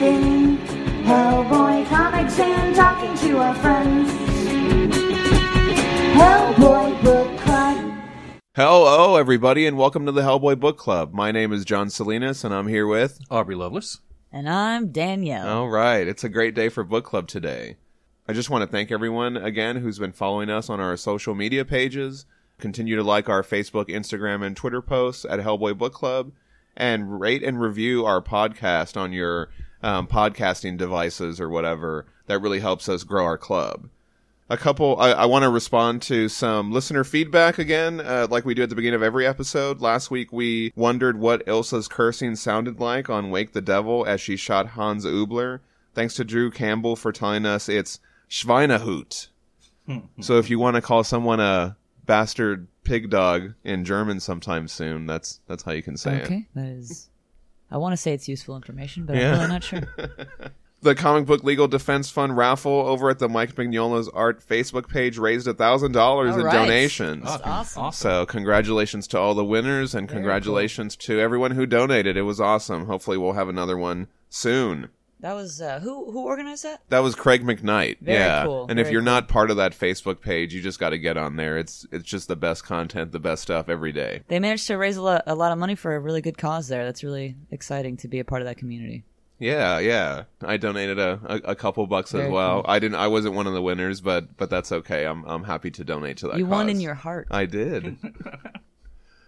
reading 0.00 0.58
Hellboy 1.04 1.84
comics 1.88 2.38
and 2.38 2.76
talking 2.76 3.16
to 3.16 3.38
our 3.38 3.54
friends. 3.56 4.08
Hellboy 6.14 7.02
Book 7.02 7.40
Club. 7.40 7.98
Hello, 8.54 9.16
everybody, 9.16 9.66
and 9.66 9.76
welcome 9.76 10.06
to 10.06 10.12
the 10.12 10.22
Hellboy 10.22 10.60
Book 10.60 10.78
Club. 10.78 11.12
My 11.12 11.32
name 11.32 11.52
is 11.52 11.64
John 11.64 11.90
Salinas, 11.90 12.44
and 12.44 12.54
I'm 12.54 12.68
here 12.68 12.86
with. 12.86 13.18
Aubrey 13.28 13.56
Lovelace. 13.56 13.98
And 14.30 14.48
I'm 14.48 14.92
Danielle. 14.92 15.48
All 15.48 15.68
right, 15.68 16.06
it's 16.06 16.22
a 16.22 16.28
great 16.28 16.54
day 16.54 16.68
for 16.68 16.84
book 16.84 17.04
club 17.04 17.26
today. 17.26 17.76
I 18.28 18.34
just 18.34 18.50
want 18.50 18.62
to 18.62 18.70
thank 18.70 18.92
everyone 18.92 19.36
again 19.36 19.76
who's 19.76 19.98
been 19.98 20.12
following 20.12 20.48
us 20.48 20.70
on 20.70 20.78
our 20.78 20.96
social 20.96 21.34
media 21.34 21.64
pages. 21.64 22.24
Continue 22.58 22.94
to 22.94 23.02
like 23.02 23.28
our 23.28 23.42
Facebook, 23.42 23.88
Instagram, 23.88 24.46
and 24.46 24.56
Twitter 24.56 24.82
posts 24.82 25.24
at 25.24 25.40
Hellboy 25.40 25.76
Book 25.76 25.92
Club, 25.94 26.30
and 26.76 27.18
rate 27.18 27.42
and 27.42 27.60
review 27.60 28.04
our 28.04 28.22
podcast 28.22 28.96
on 28.96 29.12
your 29.12 29.48
um, 29.82 30.06
podcasting 30.06 30.76
devices 30.76 31.40
or 31.40 31.48
whatever. 31.48 32.06
That 32.26 32.40
really 32.40 32.60
helps 32.60 32.88
us 32.88 33.04
grow 33.04 33.24
our 33.24 33.38
club. 33.38 33.88
A 34.50 34.56
couple, 34.56 34.98
I, 34.98 35.10
I 35.10 35.26
want 35.26 35.42
to 35.42 35.50
respond 35.50 36.00
to 36.02 36.28
some 36.28 36.72
listener 36.72 37.04
feedback 37.04 37.58
again, 37.58 38.00
uh, 38.00 38.28
like 38.30 38.46
we 38.46 38.54
do 38.54 38.62
at 38.62 38.70
the 38.70 38.74
beginning 38.74 38.96
of 38.96 39.02
every 39.02 39.26
episode. 39.26 39.82
Last 39.82 40.10
week 40.10 40.32
we 40.32 40.72
wondered 40.74 41.18
what 41.18 41.44
Ilsa's 41.46 41.86
cursing 41.86 42.34
sounded 42.34 42.80
like 42.80 43.10
on 43.10 43.30
Wake 43.30 43.52
the 43.52 43.60
Devil 43.60 44.06
as 44.06 44.22
she 44.22 44.36
shot 44.36 44.68
Hans 44.68 45.04
Ubler. 45.04 45.60
Thanks 45.94 46.14
to 46.14 46.24
Drew 46.24 46.50
Campbell 46.50 46.96
for 46.96 47.12
telling 47.12 47.44
us 47.44 47.68
it's 47.68 48.00
Schweinehund. 48.30 49.28
so 50.20 50.38
if 50.38 50.48
you 50.48 50.58
want 50.58 50.76
to 50.76 50.82
call 50.82 51.04
someone 51.04 51.40
a 51.40 51.76
bastard 52.06 52.68
pig 52.84 53.10
dog 53.10 53.52
in 53.64 53.84
German 53.84 54.18
sometime 54.20 54.66
soon, 54.66 55.06
that's 55.06 55.40
that's 55.46 55.62
how 55.62 55.72
you 55.72 55.82
can 55.82 55.96
say 55.96 56.16
it. 56.16 56.24
okay, 56.24 56.46
that 56.54 56.66
is. 56.68 57.10
I 57.70 57.76
want 57.76 57.92
to 57.92 57.96
say 57.96 58.12
it's 58.12 58.28
useful 58.28 58.56
information, 58.56 59.04
but 59.04 59.16
Yeah. 59.16 59.32
I'm 59.32 59.38
really 59.38 59.48
not 59.48 59.64
sure. 59.64 59.82
The 60.80 60.94
Comic 60.94 61.26
Book 61.26 61.42
Legal 61.42 61.66
Defense 61.66 62.08
Fund 62.08 62.36
raffle 62.36 62.70
over 62.70 63.10
at 63.10 63.18
the 63.18 63.28
Mike 63.28 63.56
Mignola's 63.56 64.08
Art 64.10 64.40
Facebook 64.40 64.88
page 64.88 65.18
raised 65.18 65.48
$1,000 65.48 66.34
in 66.34 66.44
right. 66.44 66.52
donations. 66.52 67.24
That's 67.24 67.76
awesome. 67.76 67.90
So 67.90 68.24
congratulations 68.24 69.08
to 69.08 69.18
all 69.18 69.34
the 69.34 69.44
winners 69.44 69.92
and 69.96 70.08
congratulations 70.08 70.94
to 70.96 71.18
everyone 71.18 71.50
who 71.50 71.66
donated. 71.66 72.16
It 72.16 72.22
was 72.22 72.40
awesome. 72.40 72.86
Hopefully 72.86 73.18
we'll 73.18 73.32
have 73.32 73.48
another 73.48 73.76
one 73.76 74.06
soon. 74.30 74.90
That 75.20 75.32
was 75.32 75.60
uh, 75.60 75.80
who 75.80 76.10
who 76.12 76.24
organized 76.24 76.64
that? 76.64 76.80
That 76.90 77.00
was 77.00 77.14
Craig 77.14 77.42
McKnight. 77.42 77.98
Very 78.00 78.18
yeah. 78.18 78.44
cool, 78.44 78.66
And 78.68 78.78
if 78.78 78.90
you're 78.90 79.00
cool. 79.00 79.06
not 79.06 79.28
part 79.28 79.50
of 79.50 79.56
that 79.56 79.72
Facebook 79.72 80.20
page, 80.20 80.54
you 80.54 80.62
just 80.62 80.78
got 80.78 80.90
to 80.90 80.98
get 80.98 81.16
on 81.16 81.36
there. 81.36 81.58
It's 81.58 81.86
it's 81.90 82.04
just 82.04 82.28
the 82.28 82.36
best 82.36 82.64
content, 82.64 83.10
the 83.10 83.18
best 83.18 83.42
stuff 83.42 83.68
every 83.68 83.92
day. 83.92 84.22
They 84.28 84.38
managed 84.38 84.68
to 84.68 84.76
raise 84.76 84.96
a 84.96 85.02
lot, 85.02 85.24
a 85.26 85.34
lot 85.34 85.50
of 85.50 85.58
money 85.58 85.74
for 85.74 85.94
a 85.94 86.00
really 86.00 86.20
good 86.20 86.38
cause 86.38 86.68
there. 86.68 86.84
That's 86.84 87.02
really 87.02 87.34
exciting 87.50 87.96
to 87.98 88.08
be 88.08 88.20
a 88.20 88.24
part 88.24 88.42
of 88.42 88.46
that 88.46 88.58
community. 88.58 89.04
Yeah, 89.40 89.78
yeah. 89.78 90.24
I 90.42 90.56
donated 90.56 90.98
a, 90.98 91.20
a, 91.24 91.50
a 91.50 91.54
couple 91.54 91.86
bucks 91.86 92.14
as 92.14 92.28
well. 92.30 92.62
cool. 92.62 92.70
I 92.70 92.78
didn't 92.78 92.96
I 92.96 93.08
wasn't 93.08 93.34
one 93.34 93.46
of 93.46 93.54
the 93.54 93.62
winners, 93.62 94.00
but 94.00 94.36
but 94.36 94.50
that's 94.50 94.72
okay. 94.72 95.04
I'm 95.04 95.24
I'm 95.24 95.44
happy 95.44 95.70
to 95.72 95.84
donate 95.84 96.18
to 96.18 96.28
that 96.28 96.38
you 96.38 96.46
won 96.46 96.68
in 96.68 96.80
your 96.80 96.94
heart. 96.94 97.28
I 97.30 97.46
did. 97.46 97.96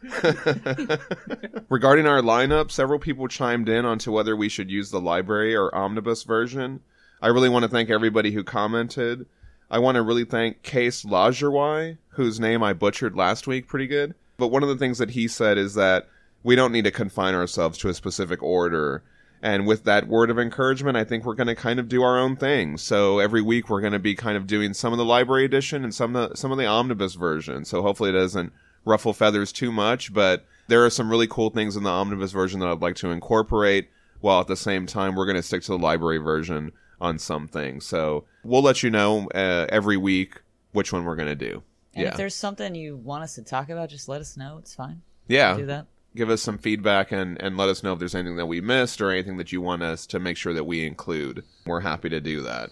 Regarding 1.68 2.06
our 2.06 2.22
lineup, 2.22 2.70
several 2.70 2.98
people 2.98 3.28
chimed 3.28 3.68
in 3.68 3.84
onto 3.84 4.10
whether 4.10 4.34
we 4.34 4.48
should 4.48 4.70
use 4.70 4.90
the 4.90 5.00
library 5.00 5.54
or 5.54 5.74
omnibus 5.74 6.22
version. 6.22 6.80
I 7.20 7.28
really 7.28 7.50
want 7.50 7.64
to 7.64 7.68
thank 7.68 7.90
everybody 7.90 8.32
who 8.32 8.42
commented. 8.42 9.26
I 9.70 9.78
want 9.78 9.96
to 9.96 10.02
really 10.02 10.24
thank 10.24 10.62
Case 10.62 11.04
Lajerwai, 11.04 11.98
whose 12.10 12.40
name 12.40 12.62
I 12.62 12.72
butchered 12.72 13.14
last 13.14 13.46
week 13.46 13.68
pretty 13.68 13.86
good. 13.86 14.14
But 14.38 14.48
one 14.48 14.62
of 14.62 14.70
the 14.70 14.76
things 14.76 14.98
that 14.98 15.10
he 15.10 15.28
said 15.28 15.58
is 15.58 15.74
that 15.74 16.08
we 16.42 16.56
don't 16.56 16.72
need 16.72 16.84
to 16.84 16.90
confine 16.90 17.34
ourselves 17.34 17.76
to 17.78 17.88
a 17.88 17.94
specific 17.94 18.42
order. 18.42 19.02
And 19.42 19.66
with 19.66 19.84
that 19.84 20.08
word 20.08 20.30
of 20.30 20.38
encouragement, 20.38 20.96
I 20.96 21.04
think 21.04 21.24
we're 21.24 21.34
going 21.34 21.46
to 21.46 21.54
kind 21.54 21.78
of 21.78 21.88
do 21.88 22.02
our 22.02 22.18
own 22.18 22.36
thing. 22.36 22.78
So 22.78 23.18
every 23.18 23.42
week 23.42 23.68
we're 23.68 23.80
going 23.80 23.92
to 23.92 23.98
be 23.98 24.14
kind 24.14 24.36
of 24.36 24.46
doing 24.46 24.72
some 24.72 24.92
of 24.92 24.98
the 24.98 25.04
library 25.04 25.44
edition 25.44 25.84
and 25.84 25.94
some 25.94 26.16
of 26.16 26.30
the, 26.30 26.36
some 26.36 26.52
of 26.52 26.58
the 26.58 26.66
omnibus 26.66 27.14
version. 27.14 27.64
So 27.66 27.82
hopefully 27.82 28.10
it 28.10 28.14
doesn't 28.14 28.52
ruffle 28.84 29.12
feathers 29.12 29.52
too 29.52 29.72
much, 29.72 30.12
but 30.12 30.44
there 30.68 30.84
are 30.84 30.90
some 30.90 31.10
really 31.10 31.26
cool 31.26 31.50
things 31.50 31.76
in 31.76 31.82
the 31.82 31.90
omnibus 31.90 32.32
version 32.32 32.60
that 32.60 32.68
I'd 32.68 32.80
like 32.80 32.96
to 32.96 33.10
incorporate 33.10 33.88
while 34.20 34.40
at 34.40 34.46
the 34.46 34.56
same 34.56 34.86
time 34.86 35.14
we're 35.14 35.26
going 35.26 35.36
to 35.36 35.42
stick 35.42 35.62
to 35.62 35.72
the 35.72 35.78
library 35.78 36.18
version 36.18 36.72
on 37.00 37.18
some 37.18 37.48
things. 37.48 37.86
So 37.86 38.24
we'll 38.44 38.62
let 38.62 38.82
you 38.82 38.90
know 38.90 39.28
uh, 39.34 39.66
every 39.70 39.96
week 39.96 40.42
which 40.72 40.92
one 40.92 41.04
we're 41.04 41.16
going 41.16 41.28
to 41.28 41.34
do. 41.34 41.62
And 41.94 42.04
yeah. 42.04 42.10
if 42.10 42.16
there's 42.16 42.34
something 42.34 42.74
you 42.74 42.96
want 42.96 43.24
us 43.24 43.34
to 43.34 43.42
talk 43.42 43.68
about, 43.70 43.88
just 43.88 44.08
let 44.08 44.20
us 44.20 44.36
know. 44.36 44.58
It's 44.58 44.74
fine. 44.74 45.02
yeah. 45.26 45.56
Do 45.56 45.66
that. 45.66 45.86
give 46.14 46.30
us 46.30 46.42
some 46.42 46.58
feedback 46.58 47.10
and, 47.10 47.40
and 47.42 47.56
let 47.56 47.68
us 47.68 47.82
know 47.82 47.92
if 47.94 47.98
there's 47.98 48.14
anything 48.14 48.36
that 48.36 48.46
we 48.46 48.60
missed 48.60 49.00
or 49.00 49.10
anything 49.10 49.38
that 49.38 49.50
you 49.50 49.60
want 49.60 49.82
us 49.82 50.06
to 50.06 50.20
make 50.20 50.36
sure 50.36 50.52
that 50.54 50.64
we 50.64 50.86
include. 50.86 51.42
We're 51.66 51.80
happy 51.80 52.08
to 52.10 52.20
do 52.20 52.42
that. 52.42 52.70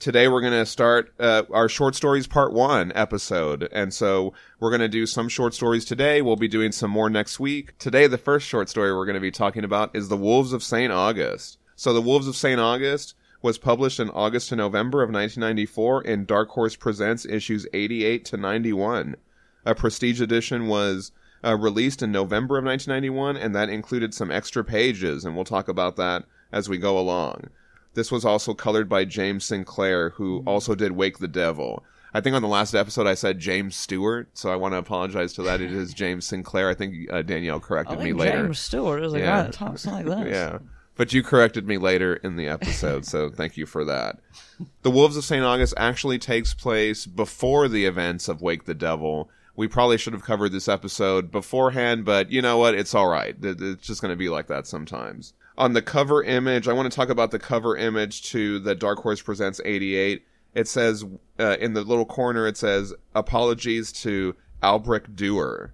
Today 0.00 0.28
we're 0.28 0.40
going 0.40 0.54
to 0.54 0.64
start 0.64 1.12
uh, 1.20 1.42
our 1.50 1.68
short 1.68 1.94
stories 1.94 2.26
part 2.26 2.54
one 2.54 2.90
episode. 2.94 3.68
And 3.70 3.92
so 3.92 4.32
we're 4.58 4.70
going 4.70 4.80
to 4.80 4.88
do 4.88 5.04
some 5.04 5.28
short 5.28 5.52
stories 5.52 5.84
today. 5.84 6.22
We'll 6.22 6.36
be 6.36 6.48
doing 6.48 6.72
some 6.72 6.90
more 6.90 7.10
next 7.10 7.38
week. 7.38 7.76
Today, 7.78 8.06
the 8.06 8.16
first 8.16 8.48
short 8.48 8.70
story 8.70 8.94
we're 8.94 9.04
going 9.04 9.12
to 9.12 9.20
be 9.20 9.30
talking 9.30 9.62
about 9.62 9.94
is 9.94 10.08
The 10.08 10.16
Wolves 10.16 10.54
of 10.54 10.62
St. 10.62 10.90
August. 10.90 11.58
So 11.76 11.92
The 11.92 12.00
Wolves 12.00 12.26
of 12.26 12.34
St. 12.34 12.58
August 12.58 13.14
was 13.42 13.58
published 13.58 14.00
in 14.00 14.08
August 14.08 14.48
to 14.48 14.56
November 14.56 15.02
of 15.02 15.10
1994 15.10 16.04
in 16.04 16.24
Dark 16.24 16.48
Horse 16.48 16.76
Presents 16.76 17.26
issues 17.26 17.66
88 17.74 18.24
to 18.24 18.38
91. 18.38 19.16
A 19.66 19.74
prestige 19.74 20.22
edition 20.22 20.66
was 20.66 21.12
uh, 21.44 21.58
released 21.58 22.02
in 22.02 22.10
November 22.10 22.56
of 22.56 22.64
1991, 22.64 23.36
and 23.36 23.54
that 23.54 23.68
included 23.68 24.14
some 24.14 24.30
extra 24.30 24.64
pages, 24.64 25.26
and 25.26 25.34
we'll 25.34 25.44
talk 25.44 25.68
about 25.68 25.96
that 25.96 26.24
as 26.50 26.70
we 26.70 26.78
go 26.78 26.98
along. 26.98 27.50
This 27.94 28.12
was 28.12 28.24
also 28.24 28.54
colored 28.54 28.88
by 28.88 29.04
James 29.04 29.44
Sinclair, 29.44 30.10
who 30.10 30.42
also 30.46 30.74
did 30.74 30.92
Wake 30.92 31.18
the 31.18 31.28
Devil. 31.28 31.84
I 32.12 32.20
think 32.20 32.34
on 32.34 32.42
the 32.42 32.48
last 32.48 32.74
episode 32.74 33.06
I 33.06 33.14
said 33.14 33.38
James 33.38 33.76
Stewart, 33.76 34.28
so 34.34 34.50
I 34.52 34.56
want 34.56 34.74
to 34.74 34.78
apologize 34.78 35.32
to 35.34 35.42
that. 35.44 35.60
It 35.60 35.72
is 35.72 35.94
James 35.94 36.26
Sinclair. 36.26 36.68
I 36.68 36.74
think 36.74 37.10
uh, 37.12 37.22
Danielle 37.22 37.60
corrected 37.60 37.98
me 37.98 38.06
think 38.06 38.18
later. 38.18 38.42
James 38.42 38.58
Stewart 38.58 39.02
is 39.04 39.12
a 39.14 39.18
Yeah. 39.18 39.24
guy 39.26 39.42
that 39.44 39.52
talks 39.52 39.86
like 39.86 40.06
this. 40.06 40.26
Yeah. 40.30 40.58
But 40.96 41.14
you 41.14 41.22
corrected 41.22 41.66
me 41.66 41.78
later 41.78 42.16
in 42.16 42.36
the 42.36 42.46
episode, 42.48 43.06
so 43.06 43.30
thank 43.30 43.56
you 43.56 43.64
for 43.66 43.84
that. 43.84 44.18
The 44.82 44.90
Wolves 44.90 45.16
of 45.16 45.24
St. 45.24 45.42
August 45.42 45.72
actually 45.78 46.18
takes 46.18 46.52
place 46.52 47.06
before 47.06 47.66
the 47.68 47.86
events 47.86 48.28
of 48.28 48.42
Wake 48.42 48.64
the 48.66 48.74
Devil. 48.74 49.30
We 49.56 49.68
probably 49.68 49.96
should 49.96 50.12
have 50.12 50.22
covered 50.24 50.52
this 50.52 50.68
episode 50.68 51.30
beforehand, 51.30 52.04
but 52.04 52.30
you 52.30 52.42
know 52.42 52.58
what? 52.58 52.74
It's 52.74 52.94
all 52.94 53.08
right. 53.08 53.34
It's 53.42 53.86
just 53.86 54.02
going 54.02 54.12
to 54.12 54.16
be 54.16 54.28
like 54.28 54.48
that 54.48 54.66
sometimes. 54.66 55.32
On 55.60 55.74
the 55.74 55.82
cover 55.82 56.22
image, 56.22 56.68
I 56.68 56.72
want 56.72 56.90
to 56.90 56.96
talk 56.96 57.10
about 57.10 57.32
the 57.32 57.38
cover 57.38 57.76
image 57.76 58.22
to 58.30 58.58
the 58.58 58.74
Dark 58.74 59.00
Horse 59.00 59.20
Presents 59.20 59.60
88. 59.62 60.24
It 60.54 60.66
says, 60.66 61.04
uh, 61.38 61.56
in 61.60 61.74
the 61.74 61.82
little 61.82 62.06
corner, 62.06 62.46
it 62.46 62.56
says, 62.56 62.94
apologies 63.14 63.92
to 64.04 64.34
Albrecht 64.62 65.14
Dürer. 65.14 65.72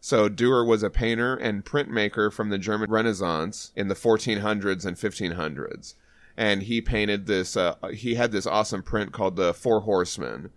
So 0.00 0.30
Dürer 0.30 0.66
was 0.66 0.82
a 0.82 0.88
painter 0.88 1.34
and 1.36 1.66
printmaker 1.66 2.32
from 2.32 2.48
the 2.48 2.56
German 2.56 2.90
Renaissance 2.90 3.72
in 3.76 3.88
the 3.88 3.94
1400s 3.94 4.86
and 4.86 4.96
1500s. 4.96 5.94
And 6.34 6.62
he 6.62 6.80
painted 6.80 7.26
this, 7.26 7.58
uh, 7.58 7.74
he 7.92 8.14
had 8.14 8.32
this 8.32 8.46
awesome 8.46 8.82
print 8.82 9.12
called 9.12 9.36
the 9.36 9.52
Four 9.52 9.82
Horsemen. 9.82 10.48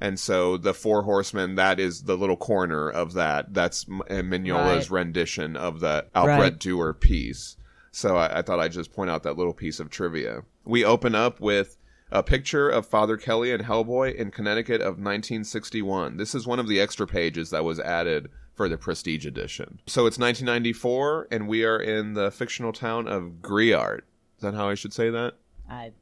And 0.00 0.18
so 0.18 0.56
the 0.56 0.74
Four 0.74 1.02
Horsemen, 1.04 1.54
that 1.54 1.78
is 1.78 2.02
the 2.02 2.16
little 2.16 2.36
corner 2.36 2.90
of 2.90 3.12
that. 3.12 3.54
That's 3.54 3.86
uh, 3.88 4.22
Mignola's 4.22 4.90
Right. 4.90 4.98
rendition 5.04 5.56
of 5.56 5.78
the 5.78 6.06
Albrecht 6.16 6.40
Right. 6.40 6.58
Dürer 6.58 6.98
piece. 6.98 7.56
So 7.94 8.16
I, 8.16 8.38
I 8.38 8.42
thought 8.42 8.58
I'd 8.58 8.72
just 8.72 8.92
point 8.92 9.08
out 9.08 9.22
that 9.22 9.36
little 9.38 9.52
piece 9.54 9.78
of 9.78 9.88
trivia. 9.88 10.42
We 10.64 10.84
open 10.84 11.14
up 11.14 11.40
with 11.40 11.76
a 12.10 12.22
picture 12.24 12.68
of 12.68 12.86
Father 12.86 13.16
Kelly 13.16 13.52
and 13.52 13.64
Hellboy 13.64 14.14
in 14.16 14.30
Connecticut 14.32 14.80
of 14.80 14.98
1961. 14.98 16.16
This 16.16 16.34
is 16.34 16.46
one 16.46 16.58
of 16.58 16.66
the 16.68 16.80
extra 16.80 17.06
pages 17.06 17.50
that 17.50 17.64
was 17.64 17.78
added 17.78 18.30
for 18.54 18.68
the 18.68 18.76
Prestige 18.76 19.26
edition. 19.26 19.80
So 19.86 20.06
it's 20.06 20.18
1994, 20.18 21.28
and 21.30 21.46
we 21.48 21.64
are 21.64 21.78
in 21.80 22.14
the 22.14 22.30
fictional 22.30 22.72
town 22.72 23.06
of 23.06 23.34
Griart. 23.42 23.98
Is 24.38 24.42
that 24.42 24.54
how 24.54 24.68
I 24.68 24.74
should 24.74 24.92
say 24.92 25.10
that? 25.10 25.34
I, 25.70 25.92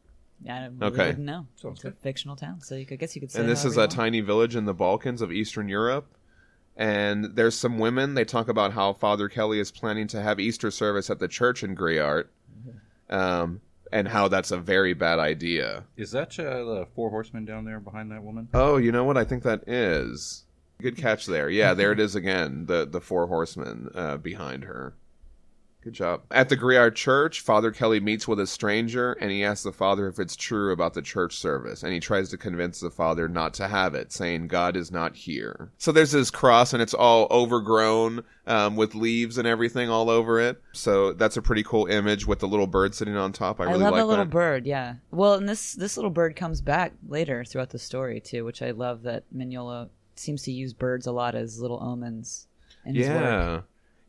I 0.48 0.66
really 0.66 0.76
Okay. 0.94 1.06
wouldn't 1.08 1.18
know. 1.26 1.46
it's 1.62 1.84
a 1.84 1.92
fictional 1.92 2.36
town, 2.36 2.60
so 2.62 2.74
you 2.74 2.86
could, 2.86 2.94
I 2.94 2.96
guess 2.96 3.14
you 3.14 3.20
could 3.20 3.30
say. 3.32 3.40
and 3.40 3.48
this 3.48 3.64
is 3.66 3.76
a 3.76 3.80
want. 3.80 3.92
tiny 3.92 4.20
village 4.20 4.56
in 4.56 4.64
the 4.64 4.74
Balkans 4.74 5.20
of 5.22 5.30
Eastern 5.30 5.68
Europe. 5.68 6.06
And 6.76 7.36
there's 7.36 7.56
some 7.56 7.78
women. 7.78 8.14
They 8.14 8.24
talk 8.24 8.48
about 8.48 8.72
how 8.72 8.92
Father 8.94 9.28
Kelly 9.28 9.60
is 9.60 9.70
planning 9.70 10.06
to 10.08 10.22
have 10.22 10.40
Easter 10.40 10.70
service 10.70 11.10
at 11.10 11.18
the 11.18 11.28
church 11.28 11.62
in 11.62 11.76
Griart, 11.76 12.28
um, 13.10 13.60
and 13.92 14.08
how 14.08 14.28
that's 14.28 14.50
a 14.50 14.58
very 14.58 14.94
bad 14.94 15.18
idea. 15.18 15.84
Is 15.96 16.12
that 16.12 16.38
uh, 16.38 16.64
the 16.64 16.86
four 16.94 17.10
horsemen 17.10 17.44
down 17.44 17.66
there 17.66 17.78
behind 17.78 18.10
that 18.10 18.22
woman? 18.22 18.48
Oh, 18.54 18.78
you 18.78 18.90
know 18.90 19.04
what? 19.04 19.18
I 19.18 19.24
think 19.24 19.42
that 19.42 19.68
is 19.68 20.44
good 20.80 20.96
catch 20.96 21.26
there. 21.26 21.48
Yeah, 21.48 21.74
there 21.74 21.92
it 21.92 22.00
is 22.00 22.14
again. 22.14 22.66
The 22.66 22.86
the 22.86 23.00
four 23.00 23.26
horsemen 23.26 23.90
uh, 23.94 24.16
behind 24.16 24.64
her. 24.64 24.94
Good 25.82 25.94
job. 25.94 26.22
At 26.30 26.48
the 26.48 26.56
Griart 26.56 26.94
Church, 26.94 27.40
Father 27.40 27.72
Kelly 27.72 27.98
meets 27.98 28.28
with 28.28 28.38
a 28.38 28.46
stranger 28.46 29.14
and 29.14 29.32
he 29.32 29.42
asks 29.42 29.64
the 29.64 29.72
father 29.72 30.06
if 30.06 30.20
it's 30.20 30.36
true 30.36 30.72
about 30.72 30.94
the 30.94 31.02
church 31.02 31.36
service. 31.36 31.82
And 31.82 31.92
he 31.92 31.98
tries 31.98 32.28
to 32.30 32.38
convince 32.38 32.78
the 32.78 32.90
father 32.90 33.28
not 33.28 33.52
to 33.54 33.66
have 33.66 33.94
it, 33.96 34.12
saying 34.12 34.46
God 34.46 34.76
is 34.76 34.92
not 34.92 35.16
here. 35.16 35.72
So 35.78 35.90
there's 35.90 36.12
this 36.12 36.30
cross 36.30 36.72
and 36.72 36.80
it's 36.80 36.94
all 36.94 37.26
overgrown 37.32 38.22
um, 38.46 38.76
with 38.76 38.94
leaves 38.94 39.38
and 39.38 39.48
everything 39.48 39.90
all 39.90 40.08
over 40.08 40.38
it. 40.38 40.62
So 40.72 41.12
that's 41.14 41.36
a 41.36 41.42
pretty 41.42 41.64
cool 41.64 41.86
image 41.86 42.28
with 42.28 42.38
the 42.38 42.48
little 42.48 42.68
bird 42.68 42.94
sitting 42.94 43.16
on 43.16 43.32
top. 43.32 43.60
I 43.60 43.64
I, 43.64 43.66
really 43.72 43.80
love 43.80 43.92
like 43.92 44.00
the 44.02 44.06
little 44.06 44.24
bird. 44.24 44.66
Yeah. 44.66 44.94
Well, 45.10 45.34
and 45.34 45.48
this 45.48 45.72
this 45.74 45.96
little 45.96 46.10
bird 46.10 46.36
comes 46.36 46.60
back 46.60 46.92
later 47.08 47.44
throughout 47.44 47.70
the 47.70 47.80
story 47.80 48.20
too, 48.20 48.44
which 48.44 48.62
I 48.62 48.70
love 48.70 49.02
that 49.02 49.24
Mignola 49.34 49.88
seems 50.14 50.42
to 50.44 50.52
use 50.52 50.74
birds 50.74 51.08
a 51.08 51.12
lot 51.12 51.34
as 51.34 51.60
little 51.60 51.82
omens 51.82 52.46
in 52.84 52.94
his 52.94 53.08
work. 53.08 53.16
Yeah. 53.20 53.60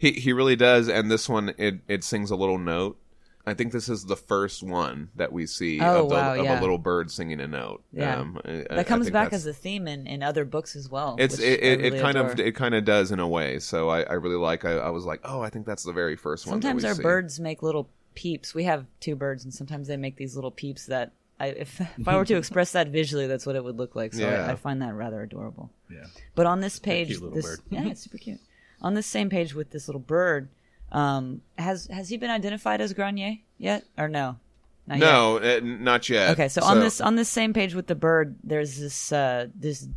He 0.04 0.12
he 0.20 0.34
really 0.34 0.56
does 0.56 0.90
and 0.90 1.10
this 1.10 1.30
one 1.30 1.54
it 1.58 1.80
it 1.88 2.04
sings 2.04 2.30
a 2.32 2.36
little 2.36 2.58
note. 2.58 2.98
I 3.46 3.54
think 3.54 3.74
this 3.74 3.90
is 3.90 4.06
the 4.06 4.16
first 4.16 4.64
one 4.64 5.10
that 5.18 5.34
we 5.34 5.46
see 5.48 5.80
Oh, 5.82 6.04
of, 6.04 6.10
the, 6.10 6.16
wow, 6.16 6.34
of 6.36 6.46
yeah. 6.46 6.60
a 6.60 6.62
little 6.62 6.78
bird 6.78 7.12
singing 7.12 7.42
a 7.42 7.48
note. 7.48 7.84
Yeah. 7.92 8.18
Um, 8.20 8.40
I- 8.46 8.50
I- 8.52 8.66
I 8.72 8.76
That 8.76 8.88
comes 8.88 9.10
back 9.10 9.26
that's- 9.32 9.42
as 9.42 9.48
a 9.48 9.54
theme 9.54 9.86
in, 9.88 10.08
in 10.08 10.24
other 10.24 10.46
books 10.46 10.76
as 10.78 10.90
well. 10.90 11.16
it's 11.20 11.40
it, 11.40 11.60
it, 11.62 11.80
really 11.82 11.98
it 11.98 12.02
kind 12.02 12.18
of 12.18 12.40
it 12.40 12.54
kind 12.56 12.74
of 12.76 12.86
does 12.86 13.12
in 13.12 13.20
a 13.20 13.28
way 13.28 13.60
so 13.60 13.90
i, 13.90 14.02
I 14.04 14.14
really 14.14 14.36
like 14.38 14.64
I, 14.66 14.74
I 14.78 14.90
was 14.90 15.04
like 15.06 15.20
oh 15.26 15.42
i 15.42 15.50
think 15.50 15.66
that's 15.66 15.84
the 15.84 15.92
very 15.94 16.16
first 16.16 16.46
one 16.48 16.54
Sometimes 16.54 16.86
our 16.86 16.96
see. 16.96 17.02
birds 17.04 17.40
make 17.40 17.62
little 17.64 17.90
peeps. 18.16 18.54
We 18.54 18.66
have 18.66 18.86
two 19.00 19.16
birds, 19.16 19.44
and 19.44 19.52
sometimes 19.54 19.88
they 19.88 19.98
make 19.98 20.18
these 20.18 20.36
little 20.36 20.52
peeps 20.52 20.86
that 20.86 21.12
I, 21.40 21.48
if 21.48 21.82
if 21.98 22.08
I 22.08 22.16
were 22.16 22.26
to 22.26 22.38
express 22.44 22.72
that 22.74 22.90
visually, 22.90 23.26
that's 23.28 23.46
what 23.46 23.56
it 23.56 23.64
would 23.64 23.76
look 23.78 23.96
like. 23.96 24.14
So 24.14 24.22
Yeah. 24.22 24.46
I, 24.48 24.52
I 24.52 24.56
find 24.56 24.82
that 24.84 24.94
rather 24.94 25.22
adorable. 25.24 25.72
Yeah. 25.90 26.06
But 26.36 26.46
on 26.46 26.62
this 26.62 26.78
page, 26.80 27.08
cute 27.08 27.22
little 27.24 27.36
this 27.36 27.46
bird. 27.46 27.60
yeah, 27.72 27.88
it's 27.88 28.02
super 28.04 28.20
cute. 28.20 28.40
On 28.84 28.94
this 28.94 29.06
same 29.08 29.30
page 29.30 29.54
with 29.56 29.72
this 29.72 29.88
little 29.88 30.02
bird, 30.02 30.50
um, 30.92 31.42
has 31.58 31.88
has 31.88 32.10
he 32.10 32.18
been 32.18 32.30
identified 32.30 32.82
as 32.82 32.94
Grenier 32.94 33.38
yet, 33.58 33.84
or 33.98 34.08
no? 34.10 34.38
Not 34.86 34.98
yet? 35.00 35.06
no 35.06 35.38
uh, 35.38 35.60
not 35.64 36.10
yet 36.10 36.32
Okay, 36.32 36.50
so, 36.50 36.62
on 36.64 36.80
this 36.82 37.00
on 37.00 37.16
this 37.16 37.30
same 37.30 37.54
page 37.54 37.74
with 37.74 37.88
the 37.88 37.96
bird, 37.96 38.36
there's 38.44 38.78
this 38.80 39.12
uh, 39.12 39.48
this 39.56 39.88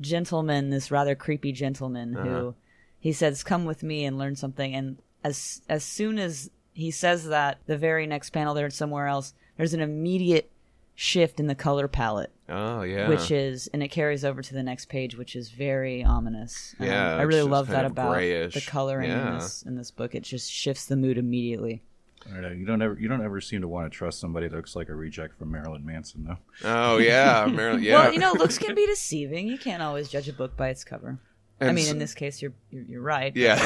gentleman, 0.00 0.70
this 0.70 0.90
rather 0.90 1.14
creepy 1.14 1.52
gentleman 1.52 2.16
Uh-huh. 2.16 2.26
who 2.28 2.54
he 2.98 3.12
says, 3.12 3.44
"Come 3.44 3.64
with 3.66 3.82
me 3.82 4.04
and 4.04 4.18
learn 4.18 4.36
something." 4.36 4.74
And 4.74 4.96
as 5.22 5.60
as 5.68 5.84
soon 5.84 6.18
as 6.18 6.50
he 6.72 6.90
says 6.90 7.26
that, 7.28 7.58
the 7.66 7.76
very 7.76 8.06
next 8.06 8.30
panel 8.30 8.54
there 8.54 8.70
somewhere 8.70 9.06
else, 9.08 9.34
there's 9.58 9.74
an 9.74 9.80
immediate 9.80 10.50
shift 10.94 11.38
in 11.40 11.46
the 11.46 11.54
color 11.54 11.88
palette, 11.88 12.32
oh 12.50 12.82
yeah 12.82 13.08
which 13.08 13.30
is 13.30 13.68
and 13.72 13.82
it 13.82 13.88
carries 13.88 14.24
over 14.24 14.42
to 14.42 14.54
the 14.54 14.62
next 14.62 14.86
page, 14.88 15.16
which 15.16 15.36
is 15.36 15.50
very 15.50 16.04
ominous. 16.04 16.74
Um, 16.80 16.86
Yeah, 16.86 17.16
I 17.16 17.22
really 17.22 17.48
love 17.48 17.68
that 17.68 17.84
about 17.84 18.12
grayish. 18.12 18.54
the 18.54 18.60
coloring 18.60 19.10
in 19.10 19.34
this 19.34 19.62
in 19.62 19.76
this 19.76 19.90
book. 19.90 20.14
It 20.14 20.22
just 20.24 20.50
shifts 20.50 20.86
the 20.86 20.96
mood 20.96 21.16
immediately. 21.18 21.82
I 22.26 22.34
don't 22.34 22.42
know. 22.42 22.48
You 22.50 22.66
don't 22.66 22.82
ever 22.82 22.98
you 23.00 23.08
don't 23.08 23.24
ever 23.24 23.40
seem 23.40 23.62
to 23.62 23.68
want 23.68 23.90
to 23.90 23.96
trust 23.96 24.20
somebody 24.20 24.46
that 24.48 24.54
looks 24.54 24.76
like 24.76 24.88
a 24.90 24.94
reject 24.94 25.38
from 25.38 25.50
Marilyn 25.52 25.86
Manson, 25.86 26.24
though. 26.24 26.36
oh 26.68 26.98
yeah 26.98 27.46
Marilyn, 27.50 27.82
yeah 27.82 27.94
Well, 27.94 28.12
you 28.12 28.18
know, 28.18 28.32
looks 28.32 28.58
can 28.58 28.74
be 28.74 28.86
deceiving. 28.86 29.48
You 29.48 29.56
can't 29.56 29.82
always 29.82 30.08
judge 30.10 30.28
a 30.28 30.32
book 30.32 30.56
by 30.56 30.68
its 30.68 30.84
cover. 30.84 31.18
I 31.62 31.72
mean, 31.72 31.84
so- 31.86 31.92
in 31.92 31.98
this 31.98 32.12
case, 32.14 32.42
you're 32.42 32.52
you're, 32.70 32.84
you're 32.84 33.02
right. 33.02 33.34
yeah 33.34 33.56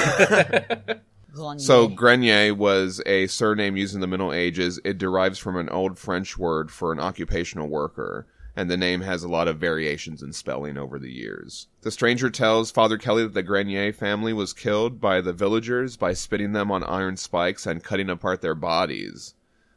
Grenier. 1.32 1.58
so 1.58 1.88
grenier 1.88 2.54
was 2.54 3.02
a 3.06 3.26
surname 3.26 3.76
used 3.76 3.94
in 3.96 4.00
the 4.00 4.06
middle 4.06 4.32
ages 4.32 4.78
it 4.84 4.98
derives 4.98 5.36
from 5.36 5.56
an 5.56 5.68
old 5.68 5.98
french 5.98 6.38
word 6.38 6.70
for 6.70 6.92
an 6.92 7.00
occupational 7.00 7.66
worker 7.66 8.28
and 8.56 8.70
the 8.70 8.76
name 8.76 9.00
has 9.00 9.22
a 9.22 9.28
lot 9.28 9.48
of 9.48 9.58
variations 9.58 10.22
in 10.22 10.32
spelling 10.32 10.76
over 10.78 10.98
the 10.98 11.10
years. 11.12 11.66
The 11.82 11.90
stranger 11.90 12.30
tells 12.30 12.70
Father 12.70 12.98
Kelly 12.98 13.22
that 13.24 13.34
the 13.34 13.42
Grenier 13.42 13.92
family 13.92 14.32
was 14.32 14.52
killed 14.52 15.00
by 15.00 15.20
the 15.20 15.32
villagers 15.32 15.96
by 15.96 16.12
spitting 16.12 16.52
them 16.52 16.70
on 16.70 16.84
iron 16.84 17.16
spikes 17.16 17.66
and 17.66 17.82
cutting 17.82 18.08
apart 18.10 18.40
their 18.40 18.54
bodies. 18.54 19.34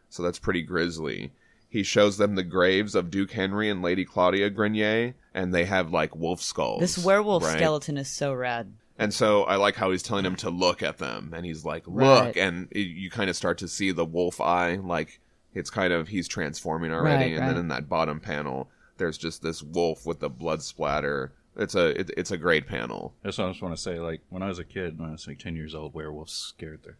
So 0.09 0.23
that's 0.23 0.39
pretty 0.39 0.61
grisly. 0.61 1.31
He 1.69 1.83
shows 1.83 2.17
them 2.17 2.35
the 2.35 2.43
graves 2.43 2.95
of 2.95 3.11
Duke 3.11 3.31
Henry 3.31 3.69
and 3.69 3.81
Lady 3.81 4.05
Claudia 4.05 4.49
Grenier, 4.49 5.15
and 5.33 5.53
they 5.53 5.65
have 5.65 5.91
like 5.91 6.15
wolf 6.15 6.41
skulls. 6.41 6.79
this 6.79 6.97
werewolf 6.97 7.43
right? 7.43 7.57
skeleton 7.57 7.97
is 7.97 8.07
so 8.07 8.33
rad. 8.33 8.71
And 8.99 9.13
so 9.13 9.43
I 9.43 9.57
like 9.57 9.75
how 9.75 9.91
he's 9.91 10.01
telling 10.01 10.25
him 10.25 10.37
to 10.37 10.49
look 10.49 10.81
at 10.81 10.97
them, 10.97 11.31
and 11.35 11.45
he's 11.45 11.63
like, 11.63 11.85
"Look," 11.87 11.97
Right. 11.99 12.37
and 12.37 12.67
it, 12.71 12.79
you 12.79 13.11
kind 13.11 13.29
of 13.29 13.35
start 13.35 13.59
to 13.59 13.67
see 13.67 13.91
the 13.91 14.05
wolf 14.05 14.41
eye, 14.41 14.77
like 14.77 15.19
it's 15.57 15.69
kind 15.69 15.91
of 15.91 16.07
he's 16.07 16.27
transforming 16.27 16.91
already, 16.91 17.33
Right, 17.33 17.39
and 17.39 17.49
then 17.49 17.57
in 17.57 17.67
that 17.69 17.89
bottom 17.89 18.19
panel, 18.19 18.69
there's 18.97 19.17
just 19.17 19.41
this 19.41 19.61
wolf 19.63 20.05
with 20.05 20.19
the 20.19 20.29
blood 20.29 20.61
splatter. 20.61 21.33
It's 21.55 21.75
a 21.75 21.99
it, 21.99 22.11
it's 22.15 22.31
a 22.31 22.37
great 22.37 22.67
panel. 22.67 23.13
That's 23.23 23.37
what 23.37 23.47
I 23.47 23.51
just 23.51 23.61
want 23.61 23.75
to 23.75 23.81
say. 23.81 23.99
Like 23.99 24.21
when 24.29 24.43
I 24.43 24.47
was 24.47 24.59
a 24.59 24.63
kid, 24.63 24.99
when 24.99 25.09
I 25.09 25.11
was 25.13 25.27
like 25.27 25.39
ten 25.39 25.55
years 25.55 25.73
old, 25.73 25.93
werewolves 25.93 26.33
scared 26.33 26.83
the 26.83 26.93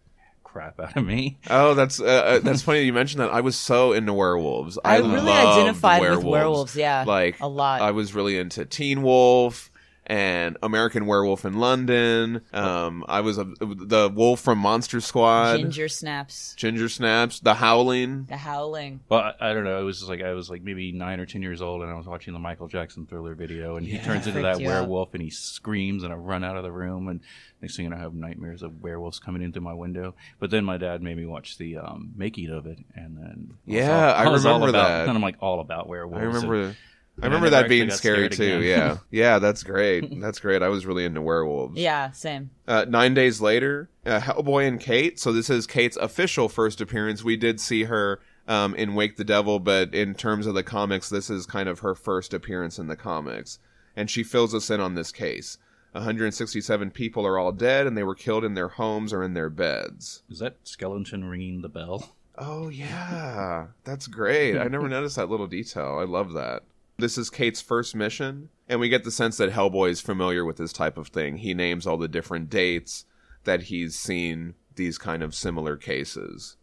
crap 0.43 0.79
out 0.79 0.97
of 0.97 1.05
me. 1.05 1.37
Oh, 1.49 1.75
that's 1.75 1.99
uh, 1.99 2.05
uh, 2.05 2.39
that's 2.39 2.63
funny 2.63 2.81
you 2.81 2.93
mentioned 2.93 3.21
that. 3.21 3.31
I 3.31 3.41
was 3.41 3.55
so 3.55 3.93
into 3.93 4.13
werewolves. 4.13 4.79
I, 4.83 4.95
I, 4.95 4.97
really 4.99 5.21
loved 5.21 5.59
identified 5.59 6.01
werewolves. 6.01 6.25
with 6.25 6.31
werewolves. 6.31 6.75
Yeah, 6.75 7.03
like 7.05 7.39
a 7.39 7.47
lot. 7.47 7.81
I 7.81 7.91
was 7.91 8.15
really 8.15 8.37
into 8.37 8.65
Teen 8.65 9.03
Wolf 9.03 9.71
and 10.07 10.57
American 10.63 11.05
Werewolf 11.05 11.43
in 11.45 11.59
London. 11.59 12.41
Um, 12.53 13.03
I 13.07 13.21
was 13.21 13.37
a, 13.37 13.43
the 13.43 14.11
wolf 14.13 14.39
from 14.39 14.57
Monster 14.57 15.01
Squad. 15.01 15.57
Ginger 15.57 15.87
snaps, 15.89 16.53
Ginger 16.55 16.89
Snaps, 16.89 17.39
The 17.41 17.53
Howling. 17.53 18.25
the 18.29 18.37
howling. 18.37 19.01
Well, 19.09 19.19
I, 19.39 19.51
I 19.51 19.53
don't 19.53 19.65
know. 19.65 19.79
It 19.79 19.83
was 19.83 19.97
just 19.99 20.09
like 20.09 20.21
I 20.21 20.33
was 20.33 20.49
like 20.49 20.63
maybe 20.63 20.91
nine 20.91 21.19
or 21.19 21.25
ten 21.25 21.41
years 21.41 21.61
old, 21.61 21.81
and 21.81 21.91
I 21.91 21.95
was 21.95 22.07
watching 22.07 22.33
the 22.33 22.39
Michael 22.39 22.67
Jackson 22.67 23.05
Thriller 23.05 23.35
video, 23.35 23.75
and 23.75 23.85
he 23.85 23.97
turns 23.99 24.25
into 24.27 24.41
that 24.41 24.59
you 24.59 24.67
out. 24.69 24.81
werewolf, 24.81 25.13
and 25.13 25.21
he 25.21 25.29
screams, 25.29 26.03
and 26.03 26.11
I 26.13 26.15
run 26.15 26.43
out 26.43 26.57
of 26.57 26.63
the 26.63 26.71
room, 26.71 27.07
and 27.09 27.19
next 27.61 27.75
thing 27.75 27.83
you 27.85 27.89
know, 27.89 27.97
I 27.97 27.99
have 27.99 28.13
nightmares 28.13 28.63
of 28.63 28.81
werewolves 28.81 29.19
coming 29.19 29.41
into 29.41 29.59
my 29.59 29.73
window. 29.73 30.15
But 30.39 30.51
then 30.51 30.63
my 30.63 30.77
dad 30.77 31.01
made 31.03 31.17
me 31.17 31.25
watch 31.25 31.57
the 31.57 31.77
um, 31.77 32.13
making 32.15 32.49
of 32.49 32.65
it, 32.65 32.79
and 32.95 33.17
then 33.17 33.47
was 33.65 33.75
Yeah, 33.75 34.13
I 34.13 34.29
was 34.29 34.45
all 34.45 34.53
remember 34.55 34.69
about- 34.77 34.87
that. 34.87 35.07
And 35.09 35.17
I'm 35.17 35.21
like 35.23 35.35
all 35.41 35.59
about 35.59 35.87
werewolves. 35.89 36.21
I 36.21 36.25
remember. 36.25 36.61
and- 36.63 36.75
I 37.21 37.25
I 37.25 37.27
remember 37.27 37.49
never 37.49 37.63
that 37.63 37.69
being 37.69 37.89
scary 37.89 38.29
too. 38.29 38.43
again. 38.43 38.63
Yeah, 38.63 38.97
yeah, 39.11 39.39
that's 39.39 39.63
great. 39.63 40.19
That's 40.21 40.39
great. 40.39 40.61
I 40.61 40.69
was 40.69 40.85
really 40.85 41.03
into 41.05 41.21
werewolves. 41.21 41.77
Yeah, 41.77 42.11
same. 42.11 42.51
Uh, 42.67 42.85
nine 42.87 43.13
days 43.13 43.41
later, 43.41 43.89
uh, 44.05 44.19
Hellboy 44.19 44.67
and 44.67 44.79
Kate. 44.79 45.19
So 45.19 45.31
this 45.33 45.49
is 45.49 45.65
Kate's 45.65 45.97
official 45.97 46.47
first 46.49 46.79
appearance. 46.79 47.23
We 47.23 47.35
did 47.35 47.59
see 47.59 47.85
her 47.85 48.19
um, 48.47 48.75
in 48.75 48.93
Wake 48.93 49.17
the 49.17 49.23
Devil, 49.23 49.59
but 49.59 49.93
in 49.93 50.13
terms 50.13 50.45
of 50.45 50.53
the 50.53 50.63
comics, 50.63 51.09
this 51.09 51.29
is 51.29 51.45
kind 51.45 51.67
of 51.67 51.79
her 51.79 51.95
first 51.95 52.33
appearance 52.33 52.77
in 52.77 52.87
the 52.87 52.95
comics, 52.95 53.59
and 53.95 54.09
she 54.09 54.23
fills 54.23 54.53
us 54.53 54.69
in 54.69 54.79
on 54.79 54.95
this 54.95 55.11
case. 55.11 55.57
167 55.93 56.91
people 56.91 57.25
are 57.25 57.39
all 57.39 57.51
dead, 57.51 57.87
and 57.87 57.97
they 57.97 58.03
were 58.03 58.13
killed 58.15 58.43
in 58.43 58.53
their 58.53 58.67
homes 58.67 59.11
or 59.11 59.23
in 59.23 59.33
their 59.33 59.49
beds. 59.49 60.21
Is 60.29 60.39
that 60.39 60.57
skeleton 60.63 61.25
ringing 61.25 61.61
the 61.61 61.69
bell? 61.69 62.15
Oh 62.37 62.69
yeah, 62.69 63.67
that's 63.83 64.05
great. 64.05 64.57
I 64.57 64.67
never 64.67 64.87
noticed 64.89 65.15
that 65.15 65.29
little 65.29 65.47
detail. 65.47 65.97
I 65.99 66.03
love 66.03 66.33
that. 66.33 66.63
This 66.99 67.15
is 67.15 67.29
Kate's 67.29 67.61
first 67.61 67.95
mission, 67.95 68.49
and 68.67 68.79
we 68.79 68.89
get 68.89 69.03
the 69.03 69.11
sense 69.11 69.37
that 69.37 69.51
Hellboy 69.51 69.91
is 69.91 70.01
familiar 70.01 70.43
with 70.43 70.57
this 70.57 70.73
type 70.73 70.97
of 70.97 71.09
thing. 71.09 71.37
He 71.37 71.53
names 71.53 71.85
all 71.85 71.97
the 71.97 72.07
different 72.07 72.49
dates 72.49 73.05
that 73.43 73.63
he's 73.63 73.95
seen 73.95 74.55
these 74.75 74.97
kind 74.97 75.21
of 75.21 75.35
similar 75.35 75.77
cases. 75.77 76.57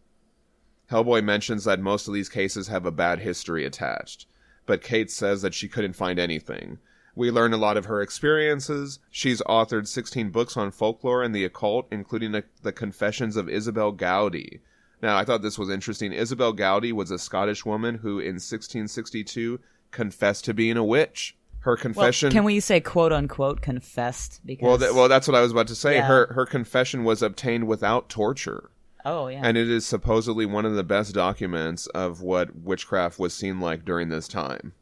Hellboy 0.91 1.23
mentions 1.23 1.63
that 1.63 1.79
most 1.79 2.09
of 2.09 2.13
these 2.13 2.27
cases 2.27 2.67
have 2.67 2.85
a 2.85 2.91
bad 2.91 3.19
history 3.19 3.63
attached, 3.63 4.27
but 4.65 4.81
Kate 4.81 5.09
says 5.09 5.41
that 5.41 5.53
she 5.53 5.69
couldn't 5.69 5.95
find 5.95 6.19
anything. 6.19 6.79
We 7.15 7.31
learn 7.31 7.53
a 7.53 7.57
lot 7.57 7.77
of 7.77 7.85
her 7.85 8.01
experiences. 8.01 8.99
She's 9.09 9.41
authored 9.43 9.87
16 9.87 10.31
books 10.31 10.57
on 10.57 10.71
folklore 10.71 11.23
and 11.23 11.33
the 11.33 11.45
occult, 11.45 11.87
including 11.91 12.33
the, 12.33 12.43
the 12.61 12.73
Confessions 12.73 13.37
of 13.37 13.47
Isobel 13.47 13.93
Gowdie. 13.93 14.59
Now, 15.01 15.17
I 15.17 15.23
thought 15.23 15.41
this 15.41 15.57
was 15.57 15.69
interesting. 15.69 16.11
Isobel 16.11 16.57
Gowdie 16.57 16.91
was 16.91 17.11
a 17.11 17.19
Scottish 17.19 17.65
woman 17.65 17.95
who, 17.95 18.19
in 18.19 18.35
1662, 18.35 19.59
confessed 19.95 20.45
to 20.45 20.53
being 20.53 20.77
a 20.77 20.83
witch. 20.83 21.35
Her 21.61 21.71
Well, 21.71 21.77
confession. 21.81 22.31
can 22.31 22.43
we 22.43 22.59
say 22.59 22.79
quote 22.79 23.11
unquote 23.11 23.61
confessed? 23.61 24.41
Because 24.45 24.67
well, 24.67 24.77
th- 24.77 24.91
well, 24.91 25.09
that's 25.09 25.27
what 25.27 25.33
I 25.33 25.41
was 25.41 25.51
about 25.51 25.67
to 25.69 25.75
say. 25.75 25.95
Yeah. 25.95 26.07
Her 26.07 26.27
her 26.33 26.45
confession 26.45 27.03
was 27.03 27.23
obtained 27.23 27.67
without 27.67 28.07
torture 28.07 28.69
oh 29.05 29.27
yeah, 29.27 29.41
and 29.43 29.57
it 29.57 29.69
is 29.69 29.85
supposedly 29.85 30.45
one 30.45 30.65
of 30.65 30.75
the 30.75 30.83
best 30.83 31.13
documents 31.13 31.87
of 31.87 32.21
what 32.21 32.55
witchcraft 32.55 33.17
was 33.17 33.33
seen 33.33 33.59
like 33.59 33.85
during 33.85 34.09
this 34.09 34.27
time. 34.27 34.73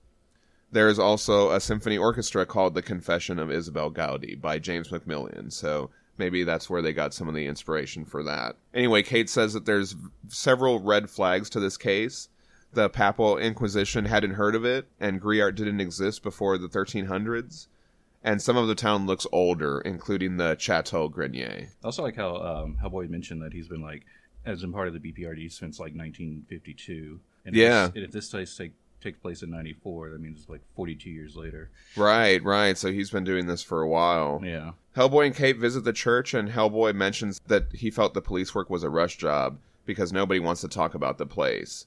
There 0.72 0.90
is 0.90 0.98
also 0.98 1.52
a 1.52 1.60
symphony 1.60 1.98
orchestra 1.98 2.46
called 2.48 2.74
The 2.74 2.82
Confession 2.82 3.38
of 3.38 3.50
Isobel 3.50 3.92
Gowdie 3.94 4.42
by 4.42 4.58
James 4.58 4.92
Macmillan, 4.92 5.52
so 5.52 5.92
maybe 6.18 6.44
that's 6.44 6.70
where 6.70 6.82
they 6.82 6.94
got 6.94 7.14
some 7.14 7.28
of 7.28 7.36
the 7.36 7.46
inspiration 7.46 8.06
for 8.06 8.24
that. 8.24 8.56
Anyway, 8.74 9.04
Kate 9.04 9.30
says 9.30 9.54
that 9.54 9.66
there's 9.66 9.96
several 10.30 10.80
red 10.80 11.10
flags 11.10 11.50
to 11.52 11.60
this 11.60 11.78
case. 11.78 12.28
The 12.74 12.90
Papal 12.90 13.38
Inquisition 13.38 14.06
hadn't 14.06 14.34
heard 14.34 14.56
of 14.56 14.66
it, 14.66 14.88
and 15.00 15.22
Griart 15.22 15.56
didn't 15.56 15.82
exist 15.82 16.24
before 16.24 16.58
the 16.58 16.68
1300s. 16.68 17.68
And 18.24 18.42
some 18.42 18.56
of 18.56 18.68
the 18.68 18.76
town 18.76 19.06
looks 19.06 19.28
older, 19.32 19.82
including 19.82 20.38
the 20.38 20.56
Chateau 20.58 21.10
Grenier. 21.10 21.68
I 21.84 21.86
also 21.86 22.04
like 22.04 22.16
how 22.16 22.38
um, 22.38 22.78
Hellboy 22.82 23.10
mentioned 23.10 23.42
that 23.42 23.52
he's 23.52 23.68
been 23.68 23.82
like 23.82 24.06
has 24.46 24.62
been 24.62 24.74
part 24.74 24.88
of 24.88 24.94
the 24.94 25.00
BPRD 25.00 25.52
since 25.52 25.80
like 25.80 25.94
1952. 25.96 27.20
And 27.46 27.56
Yeah. 27.56 27.88
If 27.88 27.94
this, 27.94 27.96
and 27.96 28.06
if 28.06 28.12
this 28.12 28.30
place 28.30 28.56
take 28.56 28.72
takes 29.04 29.20
place 29.20 29.44
in 29.44 29.52
'94. 29.52 30.12
That 30.12 30.22
means 30.22 30.40
it's 30.40 30.50
like 30.50 30.62
42 30.76 31.10
years 31.10 31.36
later. 31.36 31.70
Right, 31.96 32.42
right. 32.44 32.78
So 32.78 32.92
he's 32.92 33.12
been 33.12 33.26
doing 33.26 33.46
this 33.46 33.62
for 33.62 33.82
a 33.82 33.88
while. 33.88 34.42
Yeah. 34.44 34.72
Hellboy 34.96 35.28
and 35.28 35.36
Kate 35.36 35.58
visit 35.58 35.84
the 35.84 35.94
church, 35.94 36.34
and 36.34 36.50
Hellboy 36.50 36.96
mentions 36.96 37.40
that 37.48 37.66
he 37.74 37.92
felt 37.92 38.14
the 38.14 38.22
police 38.22 38.56
work 38.56 38.70
was 38.70 38.84
a 38.84 38.90
rush 38.90 39.18
job 39.18 39.58
because 39.86 40.14
nobody 40.14 40.40
wants 40.40 40.62
to 40.62 40.68
talk 40.68 40.96
about 40.96 41.18
the 41.18 41.26
place. 41.26 41.86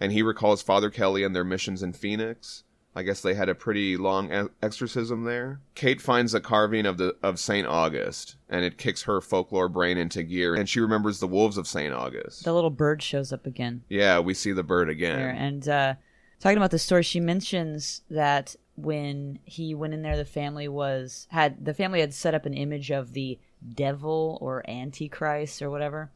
And 0.00 0.12
he 0.12 0.22
recalls 0.22 0.62
Father 0.62 0.90
Kelly 0.90 1.24
and 1.24 1.34
their 1.34 1.44
missions 1.44 1.82
in 1.82 1.92
Phoenix. 1.92 2.64
I 2.94 3.02
guess 3.02 3.20
they 3.20 3.34
had 3.34 3.50
a 3.50 3.54
pretty 3.54 3.98
long 3.98 4.48
exorcism 4.62 5.24
there. 5.24 5.60
Kate 5.74 6.00
finds 6.00 6.32
a 6.32 6.40
carving 6.40 6.86
of 6.86 6.96
the 6.96 7.14
of 7.22 7.38
Saint 7.38 7.66
August, 7.66 8.36
and 8.48 8.64
it 8.64 8.78
kicks 8.78 9.02
her 9.02 9.20
folklore 9.20 9.68
brain 9.68 9.98
into 9.98 10.22
gear, 10.22 10.54
and 10.54 10.66
she 10.66 10.80
remembers 10.80 11.20
the 11.20 11.26
wolves 11.26 11.58
of 11.58 11.68
Saint 11.68 11.92
August. 11.92 12.44
The 12.44 12.54
little 12.54 12.70
bird 12.70 13.02
shows 13.02 13.34
up 13.34 13.44
again. 13.44 13.82
yeah, 13.90 14.18
we 14.18 14.32
see 14.32 14.52
the 14.52 14.62
bird 14.62 14.88
again. 14.88 15.18
there. 15.18 15.28
And 15.28 15.68
uh, 15.68 15.94
talking 16.40 16.56
about 16.56 16.70
the 16.70 16.78
story, 16.78 17.02
she 17.02 17.20
mentions 17.20 18.00
that 18.08 18.56
when 18.76 19.40
he 19.44 19.74
went 19.74 19.92
in 19.92 20.00
there, 20.00 20.16
the 20.16 20.24
family 20.24 20.66
was 20.66 21.26
had 21.30 21.66
the 21.66 21.74
family 21.74 22.00
had 22.00 22.14
set 22.14 22.34
up 22.34 22.46
an 22.46 22.54
image 22.54 22.90
of 22.90 23.12
the 23.12 23.38
devil 23.74 24.38
or 24.40 24.64
antichrist 24.70 25.60
or 25.60 25.68
whatever, 25.68 26.10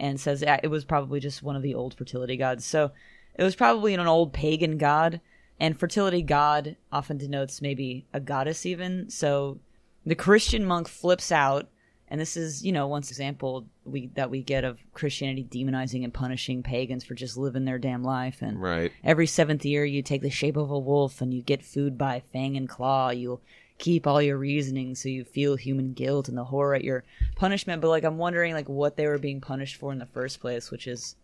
and 0.00 0.18
says 0.18 0.42
uh, 0.42 0.58
it 0.64 0.68
was 0.68 0.84
probably 0.84 1.20
just 1.20 1.44
one 1.44 1.54
of 1.54 1.62
the 1.62 1.76
old 1.76 1.94
fertility 1.94 2.36
gods. 2.36 2.64
So 2.64 2.90
it 3.34 3.42
was 3.42 3.56
probably 3.56 3.94
an 3.94 4.00
old 4.06 4.32
pagan 4.32 4.78
god, 4.78 5.20
and 5.60 5.78
fertility 5.78 6.22
god 6.22 6.76
often 6.92 7.18
denotes 7.18 7.62
maybe 7.62 8.06
a 8.12 8.20
goddess 8.20 8.66
even. 8.66 9.10
So 9.10 9.58
the 10.04 10.14
Christian 10.14 10.64
monk 10.64 10.88
flips 10.88 11.32
out 11.32 11.68
and 12.08 12.20
this 12.20 12.36
is 12.36 12.64
you 12.64 12.70
know 12.70 12.86
one 12.86 13.00
example 13.00 13.64
we 13.84 14.08
that 14.14 14.30
we 14.30 14.42
get 14.42 14.62
of 14.62 14.78
christianity 14.92 15.42
demonizing 15.50 16.04
and 16.04 16.12
punishing 16.12 16.62
pagans 16.62 17.02
for 17.02 17.14
just 17.14 17.36
living 17.36 17.64
their 17.64 17.78
damn 17.78 18.04
life 18.04 18.42
and 18.42 18.60
Right. 18.60 18.92
every 19.02 19.26
seventh 19.26 19.64
year 19.64 19.84
you 19.86 20.02
take 20.02 20.20
the 20.20 20.30
shape 20.30 20.56
of 20.56 20.70
a 20.70 20.78
wolf 20.78 21.20
and 21.22 21.32
you 21.32 21.40
get 21.42 21.64
food 21.64 21.96
by 21.96 22.22
fang 22.32 22.56
and 22.56 22.68
claw 22.68 23.08
you'll 23.10 23.40
keep 23.78 24.06
all 24.06 24.20
your 24.22 24.36
reasoning 24.36 24.94
so 24.94 25.08
you 25.08 25.24
feel 25.24 25.56
human 25.56 25.94
guilt 25.94 26.28
and 26.28 26.36
the 26.36 26.44
horror 26.44 26.74
at 26.74 26.84
your 26.84 27.04
punishment 27.36 27.80
but 27.80 27.88
like 27.88 28.04
i'm 28.04 28.18
wondering 28.18 28.52
like 28.52 28.68
what 28.68 28.96
they 28.96 29.06
were 29.06 29.18
being 29.18 29.40
punished 29.40 29.76
for 29.76 29.90
in 29.90 29.98
the 29.98 30.06
first 30.06 30.40
place 30.40 30.70
which 30.70 30.86
is 30.86 31.16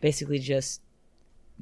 basically 0.00 0.38
just 0.38 0.80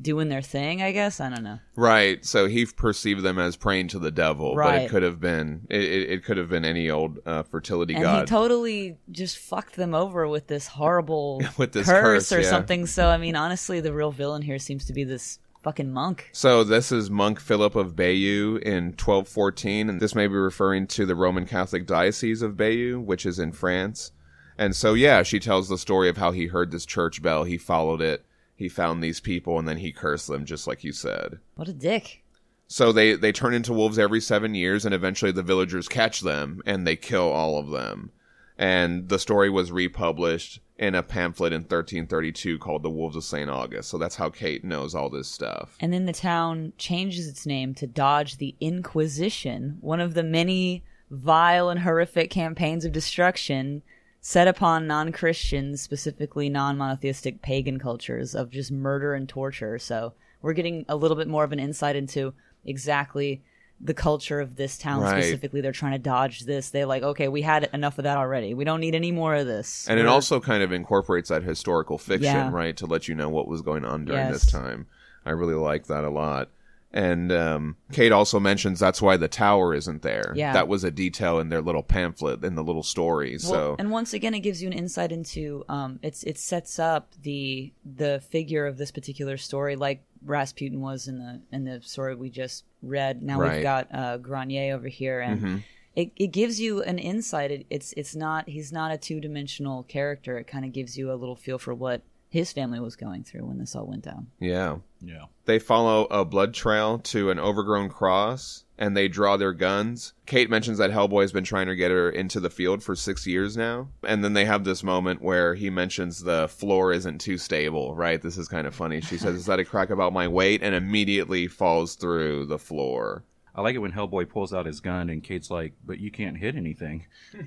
doing 0.01 0.29
their 0.29 0.43
thing 0.43 0.83
i 0.83 0.93
guess 0.93 1.21
i 1.21 1.29
don't 1.29 1.43
know 1.43 1.59
Right. 1.77 2.25
So 2.25 2.47
he 2.47 2.65
perceived 2.65 3.23
them 3.23 3.39
as 3.39 3.55
praying 3.55 3.89
to 3.89 3.99
the 3.99 4.11
devil, 4.11 4.55
but 4.57 4.83
it 4.83 4.91
could 4.91 5.03
have 5.03 5.21
been 5.21 5.67
it, 5.69 5.83
it, 5.83 6.11
it 6.11 6.25
could 6.25 6.39
have 6.39 6.49
been 6.49 6.65
any 6.65 6.91
old 6.91 7.19
uh, 7.27 7.43
fertility 7.43 7.95
and 7.95 8.03
god. 8.03 8.21
he 8.21 8.27
totally 8.27 8.97
just 9.11 9.37
fucked 9.37 9.77
them 9.77 9.95
over 9.95 10.27
with 10.27 10.47
this 10.47 10.67
horrible 10.67 11.43
With 11.59 11.73
this 11.73 11.87
curse, 11.87 12.31
curse, 12.31 12.33
or 12.33 12.41
yeah. 12.41 12.49
something. 12.49 12.87
So 12.87 13.09
I 13.09 13.19
mean, 13.19 13.37
honestly, 13.37 13.81
the 13.81 13.93
real 13.93 14.11
villain 14.11 14.43
here 14.43 14.59
seems 14.59 14.87
to 14.87 14.95
be 14.95 15.05
this 15.05 15.39
fucking 15.63 15.93
monk. 15.93 16.31
So 16.33 16.65
this 16.65 16.91
is 16.93 17.11
Monk 17.11 17.41
Philip 17.41 17.75
of 17.77 17.95
Bayeux 17.95 18.57
in 18.57 18.93
1214, 18.93 19.91
and 19.91 20.01
this 20.01 20.15
may 20.15 20.27
be 20.27 20.35
referring 20.35 20.87
to 20.89 21.05
the 21.05 21.15
Roman 21.15 21.45
Catholic 21.45 21.87
Diocese 21.87 22.41
of 22.41 22.57
Bayeux, 22.57 23.01
which 23.01 23.27
is 23.27 23.39
in 23.39 23.53
France. 23.53 24.13
And 24.57 24.75
so, 24.75 24.95
yeah, 24.95 25.23
she 25.23 25.41
tells 25.41 25.69
the 25.69 25.77
story 25.77 26.09
of 26.09 26.17
how 26.17 26.31
he 26.31 26.47
heard 26.47 26.71
this 26.71 26.87
church 26.87 27.21
bell, 27.21 27.45
he 27.45 27.59
followed 27.59 28.01
it, 28.01 28.25
he 28.57 28.69
found 28.69 29.03
these 29.03 29.21
people, 29.21 29.59
and 29.59 29.69
then 29.69 29.77
he 29.77 29.93
cursed 29.93 30.27
them, 30.27 30.45
just 30.45 30.67
like 30.67 30.83
you 30.83 30.93
said. 30.93 31.39
What 31.55 31.69
a 31.69 31.73
dick. 31.73 32.25
So 32.69 32.91
they 32.91 33.15
they 33.15 33.31
turn 33.31 33.55
into 33.55 33.73
wolves 33.73 33.99
every 33.99 34.21
seven 34.21 34.55
years, 34.55 34.85
and 34.85 34.95
eventually 34.95 35.31
the 35.31 35.43
villagers 35.43 35.89
catch 35.89 36.21
them 36.21 36.63
and 36.67 36.87
they 36.87 36.97
kill 36.97 37.31
all 37.31 37.59
of 37.59 37.71
them. 37.71 38.11
And 38.59 39.09
the 39.09 39.19
story 39.19 39.51
was 39.51 39.71
republished 39.71 40.61
in 40.79 40.95
a 40.95 41.03
pamphlet 41.03 41.53
in 41.53 41.61
1332 41.61 42.59
called 42.59 42.83
"The 42.83 42.91
Wolves 42.91 43.15
of 43.15 43.23
Saint 43.23 43.51
August." 43.51 43.89
So 43.89 43.99
that's 43.99 44.17
how 44.17 44.31
Kate 44.31 44.65
knows 44.65 44.95
all 44.95 45.11
this 45.11 45.29
stuff. 45.29 45.77
And 45.79 45.93
then 45.93 46.07
the 46.07 46.13
town 46.13 46.73
changes 46.79 47.29
its 47.29 47.47
name 47.47 47.75
to 47.75 47.87
dodge 47.87 48.39
the 48.39 48.57
Inquisition, 48.61 49.79
one 49.81 50.01
of 50.01 50.15
the 50.15 50.25
many 50.25 50.83
vile 51.11 51.69
and 51.69 51.81
horrific 51.81 52.31
campaigns 52.31 52.85
of 52.85 52.91
destruction 52.93 53.83
set 54.21 54.49
upon 54.49 54.87
non 54.87 55.13
Christians, 55.13 55.81
specifically 55.81 56.49
non 56.49 56.77
monotheistic 56.77 57.43
pagan 57.43 57.79
cultures, 57.79 58.35
of 58.35 58.51
just 58.51 58.71
murder 58.73 59.15
and 59.15 59.29
torture. 59.29 59.79
So 59.79 60.15
we're 60.43 60.53
getting 60.53 60.85
a 60.89 60.97
little 60.97 61.17
bit 61.17 61.29
more 61.29 61.45
of 61.45 61.53
an 61.53 61.59
insight 61.61 61.97
into 61.97 62.35
exactly 62.65 63.43
the 63.81 63.95
culture 63.95 64.41
of 64.41 64.57
this 64.57 64.79
town 64.79 65.03
Right. 65.03 65.23
specifically. 65.23 65.61
They're 65.61 65.71
trying 65.73 65.93
to 65.93 65.99
dodge 65.99 66.41
this. 66.41 66.71
They're 66.71 66.87
like, 66.87 67.03
okay, 67.03 67.29
we 67.29 67.43
had 67.43 67.69
enough 67.75 67.99
of 67.99 68.05
that 68.05 68.17
already. 68.17 68.55
We 68.55 68.65
don't 68.65 68.81
need 68.81 68.95
any 68.95 69.13
more 69.13 69.35
of 69.35 69.47
this. 69.47 69.87
And 69.89 69.99
it 70.01 70.05
We're- 70.05 70.13
also 70.15 70.41
kind 70.41 70.63
of 70.63 70.73
incorporates 70.73 71.29
that 71.29 71.43
historical 71.43 71.99
fiction, 71.99 72.23
Yeah. 72.25 72.51
right, 72.51 72.75
to 72.79 72.87
let 72.87 73.07
you 73.07 73.15
know 73.15 73.29
what 73.29 73.47
was 73.49 73.61
going 73.61 73.85
on 73.85 74.07
during 74.07 74.27
Yes. 74.29 74.33
this 74.45 74.51
time. 74.51 74.87
I 75.27 75.31
really 75.33 75.55
like 75.55 75.87
that 75.89 76.05
a 76.05 76.11
lot. 76.11 76.49
And 76.97 77.31
um, 77.31 77.77
Kate 77.93 78.11
also 78.11 78.41
mentions 78.41 78.81
that's 78.81 79.03
why 79.03 79.19
the 79.19 79.29
tower 79.29 79.75
isn't 79.75 80.01
there. 80.01 80.33
Yeah. 80.35 80.55
That 80.55 80.67
was 80.67 80.83
a 80.83 80.91
detail 80.91 81.39
in 81.41 81.51
their 81.51 81.61
little 81.61 81.83
pamphlet 81.83 82.43
in 82.43 82.55
the 82.55 82.65
little 82.65 82.83
story. 82.83 83.33
Well, 83.43 83.51
so 83.53 83.77
and 83.79 83.91
once 83.91 84.15
again, 84.15 84.33
it 84.33 84.41
gives 84.41 84.63
you 84.63 84.69
an 84.69 84.73
insight 84.73 85.13
into 85.13 85.65
um, 85.69 85.99
it's 86.03 86.23
it 86.25 86.39
sets 86.39 86.79
up 86.79 87.13
the 87.23 87.71
the 87.85 88.23
figure 88.31 88.67
of 88.67 88.79
this 88.79 88.91
particular 88.91 89.37
story, 89.37 89.77
like 89.77 90.03
Rasputin 90.25 90.81
was 90.81 91.07
in 91.07 91.19
the 91.19 91.41
in 91.53 91.65
the 91.65 91.83
story 91.83 92.15
we 92.15 92.31
just 92.31 92.65
read. 92.83 93.23
Now 93.23 93.39
Right. 93.41 93.57
we've 93.57 93.63
got 93.63 93.89
uh, 93.95 94.17
Grenier 94.17 94.75
over 94.75 94.89
here, 94.89 95.21
and 95.21 95.41
Mhm. 95.43 95.63
it 95.97 96.13
it 96.17 96.29
gives 96.29 96.59
you 96.61 96.83
an 96.83 96.99
insight. 96.99 97.51
It, 97.51 97.67
it's 97.69 97.93
it's 97.97 98.17
not 98.17 98.49
he's 98.49 98.73
not 98.73 98.91
a 98.91 98.97
two 98.97 99.21
dimensional 99.21 99.83
character. 99.83 100.39
It 100.39 100.47
kind 100.47 100.65
of 100.65 100.73
gives 100.73 100.97
you 100.97 101.13
a 101.13 101.15
little 101.21 101.37
feel 101.37 101.59
for 101.59 101.75
what 101.75 102.01
his 102.29 102.53
family 102.53 102.81
was 102.81 102.97
going 102.97 103.25
through 103.25 103.47
when 103.47 103.59
this 103.59 103.75
all 103.75 103.87
went 103.87 104.03
down. 104.03 104.29
yeah. 104.39 104.77
Yeah. 105.03 105.27
They 105.45 105.59
follow 105.59 106.07
a 106.07 106.25
blood 106.25 106.55
trail 106.55 106.99
to 107.01 107.31
an 107.31 107.39
overgrown 107.39 107.91
cross 107.91 108.65
and 108.79 108.97
they 108.97 109.09
draw 109.09 109.37
their 109.37 109.53
guns. 109.53 110.15
Kate 110.25 110.49
mentions 110.51 110.79
that 110.79 110.91
Hellboy's 110.91 111.33
been 111.33 111.45
trying 111.45 111.67
to 111.67 111.77
get 111.77 111.91
her 111.91 112.11
into 112.11 112.41
the 112.41 112.51
field 112.51 112.83
for 112.83 112.97
six 112.97 113.27
years 113.27 113.57
now. 113.57 113.89
And 114.03 114.25
then 114.25 114.33
they 114.33 114.47
have 114.47 114.65
this 114.65 114.83
moment 114.83 115.21
where 115.23 115.55
he 115.55 115.69
mentions 115.71 116.23
the 116.23 116.49
floor 116.49 116.93
isn't 116.93 117.21
too 117.21 117.37
stable, 117.39 117.95
right? 117.95 118.21
This 118.21 118.39
is 118.39 118.49
kind 118.49 118.67
of 118.67 118.75
funny. 118.75 119.01
She 119.03 119.19
says, 119.19 119.35
Is 119.37 119.47
that 119.47 119.61
a 119.61 119.65
crack 119.65 119.91
about 119.91 120.15
my 120.15 120.27
weight? 120.29 120.63
And 120.63 120.75
immediately 120.75 121.47
falls 121.47 121.95
through 121.95 122.47
the 122.47 122.59
floor. 122.59 123.23
I 123.57 123.63
like 123.63 123.75
it 123.75 123.79
when 123.79 123.91
Hellboy 123.93 124.29
pulls 124.29 124.53
out 124.53 124.67
his 124.67 124.81
gun 124.81 125.09
and 125.09 125.25
Kate's 125.25 125.51
like, 125.51 125.73
"But 125.85 125.99
you 125.99 126.11
can't 126.11 126.37
hit 126.37 126.55
anything." 126.57 127.07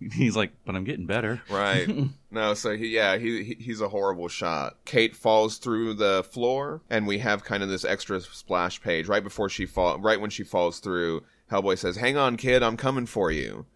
He's 0.12 0.36
like, 0.36 0.52
"But 0.64 0.76
I'm 0.76 0.84
getting 0.84 1.06
better." 1.06 1.40
Right. 1.50 1.88
no, 2.30 2.54
so 2.54 2.76
he, 2.76 2.88
yeah, 2.88 3.16
he, 3.16 3.42
he 3.42 3.54
he's 3.54 3.80
a 3.80 3.88
horrible 3.88 4.28
shot. 4.28 4.76
Kate 4.84 5.16
falls 5.16 5.58
through 5.58 5.94
the 5.94 6.24
floor, 6.30 6.82
and 6.90 7.06
we 7.06 7.18
have 7.18 7.42
kind 7.44 7.62
of 7.62 7.68
this 7.68 7.84
extra 7.84 8.20
splash 8.20 8.80
page 8.82 9.08
right 9.08 9.24
before 9.24 9.48
she 9.48 9.66
fall. 9.66 9.98
Right 9.98 10.20
when 10.20 10.30
she 10.30 10.44
falls 10.44 10.78
through, 10.80 11.22
Hellboy 11.50 11.78
says, 11.78 11.96
"Hang 11.96 12.16
on, 12.16 12.36
kid, 12.36 12.62
I'm 12.62 12.76
coming 12.76 13.06
for 13.06 13.30
you." 13.30 13.66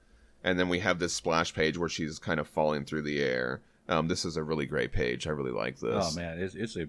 And 0.43 0.59
then 0.59 0.69
we 0.69 0.81
have 0.81 0.99
this 0.99 1.15
splash 1.15 1.55
page 1.55 1.79
where 1.79 1.89
she's 1.89 2.19
kind 2.19 2.39
of 2.39 2.47
falling 2.47 2.85
through 2.85 3.03
the 3.03 3.23
air. 3.23 3.63
Um, 3.89 4.09
this 4.09 4.27
is 4.27 4.37
a 4.37 4.43
really 4.43 4.67
great 4.67 4.93
page. 4.93 5.27
I 5.27 5.31
really 5.31 5.51
like 5.53 5.79
this. 5.81 6.13
Oh 6.13 6.15
man, 6.15 6.39
it's 6.39 6.55
it's 6.55 6.77
a 6.77 6.87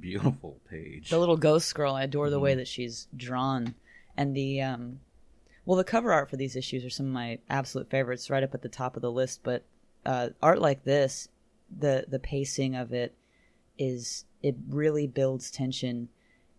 beautiful 0.00 0.58
page. 0.68 1.08
The 1.10 1.18
little 1.18 1.36
ghost 1.38 1.74
girl, 1.74 1.94
I 1.94 2.02
adore 2.04 2.28
the 2.30 2.36
Mm-hmm. 2.36 2.44
way 2.44 2.54
that 2.56 2.68
she's 2.68 3.08
drawn, 3.16 3.74
and 4.16 4.34
the 4.36 4.60
um, 4.60 5.00
well, 5.64 5.76
the 5.76 5.84
cover 5.84 6.12
art 6.12 6.30
for 6.30 6.36
these 6.36 6.56
issues 6.56 6.84
are 6.84 6.90
some 6.90 7.06
of 7.06 7.12
my 7.12 7.38
absolute 7.48 7.90
favorites, 7.90 8.30
right 8.30 8.42
up 8.42 8.54
at 8.54 8.62
the 8.62 8.68
top 8.68 8.96
of 8.96 9.02
the 9.02 9.10
list. 9.10 9.40
But 9.42 9.64
uh, 10.04 10.30
art 10.42 10.60
like 10.60 10.84
this, 10.84 11.28
the 11.76 12.04
the 12.08 12.18
pacing 12.18 12.74
of 12.74 12.92
it 12.92 13.14
is 13.78 14.24
it 14.42 14.56
really 14.68 15.06
builds 15.06 15.50
tension, 15.50 16.08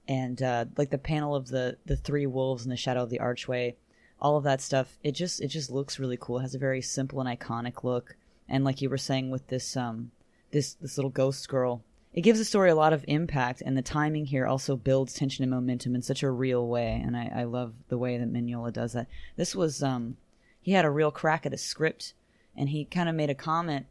and 0.08 0.42
uh, 0.42 0.66
like 0.78 0.92
the 0.92 0.98
panel 0.98 1.36
of 1.36 1.50
the 1.50 1.78
the 1.86 1.98
three 1.98 2.26
wolves 2.26 2.64
in 2.64 2.70
the 2.70 2.78
shadow 2.78 3.04
of 3.04 3.10
the 3.10 3.20
archway, 3.20 3.76
all 4.20 4.38
of 4.38 4.44
that 4.44 4.62
stuff. 4.62 4.98
It 5.04 5.14
just 5.14 5.42
it 5.42 5.48
just 5.48 5.72
looks 5.72 6.00
really 6.00 6.18
cool. 6.20 6.40
It 6.40 6.44
has 6.44 6.56
a 6.56 6.60
very 6.60 6.82
simple 6.82 7.20
and 7.20 7.40
iconic 7.40 7.84
look, 7.84 8.16
and 8.48 8.64
like 8.64 8.82
you 8.82 8.90
were 8.90 8.98
saying 8.98 9.30
with 9.30 9.48
this 9.48 9.76
um 9.76 10.12
this 10.52 10.74
this 10.76 10.98
little 10.98 11.12
ghost 11.12 11.50
girl 11.50 11.84
it 12.14 12.22
gives 12.22 12.40
the 12.40 12.46
story 12.46 12.70
a 12.70 12.76
lot 12.76 12.94
of 12.94 13.06
impact 13.08 13.62
and 13.66 13.78
the 13.78 13.82
timing 13.82 14.26
here 14.26 14.46
also 14.46 14.76
builds 14.76 15.14
tension 15.14 15.44
and 15.44 15.52
momentum 15.52 15.96
in 15.96 16.02
such 16.02 16.24
a 16.24 16.32
real 16.32 16.68
way 16.68 17.02
and 17.04 17.16
i, 17.16 17.32
I 17.34 17.44
love 17.44 17.74
the 17.88 17.98
way 17.98 18.18
that 18.18 18.32
mignola 18.32 18.74
does 18.74 18.94
that 18.94 19.08
this 19.36 19.56
was 19.56 19.82
um 19.82 20.18
he 20.62 20.74
had 20.74 20.86
a 20.86 20.90
real 20.90 21.12
crack 21.12 21.46
at 21.46 21.54
a 21.54 21.58
script 21.58 22.14
and 22.56 22.70
he 22.70 22.86
kind 22.86 23.10
of 23.10 23.16
made 23.16 23.30
a 23.30 23.36
comment 23.36 23.86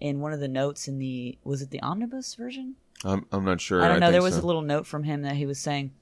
in 0.00 0.20
one 0.20 0.32
of 0.32 0.40
the 0.40 0.48
notes 0.48 0.88
in 0.88 0.98
the 0.98 1.38
was 1.44 1.62
it 1.62 1.70
the 1.70 1.82
omnibus 1.82 2.34
version 2.34 2.76
I'm 3.04 3.26
I'm 3.30 3.44
not 3.44 3.60
sure. 3.60 3.82
i 3.82 3.88
don't 3.88 4.00
know 4.00 4.06
think 4.06 4.12
there 4.12 4.22
was 4.22 4.34
so. 4.34 4.42
a 4.42 4.46
little 4.46 4.62
note 4.62 4.86
from 4.86 5.04
him 5.04 5.22
that 5.22 5.36
he 5.36 5.46
was 5.46 5.58
saying 5.58 5.92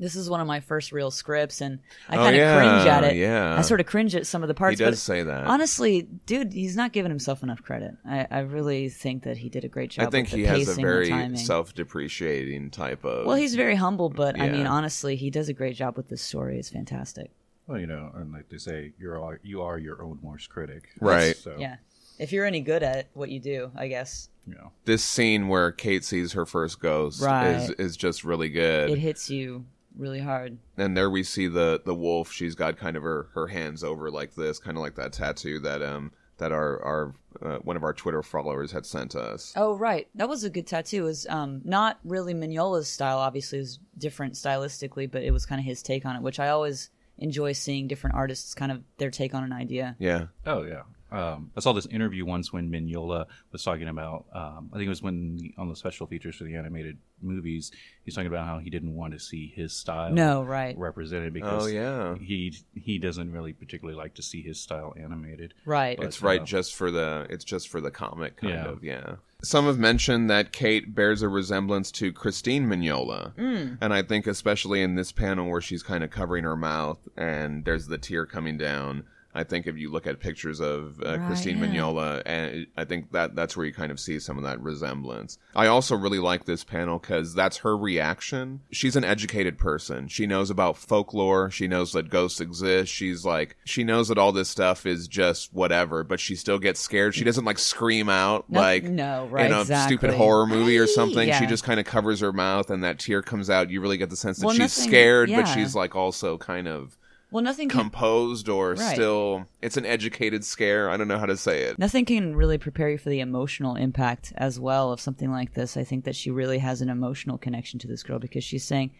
this 0.00 0.16
is 0.16 0.28
one 0.28 0.40
of 0.40 0.46
my 0.48 0.58
first 0.60 0.90
real 0.90 1.10
scripts 1.12 1.60
and 1.60 1.78
i 2.08 2.14
Oh, 2.16 2.18
kind 2.18 2.34
of 2.34 2.40
yeah, 2.40 2.56
cringe 2.56 2.86
at 2.88 3.04
it 3.04 3.16
yeah. 3.16 3.56
i 3.56 3.60
sort 3.62 3.78
of 3.80 3.86
cringe 3.86 4.16
at 4.16 4.26
some 4.26 4.42
of 4.42 4.48
the 4.48 4.54
parts. 4.54 4.78
He 4.80 4.84
parts 4.84 4.96
does 4.96 5.06
but 5.06 5.12
say 5.14 5.22
that. 5.22 5.46
honestly 5.46 6.02
dude 6.26 6.52
he's 6.52 6.74
not 6.74 6.92
giving 6.92 7.10
himself 7.10 7.42
enough 7.42 7.62
credit 7.62 7.92
i, 8.04 8.26
I 8.30 8.38
really 8.40 8.88
think 8.88 9.22
that 9.24 9.36
he 9.36 9.48
did 9.48 9.64
a 9.64 9.68
great 9.68 9.90
job 9.90 10.08
I 10.08 10.10
think 10.10 10.26
with 10.28 10.32
the 10.32 10.38
he 10.38 10.44
has 10.44 10.62
a 10.62 10.64
pacing, 10.66 10.76
the 10.76 10.82
very 10.82 11.36
self-depreciating 11.36 12.70
type 12.70 13.04
of. 13.04 13.26
Well, 13.26 13.36
he's 13.36 13.54
very 13.54 13.74
humble, 13.76 14.08
but 14.10 14.38
I 14.40 14.48
mean, 14.48 14.66
honestly, 14.66 15.16
he 15.16 15.30
does 15.30 15.48
a 15.48 15.52
great 15.52 15.76
job 15.76 15.96
with 15.96 16.08
this 16.08 16.22
story. 16.22 16.58
It's 16.58 16.70
fantastic. 16.70 17.30
well, 17.66 17.78
you 17.78 17.86
know, 17.86 18.10
and 18.14 18.32
like 18.32 18.48
they 18.48 18.58
say, 18.58 18.92
you're 18.98 19.18
all, 19.18 19.34
you 19.42 19.62
are 19.62 19.78
your 19.78 20.02
own 20.02 20.18
worst 20.22 20.48
critic. 20.50 20.88
Right. 21.00 21.36
So 21.36 21.56
Yeah. 21.58 21.76
If 22.18 22.32
you're 22.32 22.44
any 22.44 22.60
good 22.60 22.82
at 22.82 23.06
what 23.14 23.30
you 23.30 23.40
do, 23.40 23.70
I 23.76 23.88
guess 23.88 24.28
you 24.46 24.54
know, 24.54 24.72
this 24.84 25.02
scene 25.04 25.48
where 25.48 25.70
Kate 25.72 26.04
sees 26.04 26.32
her 26.32 26.44
first 26.46 26.80
ghost 26.80 27.22
Right. 27.22 27.56
is 27.56 27.70
is 27.70 27.96
just 27.96 28.24
really 28.24 28.48
good. 28.48 28.90
it 28.90 28.98
hits 28.98 29.30
you 29.30 29.64
really 30.00 30.20
hard. 30.20 30.58
and 30.76 30.96
there 30.96 31.10
we 31.10 31.22
see 31.22 31.46
the 31.46 31.80
the 31.84 31.94
wolf. 31.94 32.32
She's 32.32 32.54
got 32.54 32.76
kind 32.76 32.96
of 32.96 33.02
her 33.02 33.28
her 33.34 33.46
hands 33.46 33.84
over 33.84 34.10
like 34.10 34.34
this, 34.34 34.58
kind 34.58 34.76
of 34.76 34.82
like 34.82 34.96
that 34.96 35.12
tattoo 35.12 35.60
that 35.60 35.82
um 35.82 36.12
that 36.38 36.52
our 36.52 36.82
our 36.82 37.14
uh, 37.42 37.58
one 37.58 37.76
of 37.76 37.84
our 37.84 37.92
Twitter 37.92 38.22
followers 38.22 38.72
had 38.72 38.86
sent 38.86 39.14
us. 39.14 39.52
Oh 39.56 39.76
right, 39.76 40.08
that 40.14 40.28
was 40.28 40.42
a 40.42 40.50
good 40.50 40.66
tattoo. 40.66 41.02
It 41.02 41.06
was 41.06 41.26
um, 41.28 41.60
not 41.64 41.98
really 42.02 42.34
Mignola's 42.34 42.88
style. 42.88 43.18
Obviously, 43.18 43.58
it 43.58 43.62
was 43.62 43.78
different 43.98 44.34
stylistically, 44.34 45.10
but 45.10 45.22
it 45.22 45.32
was 45.32 45.44
kind 45.46 45.60
of 45.60 45.64
his 45.66 45.82
take 45.82 46.06
on 46.06 46.16
it, 46.16 46.22
which 46.22 46.40
I 46.40 46.48
always 46.48 46.90
enjoy 47.18 47.52
seeing 47.52 47.86
different 47.86 48.16
artists 48.16 48.54
kind 48.54 48.72
of 48.72 48.82
their 48.96 49.10
take 49.10 49.34
on 49.34 49.44
an 49.44 49.52
idea. 49.52 49.94
Yeah, 49.98 50.26
Oh 50.46 50.62
yeah. 50.62 50.82
Um, 51.12 51.50
I 51.56 51.60
saw 51.60 51.72
this 51.72 51.86
interview 51.86 52.24
once 52.24 52.52
when 52.52 52.70
Mignola 52.70 53.26
was 53.52 53.62
talking 53.62 53.88
about. 53.88 54.26
Um, 54.32 54.70
I 54.72 54.76
think 54.76 54.86
it 54.86 54.90
was 54.90 55.02
when 55.02 55.36
the, 55.36 55.54
on 55.58 55.68
the 55.68 55.76
special 55.76 56.06
features 56.06 56.36
for 56.36 56.44
the 56.44 56.56
animated 56.56 56.98
movies, 57.22 57.70
he's 58.04 58.14
talking 58.14 58.28
about 58.28 58.46
how 58.46 58.58
he 58.58 58.70
didn't 58.70 58.94
want 58.94 59.12
to 59.12 59.18
see 59.18 59.52
his 59.54 59.72
style 59.74 60.10
No, 60.12 60.42
right, 60.42 60.76
represented 60.78 61.34
because 61.34 61.64
Oh, 61.64 61.66
yeah. 61.66 62.14
he 62.16 62.54
he 62.74 62.98
doesn't 62.98 63.30
really 63.32 63.52
particularly 63.52 63.96
like 63.98 64.14
to 64.14 64.22
see 64.22 64.40
his 64.42 64.58
style 64.60 64.94
animated. 64.98 65.54
right. 65.66 65.96
But- 65.98 66.06
it's 66.06 66.22
right 66.22 66.40
uh, 66.40 66.44
just 66.44 66.74
for 66.74 66.90
the 66.90 67.26
it's 67.28 67.44
just 67.44 67.68
for 67.68 67.80
the 67.80 67.90
comic 67.90 68.36
kind 68.38 68.54
Yeah. 68.54 68.64
of 68.68 68.82
yeah. 68.84 69.14
Some 69.42 69.64
have 69.66 69.78
mentioned 69.78 70.28
that 70.30 70.52
Kate 70.52 70.94
bears 70.94 71.22
a 71.22 71.28
resemblance 71.28 71.90
to 71.92 72.12
Christine 72.12 72.66
Mignola, 72.66 73.34
Mm. 73.36 73.78
and 73.80 73.92
I 73.94 74.02
think 74.02 74.26
especially 74.26 74.82
in 74.82 74.96
this 74.96 75.12
panel 75.12 75.50
where 75.50 75.62
she's 75.62 75.82
kind 75.82 76.04
of 76.04 76.10
covering 76.10 76.44
her 76.44 76.56
mouth 76.56 76.98
and 77.16 77.64
there's 77.64 77.86
the 77.86 77.98
tear 77.98 78.26
coming 78.26 78.56
down. 78.58 79.04
I 79.32 79.44
think 79.44 79.66
if 79.68 79.76
you 79.76 79.92
look 79.92 80.06
at 80.08 80.18
pictures 80.18 80.60
of 80.60 81.00
uh, 81.04 81.18
Right, 81.18 81.26
Christine 81.28 81.58
yeah. 81.58 81.66
Mignola, 81.66 82.22
and 82.26 82.66
I 82.76 82.84
think 82.84 83.12
that 83.12 83.36
that's 83.36 83.56
where 83.56 83.64
you 83.64 83.72
kind 83.72 83.92
of 83.92 84.00
see 84.00 84.18
some 84.18 84.36
of 84.38 84.42
that 84.44 84.60
resemblance. 84.60 85.38
I 85.54 85.66
also 85.68 85.94
really 85.96 86.18
like 86.18 86.46
this 86.46 86.64
panel 86.64 86.98
because 86.98 87.32
that's 87.34 87.58
her 87.58 87.76
reaction. 87.76 88.60
She's 88.72 88.96
an 88.96 89.04
educated 89.04 89.56
person. 89.58 90.08
She 90.08 90.26
knows 90.26 90.50
about 90.50 90.76
folklore. 90.76 91.50
She 91.50 91.68
knows 91.68 91.92
that 91.92 92.08
ghosts 92.10 92.40
exist. 92.40 92.92
She's 92.92 93.24
like, 93.24 93.56
she 93.64 93.84
knows 93.84 94.08
that 94.08 94.18
all 94.18 94.32
this 94.32 94.48
stuff 94.48 94.84
is 94.84 95.06
just 95.06 95.52
whatever, 95.54 96.02
but 96.02 96.18
she 96.18 96.34
still 96.34 96.58
gets 96.58 96.80
scared. 96.80 97.14
She 97.14 97.22
doesn't 97.24 97.44
like 97.44 97.58
scream 97.58 98.08
out 98.08 98.50
No- 98.50 98.60
like 98.60 98.82
no, 98.84 99.26
right, 99.30 99.46
in 99.46 99.52
a 99.52 99.60
exactly. 99.60 99.96
stupid 99.96 100.16
horror 100.16 100.46
movie 100.46 100.78
or 100.78 100.86
something. 100.88 101.32
She 101.34 101.46
just 101.46 101.62
kind 101.64 101.78
of 101.78 101.86
covers 101.86 102.18
her 102.20 102.32
mouth, 102.32 102.70
and 102.70 102.82
that 102.82 102.98
tear 102.98 103.22
comes 103.22 103.48
out. 103.48 103.70
You 103.70 103.80
really 103.80 103.96
get 103.98 104.10
the 104.10 104.16
sense 104.16 104.38
that 104.38 104.46
Well, 104.46 104.54
she's 104.54 104.76
nothing- 104.76 104.90
scared, 104.90 105.30
but 105.30 105.44
she's 105.46 105.74
like 105.76 105.94
also 105.94 106.36
kind 106.38 106.66
of 106.66 106.96
well, 107.30 107.42
nothing 107.44 107.68
can 107.68 107.80
composed 107.80 108.48
or 108.48 108.74
Right. 108.74 108.94
still 108.94 109.46
it's 109.62 109.76
an 109.76 109.86
educated 109.86 110.44
scare 110.44 110.90
i 110.90 110.96
don't 110.96 111.08
know 111.08 111.18
how 111.18 111.26
to 111.26 111.36
say 111.36 111.62
it 111.62 111.78
Nothing 111.78 112.04
can 112.04 112.34
really 112.34 112.58
prepare 112.58 112.90
you 112.90 112.98
for 112.98 113.08
the 113.10 113.20
emotional 113.20 113.76
impact 113.76 114.32
as 114.36 114.58
well 114.58 114.92
of 114.92 115.00
something 115.00 115.30
like 115.30 115.54
this. 115.54 115.76
I 115.76 115.84
think 115.84 116.04
that 116.04 116.16
she 116.16 116.30
really 116.30 116.58
has 116.58 116.80
an 116.82 116.88
emotional 116.88 117.38
connection 117.38 117.78
to 117.80 117.86
this 117.88 118.02
girl 118.02 118.18
because 118.18 118.44
she's 118.44 118.64
saying, 118.64 118.90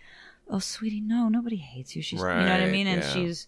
"Oh, 0.48 0.58
sweetie, 0.60 1.00
no, 1.00 1.28
nobody 1.28 1.56
hates 1.56 1.94
you." 1.96 2.02
She's, 2.02 2.20
you 2.20 2.26
know 2.26 2.34
what 2.34 2.60
I 2.60 2.70
mean, 2.70 2.86
and 2.86 3.02
yeah. 3.02 3.10
she's 3.12 3.46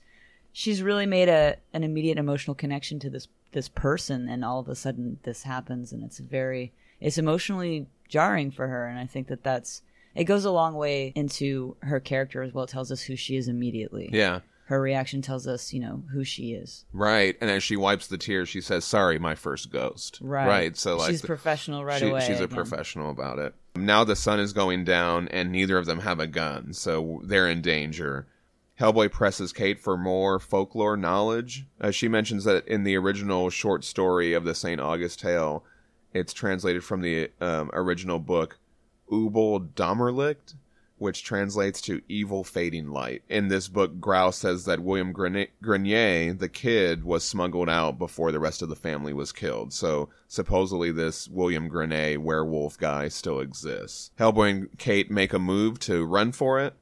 she's 0.52 0.82
really 0.82 1.06
made 1.06 1.28
a 1.28 1.56
an 1.72 1.84
immediate 1.84 2.18
emotional 2.18 2.54
connection 2.54 2.98
to 3.00 3.10
this 3.10 3.28
this 3.52 3.68
person, 3.68 4.28
and 4.28 4.44
all 4.44 4.58
of 4.60 4.68
a 4.68 4.74
sudden 4.74 5.18
this 5.22 5.42
happens, 5.44 5.92
and 5.92 6.02
it's 6.02 6.18
very 6.18 6.72
it's 7.00 7.18
emotionally 7.18 7.86
jarring 8.08 8.50
for 8.50 8.68
her, 8.68 8.86
and 8.86 8.98
I 8.98 9.06
think 9.06 9.28
that 9.28 9.42
that's 9.44 9.82
it 10.14 10.24
goes 10.24 10.44
a 10.44 10.50
long 10.50 10.74
way 10.74 11.12
into 11.14 11.76
her 11.80 12.00
character 12.00 12.42
as 12.42 12.52
well. 12.52 12.64
It 12.64 12.70
tells 12.70 12.92
us 12.92 13.02
who 13.02 13.16
she 13.16 13.36
is 13.36 13.48
immediately. 13.48 14.10
yeah 14.12 14.40
Her 14.72 14.80
reaction 14.80 15.20
tells 15.20 15.46
us, 15.46 15.72
you 15.74 15.80
know, 15.80 16.02
who 16.12 16.24
she 16.24 16.52
is. 16.54 16.86
right 16.94 17.36
and 17.42 17.50
as 17.50 17.62
she 17.62 17.76
wipes 17.76 18.06
the 18.06 18.16
tears 18.16 18.48
she 18.48 18.60
says 18.62 18.84
sorry 18.86 19.18
my 19.18 19.34
first 19.34 19.70
ghost 19.70 20.18
Right. 20.22 20.46
Right. 20.46 20.76
so 20.76 20.96
like 20.96 21.10
she's 21.10 21.20
the- 21.20 21.26
professional 21.26 21.84
right 21.84 22.00
she- 22.00 22.08
away. 22.08 22.24
she's 22.26 22.40
a 22.40 22.48
professional 22.48 23.10
about 23.10 23.38
it 23.38 23.54
now 23.76 24.02
the 24.04 24.16
sun 24.16 24.40
is 24.40 24.52
going 24.54 24.84
down 24.84 25.28
and 25.28 25.52
neither 25.52 25.76
of 25.76 25.84
them 25.86 26.00
have 26.00 26.18
a 26.20 26.26
gun 26.26 26.72
so 26.72 27.20
they're 27.24 27.48
in 27.48 27.60
danger 27.60 28.26
Hellboy 28.80 29.12
presses 29.12 29.52
Kate 29.52 29.78
for 29.78 29.96
more 29.98 30.40
folklore 30.40 30.96
knowledge. 30.96 31.66
Uh, 31.80 31.90
she 31.92 32.08
mentions 32.08 32.44
that 32.44 32.66
in 32.66 32.82
the 32.84 32.96
original 32.96 33.50
short 33.50 33.84
story 33.84 34.32
of 34.32 34.42
the 34.44 34.54
St. 34.54 34.80
August 34.80 35.20
tale, 35.20 35.62
it's 36.14 36.32
translated 36.32 36.82
from 36.82 37.02
the 37.02 37.30
um, 37.40 37.70
original 37.74 38.18
book 38.18 38.58
Ubel 39.10 39.68
Dommerlicht, 39.74 40.54
which 41.02 41.22
translates 41.22 41.80
to 41.82 42.00
evil 42.08 42.44
fading 42.44 42.88
light. 42.90 43.22
In 43.28 43.48
this 43.48 43.68
book, 43.68 44.00
Grouse 44.00 44.38
says 44.38 44.64
that 44.64 44.80
William 44.80 45.12
Grenier, 45.12 46.32
the 46.32 46.48
kid, 46.50 47.04
was 47.04 47.24
smuggled 47.24 47.68
out 47.68 47.98
before 47.98 48.32
the 48.32 48.40
rest 48.40 48.62
of 48.62 48.68
the 48.68 48.76
family 48.76 49.12
was 49.12 49.32
killed. 49.32 49.72
So 49.72 50.08
supposedly 50.28 50.90
this 50.92 51.28
William 51.28 51.68
Grenier 51.68 52.18
werewolf 52.18 52.78
guy 52.78 53.08
still 53.08 53.40
exists. 53.40 54.12
Hellboy 54.18 54.50
and 54.50 54.78
Kate 54.78 55.10
make 55.10 55.32
a 55.32 55.38
move 55.38 55.78
to 55.80 56.06
run 56.06 56.32
for 56.32 56.60
it 56.60 56.74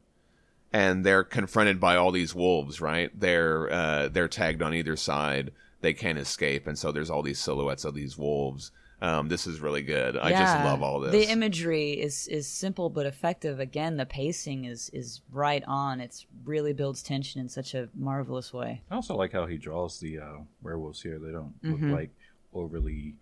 and 0.72 1.04
they're 1.04 1.24
confronted 1.24 1.80
by 1.80 1.96
all 1.96 2.12
these 2.12 2.34
wolves. 2.34 2.80
Right? 2.80 3.11
They're 3.18 3.72
uh, 3.72 4.09
they're 4.09 4.28
tagged 4.28 4.62
on 4.62 4.74
either 4.74 4.96
side. 4.96 5.52
They 5.80 5.94
can't 5.94 6.18
escape, 6.18 6.66
and 6.66 6.78
so 6.78 6.92
there's 6.92 7.11
all 7.11 7.22
these 7.22 7.38
silhouettes 7.38 7.85
of 7.85 7.94
these 7.94 8.18
wolves. 8.18 8.70
Um, 9.02 9.28
this 9.28 9.46
is 9.46 9.60
really 9.60 9.82
good. 9.82 10.16
I 10.16 10.30
just 10.30 10.64
love 10.64 10.82
all 10.82 11.00
this. 11.00 11.12
The 11.12 11.30
imagery 11.32 11.92
is 11.92 12.26
is 12.28 12.46
simple 12.46 12.90
but 12.90 13.06
effective. 13.06 13.58
Again, 13.58 13.96
the 13.96 14.04
pacing 14.06 14.66
is 14.66 14.90
is 14.92 15.22
right 15.32 15.64
on. 15.66 16.00
It's 16.00 16.26
really 16.44 16.72
builds 16.74 17.02
tension 17.02 17.40
in 17.40 17.48
such 17.48 17.74
a 17.74 17.88
marvelous 17.94 18.52
way. 18.52 18.82
I 18.90 18.96
also 18.96 19.16
like 19.16 19.32
how 19.32 19.46
he 19.46 19.56
draws 19.56 19.98
the 20.00 20.18
uh, 20.18 20.32
werewolves 20.62 21.00
here. 21.02 21.18
They 21.18 21.32
don't 21.32 21.54
Mm-hmm. 21.62 21.90
look 21.90 21.98
like 21.98 22.10
overly 22.52 23.14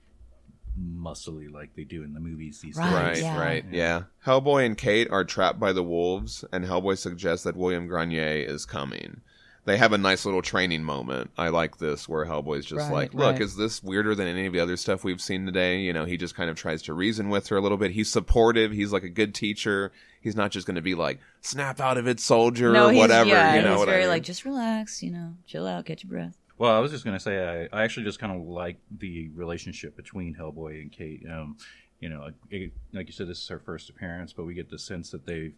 muscly 0.80 1.50
like 1.50 1.74
they 1.74 1.84
do 1.84 2.02
in 2.04 2.14
the 2.14 2.20
movies 2.20 2.60
these 2.60 2.76
Right, 2.76 3.14
days. 3.14 3.22
Right, 3.24 3.34
yeah. 3.34 3.40
right, 3.40 3.64
yeah. 3.70 4.02
Hellboy 4.24 4.64
and 4.64 4.76
Kate 4.78 5.10
are 5.10 5.24
trapped 5.24 5.58
by 5.58 5.72
the 5.72 5.82
wolves, 5.82 6.44
and 6.52 6.64
Hellboy 6.64 6.98
suggests 6.98 7.44
that 7.44 7.56
William 7.56 7.86
Grenier 7.88 8.44
is 8.48 8.64
coming. 8.64 9.20
They 9.68 9.76
have 9.76 9.92
a 9.92 9.98
nice 9.98 10.24
little 10.24 10.40
training 10.40 10.82
moment. 10.82 11.30
I 11.36 11.50
like 11.50 11.76
this, 11.76 12.08
where 12.08 12.24
Hellboy's 12.24 12.64
just 12.64 12.84
Right, 12.88 12.90
like, 12.92 13.12
"Look, 13.12 13.32
right. 13.32 13.40
is 13.42 13.54
this 13.54 13.82
weirder 13.82 14.14
than 14.14 14.26
any 14.26 14.46
of 14.46 14.54
the 14.54 14.60
other 14.60 14.78
stuff 14.78 15.04
we've 15.04 15.20
seen 15.20 15.44
today?" 15.44 15.80
You 15.80 15.92
know, 15.92 16.06
he 16.06 16.16
just 16.16 16.34
kind 16.34 16.48
of 16.48 16.56
tries 16.56 16.80
to 16.84 16.94
reason 16.94 17.28
with 17.28 17.48
her 17.48 17.58
a 17.58 17.60
little 17.60 17.76
bit. 17.76 17.90
He's 17.90 18.10
supportive. 18.10 18.72
He's 18.72 18.94
like 18.94 19.02
a 19.02 19.10
good 19.10 19.34
teacher. 19.34 19.92
He's 20.22 20.34
not 20.34 20.52
just 20.52 20.66
going 20.66 20.76
to 20.76 20.80
be 20.80 20.94
like, 20.94 21.20
"Snap 21.42 21.80
out 21.80 21.98
of 21.98 22.08
it, 22.08 22.18
soldier," 22.18 22.72
no, 22.72 22.86
or 22.86 22.92
he's, 22.92 22.98
whatever. 22.98 23.28
Yeah, 23.28 23.56
you 23.56 23.60
know 23.62 23.72
he's 23.72 23.78
what 23.80 23.88
I 23.90 23.92
very 23.92 24.02
mean? 24.04 24.10
like 24.10 24.22
just 24.22 24.46
relax. 24.46 25.02
You 25.02 25.10
know, 25.10 25.34
chill 25.46 25.66
out, 25.66 25.84
catch 25.84 26.02
your 26.02 26.08
breath. 26.12 26.38
Well, 26.56 26.74
I 26.74 26.78
was 26.78 26.90
just 26.90 27.04
gonna 27.04 27.20
say 27.20 27.68
I, 27.70 27.78
I 27.78 27.84
actually 27.84 28.04
just 28.04 28.18
kind 28.18 28.32
of 28.34 28.46
like 28.48 28.78
the 28.90 29.28
relationship 29.34 29.96
between 29.96 30.34
Hellboy 30.34 30.80
and 30.80 30.90
Kate. 30.90 31.22
Um, 31.30 31.58
you 32.00 32.08
know, 32.08 32.30
it, 32.50 32.72
like 32.94 33.06
you 33.06 33.12
said, 33.12 33.28
this 33.28 33.38
is 33.42 33.48
her 33.48 33.58
first 33.58 33.90
appearance, 33.90 34.32
but 34.32 34.44
we 34.46 34.54
get 34.54 34.70
the 34.70 34.78
sense 34.78 35.10
that 35.10 35.26
they've 35.26 35.52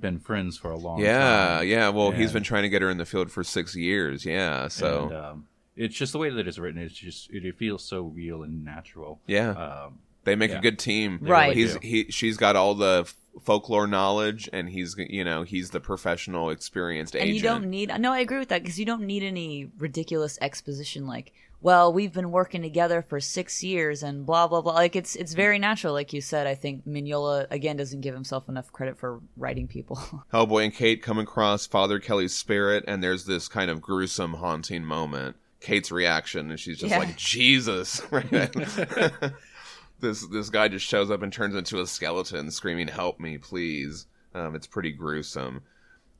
been 0.00 0.18
friends 0.18 0.58
for 0.58 0.70
a 0.70 0.76
long 0.78 1.00
yeah, 1.00 1.58
time. 1.58 1.66
yeah. 1.68 1.76
Yeah. 1.76 1.88
Well, 1.90 2.10
he's 2.10 2.32
been 2.32 2.42
trying 2.42 2.62
to 2.64 2.68
get 2.68 2.82
her 2.82 2.90
in 2.90 2.98
the 2.98 3.06
field 3.06 3.30
for 3.30 3.42
six 3.44 3.74
years. 3.74 4.24
Yeah, 4.24 4.68
so 4.68 5.04
And, 5.04 5.12
um, 5.16 5.46
it's 5.76 5.94
just 5.94 6.12
the 6.12 6.18
way 6.18 6.30
that 6.30 6.46
it's 6.48 6.58
written. 6.58 6.80
It's 6.80 6.94
just 6.94 7.30
it, 7.30 7.44
it 7.44 7.56
feels 7.56 7.84
so 7.84 8.02
real 8.02 8.42
and 8.42 8.64
natural. 8.64 9.20
yeah. 9.26 9.50
Um, 9.50 9.98
They 10.24 10.34
make 10.36 10.50
a 10.52 10.58
good 10.60 10.78
team. 10.78 11.20
They 11.22 11.30
Right. 11.30 11.48
really 11.50 11.60
He's 11.62 11.72
do. 11.74 11.78
he 11.82 12.10
she's 12.10 12.36
got 12.36 12.56
all 12.56 12.74
the 12.74 13.10
folklore 13.42 13.86
knowledge 13.86 14.48
and 14.52 14.68
he's 14.70 14.96
you 14.98 15.22
know, 15.22 15.42
he's 15.42 15.70
the 15.70 15.80
professional 15.80 16.48
experienced 16.50 17.14
And 17.14 17.24
agent. 17.24 17.36
you 17.36 17.42
don't 17.42 17.70
need. 17.70 17.92
No, 18.00 18.12
I 18.12 18.20
agree 18.20 18.38
with 18.38 18.48
that 18.48 18.62
because 18.62 18.78
you 18.78 18.86
don't 18.86 19.02
need 19.02 19.22
any 19.22 19.70
ridiculous 19.78 20.38
exposition 20.40 21.06
like, 21.06 21.32
"Well, 21.60 21.92
we've 21.92 22.12
been 22.12 22.30
working 22.30 22.62
together 22.62 23.02
for 23.02 23.18
six 23.20 23.62
years 23.64 24.02
and 24.02 24.24
blah 24.26 24.46
blah 24.46 24.60
blah." 24.60 24.74
Like 24.74 24.94
it's 24.96 25.16
it's 25.16 25.32
very 25.34 25.58
natural, 25.58 25.92
like 25.92 26.12
you 26.12 26.20
said. 26.20 26.46
I 26.46 26.54
think 26.54 26.86
Mignola 26.86 27.46
again 27.50 27.76
doesn't 27.76 28.00
give 28.02 28.14
himself 28.14 28.48
enough 28.48 28.70
credit 28.72 28.98
for 28.98 29.20
writing 29.36 29.66
people. 29.68 29.96
Hellboy 30.32 30.64
and 30.64 30.74
Kate 30.74 31.02
come 31.02 31.18
across 31.18 31.66
Father 31.66 31.98
Kelly's 31.98 32.34
spirit 32.34 32.84
and 32.86 33.02
there's 33.02 33.24
this 33.24 33.48
kind 33.48 33.70
of 33.70 33.80
gruesome 33.80 34.34
haunting 34.34 34.84
moment. 34.84 35.36
Kate's 35.60 35.90
reaction 35.90 36.50
and 36.50 36.60
she's 36.60 36.78
just 36.78 36.90
Yeah. 36.90 36.98
like, 36.98 37.16
"Jesus." 37.16 38.00
Right? 38.12 38.30
this 40.00 40.26
this 40.28 40.50
guy 40.50 40.68
just 40.68 40.86
shows 40.86 41.10
up 41.10 41.22
and 41.22 41.32
turns 41.32 41.54
into 41.54 41.80
a 41.80 41.86
skeleton 41.86 42.50
screaming, 42.50 42.88
"Help 42.88 43.18
me, 43.18 43.38
please." 43.38 44.06
Um, 44.34 44.54
it's 44.54 44.66
pretty 44.66 44.92
gruesome. 44.92 45.62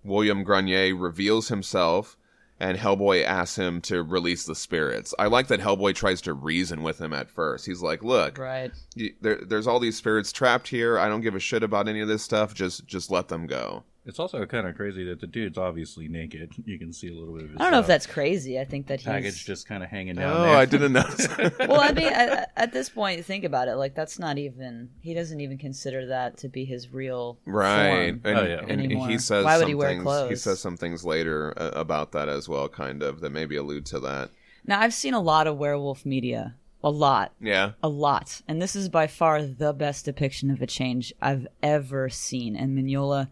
William 0.02 0.42
Grenier 0.44 0.94
reveals 0.96 1.48
himself, 1.48 2.16
and 2.58 2.78
Hellboy 2.78 3.24
asks 3.24 3.56
him 3.56 3.80
to 3.82 4.02
release 4.02 4.44
the 4.44 4.54
spirits. 4.54 5.14
I 5.18 5.26
like 5.26 5.48
that 5.48 5.60
Hellboy 5.60 5.94
tries 5.94 6.20
to 6.22 6.32
reason 6.32 6.82
with 6.82 7.00
him 7.00 7.12
at 7.12 7.30
first. 7.30 7.66
He's 7.66 7.82
like, 7.82 8.02
"Look, 8.02 8.38
right. 8.38 8.72
there, 9.20 9.36
there's 9.36 9.66
all 9.66 9.80
these 9.80 9.96
spirits 9.96 10.32
trapped 10.32 10.68
here. 10.68 10.98
I 10.98 11.08
don't 11.08 11.20
give 11.20 11.34
a 11.34 11.40
shit 11.40 11.62
about 11.62 11.88
any 11.88 12.00
of 12.00 12.08
this 12.08 12.22
stuff. 12.22 12.54
Just 12.54 12.86
just 12.86 13.10
let 13.10 13.28
them 13.28 13.46
go." 13.46 13.84
It's 14.06 14.18
also 14.20 14.46
kind 14.46 14.66
of 14.66 14.76
crazy 14.76 15.04
that 15.04 15.20
the 15.20 15.26
dude's 15.26 15.58
obviously 15.58 16.08
naked. 16.08 16.52
You 16.66 16.78
can 16.78 16.92
see 16.92 17.08
a 17.08 17.14
little 17.14 17.34
bit 17.34 17.44
of 17.44 17.50
his 17.50 17.60
I 17.60 17.64
don't 17.64 17.72
know 17.72 17.78
if 17.78 17.84
uh, 17.84 17.88
that's 17.88 18.06
crazy. 18.06 18.58
I 18.58 18.64
think 18.64 18.86
that 18.88 19.00
he's. 19.00 19.06
package 19.06 19.44
just 19.44 19.68
kind 19.68 19.82
of 19.84 19.88
hanging 19.90 20.16
down 20.16 20.30
there. 20.32 20.40
Oh, 20.40 20.50
there. 20.50 20.56
I 20.56 20.64
didn't 20.64 20.92
notice. 20.92 21.28
well, 21.60 21.80
I 21.80 21.92
mean, 21.92 22.08
at, 22.08 22.50
at 22.56 22.72
this 22.72 22.88
point, 22.88 23.24
think 23.24 23.44
about 23.44 23.68
it. 23.68 23.76
Like, 23.76 23.94
that's 23.94 24.18
not 24.18 24.36
even. 24.38 24.90
He 25.00 25.14
doesn't 25.14 25.40
even 25.40 25.58
consider 25.58 26.06
that 26.06 26.38
to 26.38 26.48
be 26.48 26.64
his 26.64 26.92
real 26.92 27.38
right, 27.44 28.10
form. 28.14 28.20
and, 28.24 28.38
Oh, 28.38 28.44
yeah. 28.44 28.64
and 28.66 28.92
he 28.92 29.18
says 29.18 29.44
Why 29.44 29.58
would 29.58 29.68
he 29.68 29.74
wear 29.74 29.90
things. 29.90 30.28
He 30.28 30.36
says 30.36 30.60
some 30.60 30.76
things 30.76 31.04
later 31.04 31.54
uh, 31.56 31.70
about 31.74 32.12
that 32.12 32.28
as 32.28 32.48
well, 32.48 32.68
kind 32.68 33.02
of 33.02 33.20
that 33.20 33.30
maybe 33.30 33.56
allude 33.56 33.86
to 33.86 34.00
that. 34.00 34.30
Now, 34.66 34.80
I've 34.80 34.94
seen 34.94 35.14
a 35.14 35.20
lot 35.20 35.46
of 35.46 35.56
werewolf 35.58 36.04
media. 36.04 36.54
A 36.84 36.90
lot. 36.90 37.32
Yeah, 37.40 37.72
A 37.82 37.88
lot. 37.88 38.42
And 38.46 38.60
this 38.62 38.76
is 38.76 38.88
by 38.88 39.06
far 39.08 39.42
the 39.42 39.72
best 39.72 40.04
depiction 40.04 40.50
of 40.50 40.62
a 40.62 40.66
change 40.66 41.12
I've 41.20 41.48
ever 41.62 42.08
seen. 42.08 42.54
And 42.54 42.78
Mignola 42.78 43.28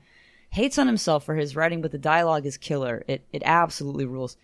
hates 0.54 0.78
on 0.78 0.86
himself 0.86 1.24
for 1.24 1.34
his 1.34 1.56
writing, 1.56 1.82
but 1.82 1.90
the 1.90 1.98
dialogue 1.98 2.46
is 2.46 2.56
killer. 2.56 3.04
It 3.08 3.26
it 3.32 3.42
absolutely 3.44 4.06
rules. 4.06 4.36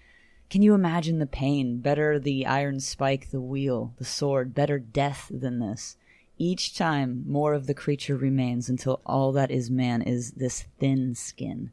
Can 0.51 0.61
you 0.61 0.75
imagine 0.75 1.21
the 1.21 1.27
pain? 1.27 1.79
Better 1.79 2.19
the 2.19 2.47
iron 2.47 2.81
spike, 2.81 3.31
the 3.31 3.41
wheel, 3.41 3.95
the 3.99 4.05
sword, 4.05 4.53
better 4.53 4.81
death 4.81 5.31
than 5.31 5.61
this. 5.61 5.97
Each 6.37 6.77
time, 6.77 7.23
more 7.29 7.55
of 7.55 7.69
the 7.69 7.75
creature 7.75 8.17
remains 8.17 8.69
until 8.69 9.01
all 9.07 9.31
that 9.33 9.53
is 9.53 9.71
man 9.71 10.03
is 10.03 10.33
this 10.33 10.65
thin 10.81 11.15
skin. 11.15 11.71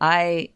I 0.00 0.50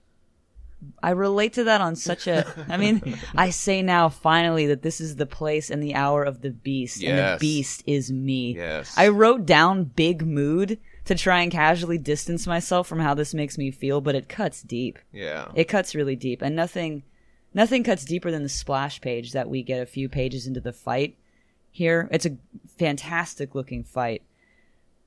I 1.03 1.11
relate 1.11 1.55
to 1.55 1.65
that 1.65 1.81
on 1.81 1.97
such 1.97 2.29
a 2.29 2.47
I 2.69 2.77
mean, 2.77 3.19
I 3.35 3.51
say 3.51 3.83
now 3.83 4.09
finally 4.09 4.67
that 4.69 4.83
this 4.83 5.01
is 5.01 5.17
the 5.17 5.27
place 5.27 5.69
and 5.69 5.83
the 5.83 5.97
hour 5.97 6.23
of 6.23 6.43
the 6.43 6.51
beast 6.51 7.03
and 7.03 7.19
the 7.19 7.39
beast 7.41 7.83
is 7.87 8.13
me. 8.13 8.55
Yes. 8.55 8.95
I 8.97 9.09
wrote 9.09 9.47
down 9.47 9.83
big 9.83 10.25
mood 10.25 10.79
to 11.05 11.15
try 11.15 11.43
and 11.43 11.51
casually 11.51 11.99
distance 11.99 12.47
myself 12.47 12.87
from 12.87 13.01
how 13.01 13.15
this 13.15 13.35
makes 13.35 13.59
me 13.59 13.71
feel, 13.71 14.01
but 14.01 14.15
it 14.15 14.29
cuts 14.29 14.63
deep. 14.63 14.99
Yeah. 15.13 15.49
It 15.55 15.65
cuts 15.65 15.95
really 15.95 16.17
deep 16.17 16.43
and 16.43 16.55
nothing 16.55 17.03
nothing 17.53 17.83
cuts 17.83 18.05
deeper 18.05 18.31
than 18.31 18.43
the 18.43 18.49
splash 18.49 19.01
page 19.01 19.33
that 19.33 19.49
we 19.49 19.63
get 19.63 19.83
a 19.83 19.87
few 19.87 20.09
pages 20.09 20.47
into 20.47 20.61
the 20.61 20.73
fight 20.73 21.17
here. 21.71 22.09
It's 22.11 22.27
a 22.27 22.37
fantastic 22.79 23.55
looking 23.55 23.83
fight 23.85 24.23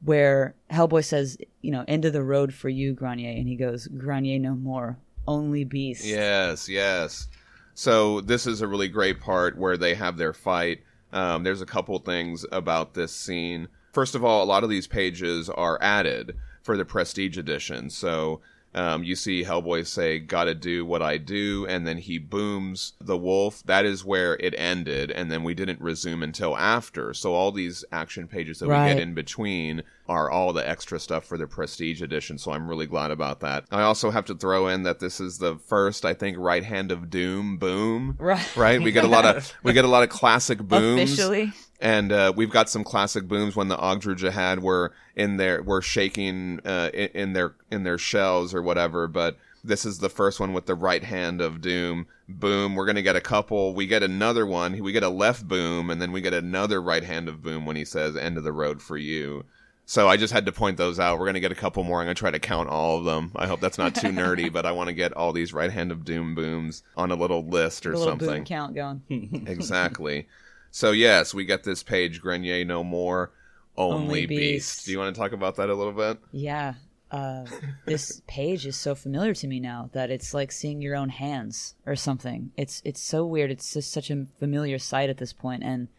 where 0.04 0.56
Hellboy 0.70 1.06
says, 1.06 1.38
you 1.62 1.72
know, 1.72 1.86
end 1.88 2.06
of 2.06 2.14
the 2.14 2.24
road 2.24 2.54
for 2.54 2.70
you, 2.70 2.94
Grenier, 2.94 3.32
and 3.32 3.48
he 3.48 3.56
goes, 3.56 3.88
Grenier 3.88 4.40
no 4.40 4.56
more, 4.56 4.98
only 5.28 5.64
beast. 5.64 6.04
Yes, 6.04 6.68
yes. 6.68 7.28
So 7.74 8.22
this 8.22 8.46
is 8.46 8.62
a 8.62 8.68
really 8.68 8.90
great 8.90 9.20
part 9.20 9.58
where 9.58 9.78
they 9.78 9.96
have 9.96 10.18
their 10.18 10.34
fight. 10.34 10.82
Um, 11.12 11.44
there's 11.44 11.62
a 11.62 11.66
couple 11.66 11.98
things 12.00 12.46
about 12.52 12.94
this 12.94 13.16
scene. 13.16 13.68
First 13.94 14.16
of 14.16 14.24
all, 14.24 14.44
a 14.44 14.46
lot 14.46 14.64
of 14.64 14.70
these 14.70 14.88
pages 14.88 15.50
are 15.50 15.78
added 15.82 16.36
for 16.64 16.76
the 16.76 16.84
Prestige 16.86 17.38
edition. 17.38 17.90
So 17.90 18.42
um, 18.76 19.04
you 19.04 19.16
see 19.16 19.44
Hellboy 19.44 19.86
say, 19.86 20.18
"Gotta 20.18 20.56
do 20.56 20.84
what 20.84 21.04
I 21.04 21.18
do," 21.18 21.68
and 21.68 21.86
then 21.86 22.00
he 22.00 22.18
booms 22.18 22.94
the 23.00 23.18
wolf. 23.18 23.62
That 23.66 23.86
is 23.86 24.04
where 24.04 24.36
it 24.40 24.56
ended, 24.58 25.12
and 25.12 25.32
then 25.32 25.44
we 25.44 25.54
didn't 25.54 25.80
resume 25.80 26.24
until 26.24 26.58
after. 26.58 27.14
So 27.14 27.36
all 27.36 27.52
these 27.52 27.86
action 27.92 28.28
pages 28.28 28.60
that 28.60 28.68
we 28.68 28.74
get 28.74 29.00
in 29.00 29.14
between 29.14 29.84
are 30.10 30.30
all 30.30 30.54
the 30.54 30.68
extra 30.68 31.00
stuff 31.00 31.24
for 31.24 31.38
the 31.38 31.46
Prestige 31.46 32.02
edition. 32.02 32.40
So 32.40 32.52
I'm 32.52 32.68
really 32.68 32.88
glad 32.88 33.12
about 33.12 33.42
that. 33.42 33.66
I 33.72 33.84
also 33.84 34.10
have 34.10 34.26
to 34.26 34.36
throw 34.36 34.68
in 34.68 34.84
that 34.84 35.00
this 35.00 35.20
is 35.20 35.38
the 35.38 35.56
first, 35.56 36.04
I 36.04 36.16
think, 36.16 36.38
right 36.40 36.64
hand 36.64 36.92
of 36.92 37.12
doom 37.12 37.58
boom. 37.58 38.16
Right. 38.20 38.58
Right. 38.58 38.82
We 38.82 38.92
get 38.92 39.06
a 39.06 39.08
lot 39.08 39.26
of 39.26 39.54
we 39.62 39.74
get 39.74 39.86
a 39.86 39.90
lot 39.90 40.02
of 40.02 40.10
classic 40.10 40.58
booms. 40.64 41.14
Officially. 41.14 41.54
And 41.84 42.14
uh, 42.14 42.32
we've 42.34 42.50
got 42.50 42.70
some 42.70 42.86
classic 42.86 43.28
booms 43.28 43.58
when 43.58 43.68
the 43.68 43.76
Ogdru 43.76 44.16
Jihad 44.16 44.60
were 44.60 44.94
in 45.18 45.36
their 45.36 45.62
were 45.62 45.82
shaking 45.82 46.62
uh, 46.66 46.90
in, 46.94 47.10
in 47.14 47.34
their 47.34 47.56
in 47.70 47.84
their 47.84 47.98
shells 47.98 48.56
or 48.56 48.62
whatever. 48.62 49.08
But 49.10 49.38
this 49.66 49.84
is 49.86 50.00
the 50.00 50.08
first 50.10 50.40
one 50.40 50.54
with 50.54 50.66
the 50.66 50.76
right 50.76 51.04
hand 51.04 51.42
of 51.42 51.60
doom. 51.60 52.08
Boom. 52.30 52.76
We're 52.76 52.86
gonna 52.86 53.02
get 53.02 53.18
a 53.18 53.22
couple. 53.22 53.74
We 53.76 53.86
get 53.86 54.02
another 54.02 54.46
one. 54.46 54.80
We 54.80 54.94
get 54.94 55.04
a 55.04 55.10
left 55.10 55.46
boom, 55.46 55.90
and 55.90 56.02
then 56.02 56.14
we 56.14 56.22
get 56.22 56.34
another 56.34 56.82
right 56.82 57.04
hand 57.04 57.28
of 57.28 57.42
boom 57.44 57.66
when 57.66 57.76
he 57.76 57.84
says 57.84 58.16
"End 58.16 58.38
of 58.38 58.46
the 58.46 58.54
road 58.54 58.82
for 58.82 58.96
you." 58.96 59.44
So 59.86 60.08
I 60.08 60.16
just 60.16 60.32
had 60.32 60.46
to 60.46 60.54
point 60.54 60.78
those 60.78 61.02
out. 61.02 61.20
We're 61.20 61.26
gonna 61.26 61.42
get 61.42 61.52
a 61.52 61.56
couple 61.56 61.84
more. 61.84 62.00
I'm 62.00 62.06
gonna 62.06 62.16
try 62.16 62.32
to 62.32 62.40
count 62.40 62.70
all 62.70 62.98
of 63.00 63.04
them. 63.04 63.34
I 63.36 63.48
hope 63.48 63.60
that's 63.60 63.78
not 63.78 63.94
too 63.94 64.08
nerdy, 64.08 64.50
but 64.52 64.66
I 64.66 64.72
want 64.72 64.88
to 64.88 64.94
get 64.94 65.12
all 65.12 65.34
these 65.34 65.52
right 65.52 65.70
hand 65.72 65.92
of 65.92 66.06
doom 66.06 66.34
booms 66.34 66.82
on 66.96 67.12
a 67.12 67.16
little 67.16 67.46
list 67.46 67.86
or 67.86 67.92
The 67.92 67.98
little 67.98 68.12
something. 68.14 68.30
boom 68.30 68.46
count 68.46 68.74
going. 68.74 69.02
exactly. 69.48 70.28
So 70.74 70.90
yes, 70.90 71.36
we 71.36 71.46
get 71.46 71.64
this 71.64 71.84
page 71.84 72.20
Grenier 72.20 72.66
no 72.66 72.84
more, 72.84 73.32
only, 73.78 73.96
Only 73.96 74.26
beast. 74.26 74.40
Beast. 74.40 74.86
Do 74.86 74.92
you 74.92 74.98
want 74.98 75.14
to 75.14 75.22
talk 75.22 75.32
about 75.32 75.56
that 75.58 75.70
a 75.70 75.76
little 75.76 75.94
bit? 75.94 76.18
Yeah. 76.32 76.74
Uh, 77.12 77.46
this 77.86 78.24
page 78.28 78.66
is 78.66 78.76
so 78.76 78.96
familiar 78.96 79.36
to 79.36 79.48
me 79.48 79.60
now 79.60 79.92
that 79.94 80.10
it's 80.10 80.34
like 80.34 80.52
seeing 80.52 80.82
your 80.82 80.96
own 80.96 81.10
hands 81.10 81.76
or 81.86 81.96
something. 81.96 82.52
It's 82.58 82.82
it's 82.84 83.04
so 83.04 83.24
weird. 83.24 83.52
It's 83.52 83.72
just 83.72 83.92
such 83.92 84.10
a 84.10 84.26
familiar 84.40 84.80
sight 84.80 85.12
at 85.12 85.20
this 85.20 85.32
point. 85.32 85.62
And 85.62 85.90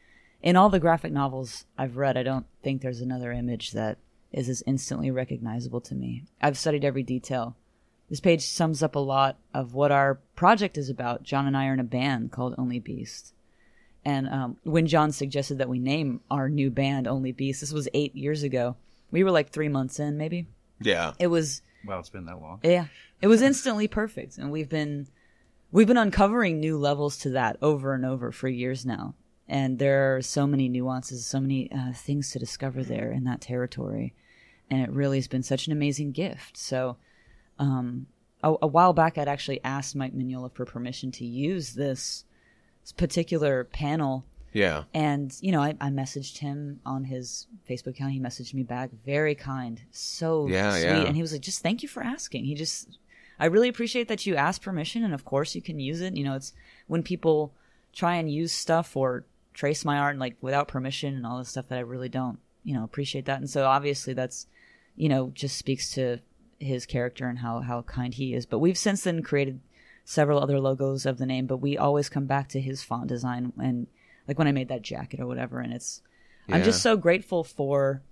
in 0.42 0.56
all 0.56 0.70
the 0.70 0.80
graphic 0.80 1.12
novels 1.12 1.66
I've 1.78 1.96
read, 1.96 2.16
I 2.16 2.24
don't 2.24 2.46
think 2.64 2.82
there's 2.82 3.00
another 3.00 3.30
image 3.30 3.70
that 3.72 3.98
is 4.32 4.48
as 4.48 4.64
instantly 4.66 5.12
recognizable 5.12 5.82
to 5.82 5.94
me. 5.94 6.24
I've 6.42 6.58
studied 6.58 6.84
every 6.84 7.04
detail. 7.04 7.54
This 8.10 8.18
page 8.18 8.42
sums 8.42 8.82
up 8.82 8.96
a 8.96 8.98
lot 8.98 9.36
of 9.54 9.72
what 9.72 9.92
our 9.92 10.16
project 10.34 10.76
is 10.76 10.90
about. 10.90 11.22
John 11.22 11.46
and 11.46 11.56
I 11.56 11.68
are 11.68 11.74
in 11.74 11.80
a 11.80 11.84
band 11.84 12.32
called 12.32 12.56
Only 12.58 12.80
Beast. 12.80 13.34
And 14.04 14.28
um, 14.28 14.56
when 14.64 14.86
John 14.86 15.12
suggested 15.12 15.58
that 15.58 15.68
we 15.68 15.78
name 15.78 16.20
our 16.30 16.48
new 16.48 16.70
band 16.70 17.06
Only 17.08 17.32
Beast, 17.32 17.60
this 17.60 17.72
was 17.72 17.88
eight 17.94 18.14
years 18.14 18.42
ago. 18.42 18.76
We 19.10 19.24
were 19.24 19.30
like 19.30 19.50
three 19.50 19.68
months 19.68 19.98
in, 19.98 20.16
maybe. 20.18 20.46
Yeah. 20.80 21.12
It 21.18 21.28
was 21.28 21.62
Wow, 21.86 21.98
it's 21.98 22.10
been 22.10 22.26
that 22.26 22.40
long. 22.40 22.60
yeah. 22.62 22.86
It 23.20 23.28
was 23.28 23.42
instantly 23.42 23.88
perfect, 23.88 24.36
and 24.38 24.50
we've 24.50 24.68
been 24.68 25.06
we've 25.72 25.86
been 25.86 25.96
uncovering 25.96 26.60
new 26.60 26.78
levels 26.78 27.16
to 27.18 27.30
that 27.30 27.56
over 27.62 27.94
and 27.94 28.04
over 28.04 28.30
for 28.32 28.48
years 28.48 28.84
now. 28.84 29.14
And 29.48 29.78
there 29.78 30.16
are 30.16 30.22
so 30.22 30.46
many 30.46 30.68
nuances, 30.68 31.26
so 31.26 31.40
many 31.40 31.70
uh, 31.70 31.92
things 31.92 32.30
to 32.32 32.38
discover 32.38 32.82
there 32.82 33.12
in 33.12 33.24
that 33.24 33.40
territory, 33.42 34.14
and 34.70 34.80
it 34.82 34.90
really 34.90 35.18
has 35.18 35.28
been 35.28 35.42
such 35.42 35.66
an 35.66 35.72
amazing 35.72 36.12
gift. 36.12 36.56
So, 36.56 36.96
um, 37.58 38.06
a, 38.42 38.54
a 38.62 38.66
while 38.66 38.92
back, 38.94 39.16
I'd 39.18 39.28
actually 39.28 39.62
asked 39.62 39.94
Mike 39.96 40.14
Mignola 40.14 40.52
for 40.54 40.64
permission 40.64 41.10
to 41.12 41.24
use 41.26 41.74
this, 41.74 41.84
this 41.84 42.24
particular 42.92 43.64
panel 43.64 44.24
Yeah. 44.52 44.84
and 44.92 45.36
you 45.40 45.52
know, 45.52 45.60
I, 45.62 45.74
I 45.80 45.88
messaged 45.90 46.38
him 46.38 46.80
on 46.86 47.04
his 47.04 47.46
Facebook 47.68 47.88
account. 47.96 48.12
He 48.12 48.20
messaged 48.20 48.54
me 48.54 48.62
back, 48.62 48.90
very 49.04 49.34
kind, 49.34 49.80
so 49.90 50.46
Yeah, 50.48 50.70
sweet. 50.72 50.82
yeah. 50.82 51.02
And 51.04 51.16
he 51.16 51.22
was 51.22 51.32
like, 51.32 51.40
"Just 51.42 51.62
thank 51.62 51.82
you 51.82 51.88
for 51.88 52.02
asking." 52.02 52.44
He 52.44 52.54
just, 52.54 52.98
I 53.40 53.46
really 53.46 53.68
appreciate 53.68 54.08
that 54.08 54.26
you 54.26 54.36
asked 54.36 54.62
permission, 54.62 55.02
and 55.04 55.12
of 55.14 55.24
course 55.24 55.54
you 55.54 55.62
can 55.62 55.80
use 55.80 56.00
it. 56.00 56.16
You 56.16 56.24
know, 56.24 56.34
it's 56.34 56.52
when 56.86 57.02
people 57.02 57.52
try 57.92 58.16
and 58.16 58.30
use 58.32 58.52
stuff 58.52 58.96
or 58.96 59.24
trace 59.54 59.84
my 59.84 59.98
art 59.98 60.10
and 60.12 60.20
like 60.20 60.36
without 60.40 60.66
permission 60.68 61.14
and 61.14 61.24
all 61.26 61.38
this 61.38 61.48
stuff 61.50 61.68
that 61.68 61.78
I 61.78 61.82
really 61.82 62.08
don't, 62.08 62.38
you 62.64 62.74
know, 62.74 62.82
appreciate 62.84 63.24
that. 63.26 63.38
And 63.38 63.48
so 63.48 63.66
obviously 63.66 64.12
that's, 64.14 64.46
you 64.96 65.08
know, 65.08 65.30
just 65.32 65.56
speaks 65.56 65.92
to 65.94 66.18
his 66.58 66.86
character 66.86 67.28
and 67.28 67.38
how 67.38 67.60
how 67.60 67.82
kind 67.82 68.14
he 68.14 68.34
is. 68.34 68.46
But 68.46 68.58
we've 68.58 68.76
since 68.78 69.02
then 69.04 69.22
created 69.22 69.60
several 70.04 70.38
other 70.38 70.60
logos 70.60 71.06
of 71.06 71.18
the 71.18 71.26
name, 71.26 71.46
but 71.46 71.58
we 71.58 71.78
always 71.78 72.08
come 72.08 72.26
back 72.26 72.48
to 72.50 72.60
his 72.60 72.82
font 72.82 73.06
design 73.06 73.52
and 73.58 73.86
like 74.28 74.38
when 74.38 74.48
I 74.48 74.52
made 74.52 74.68
that 74.68 74.82
jacket 74.82 75.20
or 75.20 75.26
whatever. 75.26 75.60
And 75.60 75.72
it's, 75.72 76.02
I'm 76.48 76.62
just 76.62 76.82
so 76.82 76.96
grateful 76.96 77.42
for, 77.42 78.02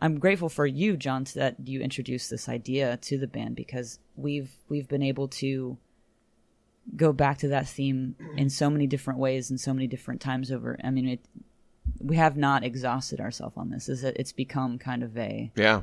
I'm 0.00 0.18
grateful 0.18 0.48
for 0.48 0.66
you, 0.66 0.96
John, 0.96 1.24
to 1.24 1.34
that 1.36 1.56
you 1.64 1.80
introduced 1.80 2.28
this 2.28 2.48
idea 2.48 2.96
to 2.96 3.18
the 3.18 3.28
band 3.28 3.54
because 3.54 4.00
we've 4.16 4.50
we've 4.68 4.88
been 4.88 5.02
able 5.02 5.28
to 5.28 5.78
go 6.96 7.12
back 7.12 7.38
to 7.38 7.48
that 7.48 7.68
theme 7.68 8.16
in 8.36 8.50
so 8.50 8.68
many 8.68 8.88
different 8.88 9.20
ways 9.20 9.48
and 9.50 9.60
so 9.60 9.72
many 9.72 9.86
different 9.86 10.20
times 10.20 10.50
over. 10.50 10.76
I 10.82 10.90
mean, 10.90 11.06
it, 11.06 11.20
we 12.00 12.16
have 12.16 12.36
not 12.36 12.64
exhausted 12.64 13.20
ourselves 13.20 13.56
on 13.56 13.70
this. 13.70 13.88
Is 13.88 14.02
it? 14.02 14.16
It's 14.18 14.32
become 14.32 14.78
kind 14.78 15.04
of 15.04 15.16
a 15.16 15.52
Yeah. 15.54 15.82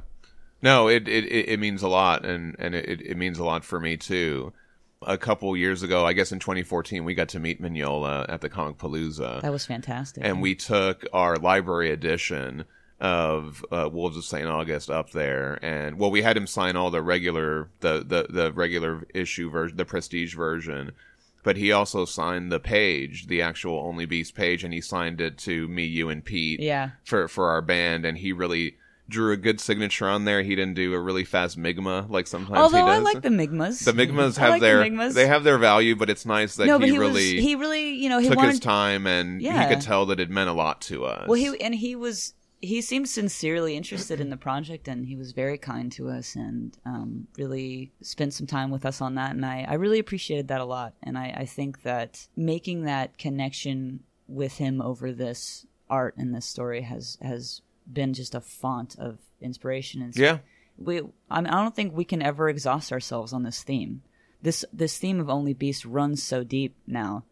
No, 0.62 0.89
it, 0.89 1.08
it, 1.08 1.23
it 1.25 1.49
it 1.49 1.60
means 1.62 1.82
a 1.82 1.88
lot, 1.88 2.25
and, 2.25 2.58
and 2.60 2.75
it, 2.75 2.99
it 3.02 3.15
means 3.15 3.39
a 3.39 3.45
lot 3.45 3.63
for 3.63 3.80
me 3.80 3.95
too. 3.95 4.52
A 5.07 5.17
couple 5.17 5.55
years 5.55 5.81
ago, 5.81 6.05
I 6.05 6.12
guess 6.12 6.33
in 6.33 6.39
2014, 6.39 7.05
we 7.05 7.13
got 7.15 7.29
to 7.29 7.39
meet 7.39 7.62
Mignola 7.62 8.25
at 8.27 8.41
the 8.41 8.49
Comicpalooza. 8.49 9.41
that 9.41 9.51
was 9.51 9.65
fantastic. 9.65 10.25
and 10.25 10.41
we 10.41 10.55
took 10.55 11.05
our 11.13 11.38
library 11.38 11.89
edition 11.91 12.65
of 12.99 13.65
uh, 13.71 13.89
Wolves 13.89 14.17
of 14.17 14.25
St. 14.25 14.45
August 14.45 14.89
up 14.89 15.12
there, 15.12 15.57
and 15.63 15.97
well, 15.97 16.12
we 16.12 16.21
had 16.21 16.35
him 16.35 16.45
sign 16.45 16.75
all 16.75 16.91
the 16.91 17.01
regular, 17.01 17.69
the 17.79 18.03
the, 18.05 18.27
the 18.29 18.51
regular 18.51 19.07
issue 19.13 19.49
version, 19.49 19.77
the 19.77 19.85
prestige 19.85 20.35
version, 20.35 20.91
but 21.43 21.55
he 21.55 21.71
also 21.71 22.03
signed 22.03 22.51
the 22.51 22.59
page, 22.59 23.27
the 23.27 23.41
actual 23.41 23.79
Only 23.79 24.05
Beast 24.05 24.35
page, 24.35 24.65
and 24.65 24.73
he 24.73 24.81
signed 24.81 25.21
it 25.21 25.38
to 25.39 25.67
me, 25.69 25.85
you, 25.85 26.09
and 26.09 26.25
Pete 26.25 26.59
yeah. 26.59 26.89
for 27.05 27.29
for 27.29 27.47
our 27.49 27.62
band, 27.62 28.05
and 28.05 28.17
he 28.17 28.33
really 28.33 28.75
drew 29.09 29.33
a 29.33 29.37
good 29.37 29.59
signature 29.59 30.07
on 30.07 30.23
there. 30.25 30.41
He 30.43 30.55
didn't 30.55 30.75
do 30.75 30.93
a 30.93 30.99
really 30.99 31.25
fast 31.25 31.57
Migma 31.57 32.09
like 32.09 32.27
sometimes 32.27 32.55
he 32.55 32.61
Although. 32.61 32.87
I 32.87 32.99
like 32.99 33.21
the 33.21 33.29
Migmas. 33.29 33.83
the 33.83 33.91
Migmas 33.91 34.37
have 34.37 34.51
like 34.51 34.61
the 34.61 34.67
their 34.67 34.83
Migmas. 34.83 35.13
they 35.13 35.27
have 35.27 35.43
their 35.43 35.57
value, 35.57 35.95
but 35.95 36.09
it's 36.09 36.25
nice 36.25 36.55
that 36.55 36.67
no, 36.67 36.79
he, 36.79 36.91
he 36.91 36.97
really 36.97 37.35
was 37.35 37.43
he 37.43 37.55
really 37.55 37.89
you 37.95 38.07
know 38.07 38.19
he 38.19 38.29
took 38.29 38.37
wanted 38.37 38.51
his 38.51 38.59
time 38.59 39.05
and 39.07 39.41
Yeah. 39.41 39.67
he 39.67 39.73
could 39.75 39.83
tell 39.83 40.05
that 40.07 40.19
it 40.19 40.29
meant 40.29 40.49
a 40.49 40.53
lot 40.53 40.79
to 40.83 41.05
us. 41.05 41.27
Well, 41.27 41.37
he 41.39 41.59
and 41.59 41.73
he 41.75 41.95
was 41.95 42.33
he 42.61 42.81
seemed 42.81 43.07
sincerely 43.07 43.77
interested 43.77 44.19
in 44.19 44.29
the 44.29 44.37
project, 44.37 44.87
and 44.89 45.05
he 45.05 45.15
was 45.15 45.31
very 45.31 45.57
kind 45.57 45.89
to 45.93 46.09
us, 46.09 46.35
and 46.35 46.77
um, 46.85 47.27
really 47.37 47.93
spent 48.01 48.33
some 48.33 48.47
time 48.47 48.69
with 48.69 48.85
us 48.85 48.99
on 49.01 49.15
that. 49.15 49.31
And 49.31 49.45
I, 49.45 49.65
I 49.67 49.75
really 49.75 49.97
appreciated 49.97 50.49
that 50.49 50.59
a 50.59 50.65
lot. 50.65 50.93
And 51.01 51.17
I, 51.17 51.33
I 51.37 51.45
think 51.45 51.83
that 51.83 52.27
making 52.35 52.83
that 52.83 53.17
connection 53.17 54.01
with 54.27 54.57
him 54.57 54.81
over 54.81 55.13
this 55.13 55.65
art 55.89 56.15
and 56.17 56.35
this 56.35 56.45
story 56.45 56.81
has 56.81 57.17
has 57.21 57.61
been 57.91 58.13
just 58.13 58.36
a 58.36 58.41
font 58.41 58.95
of 58.99 59.17
inspiration. 59.41 60.02
And 60.02 60.15
yeah. 60.15 60.39
we 60.78 61.02
I, 61.30 61.41
mean, 61.41 61.47
I 61.54 61.62
don't 61.62 61.75
think 61.75 61.95
we 61.95 62.06
can 62.06 62.21
ever 62.21 62.49
exhaust 62.49 62.91
ourselves 62.91 63.34
on 63.34 63.43
this 63.43 63.63
theme. 63.63 64.02
This 64.41 64.63
this 64.71 64.97
theme 64.97 65.19
of 65.19 65.30
only 65.30 65.54
beast 65.54 65.86
runs 65.86 66.23
so 66.23 66.43
deep 66.43 66.75
now 66.88 67.23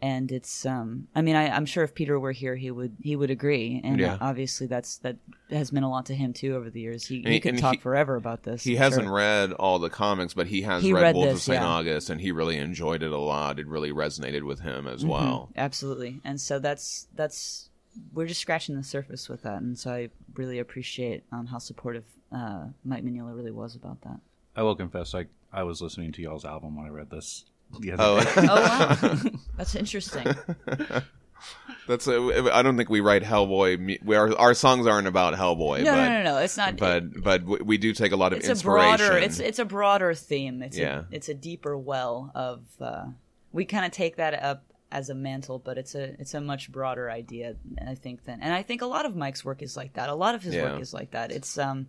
and 0.00 0.30
it's 0.30 0.64
um 0.64 1.08
i 1.12 1.20
mean 1.20 1.34
I, 1.34 1.48
i'm 1.48 1.66
sure 1.66 1.82
if 1.82 1.92
peter 1.92 2.20
were 2.20 2.30
here 2.30 2.54
he 2.54 2.70
would 2.70 2.96
he 3.02 3.16
would 3.16 3.30
agree 3.30 3.80
and 3.82 3.98
Yeah. 3.98 4.16
obviously 4.20 4.68
that's 4.68 4.98
that 4.98 5.16
has 5.50 5.72
meant 5.72 5.84
a 5.84 5.88
lot 5.88 6.06
to 6.06 6.14
him 6.14 6.32
too 6.32 6.54
over 6.54 6.70
the 6.70 6.80
years 6.80 7.04
he, 7.08 7.20
he, 7.22 7.32
he- 7.32 7.40
could 7.40 7.58
talk 7.58 7.74
he- 7.74 7.80
forever 7.80 8.14
about 8.14 8.44
this 8.44 8.62
He 8.62 8.76
I'm 8.76 8.82
hasn't 8.84 9.06
sure. 9.06 9.12
read 9.12 9.52
all 9.54 9.80
the 9.80 9.90
comics, 9.90 10.34
but 10.34 10.46
he 10.46 10.62
has 10.62 10.84
read, 10.88 11.02
read 11.02 11.14
Wolves 11.16 11.32
of 11.32 11.42
St. 11.42 11.60
yeah. 11.60 11.66
August, 11.66 12.10
and 12.10 12.20
he 12.20 12.30
really 12.30 12.58
enjoyed 12.58 13.02
it 13.02 13.10
a 13.10 13.18
lot. 13.18 13.58
It 13.58 13.66
really 13.66 13.90
resonated 13.90 14.44
with 14.44 14.60
him 14.60 14.86
as 14.86 15.02
Mhm, 15.02 15.08
well. 15.08 15.48
absolutely 15.56 16.20
and 16.24 16.40
so 16.40 16.60
that's 16.60 17.08
that's 17.16 17.67
we're 18.12 18.26
just 18.26 18.40
scratching 18.40 18.76
the 18.76 18.82
surface 18.82 19.28
with 19.28 19.42
that 19.42 19.60
and 19.60 19.78
so 19.78 19.90
i 19.92 20.08
really 20.34 20.58
appreciate 20.58 21.24
um, 21.32 21.46
how 21.46 21.58
supportive 21.58 22.04
uh, 22.32 22.64
mike 22.84 23.04
mignola 23.04 23.34
really 23.34 23.50
was 23.52 23.74
about 23.76 24.00
that 24.02 24.18
I 24.56 24.62
will 24.62 24.74
confess, 24.74 25.14
I 25.14 25.26
I 25.52 25.62
was 25.62 25.80
listening 25.80 26.10
to 26.12 26.22
y'all's 26.22 26.44
album 26.44 26.74
when 26.76 26.84
I 26.84 26.88
read 26.88 27.10
this. 27.10 27.44
The 27.78 27.92
other 27.92 28.02
Oh, 28.02 28.20
day. 28.20 28.32
oh 28.36 28.60
wow 28.60 29.30
that's 29.56 29.76
interesting 29.76 30.26
that's. 31.86 32.08
A, 32.08 32.50
I 32.52 32.62
don't 32.62 32.76
think 32.76 32.90
we 32.90 33.00
write 33.00 33.22
Hellboy. 33.22 33.98
We 34.04 34.16
our, 34.16 34.36
our 34.36 34.54
songs 34.54 34.86
aren't 34.86 35.06
about 35.06 35.34
Hellboy, 35.34 35.84
no, 35.84 35.92
but 35.92 36.08
no 36.08 36.08
no 36.08 36.22
no 36.24 36.38
it's 36.38 36.56
not 36.56 36.76
but 36.76 37.22
but 37.22 37.44
we- 37.44 37.60
we 37.64 37.78
do 37.78 37.92
take 37.92 38.12
a 38.12 38.16
lot 38.16 38.32
of 38.32 38.38
it's 38.40 38.48
a 38.48 38.52
inspiration. 38.52 38.96
broader 38.98 39.16
it's 39.18 39.38
it's 39.38 39.58
a 39.58 39.64
broader 39.64 40.12
theme 40.14 40.62
it's 40.62 40.76
Yeah. 40.76 41.00
a, 41.00 41.04
it's 41.14 41.28
a 41.28 41.34
deeper 41.34 41.78
well 41.78 42.32
of 42.34 42.62
uh, 42.80 43.06
we 43.52 43.64
kind 43.64 43.84
of 43.86 43.92
take 43.92 44.16
that 44.16 44.42
up 44.42 44.64
as 44.90 45.10
a 45.10 45.14
mantle 45.14 45.58
but 45.58 45.76
it's 45.78 45.94
a 45.94 46.18
it's 46.20 46.32
a 46.34 46.40
much 46.40 46.72
broader 46.72 47.10
idea 47.10 47.54
i 47.86 47.94
think 47.94 48.24
than 48.24 48.40
and 48.40 48.54
i 48.54 48.62
think 48.62 48.80
a 48.82 48.86
lot 48.86 49.04
of 49.04 49.14
mike's 49.14 49.44
work 49.44 49.60
is 49.62 49.76
like 49.76 49.92
that 49.94 50.08
a 50.08 50.14
lot 50.14 50.34
of 50.34 50.42
his 50.42 50.54
Yeah. 50.54 50.72
work 50.72 50.80
is 50.80 50.94
like 50.94 51.10
that 51.10 51.30
it's 51.30 51.58
um 51.58 51.88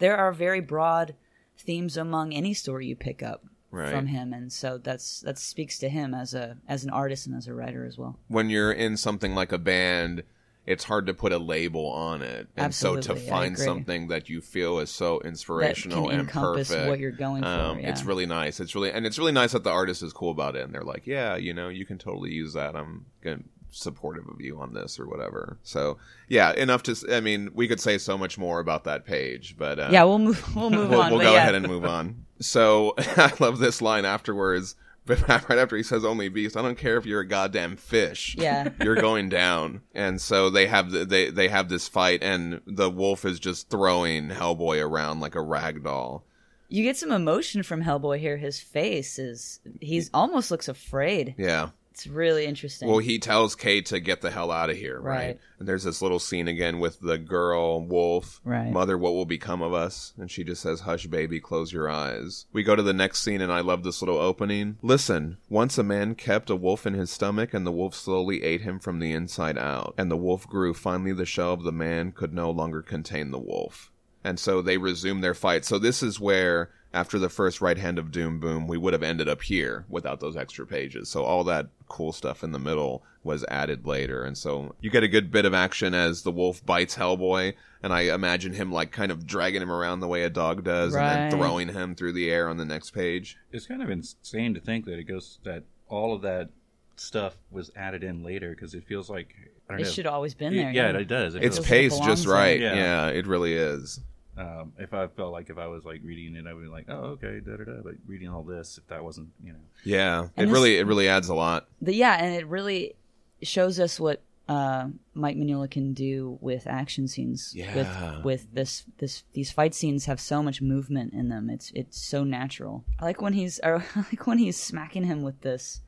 there 0.00 0.16
are 0.16 0.32
very 0.32 0.60
broad 0.60 1.14
themes 1.58 1.96
among 1.96 2.32
any 2.32 2.52
story 2.54 2.86
you 2.86 2.96
pick 2.96 3.22
up 3.22 3.44
Right. 3.72 3.90
from 3.92 4.06
him 4.06 4.32
and 4.32 4.52
so 4.52 4.78
that's 4.78 5.20
that 5.20 5.38
speaks 5.38 5.78
to 5.78 5.88
him 5.88 6.12
as 6.12 6.34
a 6.34 6.56
as 6.66 6.82
an 6.82 6.90
artist 6.90 7.28
and 7.28 7.36
as 7.36 7.46
a 7.46 7.54
writer 7.54 7.84
as 7.86 7.96
well 7.96 8.18
when 8.26 8.50
you're 8.50 8.72
in 8.72 8.96
something 8.96 9.32
like 9.32 9.52
a 9.52 9.58
band, 9.58 10.24
it's 10.70 10.84
hard 10.84 11.06
to 11.06 11.14
put 11.14 11.32
a 11.32 11.38
label 11.38 11.86
on 11.88 12.22
it, 12.22 12.48
and 12.56 12.72
so 12.72 12.96
to 13.00 13.16
find 13.16 13.58
something 13.58 14.06
that 14.06 14.28
you 14.28 14.40
feel 14.40 14.78
is 14.78 14.88
so 14.88 15.18
inspirational 15.20 16.10
and 16.10 16.28
perfect. 16.28 16.88
what 16.88 17.00
you're 17.00 17.10
going 17.10 17.42
for 17.42 17.48
um, 17.48 17.80
yeah. 17.80 17.88
It's 17.90 18.04
really 18.04 18.24
nice. 18.24 18.60
It's 18.60 18.76
really 18.76 18.92
and 18.92 19.04
it's 19.04 19.18
really 19.18 19.32
nice 19.32 19.50
that 19.50 19.64
the 19.64 19.70
artist 19.70 20.00
is 20.00 20.12
cool 20.12 20.30
about 20.30 20.54
it, 20.54 20.62
and 20.62 20.72
they're 20.72 20.84
like, 20.84 21.08
yeah, 21.08 21.34
you 21.34 21.52
know, 21.52 21.68
you 21.68 21.84
can 21.84 21.98
totally 21.98 22.30
use 22.30 22.52
that. 22.52 22.76
I'm 22.76 23.06
gonna 23.20 23.40
supportive 23.72 24.28
of 24.28 24.40
you 24.40 24.60
on 24.60 24.72
this 24.72 25.00
or 25.00 25.08
whatever. 25.08 25.58
So 25.64 25.98
yeah, 26.28 26.52
enough 26.52 26.84
to. 26.84 26.96
I 27.10 27.20
mean, 27.20 27.50
we 27.52 27.66
could 27.66 27.80
say 27.80 27.98
so 27.98 28.16
much 28.16 28.38
more 28.38 28.60
about 28.60 28.84
that 28.84 29.04
page, 29.04 29.56
but 29.58 29.80
uh, 29.80 29.88
yeah 29.90 30.04
we'll 30.04 30.20
move 30.20 30.54
we'll 30.54 30.70
move 30.70 30.90
we'll, 30.90 31.02
on 31.02 31.10
we'll 31.10 31.20
go 31.20 31.32
yeah. 31.32 31.38
ahead 31.38 31.56
and 31.56 31.66
move 31.66 31.84
on. 31.84 32.26
So 32.40 32.94
I 32.98 33.32
love 33.40 33.58
this 33.58 33.82
line 33.82 34.04
afterwards. 34.04 34.76
But 35.10 35.28
right 35.48 35.58
after 35.58 35.76
he 35.76 35.82
says 35.82 36.04
oh, 36.04 36.08
only 36.08 36.28
beast, 36.28 36.56
I 36.56 36.62
don't 36.62 36.78
care 36.78 36.96
if 36.96 37.04
you're 37.04 37.20
a 37.20 37.26
goddamn 37.26 37.76
fish. 37.76 38.36
Yeah. 38.38 38.68
You're 38.80 38.94
going 38.94 39.28
down. 39.28 39.82
And 39.92 40.20
so 40.20 40.50
they 40.50 40.68
have 40.68 40.92
the, 40.92 41.04
they 41.04 41.30
they 41.30 41.48
have 41.48 41.68
this 41.68 41.88
fight 41.88 42.22
and 42.22 42.60
the 42.64 42.88
wolf 42.88 43.24
is 43.24 43.40
just 43.40 43.70
throwing 43.70 44.28
Hellboy 44.28 44.80
around 44.80 45.18
like 45.18 45.34
a 45.34 45.42
rag 45.42 45.82
doll. 45.82 46.24
You 46.68 46.84
get 46.84 46.96
some 46.96 47.10
emotion 47.10 47.64
from 47.64 47.82
Hellboy 47.82 48.20
here. 48.20 48.36
His 48.36 48.60
face 48.60 49.18
is 49.18 49.58
he's 49.80 50.10
almost 50.14 50.52
looks 50.52 50.68
afraid. 50.68 51.34
Yeah. 51.36 51.70
It's 52.00 52.06
really 52.06 52.46
interesting. 52.46 52.88
Well, 52.88 52.96
he 52.96 53.18
tells 53.18 53.54
Kate 53.54 53.84
to 53.86 54.00
get 54.00 54.22
the 54.22 54.30
hell 54.30 54.50
out 54.50 54.70
of 54.70 54.78
here, 54.78 54.98
right? 54.98 55.16
Right. 55.16 55.40
And 55.58 55.68
there's 55.68 55.84
this 55.84 56.00
little 56.00 56.18
scene 56.18 56.48
again 56.48 56.78
with 56.78 56.98
the 57.00 57.18
girl 57.18 57.82
wolf, 57.82 58.40
Right. 58.42 58.72
Mother, 58.72 58.96
what 58.96 59.12
will 59.12 59.26
become 59.26 59.60
of 59.60 59.74
us? 59.74 60.14
And 60.16 60.30
she 60.30 60.42
just 60.42 60.62
says, 60.62 60.80
"Hush, 60.80 61.08
baby, 61.08 61.40
close 61.40 61.74
your 61.74 61.90
eyes." 61.90 62.46
We 62.54 62.62
go 62.62 62.74
to 62.74 62.82
the 62.82 62.94
next 62.94 63.22
scene, 63.22 63.42
and 63.42 63.52
I 63.52 63.60
love 63.60 63.82
this 63.82 64.00
little 64.00 64.16
opening. 64.16 64.78
Listen, 64.80 65.36
once 65.50 65.76
a 65.76 65.82
man 65.82 66.14
kept 66.14 66.48
a 66.48 66.56
wolf 66.56 66.86
in 66.86 66.94
his 66.94 67.10
stomach, 67.10 67.52
and 67.52 67.66
the 67.66 67.72
wolf 67.72 67.94
slowly 67.94 68.44
ate 68.44 68.62
him 68.62 68.78
from 68.78 68.98
the 68.98 69.12
inside 69.12 69.58
out, 69.58 69.92
and 69.98 70.10
the 70.10 70.16
wolf 70.16 70.48
grew. 70.48 70.72
Finally, 70.72 71.12
the 71.12 71.26
shell 71.26 71.52
of 71.52 71.64
the 71.64 71.70
man 71.70 72.12
could 72.12 72.32
no 72.32 72.50
longer 72.50 72.80
contain 72.80 73.30
the 73.30 73.38
wolf. 73.38 73.92
And 74.24 74.40
so 74.40 74.62
they 74.62 74.78
resume 74.78 75.20
their 75.20 75.34
fight. 75.34 75.66
So 75.66 75.78
this 75.78 76.02
is 76.02 76.18
where, 76.18 76.70
after 76.92 77.18
the 77.18 77.28
first 77.28 77.60
right 77.60 77.78
hand 77.78 77.98
of 77.98 78.10
Doom 78.10 78.40
Boom, 78.40 78.66
we 78.66 78.76
would 78.76 78.92
have 78.92 79.02
ended 79.02 79.28
up 79.28 79.42
here 79.42 79.84
without 79.88 80.20
those 80.20 80.36
extra 80.36 80.66
pages. 80.66 81.08
So 81.08 81.22
all 81.24 81.44
that 81.44 81.68
cool 81.88 82.12
stuff 82.12 82.42
in 82.42 82.52
the 82.52 82.58
middle 82.58 83.04
was 83.22 83.44
added 83.44 83.86
later. 83.86 84.24
And 84.24 84.36
so 84.36 84.74
you 84.80 84.90
get 84.90 85.02
a 85.04 85.08
good 85.08 85.30
bit 85.30 85.44
of 85.44 85.54
action 85.54 85.94
as 85.94 86.22
the 86.22 86.30
wolf 86.32 86.64
bites 86.66 86.96
Hellboy. 86.96 87.54
And 87.82 87.92
I 87.92 88.12
imagine 88.14 88.52
him 88.54 88.72
like 88.72 88.90
kind 88.92 89.12
of 89.12 89.26
dragging 89.26 89.62
him 89.62 89.70
around 89.70 90.00
the 90.00 90.08
way 90.08 90.24
a 90.24 90.30
dog 90.30 90.64
does 90.64 90.94
and 90.94 91.04
then 91.06 91.30
throwing 91.30 91.68
him 91.68 91.94
through 91.94 92.12
the 92.12 92.30
air 92.30 92.48
on 92.48 92.56
the 92.56 92.64
next 92.64 92.90
page. 92.90 93.36
It's 93.52 93.66
kind 93.66 93.82
of 93.82 93.90
insane 93.90 94.54
to 94.54 94.60
think 94.60 94.84
that 94.86 94.98
it 94.98 95.04
goes 95.04 95.38
that 95.44 95.62
all 95.88 96.14
of 96.14 96.22
that 96.22 96.48
stuff 96.96 97.36
was 97.50 97.70
added 97.76 98.02
in 98.04 98.22
later 98.22 98.50
because 98.50 98.74
it 98.74 98.84
feels 98.84 99.08
like 99.08 99.34
I 99.68 99.72
don't 99.74 99.80
it 99.80 99.84
know. 99.84 99.90
should 99.90 100.04
have 100.06 100.14
always 100.14 100.34
been 100.34 100.54
Y- 100.54 100.62
there. 100.62 100.72
yeah, 100.72 100.90
it 100.98 101.04
does. 101.08 101.34
It 101.36 101.44
It's 101.44 101.58
paced 101.60 102.02
just 102.02 102.26
right. 102.26 102.60
Yeah. 102.60 102.74
Yeah. 102.74 103.06
it 103.08 103.26
really 103.26 103.54
is. 103.54 104.00
Um, 104.36 104.72
if 104.78 104.94
I 104.94 105.06
felt 105.08 105.32
like 105.32 105.50
if 105.50 105.58
I 105.58 105.66
was 105.66 105.84
like 105.84 106.00
reading 106.04 106.36
it, 106.36 106.46
I 106.46 106.52
would 106.54 106.62
be 106.62 106.68
like, 106.68 106.86
oh, 106.88 107.18
okay, 107.18 107.40
da 107.40 107.56
da 107.56 107.64
da. 107.64 107.80
But 107.82 107.94
reading 108.06 108.28
all 108.28 108.42
this, 108.42 108.78
if 108.78 108.86
that 108.88 109.02
wasn't, 109.04 109.28
you 109.44 109.52
know, 109.52 109.58
Yeah, 109.84 110.24
it 110.24 110.30
And 110.36 110.48
this- 110.48 110.52
really 110.54 110.76
it 110.78 110.86
really 110.86 111.08
adds 111.08 111.28
a 111.28 111.34
lot. 111.34 111.68
The, 111.82 111.94
yeah, 111.94 112.16
and 112.22 112.34
it 112.34 112.46
really 112.46 112.94
shows 113.42 113.80
us 113.80 113.98
what 114.00 114.22
uh, 114.48 114.88
Mike 115.14 115.36
Mignola 115.36 115.70
can 115.70 115.92
do 115.92 116.36
with 116.40 116.66
action 116.66 117.06
scenes. 117.06 117.52
Yeah. 117.54 117.74
With 118.16 118.24
with 118.24 118.54
this 118.54 118.84
this 118.98 119.22
these 119.32 119.52
fight 119.52 119.74
scenes 119.74 120.06
have 120.06 120.20
so 120.20 120.42
much 120.42 120.60
movement 120.60 121.12
in 121.12 121.28
them. 121.28 121.48
It's 121.50 121.70
it's 121.74 122.00
so 122.00 122.24
natural. 122.24 122.84
I 122.98 123.04
like 123.04 123.20
when 123.22 123.32
he's 123.32 123.60
I 123.64 123.74
like 123.96 124.26
when 124.26 124.38
he's 124.38 124.56
smacking 124.56 125.04
him 125.04 125.22
with 125.22 125.40
this 125.42 125.82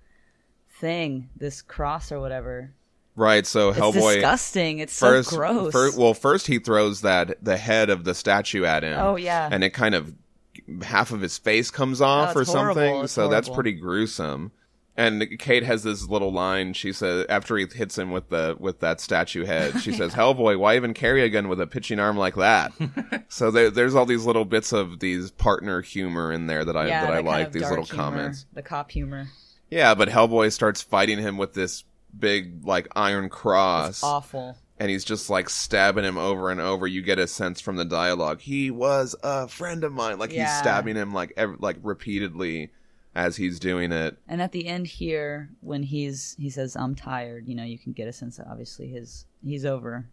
thing, 0.80 1.28
this 1.36 1.60
cross 1.62 2.12
or 2.12 2.20
whatever. 2.20 2.72
Right. 3.14 3.46
So 3.46 3.70
It's 3.70 3.78
Hellboy 3.78 4.14
disgusting. 4.14 4.78
It's 4.78 4.98
first, 4.98 5.30
so 5.30 5.36
gross. 5.36 5.72
fir- 5.72 5.90
well, 5.98 6.14
first 6.14 6.46
he 6.46 6.58
throws 6.58 7.02
that 7.02 7.42
the 7.44 7.56
head 7.56 7.90
of 7.90 8.04
the 8.04 8.14
statue 8.14 8.64
at 8.64 8.82
him. 8.82 8.98
Oh, 8.98 9.16
yeah. 9.16 9.48
and 9.50 9.62
it 9.62 9.70
kind 9.70 9.94
of 9.94 10.14
half 10.82 11.10
of 11.12 11.20
his 11.20 11.36
face 11.38 11.70
comes 11.70 12.00
off 12.00 12.34
Oh, 12.36 12.40
or 12.40 12.44
horrible. 12.44 12.74
something. 12.74 12.96
It's 13.04 13.12
so 13.12 13.28
that's 13.28 13.48
pretty 13.48 13.72
gruesome. 13.72 14.52
And 14.94 15.38
Kate 15.38 15.62
has 15.62 15.82
this 15.82 16.06
little 16.06 16.30
line. 16.32 16.74
She 16.74 16.92
says 16.92 17.24
after 17.30 17.56
he 17.56 17.66
hits 17.66 17.96
him 17.96 18.10
with 18.10 18.28
the 18.28 18.56
with 18.60 18.80
that 18.80 19.00
statue 19.00 19.44
head, 19.46 19.80
she 19.80 19.90
says, 19.96 20.12
"Hellboy, 20.12 20.58
why 20.58 20.76
even 20.76 20.92
carry 20.92 21.22
a 21.22 21.30
gun 21.30 21.48
with 21.48 21.62
a 21.62 21.66
pitching 21.66 21.98
arm 21.98 22.18
like 22.18 22.34
that?" 22.34 22.72
so 23.28 23.50
there, 23.50 23.70
there's 23.70 23.94
all 23.94 24.04
these 24.04 24.26
little 24.26 24.44
bits 24.44 24.70
of 24.70 25.00
these 25.00 25.30
partner 25.30 25.80
humor 25.80 26.30
in 26.30 26.46
there 26.46 26.62
that 26.66 26.76
I 26.76 26.88
yeah, 26.88 27.00
that 27.06 27.10
I 27.10 27.14
kind 27.16 27.26
like. 27.26 27.46
of 27.46 27.52
These 27.54 27.70
little 27.70 27.86
humor, 27.86 28.02
comments. 28.02 28.44
the 28.52 28.60
cop 28.60 28.90
humor. 28.90 29.28
Yeah, 29.70 29.94
but 29.94 30.08
Hellboy 30.10 30.52
starts 30.52 30.82
fighting 30.82 31.18
him 31.18 31.38
with 31.38 31.54
this 31.54 31.84
big 32.18 32.64
like 32.64 32.88
iron 32.94 33.28
cross 33.28 34.02
Awful. 34.02 34.56
and 34.78 34.90
he's 34.90 35.04
just 35.04 35.30
like 35.30 35.48
stabbing 35.48 36.04
him 36.04 36.18
over 36.18 36.50
and 36.50 36.60
over. 36.60 36.86
You 36.86 37.02
get 37.02 37.18
a 37.18 37.26
sense 37.26 37.60
from 37.60 37.76
the 37.76 37.84
dialogue. 37.84 38.40
He 38.40 38.70
was 38.70 39.16
a 39.22 39.48
friend 39.48 39.84
of 39.84 39.92
mine. 39.92 40.18
Like 40.18 40.30
he's 40.32 40.50
stabbing 40.58 40.96
him 40.96 41.12
like 41.14 41.32
ev- 41.36 41.56
like 41.60 41.76
repeatedly 41.82 42.70
as 43.14 43.36
he's 43.36 43.58
doing 43.60 43.92
it. 43.92 44.16
And 44.26 44.40
at 44.40 44.52
the 44.52 44.66
end 44.66 44.86
here, 44.86 45.50
when 45.60 45.82
he's 45.82 46.34
he 46.38 46.48
says, 46.50 46.76
"I'm 46.76 46.94
tired," 46.94 47.46
you 47.46 47.54
know, 47.54 47.64
you 47.64 47.78
can 47.78 47.92
get 47.92 48.08
a 48.08 48.12
sense 48.12 48.36
that 48.38 48.46
obviously 48.48 48.88
his 48.88 49.26
he's 49.44 49.64
over. 49.64 50.06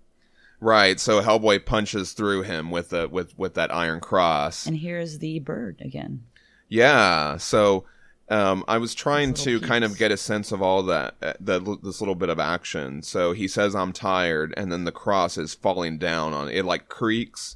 Right. 0.61 0.99
So 0.99 1.21
Hellboy 1.21 1.65
punches 1.65 2.11
through 2.11 2.41
him 2.43 2.69
with 2.71 2.89
the 2.89 3.07
with 3.07 3.37
with 3.37 3.53
that 3.53 3.73
iron 3.73 4.01
cross. 4.01 4.65
And 4.65 4.75
here's 4.77 5.19
the 5.19 5.39
bird 5.39 5.77
again. 5.79 6.23
Yeah. 6.67 7.37
So 7.37 7.85
um, 8.29 8.63
I 8.67 8.77
was 8.77 8.93
trying 8.93 9.33
to 9.35 9.53
little 9.53 9.67
kind 9.67 9.83
of 9.83 9.97
get 9.97 10.11
a 10.11 10.17
sense 10.17 10.51
of 10.51 10.61
all 10.61 10.83
that, 10.83 11.15
uh, 11.21 11.33
the, 11.39 11.77
this 11.83 11.99
little 12.01 12.15
bit 12.15 12.29
of 12.29 12.39
action. 12.39 13.01
So 13.01 13.31
he 13.33 13.47
says, 13.47 13.75
I'm 13.75 13.91
tired, 13.93 14.53
and 14.57 14.71
then 14.71 14.83
the 14.83 14.91
cross 14.91 15.37
is 15.37 15.53
falling 15.55 15.97
down 15.97 16.33
on 16.33 16.49
it, 16.49 16.65
like 16.65 16.89
creaks, 16.89 17.55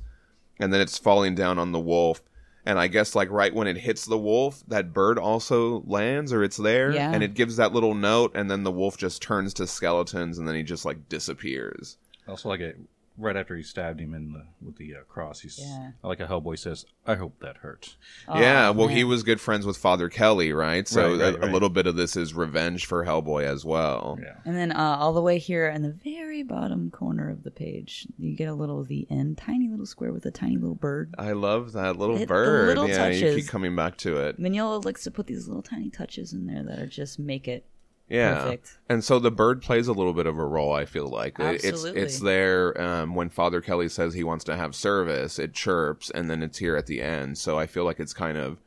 and 0.59 0.73
then 0.73 0.81
it's 0.81 0.97
falling 0.97 1.35
down 1.35 1.59
on 1.59 1.71
the 1.71 1.79
wolf. 1.79 2.21
And 2.65 2.79
I 2.79 2.87
guess, 2.87 3.13
like, 3.13 3.29
right 3.29 3.53
when 3.53 3.67
it 3.67 3.75
hits 3.77 4.05
the 4.05 4.17
wolf, 4.17 4.63
that 4.69 4.93
bird 4.93 5.19
also 5.19 5.83
lands 5.85 6.31
or 6.31 6.43
it's 6.45 6.55
there, 6.55 6.91
Yeah. 6.93 7.11
and 7.11 7.21
it 7.21 7.33
gives 7.33 7.57
that 7.57 7.73
little 7.73 7.93
note, 7.93 8.31
and 8.35 8.49
then 8.49 8.63
the 8.63 8.71
wolf 8.71 8.95
just 8.97 9.21
turns 9.21 9.53
to 9.55 9.67
skeletons, 9.67 10.37
and 10.37 10.47
then 10.47 10.55
he 10.55 10.63
just, 10.63 10.85
like, 10.85 11.09
disappears. 11.09 11.97
also 12.27 12.47
like 12.47 12.61
it 12.61 12.77
right 13.17 13.35
after 13.35 13.55
he 13.55 13.63
stabbed 13.63 13.99
him 13.99 14.13
in 14.13 14.33
the 14.33 14.45
with 14.61 14.77
the 14.77 14.95
uh, 14.95 14.99
cross. 15.07 15.41
He's 15.41 15.59
Yeah. 15.59 15.91
Like 16.03 16.19
a 16.19 16.25
Hellboy 16.27 16.57
says, 16.59 16.85
"I 17.05 17.15
hope 17.15 17.39
that 17.41 17.57
hurt." 17.57 17.95
Oh, 18.27 18.39
yeah, 18.39 18.69
well, 18.71 18.87
he 18.87 19.03
was 19.03 19.23
good 19.23 19.39
friends 19.41 19.65
with 19.65 19.77
Father 19.77 20.09
Kelly, 20.09 20.51
right? 20.53 20.87
So 20.87 21.11
Right, 21.17 21.33
right, 21.35 21.43
a, 21.43 21.45
a 21.45 21.51
little 21.51 21.69
bit 21.69 21.85
of 21.87 21.95
this 21.95 22.15
is 22.15 22.33
revenge 22.33 22.85
for 22.85 23.05
Hellboy 23.05 23.43
as 23.43 23.63
well. 23.65 24.17
Yeah. 24.21 24.35
And 24.45 24.55
then 24.55 24.71
uh, 24.71 24.97
all 24.99 25.13
the 25.13 25.21
way 25.21 25.37
here 25.37 25.67
in 25.69 25.81
the 25.83 25.91
very 25.91 26.43
bottom 26.43 26.89
corner 26.91 27.29
of 27.29 27.43
the 27.43 27.51
page, 27.51 28.07
you 28.17 28.35
get 28.35 28.47
a 28.47 28.53
little 28.53 28.83
the 28.83 29.05
end, 29.09 29.37
tiny 29.37 29.67
little 29.69 29.85
square 29.85 30.11
with 30.13 30.25
a 30.25 30.31
tiny 30.31 30.55
little 30.57 30.75
bird. 30.75 31.13
I 31.17 31.33
love 31.33 31.73
that 31.73 31.97
little 31.97 32.15
It- 32.15 32.19
the 32.21 32.25
bird. 32.27 32.67
little 32.69 32.87
yeah, 32.89 33.07
you 33.09 33.19
touches. 33.21 33.35
keep 33.43 33.47
coming 33.47 33.75
back 33.75 33.97
to 33.97 34.17
it. 34.17 34.39
Mignola 34.39 34.83
likes 34.83 35.03
to 35.03 35.11
put 35.11 35.27
these 35.27 35.47
little 35.47 35.61
tiny 35.63 35.89
touches 35.89 36.33
in 36.33 36.45
there 36.47 36.63
that 36.63 36.79
are 36.79 36.87
just 36.87 37.19
make 37.19 37.47
it 37.47 37.65
Yeah. 38.09 38.43
perfect. 38.43 38.77
And 38.89 39.03
so 39.03 39.17
the 39.17 39.31
bird 39.31 39.61
plays 39.61 39.87
a 39.87 39.93
little 39.93 40.13
bit 40.13 40.27
of 40.27 40.37
a 40.37 40.45
role, 40.45 40.73
I 40.73 40.85
feel 40.85 41.07
like. 41.07 41.39
It-. 41.39 41.63
It's 41.63 41.83
it's 41.83 42.19
there 42.19 42.79
um, 42.79 43.15
when 43.15 43.29
Father 43.29 43.61
Kelly 43.61 43.89
says 43.89 44.13
he 44.13 44.23
wants 44.23 44.43
to 44.45 44.55
have 44.55 44.75
service, 44.75 45.39
it 45.39 45.53
chirps 45.53 46.09
and 46.09 46.29
then 46.29 46.43
it's 46.43 46.57
here 46.59 46.75
at 46.75 46.85
the 46.87 47.01
end. 47.01 47.37
So 47.37 47.57
I 47.57 47.65
feel 47.65 47.85
like 47.85 47.99
it's 47.99 48.13
kind 48.13 48.37
of 48.37 48.59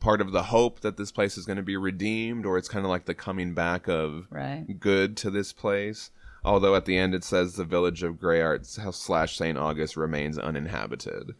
part 0.00 0.20
of 0.20 0.32
the 0.32 0.44
hope 0.44 0.80
that 0.80 0.96
this 0.96 1.10
place 1.10 1.36
is 1.38 1.44
going 1.46 1.56
to 1.56 1.62
be 1.62 1.76
redeemed, 1.76 2.46
or 2.46 2.56
it's 2.58 2.68
kind 2.68 2.84
of 2.84 2.90
like 2.90 3.06
the 3.06 3.14
coming 3.14 3.54
back 3.54 3.88
of 3.88 4.26
Right. 4.30 4.64
good 4.78 5.16
to 5.18 5.30
this 5.30 5.52
place. 5.52 6.10
Although 6.44 6.74
at 6.76 6.84
the 6.84 6.96
end 6.96 7.14
it 7.14 7.24
says 7.24 7.54
the 7.54 7.64
village 7.64 8.02
of 8.02 8.14
Griart 8.16 8.64
slash 8.94 9.36
St. 9.36 9.58
August 9.58 9.96
remains 9.96 10.38
uninhabited. 10.38 11.32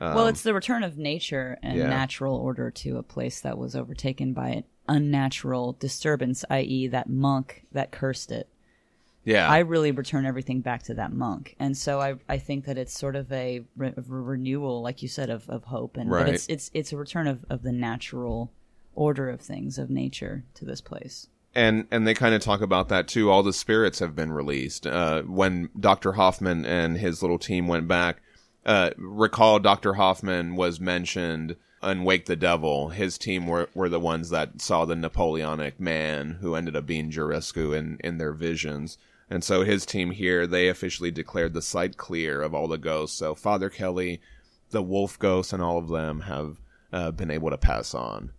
well, 0.00 0.26
it's 0.26 0.42
the 0.42 0.52
return 0.52 0.82
of 0.82 0.98
nature 0.98 1.58
and 1.62 1.72
Um, 1.74 1.78
yeah. 1.78 1.86
natural 1.88 2.36
order 2.36 2.70
to 2.70 2.98
a 2.98 3.02
place 3.02 3.40
that 3.40 3.56
was 3.56 3.74
overtaken 3.76 4.32
by 4.34 4.64
unnatural 4.88 5.72
disturbance, 5.78 6.44
i.e., 6.50 6.86
that 6.88 7.08
monk 7.08 7.64
that 7.72 7.90
cursed 7.92 8.30
it. 8.32 8.48
Yeah. 9.24 9.48
I 9.48 9.58
really 9.60 9.92
return 9.92 10.26
everything 10.26 10.62
back 10.62 10.82
to 10.84 10.94
that 10.94 11.12
monk, 11.12 11.54
and 11.60 11.76
so 11.76 12.00
I 12.00 12.16
I 12.28 12.38
think 12.38 12.64
that 12.64 12.76
it's 12.76 12.98
sort 12.98 13.14
of 13.14 13.30
a, 13.30 13.62
re- 13.76 13.94
a 13.96 14.02
renewal, 14.08 14.82
like 14.82 15.00
you 15.00 15.08
said, 15.08 15.30
of, 15.30 15.48
of 15.48 15.64
hope, 15.64 15.96
and 15.96 16.10
Right. 16.10 16.26
but 16.26 16.34
it's 16.34 16.46
it's 16.48 16.70
it's 16.74 16.92
a 16.92 16.96
return 16.96 17.28
of, 17.28 17.44
of 17.48 17.62
the 17.62 17.70
natural 17.72 18.50
order 18.96 19.30
of 19.30 19.40
things 19.40 19.78
of 19.78 19.90
nature 19.90 20.42
to 20.54 20.64
this 20.64 20.80
place. 20.80 21.28
and 21.54 21.86
and 21.92 22.04
they 22.04 22.14
kind 22.14 22.34
of 22.34 22.42
talk 22.42 22.60
about 22.60 22.88
that 22.88 23.06
too. 23.06 23.30
All 23.30 23.44
the 23.44 23.52
spirits 23.52 24.00
have 24.00 24.16
been 24.16 24.32
released. 24.32 24.88
Uh, 24.88 25.22
when 25.22 25.68
Doctor 25.78 26.14
Hoffman 26.14 26.66
and 26.66 26.96
his 26.98 27.22
little 27.22 27.38
team 27.38 27.68
went 27.68 27.86
back, 27.86 28.20
uh, 28.66 28.90
recall 28.98 29.60
Doctor 29.60 29.94
Hoffman 29.94 30.56
was 30.56 30.80
mentioned 30.80 31.54
on 31.82 32.04
Wake 32.04 32.26
the 32.26 32.36
Devil. 32.36 32.90
His 32.90 33.18
team 33.18 33.46
were 33.46 33.68
were 33.74 33.88
the 33.88 34.00
ones 34.00 34.30
that 34.30 34.60
saw 34.60 34.84
the 34.84 34.96
Napoleonic 34.96 35.80
man 35.80 36.38
who 36.40 36.54
ended 36.54 36.76
up 36.76 36.86
being 36.86 37.10
Giurescu 37.10 37.76
in 37.76 37.98
in 38.02 38.18
their 38.18 38.32
visions. 38.32 38.98
And 39.30 39.42
so 39.42 39.62
his 39.64 39.86
team 39.86 40.10
here, 40.10 40.46
they 40.46 40.68
officially 40.68 41.10
declared 41.10 41.54
the 41.54 41.62
site 41.62 41.96
clear 41.96 42.42
of 42.42 42.54
all 42.54 42.68
the 42.68 42.76
ghosts. 42.76 43.16
So 43.16 43.34
Father 43.34 43.70
Kelly, 43.70 44.20
the 44.70 44.82
wolf 44.82 45.18
ghosts, 45.18 45.52
and 45.54 45.62
all 45.62 45.78
of 45.78 45.88
them 45.88 46.20
have 46.20 46.58
uh, 46.92 47.10
been 47.12 47.30
able 47.30 47.48
to 47.50 47.56
pass 47.56 47.94
on. 47.94 48.32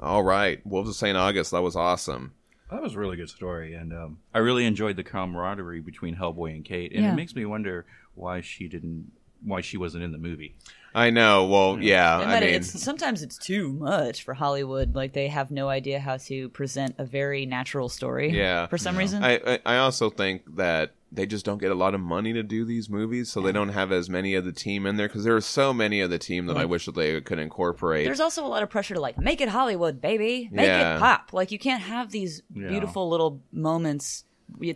All 0.00 0.22
right, 0.24 0.64
Wolves 0.66 0.88
of 0.88 0.96
St. 0.96 1.16
August, 1.16 1.50
that 1.50 1.62
was 1.62 1.76
awesome. 1.76 2.32
That 2.70 2.82
was 2.82 2.94
a 2.94 2.98
really 2.98 3.16
good 3.16 3.28
story, 3.28 3.74
and 3.74 3.92
um, 3.92 4.18
I 4.32 4.38
really 4.38 4.64
enjoyed 4.64 4.96
the 4.96 5.04
camaraderie 5.04 5.80
between 5.80 6.16
Hellboy 6.16 6.54
and 6.54 6.64
Kate. 6.64 6.90
And 6.92 7.04
Yeah. 7.04 7.12
it 7.12 7.16
makes 7.16 7.34
me 7.34 7.44
wonder 7.44 7.84
why 8.14 8.40
she 8.40 8.66
didn't, 8.66 9.12
why 9.44 9.60
she 9.60 9.76
wasn't 9.76 10.04
in 10.04 10.12
the 10.12 10.18
movie. 10.18 10.54
I 10.96 11.10
know. 11.10 11.46
Well, 11.46 11.78
yeah. 11.80 12.18
I 12.18 12.38
mean, 12.40 12.50
it's, 12.50 12.80
sometimes 12.80 13.22
it's 13.22 13.36
too 13.36 13.72
much 13.72 14.22
for 14.22 14.32
Hollywood. 14.32 14.94
Like 14.94 15.12
they 15.12 15.26
have 15.26 15.50
no 15.50 15.68
idea 15.68 15.98
how 15.98 16.18
to 16.18 16.48
present 16.50 16.94
a 16.98 17.04
very 17.04 17.46
natural 17.46 17.88
story. 17.88 18.30
Yeah. 18.30 18.66
For 18.68 18.78
some 18.78 18.96
reason. 18.96 19.24
I, 19.24 19.40
I 19.44 19.58
I 19.66 19.76
also 19.78 20.08
think 20.08 20.42
that 20.56 20.94
they 21.10 21.26
just 21.26 21.44
don't 21.44 21.58
get 21.58 21.70
a 21.72 21.74
lot 21.76 21.94
of 21.94 22.00
money 22.00 22.32
to 22.32 22.42
do 22.44 22.64
these 22.64 22.88
movies, 22.88 23.30
so 23.30 23.40
they 23.40 23.52
don't 23.52 23.68
have 23.70 23.90
as 23.92 24.08
many 24.10 24.34
of 24.34 24.44
the 24.44 24.52
team 24.52 24.84
in 24.86 24.96
there 24.96 25.08
because 25.08 25.24
there 25.24 25.34
are 25.36 25.40
so 25.40 25.72
many 25.72 26.00
of 26.00 26.10
the 26.10 26.18
team 26.18 26.46
that 26.46 26.56
I 26.56 26.64
wish 26.64 26.86
that 26.86 26.94
they 26.96 27.20
could 27.20 27.38
incorporate. 27.40 28.04
There's 28.04 28.20
also 28.20 28.44
a 28.44 28.48
lot 28.48 28.62
of 28.62 28.70
pressure 28.70 28.94
to 28.94 29.00
like 29.00 29.18
make 29.18 29.40
it 29.40 29.48
Hollywood, 29.48 30.00
baby. 30.00 30.48
Make 30.52 30.66
Yeah. 30.66 30.96
it 30.96 31.00
pop. 31.00 31.32
Like 31.32 31.50
you 31.50 31.58
can't 31.58 31.82
have 31.82 32.10
these 32.12 32.42
Yeah. 32.54 32.68
beautiful 32.68 33.08
little 33.08 33.40
moments 33.52 34.24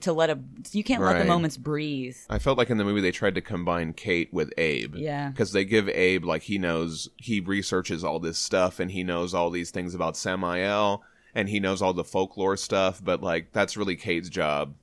to 0.01 0.13
let 0.13 0.31
a. 0.31 0.39
You 0.73 0.85
can't 0.85 1.03
let 1.03 1.19
the 1.19 1.25
moments 1.25 1.57
breathe. 1.57 2.17
I 2.29 2.39
felt 2.39 2.59
like 2.59 2.71
in 2.71 2.79
the 2.79 2.85
movie 2.85 3.01
they 3.01 3.13
tried 3.13 3.35
to 3.37 3.41
combine 3.41 3.93
Kate 3.93 4.33
with 4.33 4.53
Abe. 4.59 4.97
Yeah. 4.97 5.31
Because 5.31 5.53
they 5.53 5.65
give 5.65 5.89
Abe 5.89 6.25
like 6.25 6.43
he 6.43 6.59
knows 6.59 7.09
he 7.17 7.41
researches 7.41 8.05
all 8.05 8.19
this 8.19 8.39
stuff 8.39 8.81
and 8.81 8.91
he 8.91 9.05
knows 9.05 9.35
all 9.35 9.51
these 9.51 9.71
things 9.71 9.95
about 9.95 10.17
Samael 10.17 11.03
and 11.35 11.49
he 11.49 11.61
knows 11.61 11.83
all 11.83 11.93
the 11.93 12.05
folklore 12.05 12.57
stuff, 12.57 13.01
but 13.03 13.23
like 13.23 13.53
that's 13.53 13.77
really 13.77 13.97
Kate's 13.97 14.29
job. 14.29 14.75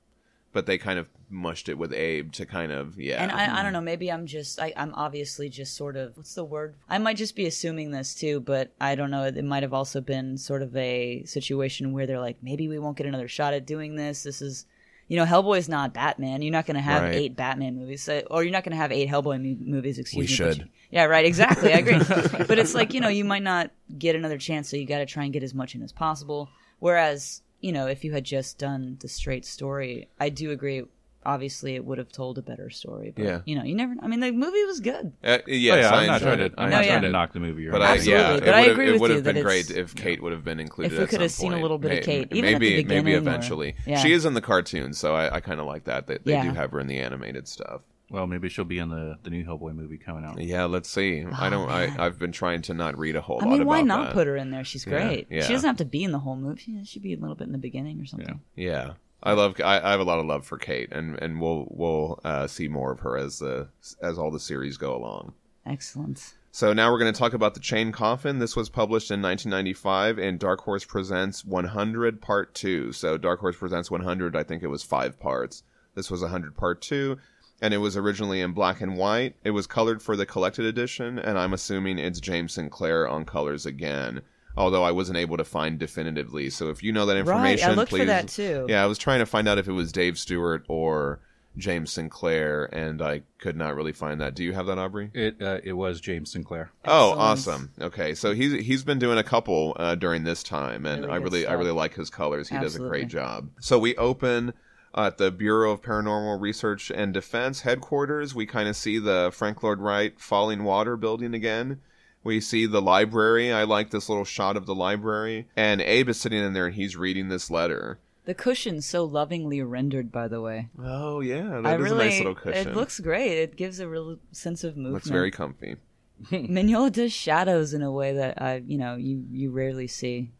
But 0.52 0.64
they 0.64 0.78
kind 0.78 0.98
of 0.98 1.08
mushed 1.28 1.68
it 1.68 1.76
with 1.76 1.92
Abe 1.92 2.32
to 2.32 2.46
kind 2.46 2.72
of 2.72 2.98
yeah. 2.98 3.22
And 3.22 3.30
I, 3.30 3.60
I 3.60 3.62
don't 3.62 3.74
know. 3.74 3.80
Maybe 3.82 4.10
I'm 4.10 4.26
just. 4.26 4.58
I, 4.58 4.72
I'm 4.74 4.94
obviously 4.94 5.50
just 5.50 5.76
sort 5.76 5.96
of. 5.96 6.16
What's 6.16 6.34
the 6.34 6.44
word? 6.44 6.76
I 6.88 6.96
might 6.96 7.18
just 7.18 7.36
be 7.36 7.44
assuming 7.46 7.90
this 7.90 8.14
too, 8.14 8.40
but 8.40 8.72
I 8.80 8.94
don't 8.94 9.10
know. 9.10 9.24
It 9.24 9.44
might 9.44 9.62
have 9.62 9.74
also 9.74 10.00
been 10.00 10.38
sort 10.38 10.62
of 10.62 10.74
a 10.74 11.24
situation 11.24 11.92
where 11.92 12.06
they're 12.06 12.20
like, 12.20 12.38
maybe 12.42 12.68
we 12.68 12.78
won't 12.78 12.96
get 12.96 13.06
another 13.06 13.28
shot 13.28 13.52
at 13.52 13.66
doing 13.66 13.96
this. 13.96 14.22
This 14.22 14.40
is. 14.40 14.64
You 15.08 15.16
know, 15.16 15.24
Hellboy's 15.24 15.68
not 15.68 15.94
Batman. 15.94 16.42
You're 16.42 16.52
not 16.52 16.66
going 16.66 16.74
to 16.76 16.80
have 16.80 17.02
Right. 17.02 17.14
eight 17.14 17.36
Batman 17.36 17.76
movies, 17.76 18.02
so, 18.02 18.22
or 18.30 18.42
you're 18.42 18.52
not 18.52 18.64
going 18.64 18.72
to 18.72 18.76
have 18.76 18.90
eight 18.90 19.08
Hellboy 19.08 19.40
mo- 19.40 19.56
movies. 19.64 19.98
Excuse 19.98 20.16
We 20.18 20.22
me. 20.22 20.26
should. 20.52 20.58
you- 20.58 20.64
yeah, 20.90 21.04
right. 21.04 21.24
Exactly. 21.24 21.72
I 21.72 21.78
agree. 21.78 21.98
but 22.46 22.58
it's 22.58 22.74
like 22.74 22.92
you 22.94 23.00
know, 23.00 23.08
you 23.08 23.24
might 23.24 23.42
not 23.42 23.70
get 23.98 24.16
another 24.16 24.38
chance, 24.38 24.68
so 24.68 24.76
you 24.76 24.84
got 24.86 24.98
to 24.98 25.06
try 25.06 25.24
and 25.24 25.32
get 25.32 25.42
as 25.42 25.54
much 25.54 25.74
in 25.74 25.82
as 25.82 25.92
possible. 25.92 26.48
Whereas, 26.80 27.42
you 27.60 27.72
know, 27.72 27.86
if 27.86 28.04
you 28.04 28.12
had 28.12 28.24
just 28.24 28.58
done 28.58 28.96
the 29.00 29.08
straight 29.08 29.44
story, 29.44 30.08
I 30.20 30.28
do 30.28 30.50
agree. 30.50 30.82
Obviously, 31.26 31.74
it 31.74 31.84
would 31.84 31.98
have 31.98 32.10
told 32.10 32.38
a 32.38 32.42
better 32.42 32.70
story. 32.70 33.12
But, 33.14 33.24
Yeah. 33.24 33.40
You 33.44 33.56
know, 33.56 33.64
you 33.64 33.74
never. 33.74 33.94
I 34.00 34.06
mean, 34.06 34.20
the 34.20 34.30
movie 34.32 34.64
was 34.64 34.80
good. 34.80 35.12
Uh, 35.24 35.38
yes, 35.46 35.74
Oh, 35.74 35.76
yeah, 35.80 35.90
I 35.90 36.00
I'm 36.02 36.06
not 36.06 36.14
enjoyed 36.14 36.20
trying 36.20 36.40
it. 36.40 36.48
to, 36.50 36.60
I'm 36.60 36.66
I 36.66 36.70
not 36.70 36.70
yeah. 36.70 36.86
trying 36.86 36.96
enjoyed 36.96 37.08
to 37.08 37.12
knock 37.12 37.32
the 37.32 37.40
movie. 37.40 37.66
or 37.68 37.72
But 37.72 37.82
I, 37.82 37.90
anything. 37.92 38.10
yeah, 38.10 38.16
Absolutely, 38.18 38.36
it 38.36 38.50
but 38.50 38.54
I 38.54 38.60
would 38.62 38.70
agree 38.70 38.86
have, 38.86 38.94
it 38.94 39.00
would 39.00 39.10
you 39.10 39.14
have 39.16 39.24
been 39.24 39.34
that 39.34 39.42
great 39.42 39.70
if 39.70 39.94
Kate 39.94 40.22
would 40.22 40.32
have 40.32 40.44
been 40.44 40.60
included. 40.60 40.92
If 40.92 40.98
we 40.98 41.04
at 41.04 41.10
could 41.10 41.20
have 41.20 41.30
some 41.32 41.42
seen 41.42 41.52
a 41.52 41.54
point. 41.56 41.62
little 41.62 41.78
bit 41.78 41.90
of 41.92 41.96
May- 41.98 42.02
Kate, 42.04 42.28
even 42.30 42.44
at 42.54 42.60
the 42.60 42.66
maybe, 42.68 42.76
beginning 42.82 43.04
maybe 43.04 43.14
or- 43.14 43.18
eventually. 43.18 43.74
Yeah. 43.86 43.98
She 43.98 44.12
is 44.12 44.24
in 44.24 44.34
the 44.34 44.40
cartoon, 44.40 44.92
so 44.94 45.14
I, 45.14 45.34
I 45.36 45.40
kind 45.40 45.60
of 45.60 45.66
like 45.66 45.84
that. 45.84 46.06
That 46.06 46.24
they 46.24 46.32
Yeah. 46.32 46.44
do 46.44 46.50
have 46.54 46.70
her 46.70 46.80
in 46.80 46.86
the 46.86 46.98
animated 46.98 47.48
stuff. 47.48 47.82
Well, 48.08 48.28
maybe 48.28 48.48
she'll 48.48 48.64
be 48.64 48.78
in 48.78 48.88
the 48.90 49.18
the 49.24 49.30
new 49.30 49.44
Hellboy 49.44 49.74
movie 49.74 49.98
coming 49.98 50.24
out. 50.24 50.40
Yeah, 50.40 50.66
let's 50.66 50.88
see. 50.88 51.24
I 51.24 51.50
don't. 51.50 51.68
I, 51.68 51.92
I've 51.98 52.20
been 52.20 52.30
trying 52.30 52.62
to 52.62 52.72
not 52.74 52.96
read 52.96 53.16
a 53.16 53.20
whole 53.20 53.40
I 53.40 53.44
lot 53.46 53.50
mean, 53.50 53.62
about 53.62 53.66
why 53.68 53.82
not 53.82 54.04
that. 54.04 54.12
put 54.14 54.28
her 54.28 54.36
in 54.36 54.52
there? 54.52 54.62
She's 54.62 54.84
great. 54.84 55.26
yeah. 55.28 55.42
She 55.42 55.52
doesn't 55.52 55.66
have 55.66 55.78
to 55.78 55.84
be 55.84 56.04
in 56.04 56.12
the 56.12 56.20
whole 56.20 56.36
movie. 56.36 56.60
She 56.62 56.84
should 56.84 57.02
be 57.02 57.14
a 57.14 57.16
little 57.18 57.34
bit 57.34 57.48
in 57.48 57.52
the 57.52 57.58
beginning 57.58 57.98
or 57.98 58.02
Yeah. 58.04 58.08
something. 58.08 58.40
Yeah, 58.54 58.90
I 59.26 59.32
love. 59.32 59.60
I, 59.60 59.80
I 59.80 59.90
have 59.90 60.00
a 60.00 60.04
lot 60.04 60.20
of 60.20 60.26
love 60.26 60.46
for 60.46 60.56
Kate, 60.56 60.92
and 60.92 61.20
and 61.20 61.40
we'll 61.40 61.66
we'll 61.70 62.20
uh, 62.24 62.46
see 62.46 62.68
more 62.68 62.92
of 62.92 63.00
her 63.00 63.16
as 63.16 63.40
the 63.40 63.68
as 64.00 64.18
all 64.18 64.30
the 64.30 64.40
series 64.40 64.76
go 64.76 64.94
along. 64.94 65.34
Excellent. 65.66 66.34
So 66.52 66.72
now 66.72 66.90
we're 66.90 66.98
going 66.98 67.12
to 67.12 67.18
talk 67.18 67.34
about 67.34 67.52
the 67.52 67.60
Chain 67.60 67.92
Coffin. 67.92 68.38
This 68.38 68.56
was 68.56 68.70
published 68.70 69.10
in 69.10 69.20
1995 69.20 70.18
in 70.18 70.38
Dark 70.38 70.62
Horse 70.62 70.86
Presents 70.86 71.44
100 71.44 72.22
Part 72.22 72.54
2. 72.54 72.92
So 72.92 73.18
Dark 73.18 73.40
Horse 73.40 73.56
Presents 73.56 73.90
100, 73.90 74.34
I 74.34 74.42
think 74.42 74.62
it 74.62 74.68
was 74.68 74.82
five 74.82 75.20
parts. 75.20 75.64
This 75.94 76.10
was 76.10 76.22
100 76.22 76.56
Part 76.56 76.80
2, 76.80 77.18
and 77.60 77.74
it 77.74 77.78
was 77.78 77.94
originally 77.94 78.40
in 78.40 78.52
black 78.52 78.80
and 78.80 78.96
white. 78.96 79.34
It 79.44 79.50
was 79.50 79.66
colored 79.66 80.00
for 80.00 80.16
the 80.16 80.24
collected 80.24 80.64
edition, 80.64 81.18
and 81.18 81.36
I'm 81.38 81.52
assuming 81.52 81.98
it's 81.98 82.20
James 82.20 82.54
Sinclair 82.54 83.06
on 83.06 83.26
colors 83.26 83.66
again. 83.66 84.22
Although 84.56 84.82
I 84.84 84.90
wasn't 84.92 85.18
able 85.18 85.36
to 85.36 85.44
find 85.44 85.78
definitively, 85.78 86.48
so 86.50 86.70
if 86.70 86.82
you 86.82 86.92
know 86.92 87.04
that 87.06 87.16
information, 87.16 87.66
Right, 87.68 87.72
I 87.72 87.76
looked 87.76 87.90
please. 87.90 88.00
for 88.00 88.04
that 88.06 88.28
too. 88.28 88.66
Yeah, 88.68 88.82
I 88.82 88.86
was 88.86 88.98
trying 88.98 89.18
to 89.18 89.26
find 89.26 89.46
out 89.48 89.58
if 89.58 89.68
it 89.68 89.72
was 89.72 89.92
Dave 89.92 90.18
Stewart 90.18 90.64
or 90.68 91.20
James 91.58 91.90
Sinclair, 91.92 92.64
and 92.74 93.00
I 93.00 93.22
could 93.38 93.56
not 93.56 93.74
really 93.76 93.92
find 93.92 94.20
that. 94.20 94.34
Do 94.34 94.44
you 94.44 94.52
have 94.52 94.66
that, 94.66 94.78
Aubrey? 94.78 95.10
It 95.14 95.40
uh, 95.42 95.58
it 95.64 95.72
was 95.74 96.00
James 96.00 96.30
Sinclair. 96.32 96.70
Oh, 96.84 97.12
awesome. 97.18 97.70
Okay, 97.80 98.14
so 98.14 98.34
he's 98.34 98.64
he's 98.64 98.84
been 98.84 98.98
doing 98.98 99.18
a 99.18 99.22
couple 99.24 99.74
uh, 99.78 99.94
during 99.94 100.24
this 100.24 100.42
time, 100.42 100.86
and 100.86 101.02
Really 101.02 101.12
I 101.14 101.18
good 101.18 101.24
really 101.24 101.46
I 101.46 101.52
really 101.54 101.70
like 101.70 101.94
his 101.94 102.10
colors. 102.10 102.48
He 102.48 102.58
does 102.58 102.76
a 102.76 102.80
great 102.80 103.08
job. 103.08 103.48
So 103.60 103.78
we 103.78 103.96
open 103.96 104.52
at 104.94 105.18
the 105.18 105.30
Bureau 105.30 105.72
of 105.72 105.82
Paranormal 105.82 106.40
Research 106.40 106.90
and 106.90 107.12
Defense 107.12 107.60
headquarters. 107.60 108.34
We 108.34 108.46
kind 108.46 108.68
of 108.68 108.76
see 108.76 108.98
the 108.98 109.30
Frank 109.34 109.62
Lloyd 109.62 109.78
Wright 109.78 110.18
Falling 110.18 110.64
Water 110.64 110.96
building 110.96 111.34
again. 111.34 111.80
We 112.26 112.40
see 112.40 112.66
the 112.66 112.82
library. 112.82 113.52
I 113.52 113.62
like 113.62 113.90
this 113.90 114.08
little 114.08 114.24
shot 114.24 114.56
of 114.56 114.66
the 114.66 114.74
library, 114.74 115.46
and 115.54 115.80
Abe 115.80 116.08
is 116.08 116.20
sitting 116.20 116.42
in 116.42 116.54
there 116.54 116.66
and 116.66 116.74
he's 116.74 116.96
reading 116.96 117.28
this 117.28 117.52
letter. 117.52 118.00
The 118.24 118.34
cushion's 118.34 118.84
so 118.84 119.04
lovingly 119.04 119.62
rendered, 119.62 120.10
by 120.10 120.26
the 120.26 120.40
way. 120.40 120.68
Oh 120.82 121.20
yeah, 121.20 121.60
that 121.60 121.66
I 121.66 121.74
is 121.76 121.80
really, 121.82 122.06
a 122.06 122.10
nice 122.10 122.18
little 122.18 122.34
cushion. 122.34 122.68
It 122.68 122.74
looks 122.74 122.98
great. 122.98 123.38
It 123.38 123.54
gives 123.54 123.78
a 123.78 123.86
real 123.86 124.18
sense 124.32 124.64
of 124.64 124.76
movement. 124.76 124.94
looks 124.94 125.08
very 125.08 125.30
comfy. 125.30 125.76
Mignola 126.32 126.90
does 126.90 127.12
shadows 127.12 127.72
in 127.72 127.82
a 127.82 127.92
way 127.92 128.14
that 128.14 128.42
I, 128.42 128.56
you 128.66 128.76
know, 128.76 128.96
you 128.96 129.24
you 129.30 129.52
rarely 129.52 129.86
see. 129.86 130.32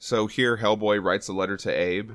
So 0.00 0.26
here, 0.26 0.56
Hellboy 0.56 1.00
writes 1.00 1.28
a 1.28 1.32
letter 1.32 1.56
to 1.58 1.70
Abe. 1.70 2.14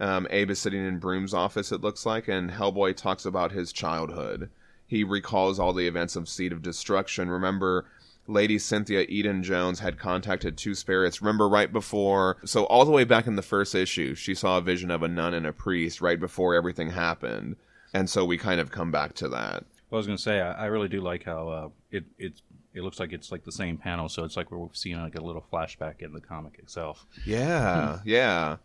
Um, 0.00 0.26
Abe 0.30 0.50
is 0.50 0.58
sitting 0.58 0.84
in 0.84 0.98
Broom's 0.98 1.32
office, 1.32 1.70
it 1.70 1.82
looks 1.82 2.04
like, 2.04 2.26
and 2.26 2.50
Hellboy 2.50 2.96
talks 2.96 3.24
about 3.24 3.52
his 3.52 3.72
childhood. 3.72 4.50
He 4.86 5.02
recalls 5.04 5.58
all 5.58 5.72
the 5.72 5.86
events 5.86 6.14
of 6.14 6.28
Seed 6.28 6.52
of 6.52 6.62
Destruction. 6.62 7.30
Remember, 7.30 7.86
Lady 8.26 8.58
Cynthia 8.58 9.04
Eden 9.08 9.42
Jones 9.42 9.80
had 9.80 9.98
contacted 9.98 10.56
two 10.56 10.74
spirits. 10.74 11.20
Remember, 11.20 11.48
right 11.48 11.72
before, 11.72 12.38
so 12.44 12.64
all 12.64 12.84
the 12.84 12.90
way 12.90 13.04
back 13.04 13.26
in 13.26 13.36
the 13.36 13.42
first 13.42 13.74
issue, 13.74 14.14
she 14.14 14.34
saw 14.34 14.58
a 14.58 14.62
vision 14.62 14.90
of 14.90 15.02
a 15.02 15.08
nun 15.08 15.34
and 15.34 15.46
a 15.46 15.52
priest 15.52 16.00
right 16.00 16.18
before 16.18 16.54
everything 16.54 16.90
happened. 16.90 17.56
And 17.92 18.08
so 18.08 18.24
we 18.24 18.38
kind 18.38 18.60
of 18.60 18.70
come 18.70 18.90
back 18.90 19.14
to 19.16 19.28
that. 19.28 19.64
Well, 19.90 19.98
I 19.98 20.00
was 20.00 20.06
going 20.06 20.16
to 20.16 20.22
say, 20.22 20.40
I, 20.40 20.64
I 20.64 20.66
really 20.66 20.88
do 20.88 21.00
like 21.00 21.24
how 21.24 21.48
uh, 21.48 21.68
it 21.90 22.04
it 22.18 22.40
it 22.74 22.82
looks 22.82 22.98
like 22.98 23.12
it's 23.12 23.30
like 23.30 23.44
the 23.44 23.52
same 23.52 23.76
panel, 23.76 24.08
so 24.08 24.24
it's 24.24 24.36
like 24.36 24.50
we're 24.50 24.66
seeing 24.72 25.00
like 25.00 25.14
a 25.14 25.22
little 25.22 25.44
flashback 25.52 26.02
in 26.02 26.12
the 26.12 26.20
comic 26.20 26.58
itself. 26.58 27.06
Yeah, 27.24 28.00
yeah. 28.04 28.56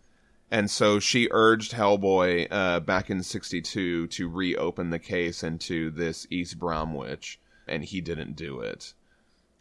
And 0.50 0.72
so 0.72 1.00
she 1.00 1.28
urged 1.30 1.74
Hellboy 1.74 2.48
uh, 2.50 2.80
back 2.80 3.12
in 3.12 3.22
'62 3.22 4.08
to 4.08 4.30
reopen 4.30 4.90
the 4.90 4.98
case 4.98 5.44
into 5.44 5.92
this 5.92 6.26
East 6.32 6.58
Bromwich, 6.58 7.40
and 7.68 7.84
he 7.84 8.02
didn't 8.02 8.36
do 8.36 8.62
it. 8.62 8.94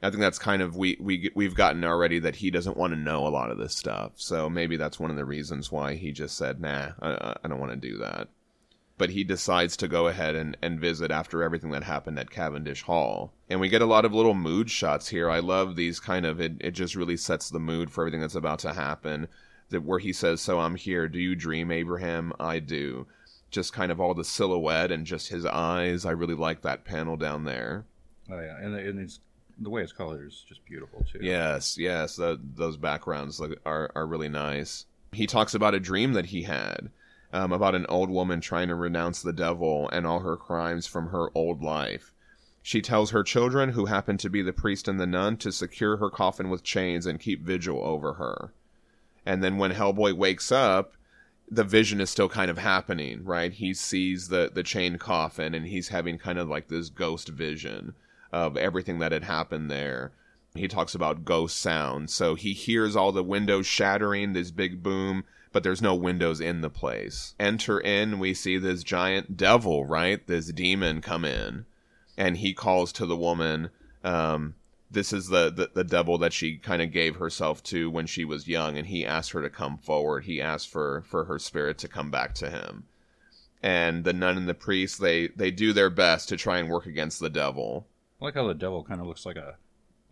I 0.02 0.10
think 0.10 0.20
that's 0.20 0.38
kind 0.38 0.62
of 0.62 0.76
we 0.76 0.96
we 1.00 1.30
we've 1.34 1.54
gotten 1.54 1.84
already 1.84 2.18
that 2.20 2.36
he 2.36 2.50
doesn't 2.50 2.76
want 2.76 2.92
to 2.92 2.98
know 2.98 3.26
a 3.26 3.28
lot 3.28 3.50
of 3.50 3.58
this 3.58 3.76
stuff. 3.76 4.12
So 4.16 4.48
maybe 4.48 4.76
that's 4.76 5.00
one 5.00 5.10
of 5.10 5.16
the 5.16 5.24
reasons 5.24 5.72
why 5.72 5.94
he 5.94 6.12
just 6.12 6.36
said, 6.36 6.60
"Nah, 6.60 6.92
I, 7.02 7.34
I 7.42 7.48
don't 7.48 7.60
want 7.60 7.72
to 7.72 7.88
do 7.88 7.98
that." 7.98 8.28
but 8.98 9.10
he 9.10 9.24
decides 9.24 9.76
to 9.76 9.88
go 9.88 10.08
ahead 10.08 10.34
and, 10.34 10.56
and 10.60 10.80
visit 10.80 11.10
after 11.10 11.42
everything 11.42 11.70
that 11.70 11.84
happened 11.84 12.18
at 12.18 12.30
Cavendish 12.30 12.82
Hall. 12.82 13.32
And 13.48 13.60
we 13.60 13.68
get 13.68 13.80
a 13.80 13.86
lot 13.86 14.04
of 14.04 14.12
little 14.12 14.34
mood 14.34 14.68
shots 14.70 15.08
here. 15.08 15.30
I 15.30 15.38
love 15.38 15.76
these 15.76 16.00
kind 16.00 16.26
of, 16.26 16.40
it, 16.40 16.54
it 16.60 16.72
just 16.72 16.96
really 16.96 17.16
sets 17.16 17.48
the 17.48 17.60
mood 17.60 17.90
for 17.90 18.02
everything 18.02 18.20
that's 18.20 18.34
about 18.34 18.58
to 18.60 18.74
happen. 18.74 19.28
That 19.70 19.84
where 19.84 20.00
he 20.00 20.12
says, 20.12 20.40
So 20.40 20.58
I'm 20.58 20.74
here. 20.74 21.08
Do 21.08 21.18
you 21.18 21.36
dream, 21.36 21.70
Abraham? 21.70 22.32
I 22.40 22.58
do. 22.58 23.06
Just 23.50 23.72
kind 23.72 23.92
of 23.92 24.00
all 24.00 24.14
the 24.14 24.24
silhouette 24.24 24.90
and 24.90 25.06
just 25.06 25.28
his 25.28 25.46
eyes. 25.46 26.04
I 26.04 26.10
really 26.10 26.34
like 26.34 26.62
that 26.62 26.84
panel 26.84 27.16
down 27.16 27.44
there. 27.44 27.84
Oh 28.30 28.40
yeah, 28.40 28.58
and, 28.58 28.74
and 28.74 28.98
it's 28.98 29.20
the 29.60 29.70
way 29.70 29.82
it's 29.82 29.92
colored 29.92 30.26
is 30.26 30.44
just 30.48 30.64
beautiful 30.64 31.04
too. 31.10 31.18
Yes, 31.20 31.76
yes, 31.78 32.16
tho- 32.16 32.38
those 32.54 32.76
backgrounds 32.76 33.40
look- 33.40 33.60
are 33.66 33.90
are 33.94 34.06
really 34.06 34.28
nice. 34.28 34.86
He 35.12 35.26
talks 35.26 35.54
about 35.54 35.74
a 35.74 35.80
dream 35.80 36.12
that 36.12 36.26
he 36.26 36.42
had 36.42 36.90
um, 37.32 37.52
about 37.52 37.74
an 37.74 37.86
old 37.88 38.10
woman 38.10 38.40
trying 38.40 38.68
to 38.68 38.74
renounce 38.74 39.22
the 39.22 39.32
devil 39.32 39.88
and 39.90 40.06
all 40.06 40.20
her 40.20 40.36
crimes 40.36 40.86
from 40.86 41.08
her 41.08 41.28
old 41.34 41.62
life. 41.62 42.12
She 42.62 42.82
tells 42.82 43.10
her 43.10 43.22
children, 43.22 43.70
who 43.70 43.86
happen 43.86 44.18
to 44.18 44.28
be 44.28 44.42
the 44.42 44.52
priest 44.52 44.88
and 44.88 45.00
the 45.00 45.06
nun, 45.06 45.38
to 45.38 45.52
secure 45.52 45.96
her 45.96 46.10
coffin 46.10 46.50
with 46.50 46.62
chains 46.62 47.06
and 47.06 47.18
keep 47.18 47.42
vigil 47.42 47.82
over 47.82 48.14
her. 48.14 48.52
And 49.24 49.42
then 49.42 49.56
when 49.56 49.72
Hellboy 49.72 50.14
wakes 50.14 50.52
up, 50.52 50.92
the 51.50 51.64
vision 51.64 52.00
is 52.00 52.10
still 52.10 52.28
kind 52.28 52.50
of 52.50 52.58
happening, 52.58 53.24
right? 53.24 53.52
He 53.52 53.72
sees 53.72 54.28
the 54.28 54.50
the 54.52 54.62
chained 54.62 55.00
coffin 55.00 55.54
and 55.54 55.66
he's 55.66 55.88
having 55.88 56.18
kind 56.18 56.38
of 56.38 56.48
like 56.48 56.68
this 56.68 56.90
ghost 56.90 57.28
vision 57.28 57.94
of 58.32 58.56
everything 58.56 58.98
that 58.98 59.12
had 59.12 59.24
happened 59.24 59.70
there. 59.70 60.12
He 60.54 60.68
talks 60.68 60.94
about 60.94 61.24
ghost 61.24 61.58
sound. 61.58 62.10
So 62.10 62.34
he 62.34 62.52
hears 62.52 62.96
all 62.96 63.12
the 63.12 63.22
windows 63.22 63.66
shattering, 63.66 64.32
this 64.32 64.50
big 64.50 64.82
boom, 64.82 65.24
but 65.52 65.62
there's 65.62 65.82
no 65.82 65.94
windows 65.94 66.40
in 66.40 66.60
the 66.60 66.70
place. 66.70 67.34
Enter 67.38 67.78
in, 67.80 68.18
we 68.18 68.34
see 68.34 68.58
this 68.58 68.82
giant 68.82 69.36
devil, 69.36 69.86
right? 69.86 70.26
This 70.26 70.52
demon 70.52 71.00
come 71.00 71.24
in. 71.24 71.64
And 72.16 72.38
he 72.38 72.52
calls 72.52 72.92
to 72.92 73.06
the 73.06 73.16
woman, 73.16 73.70
um, 74.02 74.54
this 74.90 75.12
is 75.12 75.28
the, 75.28 75.50
the, 75.50 75.70
the 75.74 75.84
devil 75.84 76.18
that 76.18 76.32
she 76.32 76.56
kind 76.56 76.82
of 76.82 76.92
gave 76.92 77.16
herself 77.16 77.62
to 77.64 77.90
when 77.90 78.06
she 78.06 78.24
was 78.24 78.48
young, 78.48 78.76
and 78.76 78.86
he 78.86 79.04
asked 79.04 79.32
her 79.32 79.42
to 79.42 79.50
come 79.50 79.78
forward. 79.78 80.24
He 80.24 80.40
asked 80.40 80.68
for, 80.68 81.04
for 81.06 81.24
her 81.24 81.38
spirit 81.38 81.78
to 81.78 81.88
come 81.88 82.10
back 82.10 82.34
to 82.36 82.50
him. 82.50 82.84
And 83.62 84.04
the 84.04 84.12
nun 84.12 84.36
and 84.36 84.48
the 84.48 84.54
priest, 84.54 85.00
they, 85.00 85.28
they 85.28 85.50
do 85.50 85.72
their 85.72 85.90
best 85.90 86.28
to 86.30 86.36
try 86.36 86.58
and 86.58 86.68
work 86.68 86.86
against 86.86 87.20
the 87.20 87.30
devil. 87.30 87.86
I 88.20 88.24
like 88.24 88.34
how 88.34 88.46
the 88.46 88.54
devil 88.54 88.82
kind 88.84 89.00
of 89.00 89.06
looks 89.06 89.24
like 89.26 89.36
a 89.36 89.56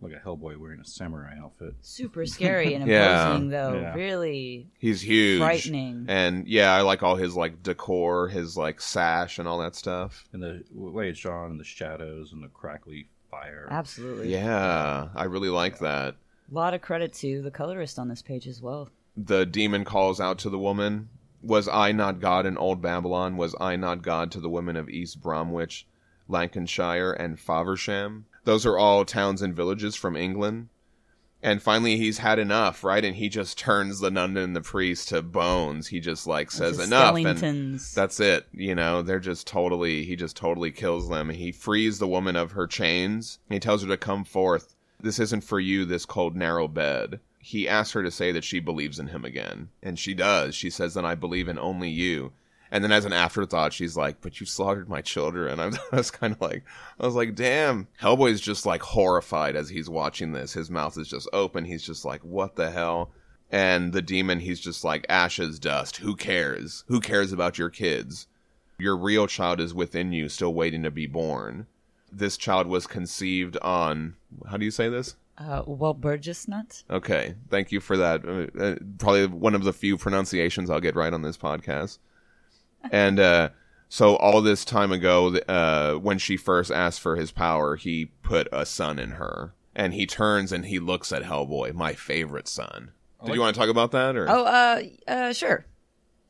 like 0.03 0.13
a 0.13 0.17
Hellboy 0.19 0.59
wearing 0.59 0.79
a 0.81 0.85
samurai 0.85 1.37
outfit. 1.43 1.75
Super 1.81 2.27
scary 2.27 2.75
and 2.75 2.87
Yeah. 2.91 3.29
imposing, 3.31 3.49
though. 3.49 3.75
Yeah. 3.81 3.95
Really 3.95 4.69
He's 4.79 5.01
huge. 5.01 5.41
frightening. 5.41 6.05
And 6.09 6.47
yeah, 6.47 6.75
I 6.75 6.83
like 6.83 7.03
all 7.03 7.17
his 7.17 7.35
like 7.35 7.63
decor, 7.63 8.29
his 8.29 8.57
like 8.59 8.81
sash 8.83 9.39
and 9.39 9.49
all 9.49 9.59
that 9.61 9.75
stuff. 9.75 10.29
And 10.35 10.43
the 10.43 10.63
way 10.73 11.09
it's 11.09 11.19
drawn, 11.21 11.51
and 11.51 11.59
the 11.59 11.65
shadows, 11.65 12.33
and 12.35 12.43
the 12.43 12.49
crackly 12.49 13.09
fire. 13.31 13.69
Absolutely. 13.71 14.31
Yeah, 14.33 15.09
I 15.15 15.25
really 15.25 15.49
like 15.49 15.79
that. 15.79 16.15
A 16.51 16.55
lot 16.55 16.75
of 16.75 16.83
credit 16.83 17.13
to 17.15 17.41
the 17.41 17.51
colorist 17.51 17.99
on 17.99 18.09
this 18.09 18.23
page 18.23 18.47
as 18.47 18.61
well. 18.61 18.91
The 19.17 19.47
demon 19.47 19.85
calls 19.87 20.21
out 20.21 20.39
to 20.41 20.51
the 20.51 20.59
woman, 20.59 21.09
Was 21.43 21.69
I 21.69 21.93
not 21.93 22.21
God 22.21 22.45
in 22.45 22.59
old 22.59 22.83
Babylon? 22.83 23.39
Was 23.39 23.55
I 23.59 23.77
not 23.77 24.03
God 24.03 24.31
to 24.33 24.41
the 24.41 24.51
women 24.51 24.77
of 24.77 24.91
East 24.91 25.23
Bromwich, 25.23 25.87
Lancashire, 26.29 27.13
and 27.13 27.39
Faversham? 27.39 28.27
Those 28.45 28.65
are 28.67 28.79
all 28.79 29.05
towns 29.05 29.43
and 29.43 29.55
villages 29.55 29.97
from 29.97 30.17
England. 30.17 30.69
And 31.43 31.63
finally, 31.63 31.97
he's 31.97 32.19
had 32.19 32.39
enough, 32.39 32.83
right? 32.83 33.05
And 33.05 33.15
he 33.15 33.29
just 33.29 33.59
turns 33.59 34.01
the 34.01 34.11
nun 34.11 34.37
and 34.37 34.57
the 34.57 34.61
priest 34.61 35.11
to 35.11 35.23
bones. 35.23 35.89
He 35.89 36.01
just 36.01 36.27
like 36.27 36.51
says 36.51 36.79
enough, 36.79 37.15
and 37.15 37.39
that's 37.95 38.19
it. 38.21 38.47
You 38.53 38.75
know, 38.75 39.03
they're 39.03 39.21
just 39.21 39.47
totally. 39.47 40.05
He 40.05 40.17
just 40.17 40.37
totally 40.37 40.73
kills 40.73 41.09
them. 41.09 41.29
He 41.31 41.53
frees 41.53 41.99
the 41.99 42.09
woman 42.09 42.37
of 42.37 42.53
her 42.53 42.67
chains. 42.67 43.39
He 43.49 43.61
tells 43.61 43.83
her 43.83 43.89
to 43.89 43.97
come 43.97 44.25
forth. 44.25 44.75
This 44.99 45.19
isn't 45.19 45.45
for 45.45 45.61
you. 45.61 45.85
This 45.85 46.07
cold, 46.07 46.35
narrow 46.35 46.67
bed. 46.69 47.21
He 47.39 47.69
asks 47.69 47.93
her 47.93 48.03
to 48.03 48.11
say 48.11 48.33
that 48.33 48.43
she 48.43 48.59
believes 48.59 48.99
in 48.99 49.09
him 49.09 49.25
again, 49.25 49.69
and 49.83 49.99
she 49.99 50.15
does. 50.15 50.55
She 50.55 50.71
says, 50.71 50.95
"Then 50.95 51.05
I 51.05 51.15
believe 51.15 51.49
in 51.49 51.59
only 51.59 51.91
you." 51.91 52.33
And 52.71 52.83
then, 52.83 52.93
as 52.93 53.05
an 53.05 53.13
afterthought, 53.13 53.73
she's 53.73 53.97
like, 53.97 54.21
"But 54.21 54.41
you 54.41 54.47
slaughtered 54.47 54.89
my 54.89 55.01
children." 55.01 55.61
I 55.61 55.71
was 55.93 56.11
kind 56.11 56.33
of 56.33 56.41
like, 56.41 56.65
I 56.99 57.07
was 57.07 57.15
like, 57.15 57.35
"Damn!" 57.35 57.89
Hellboy's 58.01 58.41
just 58.41 58.67
like 58.67 58.83
horrified 58.83 59.57
as 59.57 59.69
he's 59.69 59.89
watching 59.89 60.33
this. 60.33 60.53
His 60.53 60.71
mouth 60.71 60.99
is 60.99 61.09
just 61.09 61.29
open. 61.33 61.65
He's 61.65 61.85
just 61.85 62.05
like, 62.05 62.23
"What 62.25 62.57
the 62.57 62.71
hell?" 62.71 63.13
And 63.51 63.93
the 63.93 64.03
demon, 64.03 64.41
he's 64.41 64.61
just 64.61 64.83
like, 64.83 65.07
"Ashes, 65.09 65.59
dust. 65.59 65.99
Who 65.99 66.17
cares? 66.17 66.85
Who 66.89 67.01
cares 67.01 67.33
about 67.33 67.59
your 67.59 67.71
kids? 67.71 68.27
Your 68.79 68.97
real 68.97 69.27
child 69.27 69.61
is 69.61 69.73
within 69.73 70.13
you, 70.13 70.29
still 70.29 70.53
waiting 70.53 70.83
to 70.83 70.91
be 70.91 71.07
born." 71.07 71.67
This 72.11 72.37
child 72.37 72.67
was 72.67 72.87
conceived 72.87 73.57
on. 73.59 74.17
How 74.49 74.57
do 74.57 74.65
you 74.65 74.71
say 74.71 74.89
this? 74.89 75.17
Uh, 75.39 75.63
well, 75.67 75.93
Burgess 75.93 76.49
nut. 76.49 76.83
Okay, 76.91 77.35
thank 77.51 77.71
you 77.71 77.81
for 77.81 77.97
that. 77.97 78.25
Uh, 78.25 78.59
uh, 78.59 78.77
probably 78.99 79.27
one 79.27 79.55
of 79.55 79.65
the 79.65 79.73
few 79.73 79.99
pronunciations 79.99 80.71
I'll 80.71 80.81
get 80.81 80.97
right 80.97 81.13
on 81.13 81.23
this 81.23 81.37
podcast. 81.37 81.99
And 82.91 83.19
uh, 83.19 83.51
so, 83.89 84.17
all 84.17 84.41
this 84.43 84.65
time 84.65 84.93
ago, 84.93 85.37
uh, 85.49 85.95
when 85.95 86.19
she 86.19 86.37
first 86.37 86.71
asked 86.71 87.01
for 87.01 87.17
his 87.17 87.31
power, 87.31 87.77
he 87.77 88.07
put 88.23 88.49
a 88.53 88.65
son 88.67 88.99
in 88.99 89.13
her, 89.13 89.55
and 89.75 89.95
he 89.95 90.07
turns 90.07 90.53
and 90.53 90.67
he 90.67 90.79
looks 90.79 91.13
at 91.13 91.23
Hellboy, 91.23 91.75
my 91.75 91.95
favorite 91.95 92.49
son. 92.49 92.93
Did 93.25 93.35
you 93.35 93.41
want 93.41 93.55
to 93.55 93.61
talk 93.61 93.71
about 93.71 93.91
that 93.93 94.15
or 94.17 94.29
Oh, 94.29 94.45
uh, 94.45 94.83
uh, 95.09 95.33
sure. 95.33 95.67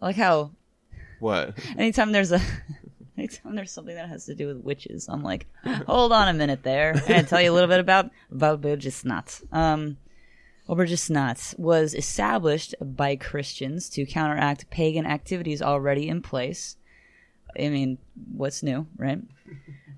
I 0.01 0.07
like 0.07 0.16
how 0.16 0.53
what? 1.20 1.55
anytime 1.78 2.12
there's 2.12 2.32
a 2.32 2.40
anytime 3.18 3.55
there's 3.55 3.72
something 3.72 3.94
that 3.94 4.09
has 4.09 4.24
to 4.26 4.34
do 4.34 4.47
with 4.47 4.59
witches, 4.62 5.09
I'm 5.09 5.22
like, 5.22 5.47
hold 5.86 6.12
on 6.12 6.28
a 6.28 6.32
minute 6.34 6.62
there. 6.62 6.92
I'm 6.94 7.07
gonna 7.07 7.22
tell 7.24 7.40
you 7.40 7.51
a 7.53 7.55
little 7.55 7.68
bit 7.68 7.80
about 7.80 8.11
Walpurgisnacht. 8.32 9.53
Um, 9.53 9.97
Walpurgisnacht 10.68 11.58
was 11.58 11.94
established 11.94 12.74
by 12.80 13.16
Christians 13.16 13.88
to 13.90 14.04
counteract 14.04 14.68
pagan 14.70 15.06
activities 15.06 15.62
already 15.62 16.08
in 16.08 16.22
place. 16.22 16.76
I 17.58 17.68
mean, 17.68 17.98
what's 18.32 18.62
new, 18.62 18.86
right? 18.96 19.20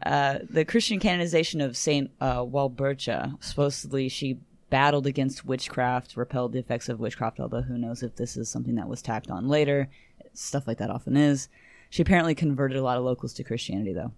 Uh, 0.05 0.41
the 0.49 0.65
Christian 0.65 1.01
canonization 1.01 1.61
of 1.61 1.77
Saint 1.77 2.11
uh, 2.21 2.41
Walburga, 2.41 3.43
supposedly 3.43 4.09
she 4.09 4.39
battled 4.71 5.07
against 5.07 5.47
witchcraft, 5.47 6.17
repelled 6.17 6.53
the 6.53 6.59
effects 6.59 6.89
of 6.89 7.01
witchcraft, 7.01 7.41
although 7.41 7.63
who 7.63 7.79
knows 7.79 8.03
if 8.03 8.15
this 8.17 8.37
is 8.37 8.49
something 8.49 8.75
that 8.75 8.89
was 8.89 9.03
tacked 9.03 9.31
on 9.31 9.49
later. 9.49 9.89
Stuff 10.35 10.69
like 10.69 10.79
that 10.79 10.91
often 10.91 11.17
is. 11.17 11.49
She 11.91 12.03
apparently 12.03 12.35
converted 12.35 12.77
a 12.77 12.83
lot 12.83 12.99
of 12.99 13.05
locals 13.05 13.33
to 13.35 13.45
Christianity, 13.45 13.95
though. 13.95 14.13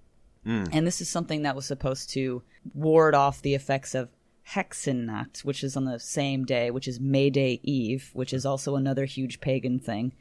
And 0.73 0.87
this 0.87 1.01
is 1.01 1.09
something 1.09 1.43
that 1.43 1.55
was 1.55 1.67
supposed 1.67 2.11
to 2.11 2.43
ward 2.75 3.15
off 3.15 3.43
the 3.43 3.55
effects 3.55 3.95
of 3.95 4.09
Hexennacht, 4.49 5.45
which 5.45 5.63
is 5.63 5.77
on 5.77 5.85
the 5.85 5.99
same 5.99 6.45
day, 6.45 6.71
which 6.71 6.89
is 6.89 7.01
May 7.01 7.31
Day 7.31 7.61
Eve, 7.63 8.11
which 8.13 8.33
is 8.33 8.45
also 8.45 8.77
another 8.77 9.05
huge 9.05 9.41
pagan 9.41 9.79
thing. 9.79 10.13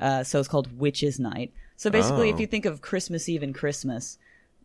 Uh, 0.00 0.24
so 0.24 0.38
it's 0.38 0.48
called 0.48 0.78
Witches' 0.78 1.20
Night. 1.20 1.52
So 1.76 1.90
basically, 1.90 2.30
Oh. 2.30 2.34
if 2.34 2.40
you 2.40 2.46
think 2.46 2.64
of 2.64 2.80
Christmas 2.80 3.28
Eve 3.28 3.42
and 3.42 3.54
Christmas, 3.54 4.18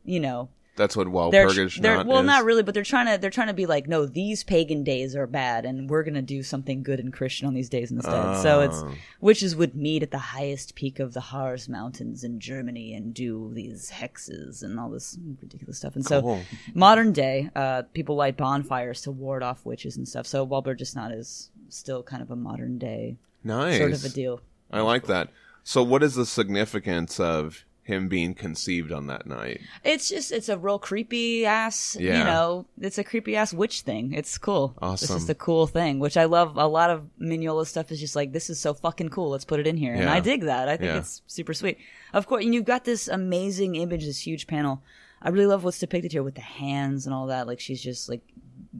you 0.05 0.19
know, 0.19 0.49
That's 0.79 0.95
what 0.95 1.07
Walpurgis 1.07 1.81
they're 1.81 1.97
not 1.97 2.05
well, 2.07 2.21
is. 2.21 2.25
not 2.25 2.45
really, 2.45 2.63
but 2.63 2.73
they're 2.73 2.83
trying 2.83 3.05
to 3.07 3.17
they're 3.19 3.29
trying 3.29 3.47
to 3.49 3.53
be 3.53 3.65
like, 3.65 3.87
no, 3.87 4.05
these 4.05 4.43
pagan 4.45 4.83
days 4.85 5.13
are 5.15 5.27
bad, 5.27 5.65
and 5.65 5.89
we're 5.89 6.03
gonna 6.03 6.21
do 6.21 6.41
something 6.41 6.83
good 6.83 6.99
and 7.01 7.11
Christian 7.11 7.47
on 7.47 7.53
these 7.53 7.67
days 7.67 7.91
instead. 7.91 8.41
So 8.41 8.61
it's 8.61 8.77
Oh. 8.77 8.93
witches 9.19 9.55
would 9.57 9.75
meet 9.75 10.03
at 10.03 10.11
the 10.11 10.17
highest 10.17 10.75
peak 10.75 10.99
of 10.99 11.13
the 11.13 11.19
Harz 11.19 11.67
Mountains 11.67 12.23
in 12.23 12.39
Germany 12.39 12.93
and 12.93 13.13
do 13.13 13.51
these 13.53 13.91
hexes 13.91 14.63
and 14.63 14.79
all 14.79 14.89
this 14.89 15.17
ridiculous 15.41 15.77
stuff. 15.79 15.95
And 15.95 16.05
so 16.05 16.21
Cool. 16.21 16.39
modern 16.73 17.11
day, 17.11 17.49
uh, 17.55 17.81
people 17.93 18.15
light 18.15 18.37
bonfires 18.37 19.01
to 19.01 19.11
ward 19.11 19.43
off 19.43 19.65
witches 19.65 19.97
and 19.97 20.07
stuff. 20.07 20.25
So 20.25 20.47
Walpurgisnacht 20.47 21.13
is 21.17 21.51
still 21.67 22.03
kind 22.03 22.21
of 22.21 22.31
a 22.31 22.35
modern 22.37 22.77
day 22.77 23.17
Nice. 23.43 23.77
sort 23.77 23.91
of 23.91 24.03
a 24.05 24.09
deal. 24.09 24.39
I 24.71 24.79
like 24.79 25.07
that. 25.07 25.29
So, 25.63 25.83
what 25.83 26.01
is 26.03 26.15
the 26.15 26.25
significance 26.25 27.19
of 27.19 27.65
him 27.89 28.07
being 28.07 28.33
conceived 28.33 28.93
on 28.93 29.07
that 29.07 29.27
night? 29.27 29.59
It's 29.83 30.07
just 30.07 30.31
it's 30.31 30.47
a 30.47 30.57
real 30.57 30.79
creepy 30.79 31.45
ass. 31.45 31.97
Yeah. 31.99 32.19
You 32.19 32.23
know, 32.23 32.65
it's 32.79 32.97
a 32.97 33.03
creepy 33.03 33.35
ass 33.35 33.53
witch 33.53 33.81
thing. 33.81 34.13
It's 34.13 34.37
cool. 34.37 34.73
It's 34.77 34.83
Awesome. 34.83 35.17
just 35.17 35.29
a 35.29 35.35
cool 35.35 35.67
thing, 35.67 35.99
which 35.99 36.15
I 36.15 36.25
love. 36.25 36.55
A 36.55 36.67
lot 36.67 36.89
of 36.89 37.03
Mignola 37.19 37.67
stuff 37.67 37.91
is 37.91 37.99
just 37.99 38.15
like 38.15 38.31
this 38.31 38.49
is 38.49 38.59
so 38.59 38.73
fucking 38.73 39.09
cool. 39.09 39.29
Let's 39.31 39.45
put 39.45 39.59
it 39.59 39.67
in 39.67 39.75
here, 39.75 39.93
and 39.93 40.09
I 40.09 40.21
dig 40.21 40.43
that. 40.43 40.69
I 40.69 40.77
think 40.77 40.87
Yeah. 40.91 40.97
it's 40.99 41.21
super 41.27 41.53
sweet. 41.53 41.77
Of 42.13 42.27
course, 42.27 42.45
and 42.45 42.53
you've 42.53 42.65
got 42.65 42.85
this 42.85 43.07
amazing 43.07 43.75
image, 43.75 44.05
this 44.05 44.25
huge 44.25 44.47
panel. 44.47 44.81
I 45.21 45.29
really 45.29 45.47
love 45.47 45.65
what's 45.65 45.79
depicted 45.79 46.13
here 46.13 46.23
with 46.23 46.35
the 46.35 46.41
hands 46.41 47.05
and 47.05 47.13
all 47.13 47.27
that. 47.27 47.45
Like 47.45 47.59
she's 47.59 47.81
just 47.81 48.07
like 48.07 48.21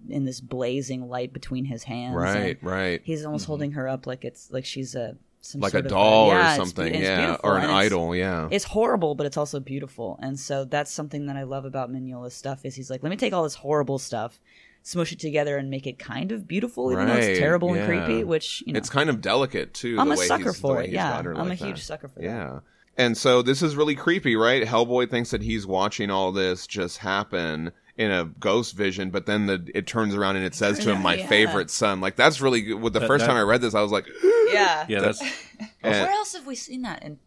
in 0.07 0.25
this 0.25 0.39
blazing 0.39 1.09
light 1.09 1.33
between 1.33 1.65
his 1.65 1.83
hands. 1.83 2.15
Right, 2.15 2.57
right. 2.61 3.01
He's 3.03 3.25
almost 3.25 3.43
mm-hmm. 3.43 3.51
holding 3.51 3.71
her 3.73 3.87
up 3.87 4.07
like 4.07 4.23
it's 4.23 4.51
like 4.51 4.65
she's 4.65 4.95
a 4.95 5.17
some 5.41 5.61
Like 5.61 5.73
a 5.73 5.81
doll 5.81 6.27
yeah, 6.27 6.53
or 6.53 6.55
something, 6.57 6.93
it's 6.93 7.03
yeah, 7.03 7.37
or 7.43 7.57
an 7.57 7.69
idol, 7.69 8.15
yeah. 8.15 8.49
it's 8.51 8.65
horrible, 8.65 9.15
but 9.15 9.25
it's 9.25 9.37
also 9.37 9.59
beautiful. 9.59 10.19
And 10.21 10.39
so 10.39 10.65
that's 10.65 10.91
something 10.91 11.27
that 11.27 11.37
I 11.37 11.43
love 11.43 11.65
about 11.65 11.89
Mignola's 11.91 12.33
stuff 12.33 12.65
is 12.65 12.75
he's 12.75 12.89
like, 12.89 13.03
let 13.03 13.09
me 13.09 13.15
take 13.15 13.33
all 13.33 13.43
this 13.43 13.55
horrible 13.55 13.99
stuff, 13.99 14.39
smush 14.83 15.13
it 15.13 15.19
together, 15.19 15.57
and 15.57 15.69
make 15.69 15.87
it 15.87 15.97
kind 15.97 16.31
of 16.31 16.47
beautiful, 16.47 16.91
even 16.91 17.07
though 17.07 17.15
it's 17.15 17.39
terrible 17.39 17.73
and 17.73 17.85
creepy. 17.85 18.23
Which 18.23 18.63
you 18.65 18.73
know, 18.73 18.77
It's 18.77 18.89
kind 18.89 19.09
of 19.09 19.21
delicate 19.21 19.73
too. 19.73 19.97
I'm 19.97 20.09
the 20.09 20.15
a 20.15 20.17
way 20.17 20.27
sucker 20.27 20.53
for 20.53 20.81
it. 20.81 20.89
Yeah, 20.89 21.17
I'm 21.17 21.47
like 21.47 21.61
a 21.61 21.65
huge 21.65 21.77
that. 21.77 21.85
sucker 21.85 22.09
for 22.09 22.19
that. 22.19 22.25
Yeah, 22.25 22.59
And 22.97 23.17
so 23.17 23.41
this 23.41 23.61
is 23.61 23.77
really 23.77 23.95
creepy, 23.95 24.35
right? 24.35 24.65
Hellboy 24.65 25.09
thinks 25.09 25.31
that 25.31 25.41
he's 25.41 25.65
watching 25.65 26.11
all 26.11 26.33
this 26.33 26.67
just 26.67 26.97
happen 26.97 27.71
in 27.99 28.09
a 28.11 28.25
ghost 28.39 28.75
vision, 28.75 29.09
but 29.11 29.25
then 29.25 29.45
the 29.45 29.69
it 29.75 29.85
turns 29.85 30.15
around 30.15 30.37
and 30.37 30.45
it 30.45 30.55
says 30.55 30.79
to 30.79 30.91
him, 30.91 31.01
"My 31.01 31.15
Yeah. 31.15 31.27
favorite 31.27 31.69
son." 31.69 31.99
Like 32.01 32.15
that's 32.15 32.39
really 32.41 32.61
good. 32.61 32.75
With 32.81 32.93
the 32.93 32.99
That- 32.99 33.07
first 33.07 33.21
that- 33.23 33.27
time 33.27 33.37
I 33.37 33.41
read 33.41 33.59
this, 33.61 33.75
I 33.75 33.81
was 33.81 33.91
like, 33.91 34.07
Yeah. 34.51 34.85
Yeah, 34.89 35.01
that's 35.01 35.21
and- 35.83 35.91
Where 35.91 36.09
else 36.09 36.33
have 36.33 36.47
we 36.47 36.55
seen 36.55 36.81
that? 36.83 37.03
And 37.03 37.19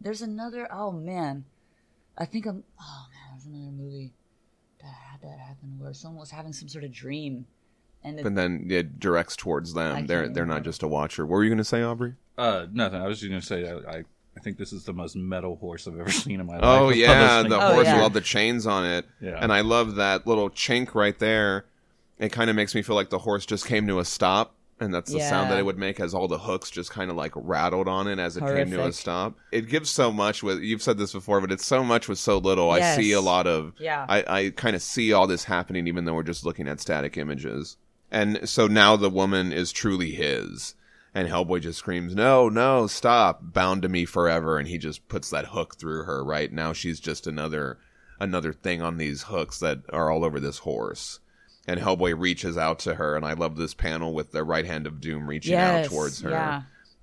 there's 0.00 0.22
another. 0.22 0.68
Oh 0.70 0.92
man, 0.92 1.44
I 2.16 2.24
think 2.26 2.44
I'm. 2.46 2.62
Oh 2.80 3.06
man, 3.10 3.32
there's 3.32 3.46
another 3.46 3.72
movie 3.72 4.12
that 4.82 4.92
had 5.10 5.22
that 5.22 5.38
happen 5.40 5.76
where 5.78 5.92
someone 5.94 6.20
was 6.20 6.30
having 6.30 6.52
some 6.52 6.68
sort 6.68 6.84
of 6.84 6.92
dream, 6.92 7.46
and 8.04 8.20
it, 8.20 8.22
but 8.22 8.34
then 8.34 8.66
it 8.70 9.00
directs 9.00 9.34
towards 9.34 9.72
them. 9.74 9.96
I 9.96 10.02
they're 10.02 10.22
can't 10.24 10.34
they're 10.34 10.46
not 10.46 10.62
just 10.62 10.82
a 10.82 10.88
watcher. 10.88 11.24
What 11.24 11.36
were 11.36 11.42
you 11.44 11.50
going 11.50 11.56
to 11.58 11.64
say, 11.64 11.82
Aubrey? 11.82 12.14
uh, 12.36 12.66
nothing. 12.72 13.00
I 13.00 13.06
was 13.08 13.18
just 13.20 13.30
gonna 13.30 13.40
say 13.42 13.66
I, 13.68 13.98
I 13.98 14.04
I 14.38 14.40
think 14.40 14.56
this 14.56 14.72
is 14.72 14.84
the 14.84 14.92
most 14.92 15.16
metal 15.16 15.56
horse 15.56 15.88
I've 15.88 15.98
ever 15.98 16.10
seen 16.12 16.38
in 16.40 16.46
my 16.46 16.58
oh, 16.58 16.60
life. 16.60 16.80
Oh 16.80 16.88
yeah, 16.90 17.42
the. 17.42 17.56
Oh, 17.56 17.74
horse 17.74 17.86
yeah. 17.86 17.94
with 17.94 18.02
all 18.02 18.10
the 18.10 18.20
chains 18.20 18.66
on 18.66 18.86
it. 18.86 19.04
Yeah. 19.20 19.38
And 19.40 19.52
I 19.52 19.62
love 19.62 19.96
that 19.96 20.26
little 20.26 20.48
chink 20.48 20.94
right 20.94 21.18
there. 21.18 21.66
It 22.18 22.30
kind 22.30 22.48
of 22.48 22.56
makes 22.56 22.74
me 22.74 22.82
feel 22.82 22.96
like 22.96 23.10
the 23.10 23.18
horse 23.18 23.46
just 23.46 23.66
came 23.66 23.86
to 23.88 23.98
a 23.98 24.04
stop, 24.04 24.54
and 24.80 24.92
that's 24.92 25.12
the 25.12 25.20
sound 25.20 25.50
that 25.50 25.58
it 25.58 25.64
would 25.64 25.78
make 25.78 26.00
as 26.00 26.14
all 26.14 26.26
the 26.26 26.38
hooks 26.38 26.70
just 26.70 26.90
kind 26.90 27.10
of 27.10 27.16
like 27.16 27.32
rattled 27.34 27.86
on 27.86 28.08
it 28.08 28.18
as 28.18 28.36
it 28.36 28.40
came 28.40 28.70
to 28.70 28.86
a 28.86 28.92
stop. 28.92 29.36
It 29.52 29.68
gives 29.68 29.90
so 29.90 30.12
much 30.12 30.42
with 30.42 30.60
you've 30.60 30.82
said 30.82 30.98
this 30.98 31.12
before, 31.12 31.40
but 31.40 31.52
it's 31.52 31.66
so 31.66 31.84
much 31.84 32.08
with 32.08 32.18
so 32.18 32.38
little. 32.38 32.70
I 32.70 32.96
see 32.96 33.12
a 33.12 33.20
lot 33.20 33.46
of 33.46 33.74
Yeah. 33.78 34.04
I, 34.08 34.24
I 34.26 34.50
kind 34.50 34.74
of 34.74 34.82
see 34.82 35.12
all 35.12 35.26
this 35.26 35.44
happening 35.44 35.86
even 35.86 36.04
though 36.04 36.14
we're 36.14 36.22
just 36.22 36.44
looking 36.44 36.68
at 36.68 36.80
static 36.80 37.16
images. 37.16 37.76
And 38.10 38.48
so 38.48 38.66
now 38.66 38.96
the 38.96 39.10
woman 39.10 39.52
is 39.52 39.70
truly 39.70 40.12
his. 40.12 40.74
And 41.14 41.28
Hellboy 41.28 41.62
just 41.62 41.78
screams, 41.78 42.14
No, 42.14 42.48
no, 42.48 42.86
stop, 42.86 43.40
bound 43.42 43.82
to 43.82 43.88
me 43.88 44.04
forever. 44.04 44.58
And 44.58 44.68
he 44.68 44.78
just 44.78 45.08
puts 45.08 45.30
that 45.30 45.46
hook 45.46 45.76
through 45.76 46.04
her, 46.04 46.24
right? 46.24 46.52
Now 46.52 46.72
she's 46.72 47.00
just 47.00 47.26
another 47.26 47.78
another 48.20 48.52
thing 48.52 48.82
on 48.82 48.96
these 48.96 49.22
hooks 49.22 49.60
that 49.60 49.78
are 49.92 50.10
all 50.10 50.24
over 50.24 50.40
this 50.40 50.58
horse. 50.58 51.20
And 51.66 51.80
Hellboy 51.80 52.18
reaches 52.18 52.56
out 52.56 52.78
to 52.80 52.94
her, 52.94 53.14
and 53.14 53.26
I 53.26 53.34
love 53.34 53.56
this 53.56 53.74
panel 53.74 54.14
with 54.14 54.32
the 54.32 54.42
right 54.42 54.64
hand 54.64 54.86
of 54.86 55.00
doom 55.00 55.28
reaching 55.28 55.52
yes, 55.52 55.86
out 55.86 55.90
towards 55.90 56.22
her. 56.22 56.30
Yeah. 56.30 56.62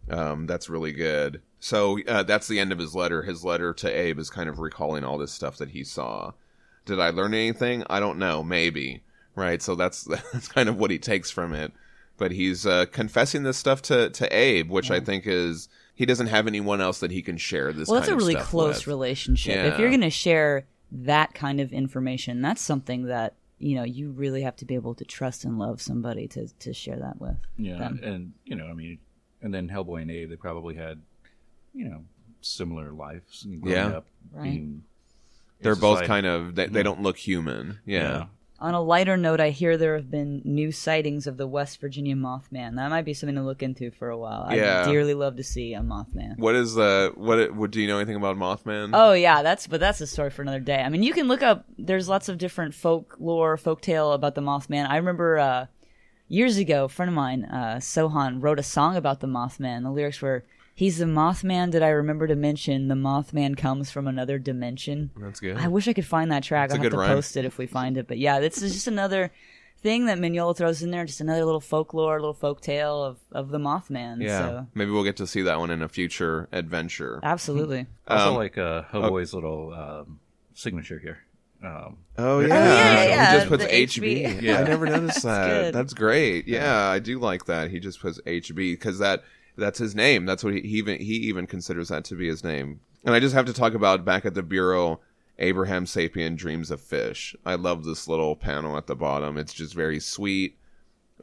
Um, 0.10 0.48
that's 0.48 0.70
really 0.70 0.92
good. 0.92 1.42
So 1.60 2.00
uh, 2.08 2.24
that's 2.24 2.48
the 2.48 2.60
end 2.60 2.72
of 2.72 2.80
his 2.80 2.96
letter. 2.96 3.24
His 3.24 3.44
letter 3.44 3.74
to 3.74 3.90
Abe 3.90 4.20
is 4.20 4.30
kind 4.30 4.50
of 4.50 4.60
recalling 4.60 5.04
all 5.04 5.18
this 5.18 5.32
stuff 5.32 5.58
that 5.58 5.70
he 5.70 5.84
saw. 5.84 6.32
Did 6.86 7.00
I 7.00 7.10
learn 7.10 7.34
anything? 7.34 7.84
I 7.90 8.00
don't 8.00 8.20
know. 8.20 8.44
Maybe. 8.44 9.04
Right. 9.36 9.62
So 9.62 9.76
that's 9.76 10.04
that's 10.34 10.48
kind 10.48 10.70
of 10.70 10.78
what 10.78 10.92
he 10.92 11.00
takes 11.00 11.32
from 11.32 11.54
it. 11.54 11.72
But 12.18 12.32
he's 12.32 12.66
uh, 12.66 12.86
confessing 12.92 13.44
this 13.44 13.58
stuff 13.58 13.82
to 13.84 14.10
to 14.10 14.36
Abe, 14.36 14.70
which 14.70 14.90
I 14.92 15.00
think 15.00 15.26
is 15.28 15.68
he 15.94 16.06
doesn't 16.06 16.28
have 16.28 16.48
anyone 16.48 16.80
else 16.82 17.00
that 17.02 17.12
he 17.12 17.22
can 17.22 17.38
share 17.38 17.74
this. 17.74 17.88
Well, 17.90 18.00
that's 18.00 18.10
a 18.10 18.14
of 18.14 18.18
really 18.20 18.36
close 18.36 18.80
with. 18.80 18.88
relationship. 18.88 19.74
If 19.74 19.80
you're 19.80 19.90
going 19.90 20.02
to 20.02 20.10
share 20.10 20.66
that 20.92 21.34
kind 21.34 21.60
of 21.60 21.74
information, 21.74 22.42
that's 22.42 22.62
something 22.62 23.06
that 23.08 23.34
you 23.60 23.76
know 23.76 23.84
you 23.84 24.12
really 24.12 24.44
have 24.44 24.56
to 24.58 24.66
be 24.66 24.76
able 24.76 24.94
to 24.96 25.04
trust 25.06 25.44
and 25.44 25.60
love 25.60 25.82
somebody 25.82 26.28
to 26.30 26.48
to 26.60 26.74
share 26.74 26.98
that 27.00 27.20
with. 27.20 27.36
Yeah, 27.58 27.78
them. 27.80 28.00
and 28.04 28.34
you 28.46 28.56
know, 28.56 28.68
I 28.68 28.74
mean, 28.74 29.00
and 29.42 29.54
then 29.54 29.68
Hellboy 29.70 30.02
and 30.04 30.12
Abe, 30.12 30.30
they 30.30 30.36
probably 30.38 30.76
had, 30.76 31.02
you 31.74 31.86
know, 31.90 32.04
similar 32.42 32.92
lives 32.94 33.46
growing 33.60 33.76
Yeah. 33.78 33.88
up. 33.88 34.06
Right. 34.32 34.44
being- 34.44 34.84
They're 35.62 35.74
it's 35.74 35.82
both 35.82 36.00
like- 36.00 36.08
kind 36.08 36.26
of 36.26 36.56
they, 36.56 36.68
they 36.68 36.84
don't 36.84 37.02
look 37.02 37.18
human. 37.18 37.80
Yeah. 37.86 38.26
On 38.58 38.74
a 38.74 38.82
lighter 38.82 39.18
note, 39.18 39.42
I 39.42 39.50
hear 39.50 39.76
there 39.76 39.96
have 39.96 40.10
been 40.10 40.42
new 40.46 40.72
sightings 40.72 41.28
of 41.28 41.36
the 41.36 41.46
West 41.46 41.82
Virginia 41.82 42.16
Mothman. 42.16 42.76
That 42.76 42.90
might 42.90 43.04
be 43.04 43.14
something 43.14 43.36
to 43.36 43.44
look 43.44 43.62
into 43.62 43.92
for 43.92 44.10
a 44.10 44.18
while. 44.18 44.48
Yeah. 44.50 44.82
I'd 44.82 44.92
dearly 44.92 45.14
love 45.14 45.36
to 45.36 45.44
see 45.44 45.74
a 45.74 45.82
Mothman. 45.82 46.38
What 46.38 46.56
is 46.56 46.74
the 46.74 47.12
what? 47.16 47.54
What 47.54 47.72
do 47.72 47.82
you 47.82 47.88
know 47.88 47.98
anything 47.98 48.16
about 48.16 48.38
Mothman? 48.38 48.92
Oh 48.94 49.12
yeah, 49.12 49.44
that's 49.44 49.68
but 49.68 49.82
that's 49.82 50.00
a 50.00 50.08
story 50.08 50.30
for 50.30 50.42
another 50.42 50.62
day. 50.62 50.82
I 50.82 50.88
mean, 50.88 51.04
you 51.04 51.14
can 51.14 51.28
look 51.28 51.44
up. 51.44 51.66
There's 51.78 52.08
lots 52.08 52.30
of 52.30 52.38
different 52.38 52.74
folklore, 52.74 53.58
folktale 53.58 54.14
about 54.14 54.36
the 54.36 54.42
Mothman. 54.42 54.88
I 54.90 54.98
remember 54.98 55.38
uh, 55.38 55.66
years 56.28 56.58
ago, 56.58 56.86
a 56.86 56.90
friend 56.90 57.10
of 57.10 57.16
mine, 57.16 57.46
uh, 57.46 57.78
Sohan, 57.80 58.42
wrote 58.42 58.60
a 58.60 58.64
song 58.64 58.96
about 58.96 59.20
the 59.20 59.28
Mothman. 59.28 59.84
The 59.84 59.92
lyrics 59.92 60.22
were, 60.22 60.46
"He's 60.76 60.98
the 61.00 61.06
Mothman 61.06 61.72
that 61.72 61.82
I 61.82 61.90
remember 61.90 62.28
to 62.28 62.36
mention. 62.36 62.88
The 62.90 62.96
Mothman 62.96 63.58
comes 63.58 63.90
from 63.90 64.08
another 64.08 64.38
dimension." 64.38 65.10
That's 65.18 65.40
good. 65.40 65.58
I 65.58 65.68
wish 65.70 65.88
I 65.88 65.94
could 65.94 66.06
find 66.06 66.32
that 66.32 66.44
track. 66.44 66.70
That's 66.70 66.78
a 66.78 66.82
I'll 66.82 66.84
have 66.84 66.92
to 66.92 66.98
rhyme. 66.98 67.10
post 67.16 67.38
it 67.38 67.46
if 67.46 67.58
we 67.58 67.66
find 67.66 67.98
it. 67.98 68.08
But 68.08 68.18
yeah, 68.20 68.40
this 68.40 68.62
is 68.62 68.74
just 68.74 68.88
another 68.88 69.32
thing 69.82 70.06
that 70.08 70.18
Mignola 70.18 70.56
throws 70.56 70.82
in 70.84 70.92
there. 70.92 71.06
Just 71.06 71.22
another 71.22 71.46
little 71.46 71.60
folklore, 71.62 72.20
little 72.20 72.36
folktale 72.36 73.06
of 73.08 73.18
of 73.32 73.50
the 73.50 73.58
Mothman. 73.60 74.22
yeah. 74.22 74.40
So 74.40 74.68
Maybe 74.76 74.92
we'll 74.92 75.04
get 75.04 75.18
to 75.18 75.28
see 75.28 75.44
that 75.44 75.60
one 75.60 75.72
in 75.72 75.82
a 75.82 75.88
future 75.90 76.48
adventure. 76.52 77.20
absolutely. 77.24 77.88
Also, 78.08 78.30
Um, 78.30 78.36
like 78.36 78.58
uh, 78.58 78.84
Hellboy's 78.92 79.34
little 79.34 79.74
um, 79.74 80.20
signature 80.54 81.00
here. 81.00 81.20
Um, 81.64 81.98
Oh 82.18 82.40
yeah, 82.42 82.48
yeah, 82.48 83.04
yeah, 83.06 83.32
he 83.32 83.38
just 83.38 83.48
puts 83.48 83.64
the 83.64 83.70
HB. 83.70 84.26
HB. 84.38 84.42
Yeah. 84.42 84.60
I 84.60 84.64
never 84.64 84.86
noticed 84.86 85.24
that. 85.24 85.48
good. 85.48 85.74
That's 85.74 85.94
great. 85.94 86.48
Yeah, 86.48 86.78
I 86.90 87.00
do 87.00 87.18
like 87.20 87.46
that. 87.46 87.72
He 87.72 87.80
just 87.80 88.00
puts 88.02 88.20
HB 88.22 88.56
because 88.56 89.00
that 89.00 89.24
that's 89.58 89.80
his 89.80 89.96
name. 89.96 90.26
That's 90.26 90.44
what 90.44 90.54
he, 90.54 90.62
he 90.62 90.78
even 90.78 91.00
he 91.00 91.14
even 91.16 91.48
considers 91.48 91.90
that 91.90 92.04
to 92.06 92.16
be 92.16 92.28
his 92.28 92.44
name. 92.44 92.80
And 93.04 93.14
I 93.16 93.20
just 93.20 93.36
have 93.36 93.46
to 93.46 93.54
talk 93.54 93.74
about 93.74 94.04
back 94.06 94.26
at 94.26 94.34
the 94.34 94.44
bureau. 94.44 95.00
Abraham 95.38 95.84
Sapien 95.86 96.38
dreams 96.38 96.72
of 96.72 96.80
fish. 96.80 97.36
I 97.46 97.56
love 97.56 97.84
this 97.84 98.08
little 98.08 98.36
panel 98.38 98.78
at 98.78 98.88
the 98.88 98.96
bottom. 98.96 99.38
It's 99.38 99.54
just 99.54 99.74
very 99.74 100.00
sweet. 100.00 100.58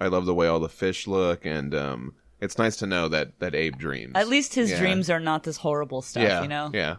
I 0.01 0.09
love 0.09 0.27
the 0.27 0.35
way 0.35 0.47
all 0.49 0.61
the 0.61 0.69
fish 0.69 1.07
look, 1.07 1.47
and 1.47 1.75
um, 1.75 2.15
it's 2.41 2.59
nice 2.59 2.77
to 2.77 2.87
know 2.87 3.09
that 3.09 3.39
that 3.39 3.55
Abe 3.55 3.79
dreams. 3.79 4.13
At 4.15 4.29
least 4.29 4.55
his 4.55 4.71
Yeah. 4.71 4.79
dreams 4.81 5.09
are 5.09 5.21
not 5.21 5.45
this 5.45 5.57
horrible 5.59 6.03
stuff. 6.03 6.23
yeah, 6.25 6.43
You 6.43 6.49
know, 6.49 6.71
yeah. 6.75 6.97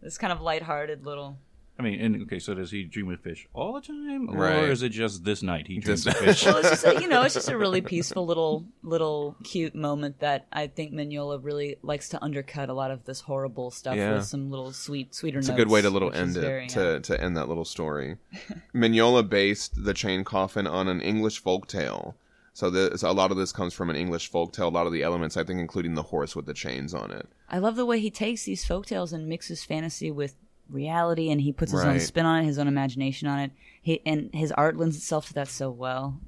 this 0.00 0.16
kind 0.16 0.32
of 0.32 0.40
lighthearted 0.40 1.04
little. 1.04 1.38
I 1.76 1.82
mean, 1.82 2.00
and, 2.00 2.22
okay, 2.22 2.38
so 2.38 2.54
does 2.54 2.70
he 2.70 2.84
dream 2.84 3.10
of 3.10 3.18
fish 3.20 3.48
all 3.52 3.72
the 3.72 3.80
time, 3.80 4.30
or 4.30 4.42
Right. 4.44 4.68
is 4.68 4.82
it 4.84 4.90
just 4.90 5.24
this 5.24 5.42
night 5.42 5.66
he 5.66 5.78
dreams 5.78 6.04
This- 6.04 6.14
of 6.14 6.20
fish? 6.24 6.46
Well, 6.46 6.58
it's 6.58 6.70
just 6.70 6.86
a, 6.86 7.00
you 7.00 7.08
know, 7.08 7.22
it's 7.22 7.34
just 7.34 7.48
a 7.50 7.58
really 7.58 7.80
peaceful 7.80 8.24
little 8.26 8.64
little 8.84 9.34
cute 9.42 9.74
moment 9.74 10.20
that 10.20 10.46
I 10.52 10.68
think 10.68 10.92
Mignola 10.92 11.40
really 11.42 11.76
likes 11.82 12.08
to 12.10 12.22
undercut 12.22 12.68
a 12.68 12.74
lot 12.74 12.92
of 12.92 13.04
this 13.06 13.22
horrible 13.22 13.72
stuff 13.72 13.96
Yeah. 13.96 14.14
with 14.14 14.24
some 14.26 14.50
little 14.50 14.70
sweet 14.72 15.16
sweeter. 15.16 15.40
It's 15.40 15.48
a 15.48 15.52
good 15.52 15.68
way 15.68 15.82
to 15.82 15.90
little 15.90 16.12
end 16.14 16.36
it 16.36 16.40
very, 16.40 16.66
to, 16.68 16.96
uh, 16.96 16.98
to 17.00 17.20
end 17.20 17.36
that 17.36 17.48
little 17.48 17.64
story. 17.64 18.18
Mignola 18.74 19.28
based 19.28 19.84
the 19.84 19.94
chain 19.94 20.22
coffin 20.24 20.66
on 20.68 20.86
an 20.88 21.00
English 21.00 21.40
folk 21.40 21.66
tale. 21.66 22.14
So, 22.56 22.70
this, 22.70 23.02
a 23.02 23.10
lot 23.10 23.32
of 23.32 23.36
this 23.36 23.50
comes 23.50 23.74
from 23.74 23.90
an 23.90 23.96
English 23.96 24.28
folk 24.30 24.52
tale. 24.52 24.68
A 24.68 24.70
lot 24.70 24.86
of 24.86 24.92
the 24.92 25.02
elements, 25.02 25.36
I 25.36 25.42
think, 25.42 25.58
including 25.58 25.94
the 25.96 26.04
horse 26.04 26.36
with 26.36 26.46
the 26.46 26.54
chains 26.54 26.94
on 26.94 27.10
it. 27.10 27.26
I 27.50 27.58
love 27.58 27.74
the 27.74 27.84
way 27.84 27.98
he 27.98 28.12
takes 28.12 28.44
these 28.44 28.64
folktales 28.64 29.12
and 29.12 29.26
mixes 29.26 29.64
fantasy 29.64 30.12
with 30.12 30.36
reality, 30.68 31.30
and 31.30 31.40
he 31.40 31.52
puts 31.52 31.72
his 31.72 31.82
own 31.82 31.92
Right. 31.92 32.02
spin 32.02 32.26
on 32.26 32.42
it, 32.42 32.44
his 32.44 32.58
own 32.58 32.68
imagination 32.68 33.28
on 33.28 33.38
it. 33.38 33.50
He 33.80 34.00
and 34.06 34.30
his 34.32 34.52
art 34.52 34.76
lends 34.76 34.96
itself 34.96 35.28
to 35.28 35.34
that 35.34 35.48
so 35.48 35.70
well. 35.70 36.20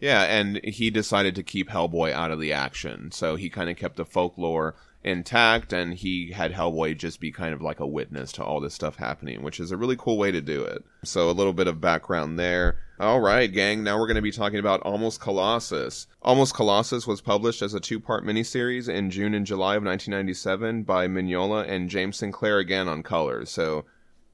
Yeah, 0.00 0.22
and 0.24 0.60
he 0.64 0.90
decided 0.90 1.34
to 1.36 1.42
keep 1.42 1.70
Hellboy 1.70 2.12
out 2.12 2.30
of 2.30 2.40
the 2.40 2.52
action. 2.52 3.10
So 3.12 3.36
he 3.36 3.48
kind 3.48 3.70
of 3.70 3.76
kept 3.76 3.96
the 3.96 4.04
folklore 4.04 4.74
intact, 5.04 5.72
and 5.72 5.94
he 5.94 6.32
had 6.32 6.52
Hellboy 6.52 6.96
just 6.96 7.20
be 7.20 7.30
kind 7.30 7.52
of 7.52 7.60
like 7.60 7.80
a 7.80 7.86
witness 7.86 8.32
to 8.32 8.44
all 8.44 8.60
this 8.60 8.74
stuff 8.74 8.96
happening, 8.96 9.42
which 9.42 9.60
is 9.60 9.70
a 9.70 9.76
really 9.76 9.96
cool 9.96 10.16
way 10.16 10.30
to 10.32 10.40
do 10.40 10.64
it. 10.64 10.82
So 11.04 11.28
a 11.28 11.32
little 11.32 11.52
bit 11.52 11.68
of 11.68 11.80
background 11.80 12.38
there. 12.38 12.78
All 12.98 13.20
right, 13.20 13.52
gang, 13.52 13.82
now 13.82 13.98
we're 13.98 14.06
going 14.06 14.16
to 14.16 14.22
be 14.22 14.32
talking 14.32 14.58
about 14.58 14.80
Almost 14.80 15.20
Colossus. 15.20 16.06
Almost 16.22 16.54
Colossus 16.54 17.06
was 17.06 17.20
published 17.20 17.60
as 17.60 17.74
a 17.74 17.80
two 17.80 18.00
part 18.00 18.24
miniseries 18.24 18.88
in 18.88 19.10
June 19.10 19.34
and 19.34 19.44
July 19.44 19.76
of 19.76 19.84
1997 19.84 20.84
by 20.84 21.06
Mignola 21.06 21.68
and 21.68 21.90
James 21.90 22.16
Sinclair 22.16 22.58
again 22.58 22.88
on 22.88 23.02
colors. 23.02 23.50
So 23.50 23.84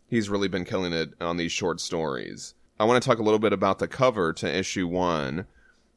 he's 0.08 0.28
really 0.28 0.48
been 0.48 0.64
killing 0.64 0.92
it 0.92 1.14
on 1.20 1.36
these 1.36 1.52
short 1.52 1.80
stories. 1.80 2.54
I 2.78 2.84
want 2.84 3.02
to 3.02 3.08
talk 3.08 3.18
a 3.18 3.22
little 3.22 3.38
bit 3.38 3.52
about 3.52 3.78
the 3.78 3.88
cover 3.88 4.32
to 4.34 4.58
issue 4.58 4.86
one. 4.86 5.46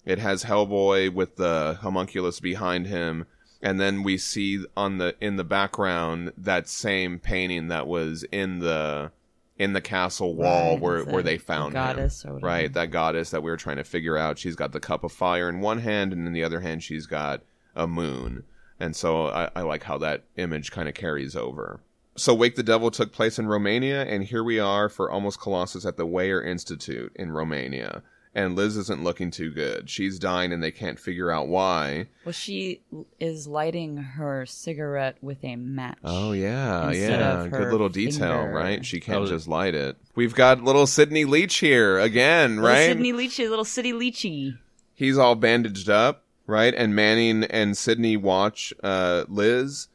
It 0.05 0.19
has 0.19 0.43
Hellboy 0.43 1.13
with 1.13 1.37
the 1.37 1.77
homunculus 1.81 2.39
behind 2.39 2.87
him, 2.87 3.25
and 3.63 3.79
then 3.79 4.03
we 4.03 4.17
see 4.19 4.63
on 4.77 4.99
the 4.99 5.15
in 5.19 5.37
the 5.37 5.43
background 5.43 6.33
that 6.37 6.67
same 6.67 7.17
painting 7.17 7.69
that 7.69 7.87
was 7.87 8.23
in 8.31 8.59
the 8.59 9.11
in 9.57 9.73
the 9.73 9.81
castle 9.81 10.35
wall 10.35 10.73
Right, 10.73 10.81
where 10.81 11.03
where 11.05 11.23
they 11.23 11.37
the 11.37 11.43
found 11.43 11.73
goddess 11.73 12.23
him. 12.23 12.39
right, 12.39 12.71
that 12.73 12.91
goddess 12.91 13.31
that 13.31 13.41
we 13.41 13.49
were 13.49 13.57
trying 13.57 13.77
to 13.77 13.83
figure 13.83 14.17
out. 14.17 14.37
She's 14.37 14.55
got 14.55 14.73
the 14.73 14.79
cup 14.79 15.03
of 15.03 15.11
fire 15.11 15.47
in 15.49 15.61
one 15.61 15.79
hand, 15.79 16.11
and 16.13 16.27
in 16.27 16.33
the 16.33 16.43
other 16.43 16.59
hand 16.59 16.83
she's 16.83 17.05
got 17.07 17.41
a 17.75 17.87
moon. 17.87 18.43
And 18.79 18.95
so 18.95 19.27
I, 19.27 19.49
I 19.55 19.61
like 19.61 19.83
how 19.83 19.97
that 19.99 20.25
image 20.35 20.71
kind 20.71 20.89
of 20.89 20.93
carries 20.95 21.35
over. 21.35 21.79
So 22.15 22.33
Wake 22.33 22.55
the 22.55 22.63
Devil 22.63 22.91
took 22.91 23.11
place 23.11 23.39
in 23.39 23.47
Romania, 23.47 24.03
and 24.03 24.23
here 24.23 24.43
we 24.43 24.59
are 24.59 24.89
for 24.89 25.09
Almost 25.09 25.39
Colossus 25.39 25.85
at 25.85 25.97
the 25.97 26.05
Weyer 26.05 26.43
Institute 26.43 27.11
in 27.15 27.31
Romania. 27.31 28.03
And 28.35 28.55
Liz 28.55 28.77
isn't 28.77 29.03
looking 29.03 29.29
too 29.29 29.51
good. 29.51 29.91
She's 29.91 30.17
dying, 30.17 30.51
and 30.51 30.63
they 30.63 30.71
can't 30.71 30.99
figure 30.99 31.29
out 31.29 31.47
why. 31.47 32.07
Well, 32.25 32.33
she 32.33 32.81
is 33.19 33.45
lighting 33.47 33.97
her 33.97 34.47
cigarette 34.47 35.17
with 35.21 35.43
a 35.43 35.55
match. 35.55 35.99
Oh 36.03 36.31
yeah, 36.31 36.89
yeah, 36.91 37.47
good 37.47 37.71
little 37.71 37.89
detail, 37.89 38.41
finger. 38.41 38.51
right? 38.57 38.83
She 38.83 38.99
can't 38.99 39.19
Oh. 39.19 39.27
just 39.27 39.47
light 39.47 39.75
it. 39.75 39.97
We've 40.15 40.33
got 40.33 40.63
little 40.63 40.87
Sidney 40.87 41.25
Leach 41.25 41.57
here 41.57 41.99
again, 41.99 42.55
Little 42.55 42.69
right? 42.71 42.85
Sydney 42.87 43.13
Leachy, 43.13 43.47
little 43.47 43.65
city 43.65 43.93
Leachy. 43.93 44.57
He's 44.95 45.17
all 45.19 45.35
bandaged 45.35 45.89
up, 45.89 46.23
right? 46.47 46.73
And 46.73 46.95
Manning 46.95 47.43
and 47.43 47.77
Sydney 47.77 48.17
watch 48.17 48.73
uh, 48.83 49.25
Liz, 49.27 49.89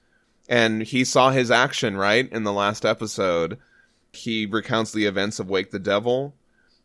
And 0.49 0.83
he 0.83 1.05
saw 1.05 1.31
his 1.31 1.51
action, 1.51 1.97
right? 1.97 2.31
In 2.33 2.45
the 2.45 2.53
last 2.53 2.85
episode, 2.85 3.59
he 4.13 4.47
recounts 4.47 4.93
the 4.93 5.07
events 5.07 5.39
of 5.41 5.51
Wake 5.51 5.73
the 5.73 5.79
Devil, 5.81 6.35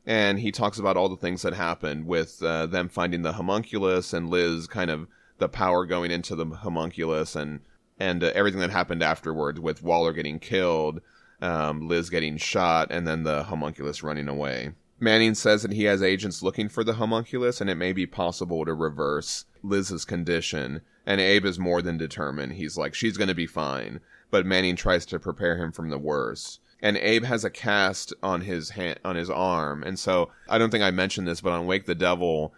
and 0.05 0.39
he 0.39 0.51
talks 0.51 0.77
about 0.77 0.97
all 0.97 1.09
the 1.09 1.17
things 1.17 1.41
that 1.41 1.53
happened 1.53 2.05
with 2.07 2.41
uh, 2.43 2.65
them 2.65 2.89
finding 2.89 3.21
the 3.21 3.33
homunculus 3.33 4.13
and 4.13 4.29
Liz 4.29 4.67
kind 4.67 4.91
of 4.91 5.07
the 5.37 5.49
power 5.49 5.85
going 5.85 6.11
into 6.11 6.35
the 6.35 6.45
homunculus 6.45 7.35
and 7.35 7.61
and 7.99 8.23
uh, 8.23 8.31
everything 8.33 8.59
that 8.59 8.71
happened 8.71 9.03
afterwards 9.03 9.59
with 9.59 9.83
Waller 9.83 10.13
getting 10.13 10.39
killed, 10.39 11.01
um, 11.41 11.87
Liz 11.87 12.09
getting 12.09 12.37
shot, 12.37 12.87
and 12.91 13.07
then 13.07 13.23
the 13.23 13.43
homunculus 13.43 14.03
running 14.03 14.27
away. 14.27 14.71
Manning 14.99 15.35
says 15.35 15.61
that 15.63 15.73
he 15.73 15.83
has 15.83 16.01
agents 16.01 16.41
looking 16.41 16.69
for 16.69 16.83
the 16.83 16.93
homunculus, 16.93 17.59
and 17.59 17.69
it 17.69 17.75
may 17.75 17.93
be 17.93 18.05
possible 18.05 18.65
to 18.65 18.73
reverse 18.73 19.45
Liz's 19.61 20.05
condition. 20.05 20.81
And 21.05 21.19
Abe 21.19 21.45
is 21.45 21.59
more 21.59 21.81
than 21.81 21.97
determined. 21.97 22.53
He's 22.53 22.77
like, 22.77 22.93
she's 22.93 23.17
going 23.17 23.27
to 23.27 23.35
be 23.35 23.47
fine. 23.47 23.99
But 24.31 24.45
Manning 24.45 24.75
tries 24.75 25.05
to 25.07 25.19
prepare 25.19 25.57
him 25.57 25.71
from 25.71 25.89
the 25.89 25.97
worst. 25.97 26.61
And 26.83 26.97
Abe 26.97 27.23
has 27.23 27.45
a 27.45 27.49
cast 27.49 28.13
on 28.21 28.41
his 28.41 28.71
hand, 28.71 28.99
on 29.05 29.15
his 29.15 29.29
arm. 29.29 29.83
And 29.83 29.97
so 29.97 30.29
I 30.49 30.57
don't 30.57 30.69
think 30.69 30.83
I 30.83 30.91
mentioned 30.91 31.27
this, 31.27 31.39
but 31.39 31.53
on 31.53 31.65
Wake 31.65 31.85
the 31.85 31.95
Devil, 31.95 32.53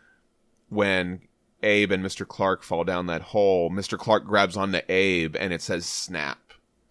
when 0.67 1.21
Abe 1.61 1.91
and 1.91 2.03
Mr. 2.03 2.27
Clark 2.27 2.63
fall 2.63 2.83
down 2.83 3.05
that 3.05 3.21
hole, 3.21 3.69
Mr. 3.69 3.99
Clark 3.99 4.25
grabs 4.25 4.57
onto 4.57 4.79
Abe 4.89 5.35
and 5.35 5.53
it 5.53 5.61
says 5.61 5.85
snap. 5.85 6.39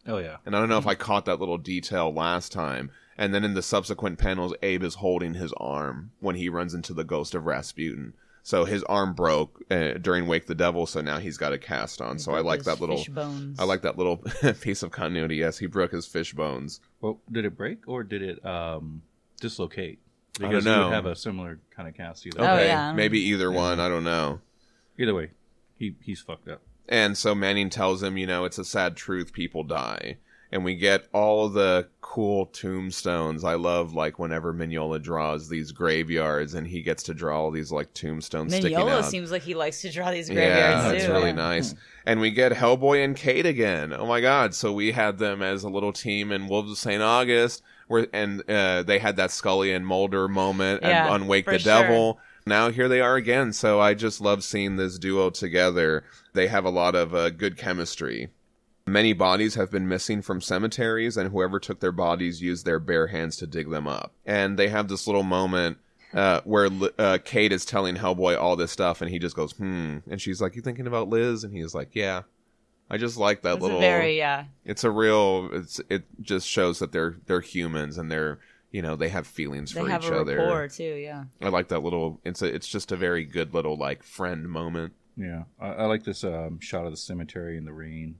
Oh 0.07 0.19
yeah. 0.19 0.37
And 0.47 0.55
I 0.55 0.61
don't 0.61 0.69
know 0.69 0.79
if 0.79 0.87
I 0.87 0.95
caught 0.95 1.25
that 1.25 1.41
little 1.41 1.59
detail 1.59 2.13
last 2.15 2.53
time. 2.53 2.93
And 3.19 3.35
then 3.35 3.45
in 3.45 3.55
the 3.55 3.63
subsequent 3.63 4.19
panels, 4.19 4.55
Abe 4.63 4.85
is 4.85 4.97
holding 4.97 5.35
his 5.35 5.53
arm 5.57 6.13
when 6.21 6.37
he 6.37 6.49
runs 6.49 6.73
into 6.73 6.95
the 6.95 7.05
ghost 7.05 7.35
of 7.35 7.47
Rasputin. 7.47 8.15
So 8.47 8.67
his 8.67 8.85
arm 8.85 9.15
broke 9.15 9.63
uh, 9.71 9.95
during 9.95 10.27
Wake 10.27 10.47
the 10.47 10.55
Devil, 10.55 10.85
so 10.85 11.01
now 11.01 11.17
he's 11.17 11.39
got 11.39 11.55
a 11.55 11.59
cast 11.59 12.03
on. 12.03 12.19
So 12.19 12.35
I 12.35 12.41
like 12.41 12.65
that 12.65 12.79
little, 12.79 12.99
fish 12.99 13.09
bones. 13.09 13.59
I 13.59 13.65
like 13.65 13.81
that 13.83 13.97
little 13.97 14.19
piece 14.61 14.83
of 14.83 14.91
continuity. 14.91 15.37
Yes, 15.37 15.57
he 15.57 15.67
broke 15.67 15.93
his 15.93 16.07
fish 16.07 16.35
bones. 16.35 16.81
Well, 17.01 17.21
did 17.33 17.47
it 17.47 17.57
break 17.57 17.89
or 17.89 18.03
did 18.03 18.21
it 18.21 18.45
um, 18.45 19.01
dislocate? 19.41 19.99
don't 20.35 20.51
Because 20.51 20.67
you 20.67 20.71
know. 20.71 20.85
would 20.89 20.93
have 20.93 21.07
a 21.07 21.17
similar 21.17 21.59
kind 21.75 21.89
of 21.89 21.95
cast 21.95 22.27
either. 22.27 22.43
Oh, 22.43 22.55
Okay, 22.57 22.67
yeah, 22.67 22.93
maybe 22.93 23.19
either 23.19 23.51
one. 23.51 23.81
I 23.81 23.89
don't 23.89 24.05
know. 24.05 24.41
Either 24.99 25.15
way, 25.15 25.31
he 25.79 25.97
he's 26.03 26.21
fucked 26.21 26.47
up. 26.47 26.61
And 26.87 27.17
so 27.17 27.35
Manning 27.35 27.71
tells 27.71 28.03
him, 28.03 28.19
you 28.19 28.27
know, 28.27 28.45
it's 28.45 28.59
a 28.59 28.65
sad 28.65 28.95
truth, 28.95 29.33
people 29.33 29.65
die. 29.65 30.19
And 30.55 30.65
we 30.65 30.77
get 30.77 31.09
all 31.13 31.49
the 31.49 31.89
cool 32.01 32.47
tombstones. 32.47 33.43
I 33.43 33.55
love 33.55 33.93
like 33.93 34.21
whenever 34.21 34.55
Mignola 34.55 35.03
draws 35.03 35.49
these 35.49 35.73
graveyards 35.73 36.55
and 36.55 36.65
he 36.65 36.81
gets 36.81 37.03
to 37.03 37.15
draw 37.15 37.41
all 37.41 37.51
these 37.51 37.73
like 37.73 37.93
tombstones 37.93 38.55
sticking 38.55 38.79
Mignola 38.79 38.99
out. 38.99 39.05
seems 39.07 39.33
like 39.33 39.43
he 39.43 39.55
likes 39.55 39.83
to 39.83 39.91
draw 39.91 40.13
these 40.13 40.29
yeah, 40.31 40.35
graveyards 40.37 40.85
that's 40.93 41.07
too. 41.07 41.13
really 41.13 41.27
Yeah. 41.31 41.33
nice. 41.33 41.75
And 42.07 42.21
we 42.21 42.31
get 42.31 42.53
Hellboy 42.53 43.05
and 43.05 43.17
Kate 43.17 43.47
again. 43.47 43.93
Oh 43.93 44.07
my 44.07 44.21
god. 44.21 44.55
So 44.55 44.73
we 44.73 44.93
had 44.93 45.19
them 45.19 45.43
as 45.43 45.65
a 45.65 45.69
little 45.69 45.93
team 45.93 46.31
in 46.31 46.47
Wolves 46.47 46.71
of 46.71 46.79
St. 46.79 47.03
August 47.03 47.63
where 47.89 48.07
and 48.13 48.49
uh, 48.49 48.85
they 48.85 49.01
had 49.01 49.17
that 49.17 49.33
Scully 49.33 49.73
and 49.73 49.85
Mulder 49.85 50.29
moment 50.29 50.83
and 50.85 50.91
Yeah, 50.91 51.11
on 51.11 51.27
Wake 51.27 51.47
the 51.47 51.59
sure. 51.59 51.73
Devil. 51.83 52.21
Now 52.47 52.71
here 52.71 52.89
they 52.89 53.01
are 53.01 53.17
again. 53.17 53.53
So 53.53 53.81
I 53.81 53.95
just 53.95 54.21
love 54.21 54.45
seeing 54.45 54.77
this 54.77 55.01
duo 55.01 55.31
together. 55.31 56.05
They 56.33 56.47
have 56.47 56.65
a 56.65 56.71
lot 56.71 56.95
of 56.95 57.13
uh, 57.13 57.31
good 57.31 57.57
chemistry. 57.57 58.29
Many 58.87 59.15
bodies 59.15 59.55
have 59.55 59.71
been 59.71 59.89
missing 59.89 60.21
from 60.21 60.43
cemeteries, 60.43 61.17
and 61.17 61.31
whoever 61.31 61.59
took 61.59 61.81
their 61.81 61.93
bodies 61.93 62.43
used 62.43 62.67
their 62.67 62.79
bare 62.79 63.07
hands 63.07 63.37
to 63.39 63.47
dig 63.47 63.71
them 63.71 63.89
up. 63.89 64.13
And 64.27 64.59
they 64.59 64.69
have 64.69 64.89
this 64.89 65.07
little 65.07 65.23
moment 65.23 65.79
uh, 66.13 66.43
where 66.45 66.69
uh, 66.99 67.19
Kate 67.25 67.51
is 67.53 67.65
telling 67.65 67.97
Hellboy 67.97 68.39
all 68.39 68.57
this 68.57 68.71
stuff, 68.73 69.01
and 69.01 69.11
he 69.11 69.19
just 69.19 69.35
goes, 69.37 69.53
"Hmm," 69.53 69.99
and 70.11 70.21
she's 70.21 70.41
like, 70.43 70.55
"You 70.55 70.61
thinking 70.61 70.87
about 70.87 71.09
Liz?" 71.09 71.45
And 71.45 71.55
he's 71.55 71.75
like, 71.75 71.91
"Yeah." 71.95 72.23
I 72.91 72.99
just 72.99 73.17
like 73.17 73.41
that 73.43 73.55
It's 73.55 73.63
little. 73.63 73.79
a 73.79 73.81
very 73.81 74.19
yeah. 74.19 74.45
It's 74.67 74.85
a 74.85 74.91
real. 74.91 75.49
It's 75.55 75.81
it 75.89 76.05
just 76.21 76.47
shows 76.47 76.79
that 76.81 76.93
they're 76.93 77.17
they're 77.25 77.41
humans 77.41 77.97
and 77.97 78.13
they're 78.13 78.39
you 78.71 78.83
know 78.83 78.95
they 78.97 79.09
have 79.09 79.27
feelings 79.27 79.73
They 79.73 79.81
for 79.81 79.89
have 79.89 80.05
each 80.05 80.11
a 80.11 80.21
other. 80.21 80.37
rapport 80.37 80.69
too. 80.69 80.85
Yeah. 81.03 81.25
I 81.41 81.49
like 81.49 81.69
that 81.69 81.83
little. 81.83 82.21
It's 82.27 82.43
a. 82.43 82.55
It's 82.55 82.69
just 82.69 82.93
a 82.93 82.97
very 82.97 83.25
good 83.25 83.55
little 83.55 83.79
like 83.79 84.03
friend 84.03 84.47
moment. 84.47 84.93
Yeah, 85.17 85.45
I, 85.59 85.69
I 85.69 85.85
like 85.87 86.05
this 86.05 86.23
um, 86.25 86.59
shot 86.61 86.85
of 86.85 86.91
the 86.91 86.97
cemetery 86.99 87.57
in 87.57 87.65
the 87.65 87.73
rain, 87.73 88.17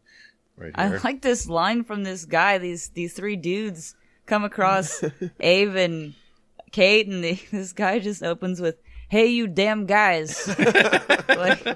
right 0.57 0.73
I 0.75 0.97
like 0.99 1.23
this 1.23 1.49
line 1.49 1.85
from 1.85 2.03
this 2.05 2.25
guy. 2.25 2.59
These 2.59 2.89
these 2.89 3.13
three 3.13 3.37
dudes 3.37 3.95
come 4.27 4.45
across 4.45 5.03
Abe 5.41 5.77
and 5.77 6.15
Kate, 6.73 7.07
and 7.07 7.23
the, 7.23 7.39
this 7.51 7.73
guy 7.73 7.99
just 7.99 8.23
opens 8.23 8.61
with, 8.61 8.77
"Hey, 9.09 9.27
you 9.27 9.47
damn 9.47 9.87
guys!" 9.87 10.49
like, 11.29 11.67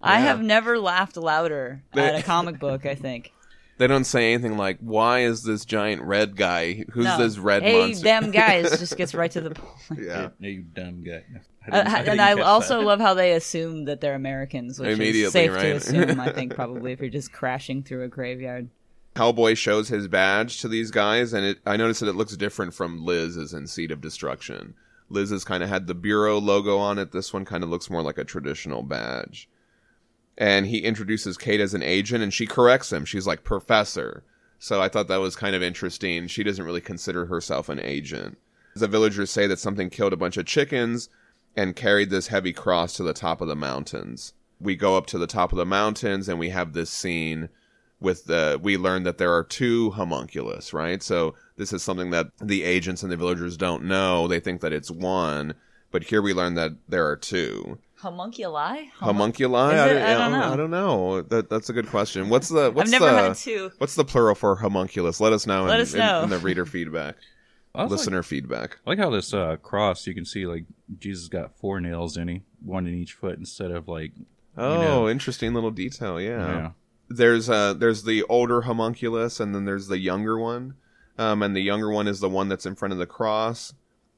I 0.00 0.20
have 0.20 0.42
never 0.42 0.78
laughed 0.78 1.16
louder 1.16 1.82
at 1.94 2.16
a 2.16 2.22
comic 2.22 2.58
book. 2.58 2.86
I 2.86 2.94
think. 2.94 3.32
They 3.80 3.86
don't 3.86 4.04
say 4.04 4.34
anything 4.34 4.58
like, 4.58 4.76
"Why 4.80 5.20
is 5.20 5.42
this 5.42 5.64
giant 5.64 6.02
red 6.02 6.36
guy? 6.36 6.84
Who's 6.92 7.06
No. 7.06 7.16
this 7.16 7.38
red 7.38 7.62
hey, 7.62 7.78
monster?" 7.78 7.96
you 7.98 8.04
damn 8.04 8.30
guys! 8.30 8.70
Just 8.78 8.94
gets 8.98 9.14
right 9.14 9.30
to 9.30 9.40
the 9.40 9.50
point. 9.52 9.74
yeah. 9.98 10.28
Hey, 10.38 10.50
you 10.50 10.62
dumb 10.62 11.02
guy. 11.02 11.24
I 11.66 11.70
Uh, 11.70 11.82
didn't- 11.82 11.86
I 11.94 11.98
didn't 12.00 12.08
and 12.12 12.20
I 12.20 12.34
catch 12.34 12.44
also 12.44 12.78
that. 12.80 12.84
love 12.86 13.00
how 13.00 13.14
they 13.14 13.32
assume 13.32 13.86
that 13.86 14.02
they're 14.02 14.14
Americans, 14.14 14.78
which 14.78 14.90
Immediately, 14.90 15.22
is 15.22 15.32
safe 15.32 15.50
right? 15.50 15.62
to 15.62 15.72
assume. 15.76 16.20
I 16.20 16.30
think 16.30 16.54
probably 16.54 16.92
if 16.92 17.00
you're 17.00 17.08
just 17.08 17.32
crashing 17.32 17.82
through 17.82 18.04
a 18.04 18.08
graveyard. 18.08 18.68
Hellboy 19.16 19.56
shows 19.56 19.88
his 19.88 20.08
badge 20.08 20.60
to 20.60 20.68
these 20.68 20.90
guys, 20.90 21.32
and 21.32 21.46
it, 21.46 21.58
I 21.64 21.78
noticed 21.78 22.00
that 22.00 22.08
it 22.08 22.16
looks 22.16 22.36
different 22.36 22.74
from 22.74 23.02
Liz's 23.04 23.54
in 23.54 23.66
Seed 23.66 23.90
of 23.90 24.02
Destruction. 24.02 24.74
Liz's 25.08 25.42
kind 25.42 25.62
of 25.62 25.70
had 25.70 25.86
the 25.86 25.94
Bureau 25.94 26.38
logo 26.38 26.76
on 26.76 26.98
it. 26.98 27.12
This 27.12 27.32
one 27.32 27.46
kind 27.46 27.64
of 27.64 27.70
looks 27.70 27.88
more 27.88 28.02
like 28.02 28.18
a 28.18 28.24
traditional 28.24 28.82
badge. 28.82 29.48
And 30.40 30.66
he 30.66 30.78
introduces 30.78 31.36
Kate 31.36 31.60
as 31.60 31.74
an 31.74 31.82
agent, 31.82 32.24
and 32.24 32.32
she 32.32 32.46
corrects 32.46 32.90
him. 32.90 33.04
She's 33.04 33.26
like, 33.26 33.44
Professor. 33.44 34.24
So 34.58 34.80
I 34.80 34.88
thought 34.88 35.06
that 35.08 35.20
was 35.20 35.36
kind 35.36 35.54
of 35.54 35.62
interesting. 35.62 36.26
She 36.26 36.42
doesn't 36.42 36.64
really 36.64 36.80
consider 36.80 37.26
herself 37.26 37.68
an 37.68 37.78
agent. 37.78 38.38
The 38.74 38.88
villagers 38.88 39.30
say 39.30 39.46
that 39.46 39.58
something 39.58 39.90
killed 39.90 40.14
a 40.14 40.16
bunch 40.16 40.38
of 40.38 40.46
chickens 40.46 41.10
and 41.56 41.76
carried 41.76 42.08
this 42.08 42.28
heavy 42.28 42.54
cross 42.54 42.94
to 42.94 43.02
the 43.02 43.12
top 43.12 43.42
of 43.42 43.48
the 43.48 43.56
mountains. 43.56 44.32
We 44.58 44.76
go 44.76 44.96
up 44.96 45.06
to 45.08 45.18
the 45.18 45.26
top 45.26 45.52
of 45.52 45.58
the 45.58 45.66
mountains, 45.66 46.26
and 46.26 46.38
we 46.38 46.48
have 46.48 46.72
this 46.72 46.90
scene 46.90 47.50
with 48.00 48.24
the 48.24 48.58
we 48.62 48.78
learn 48.78 49.02
that 49.02 49.18
there 49.18 49.34
are 49.34 49.44
two 49.44 49.90
homunculus, 49.90 50.72
right? 50.72 51.02
So 51.02 51.34
this 51.56 51.72
is 51.72 51.82
something 51.82 52.10
that 52.10 52.28
the 52.38 52.62
agents 52.62 53.02
and 53.02 53.12
the 53.12 53.16
villagers 53.18 53.58
don't 53.58 53.84
know. 53.84 54.26
They 54.26 54.40
think 54.40 54.62
that 54.62 54.72
it's 54.72 54.90
one, 54.90 55.52
but 55.90 56.04
here 56.04 56.22
we 56.22 56.32
learn 56.32 56.54
that 56.54 56.72
there 56.88 57.06
are 57.06 57.16
two. 57.16 57.78
Homunculi? 58.02 58.90
Homunculi? 59.00 59.74
Is 59.74 59.92
it? 59.92 60.02
I 60.02 60.14
don't, 60.14 60.30
don't 60.30 60.40
know. 60.40 60.52
I 60.52 60.56
don't 60.56 60.70
know. 60.70 61.22
That, 61.22 61.50
that's 61.50 61.68
a 61.68 61.72
good 61.72 61.86
question. 61.88 62.28
What's 62.28 62.48
the 62.48 62.70
what's 62.70 62.92
I've 62.92 63.00
never 63.00 63.12
the 63.12 63.22
had 63.28 63.36
two. 63.36 63.70
what's 63.78 63.94
the 63.94 64.04
plural 64.04 64.34
for 64.34 64.56
homunculus? 64.56 65.20
Let 65.20 65.32
us 65.32 65.46
know. 65.46 65.64
Let 65.64 65.76
in, 65.76 65.82
us 65.82 65.94
know. 65.94 66.22
in 66.22 66.30
the 66.30 66.38
reader 66.38 66.64
feedback, 66.66 67.16
I 67.74 67.82
was 67.84 67.90
like- 67.90 67.98
listener 67.98 68.22
feedback. 68.22 68.78
I 68.86 68.90
like 68.90 68.98
how 68.98 69.10
this 69.10 69.34
uh, 69.34 69.56
cross 69.56 70.06
you 70.06 70.14
can 70.14 70.24
see 70.24 70.46
like 70.46 70.64
Jesus 70.98 71.28
got 71.28 71.56
four 71.58 71.80
nails 71.80 72.16
in 72.16 72.28
he, 72.28 72.42
one 72.64 72.86
in 72.86 72.94
each 72.94 73.12
foot 73.12 73.38
instead 73.38 73.70
of 73.70 73.88
like 73.88 74.12
Oh, 74.56 74.80
know. 74.82 75.08
interesting 75.08 75.54
little 75.54 75.70
detail. 75.70 76.20
Yeah. 76.20 76.46
yeah. 76.46 76.70
there's 77.08 77.48
uh 77.48 77.74
there's 77.74 78.02
the 78.04 78.22
older 78.24 78.62
homunculus 78.62 79.40
and 79.40 79.54
then 79.54 79.64
there's 79.64 79.86
the 79.88 79.98
younger 79.98 80.38
one 80.38 80.74
um 81.18 81.42
and 81.42 81.54
the 81.56 81.60
younger 81.60 81.90
one 81.90 82.08
is 82.08 82.20
the 82.20 82.28
one 82.28 82.48
that's 82.48 82.66
in 82.66 82.74
front 82.74 82.92
of 82.92 82.98
the 82.98 83.06
cross 83.06 83.72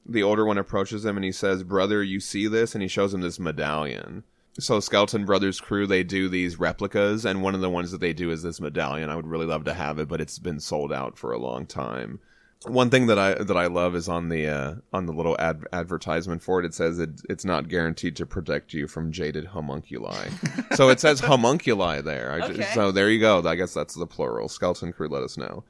the 0.05 0.23
older 0.23 0.45
one 0.45 0.57
approaches 0.57 1.05
him 1.05 1.15
and 1.15 1.23
he 1.23 1.31
says 1.31 1.63
brother 1.63 2.03
you 2.03 2.19
see 2.19 2.47
this 2.47 2.75
and 2.75 2.81
he 2.81 2.87
shows 2.87 3.13
him 3.13 3.21
this 3.21 3.39
medallion 3.39 4.23
so 4.59 4.79
skeleton 4.79 5.25
brothers 5.25 5.59
crew 5.59 5.87
they 5.87 6.03
do 6.03 6.29
these 6.29 6.59
replicas 6.59 7.25
and 7.25 7.41
one 7.41 7.55
of 7.55 7.61
the 7.61 7.69
ones 7.69 7.91
that 7.91 8.01
they 8.01 8.13
do 8.13 8.29
is 8.31 8.43
this 8.43 8.61
medallion 8.61 9.09
i 9.09 9.15
would 9.15 9.27
really 9.27 9.45
love 9.45 9.63
to 9.63 9.73
have 9.73 9.99
it 9.99 10.07
but 10.07 10.21
it's 10.21 10.39
been 10.39 10.59
sold 10.59 10.91
out 10.91 11.17
for 11.17 11.31
a 11.31 11.39
long 11.39 11.65
time 11.65 12.19
one 12.65 12.89
thing 12.89 13.07
that 13.07 13.19
I 13.19 13.33
that 13.35 13.57
I 13.57 13.67
love 13.67 13.95
is 13.95 14.07
on 14.07 14.29
the 14.29 14.47
uh, 14.47 14.75
on 14.91 15.05
the 15.05 15.11
little 15.11 15.35
ad- 15.39 15.65
advertisement 15.73 16.41
for 16.41 16.59
it. 16.59 16.65
It 16.65 16.73
says 16.73 16.99
it, 16.99 17.21
it's 17.29 17.45
not 17.45 17.67
guaranteed 17.67 18.15
to 18.17 18.25
protect 18.25 18.73
you 18.73 18.87
from 18.87 19.11
jaded 19.11 19.45
homunculi. 19.45 20.29
so 20.75 20.89
it 20.89 20.99
says 20.99 21.19
homunculi 21.19 22.01
there. 22.01 22.39
Okay. 22.43 22.63
so 22.73 22.91
there 22.91 23.09
you 23.09 23.19
go. 23.19 23.41
I 23.45 23.55
guess 23.55 23.73
that's 23.73 23.95
the 23.95 24.07
plural. 24.07 24.47
Skeleton 24.47 24.93
crew, 24.93 25.07
let 25.07 25.23
us 25.23 25.37
know. 25.37 25.63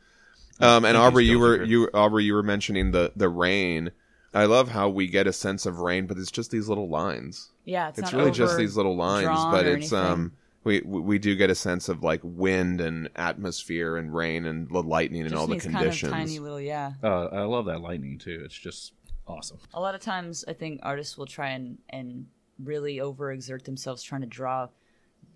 Um, 0.59 0.85
and 0.85 0.95
Aubrey, 0.95 1.25
you 1.25 1.39
were 1.39 1.63
you 1.63 1.89
Aubrey, 1.93 2.25
you 2.25 2.33
were 2.33 2.43
mentioning 2.43 2.91
the 2.91 3.11
the 3.15 3.29
rain. 3.29 3.91
I 4.33 4.45
love 4.45 4.69
how 4.69 4.89
we 4.89 5.07
get 5.07 5.27
a 5.27 5.33
sense 5.33 5.65
of 5.65 5.79
rain, 5.79 6.07
but 6.07 6.17
it's 6.17 6.31
just 6.31 6.51
these 6.51 6.67
little 6.67 6.89
lines. 6.89 7.49
Yeah, 7.65 7.89
it's, 7.89 7.99
It's 7.99 8.11
not 8.11 8.17
really 8.17 8.31
just 8.31 8.57
these 8.57 8.75
little 8.75 8.95
lines, 8.95 9.27
but 9.51 9.65
it's 9.65 9.93
anything. 9.93 10.11
um 10.11 10.31
we 10.63 10.81
we 10.81 11.01
we 11.01 11.19
do 11.19 11.35
get 11.35 11.49
a 11.49 11.55
sense 11.55 11.89
of 11.89 12.03
like 12.03 12.21
wind 12.23 12.81
and 12.81 13.09
atmosphere 13.15 13.97
and 13.97 14.13
rain 14.13 14.45
and 14.45 14.69
the 14.69 14.81
lightning 14.81 15.21
and 15.21 15.31
just 15.31 15.39
all 15.39 15.47
the 15.47 15.59
conditions. 15.59 16.11
kind 16.11 16.23
of 16.23 16.29
tiny 16.29 16.39
little 16.39 16.59
yeah. 16.61 16.93
Uh, 17.03 17.25
I 17.25 17.41
love 17.43 17.65
that 17.65 17.81
lightning 17.81 18.17
too. 18.17 18.41
It's 18.45 18.57
just 18.57 18.93
awesome. 19.27 19.59
A 19.73 19.79
lot 19.81 19.93
of 19.95 20.01
times, 20.01 20.43
I 20.47 20.53
think 20.53 20.79
artists 20.83 21.17
will 21.17 21.25
try 21.25 21.49
and 21.49 21.77
and 21.89 22.27
really 22.63 22.97
overexert 22.97 23.63
themselves 23.63 24.03
trying 24.03 24.21
to 24.21 24.27
draw 24.27 24.69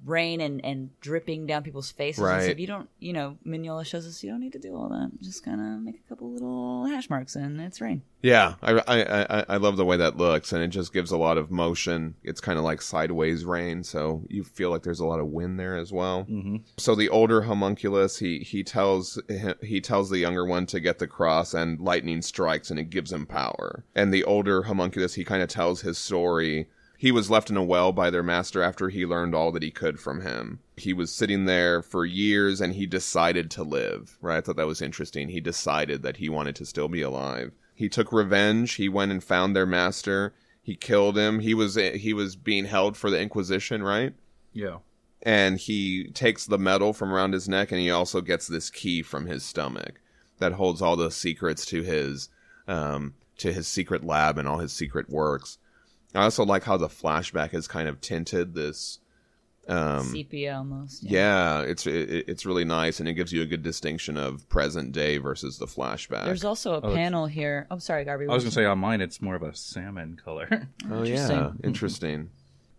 rain 0.06 0.40
and, 0.42 0.64
and 0.64 0.90
dripping 1.02 1.46
down 1.48 1.64
people's 1.64 1.92
faces. 1.92 2.20
And 2.20 2.28
Right. 2.28 2.44
stuff. 2.44 2.60
You 2.60 2.68
don't, 2.68 2.90
you 3.00 3.14
know, 3.14 3.38
Mignola 3.46 3.86
shows 3.86 4.06
us 4.08 4.24
you 4.24 4.30
don't 4.32 4.40
need 4.40 4.54
to 4.54 4.60
do 4.60 4.76
all 4.76 4.90
that. 4.90 5.12
Just 5.22 5.44
kind 5.44 5.60
of 5.60 5.82
make 5.82 5.96
a 6.06 6.10
couple 6.10 6.32
little 6.32 6.86
hash 6.86 7.10
marks 7.10 7.36
and 7.36 7.60
it's 7.60 7.82
rain. 7.82 8.02
Yeah, 8.24 8.56
I, 8.64 8.72
I 8.88 9.40
I 9.40 9.46
I 9.48 9.58
love 9.58 9.78
the 9.78 9.86
way 9.86 9.96
that 9.98 10.18
looks, 10.18 10.52
and 10.52 10.64
it 10.64 10.70
just 10.70 10.92
gives 10.92 11.12
a 11.12 11.18
lot 11.18 11.38
of 11.38 11.52
motion. 11.52 12.16
It's 12.24 12.42
kind 12.42 12.58
of 12.58 12.66
like 12.66 12.82
sideways 12.82 13.46
rain, 13.46 13.84
so 13.84 14.24
you 14.28 14.44
feel 14.44 14.72
like 14.72 14.82
there's 14.82 15.00
a 15.00 15.06
lot 15.06 15.20
of 15.20 15.28
wind 15.28 15.60
there 15.60 15.78
as 15.78 15.94
well. 15.94 16.24
Mm-hmm. 16.24 16.58
So 16.78 16.96
the 16.96 17.10
older 17.10 17.44
homunculus, 17.44 18.18
he 18.18 18.40
he 18.40 18.64
tells 18.64 19.22
he 19.62 19.82
tells 19.82 20.10
the 20.10 20.18
younger 20.18 20.46
one 20.46 20.66
to 20.68 20.80
get 20.80 20.98
the 20.98 21.06
cross, 21.08 21.54
and 21.54 21.80
lightning 21.80 22.24
strikes, 22.24 22.72
and 22.72 22.80
it 22.80 22.90
gives 22.90 23.12
him 23.12 23.28
power. 23.28 23.86
And 23.96 24.12
the 24.12 24.24
older 24.24 24.64
homunculus, 24.64 25.14
he 25.14 25.24
kind 25.24 25.44
of 25.44 25.50
tells 25.50 25.82
his 25.82 26.00
story. 26.00 26.70
He 27.00 27.12
was 27.12 27.30
left 27.30 27.52
in 27.52 27.58
a 27.58 27.64
well 27.64 27.92
by 27.92 28.10
their 28.10 28.24
master 28.24 28.64
after 28.64 28.90
he 28.90 29.06
learned 29.06 29.36
all 29.36 29.52
that 29.52 29.62
he 29.62 29.70
could 29.70 30.00
from 30.00 30.22
him. 30.22 30.60
He 30.76 30.94
was 30.94 31.14
sitting 31.14 31.46
there 31.46 31.84
for 31.84 32.06
years, 32.06 32.60
and 32.60 32.74
he 32.74 32.88
decided 32.88 33.52
to 33.52 33.64
live. 33.64 34.18
Right? 34.20 34.38
I 34.38 34.42
thought 34.42 34.56
that 34.56 34.66
was 34.66 34.82
interesting. 34.82 35.30
He 35.30 35.40
decided 35.40 36.02
that 36.02 36.18
he 36.18 36.28
wanted 36.28 36.56
to 36.56 36.66
still 36.66 36.88
be 36.88 37.04
alive. 37.04 37.52
He 37.76 37.88
took 37.88 38.12
revenge. 38.12 38.74
He 38.74 38.90
went 38.90 39.12
and 39.12 39.24
found 39.24 39.56
their 39.56 39.68
master. 39.68 40.34
He 40.64 40.76
killed 40.76 41.16
him. 41.16 41.40
He 41.40 41.54
was 41.54 41.76
he 41.76 42.14
was 42.14 42.36
being 42.36 42.66
held 42.66 42.98
for 42.98 43.12
the 43.12 43.22
Inquisition, 43.22 43.84
right? 43.84 44.16
Yeah. 44.52 44.78
And 45.22 45.60
he 45.60 46.10
takes 46.12 46.46
the 46.46 46.58
medal 46.58 46.94
from 46.94 47.14
around 47.14 47.34
his 47.34 47.48
neck, 47.48 47.72
and 47.72 47.80
he 47.80 47.92
also 47.92 48.22
gets 48.22 48.48
this 48.48 48.72
key 48.72 49.04
from 49.04 49.28
his 49.28 49.46
stomach 49.46 50.02
that 50.40 50.54
holds 50.54 50.82
all 50.82 50.96
the 50.96 51.12
secrets 51.12 51.64
to 51.68 51.84
his 51.84 52.30
um, 52.68 53.14
to 53.38 53.54
his 53.54 53.68
secret 53.68 54.04
lab 54.04 54.40
and 54.40 54.48
all 54.48 54.58
his 54.58 54.74
secret 54.74 55.10
works. 55.10 55.60
I 56.18 56.24
also 56.24 56.46
like 56.46 56.64
how 56.64 56.78
the 56.78 56.88
flashback 56.88 57.54
is 57.54 57.68
kind 57.68 57.88
of 57.88 58.02
tinted 58.02 58.54
this. 58.54 59.00
Um, 59.70 60.06
Sepia 60.06 60.56
almost. 60.58 61.04
yeah, 61.04 61.60
it's 61.62 61.86
it, 61.86 62.26
it's 62.30 62.46
really 62.46 62.64
nice, 62.64 63.02
and 63.02 63.10
it 63.10 63.16
gives 63.16 63.34
you 63.34 63.42
a 63.42 63.46
good 63.46 63.64
distinction 63.64 64.16
of 64.16 64.48
present 64.48 64.94
day 64.94 65.18
versus 65.18 65.58
the 65.58 65.66
flashback. 65.66 66.24
There's 66.24 66.46
also 66.46 66.76
a 66.76 66.78
it's- 66.78 66.94
panel 66.96 67.26
here. 67.26 67.68
Oh, 67.70 67.78
sorry, 67.78 68.06
Garby. 68.06 68.28
I 68.30 68.34
was 68.34 68.44
gonna 68.44 68.52
say 68.52 68.64
on 68.64 68.80
mine, 68.80 69.02
it's 69.02 69.22
more 69.22 69.36
of 69.36 69.44
a 69.44 69.54
salmon 69.54 70.20
color. 70.24 70.70
oh 70.90 71.04
yeah, 71.04 71.16
Interesting. 71.16 71.60
interesting. 71.64 72.30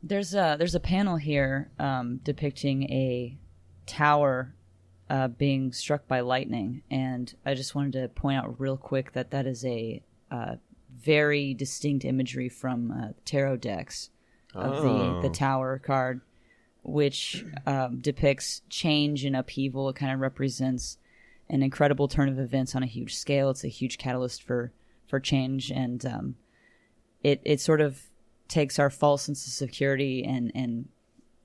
There's 0.03 0.33
a 0.35 0.57
there's 0.59 0.75
a 0.75 0.81
panel 0.81 1.17
here 1.17 1.71
um, 1.79 2.21
depicting 2.25 2.85
a 2.85 3.37
tower 3.85 4.55
uh, 5.11 5.29
being 5.29 5.73
struck 5.73 6.09
by 6.09 6.21
lightning, 6.21 6.83
and 6.91 7.35
I 7.45 7.53
just 7.55 7.75
wanted 7.75 7.93
to 8.01 8.09
point 8.09 8.39
out 8.39 8.59
real 8.59 8.77
quick 8.79 9.13
that 9.13 9.31
that 9.33 9.47
is 9.47 9.63
a 9.65 10.03
uh, 10.31 10.57
very 11.01 11.55
distinct 11.55 12.05
imagery 12.05 12.49
from 12.49 12.91
uh, 12.91 13.09
tarot 13.25 13.59
decks 13.59 14.11
of 14.55 14.85
Oh. 14.85 15.21
the 15.21 15.29
the 15.29 15.35
tower 15.35 15.79
card, 15.79 16.21
which 16.83 17.45
um, 17.67 17.99
depicts 17.99 18.63
change 18.69 19.25
and 19.25 19.37
upheaval. 19.37 19.89
It 19.89 19.97
kind 19.97 20.13
of 20.13 20.21
represents 20.21 20.99
an 21.51 21.63
incredible 21.63 22.09
turn 22.09 22.29
of 22.29 22.39
events 22.39 22.75
on 22.75 22.83
a 22.83 22.87
huge 22.87 23.15
scale. 23.15 23.51
It's 23.51 23.65
a 23.65 23.69
huge 23.69 23.99
catalyst 23.99 24.43
for 24.43 24.73
for 25.07 25.21
change, 25.21 25.71
and 25.71 26.05
um, 26.07 26.35
it 27.23 27.41
it 27.45 27.61
sort 27.61 27.81
of 27.81 28.03
takes 28.49 28.79
our 28.79 28.91
false 28.91 29.23
sense 29.25 29.47
of 29.47 29.53
security 29.53 30.25
and 30.25 30.51
and 30.55 30.89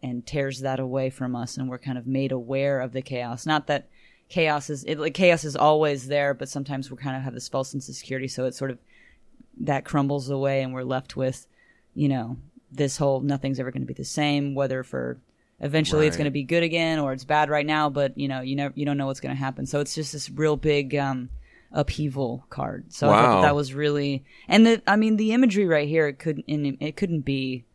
and 0.01 0.25
tears 0.25 0.59
that 0.61 0.79
away 0.79 1.09
from 1.09 1.35
us, 1.35 1.57
and 1.57 1.69
we're 1.69 1.77
kind 1.77 1.97
of 1.97 2.05
made 2.07 2.31
aware 2.31 2.79
of 2.81 2.91
the 2.93 3.01
chaos. 3.01 3.45
Not 3.45 3.67
that 3.67 3.87
chaos 4.29 4.69
is 4.69 4.83
it, 4.85 4.97
like 4.99 5.13
chaos 5.13 5.43
is 5.43 5.55
always 5.55 6.07
there, 6.07 6.33
but 6.33 6.49
sometimes 6.49 6.89
we 6.89 6.97
kind 6.97 7.15
of 7.15 7.21
have 7.23 7.33
this 7.33 7.47
false 7.49 7.69
sense 7.71 7.87
of 7.89 7.95
security, 7.95 8.27
so 8.27 8.45
it 8.45 8.55
sort 8.55 8.71
of 8.71 8.79
that 9.61 9.85
crumbles 9.85 10.29
away, 10.29 10.61
and 10.61 10.73
we're 10.73 10.83
left 10.83 11.15
with, 11.15 11.47
you 11.93 12.09
know, 12.09 12.37
this 12.71 12.97
whole 12.97 13.21
nothing's 13.21 13.59
ever 13.59 13.71
going 13.71 13.83
to 13.83 13.87
be 13.87 13.93
the 13.93 14.05
same. 14.05 14.55
Whether 14.55 14.83
for 14.83 15.19
eventually 15.59 16.07
it's 16.07 16.17
going 16.17 16.25
to 16.25 16.31
be 16.31 16.43
good 16.43 16.63
again 16.63 16.99
or 16.99 17.13
it's 17.13 17.23
bad 17.23 17.49
right 17.49 17.65
now, 17.65 17.89
but 17.89 18.17
you 18.17 18.27
know, 18.27 18.41
you 18.41 18.55
never 18.55 18.73
you 18.75 18.85
don't 18.85 18.97
know 18.97 19.05
what's 19.05 19.19
going 19.19 19.35
to 19.35 19.39
happen. 19.39 19.65
So 19.65 19.79
it's 19.79 19.95
just 19.95 20.13
this 20.13 20.29
real 20.29 20.57
big 20.57 20.95
um, 20.95 21.29
upheaval 21.71 22.45
card. 22.49 22.93
So 22.93 23.09
I 23.09 23.11
thought 23.11 23.35
that, 23.35 23.47
that 23.47 23.55
was 23.55 23.73
really 23.73 24.23
and 24.47 24.65
the 24.65 24.81
I 24.87 24.95
mean 24.95 25.17
the 25.17 25.33
imagery 25.33 25.65
right 25.65 25.87
here 25.87 26.07
it 26.07 26.19
couldn't 26.19 26.45
it 26.47 26.95
couldn't 26.95 27.21
be 27.21 27.65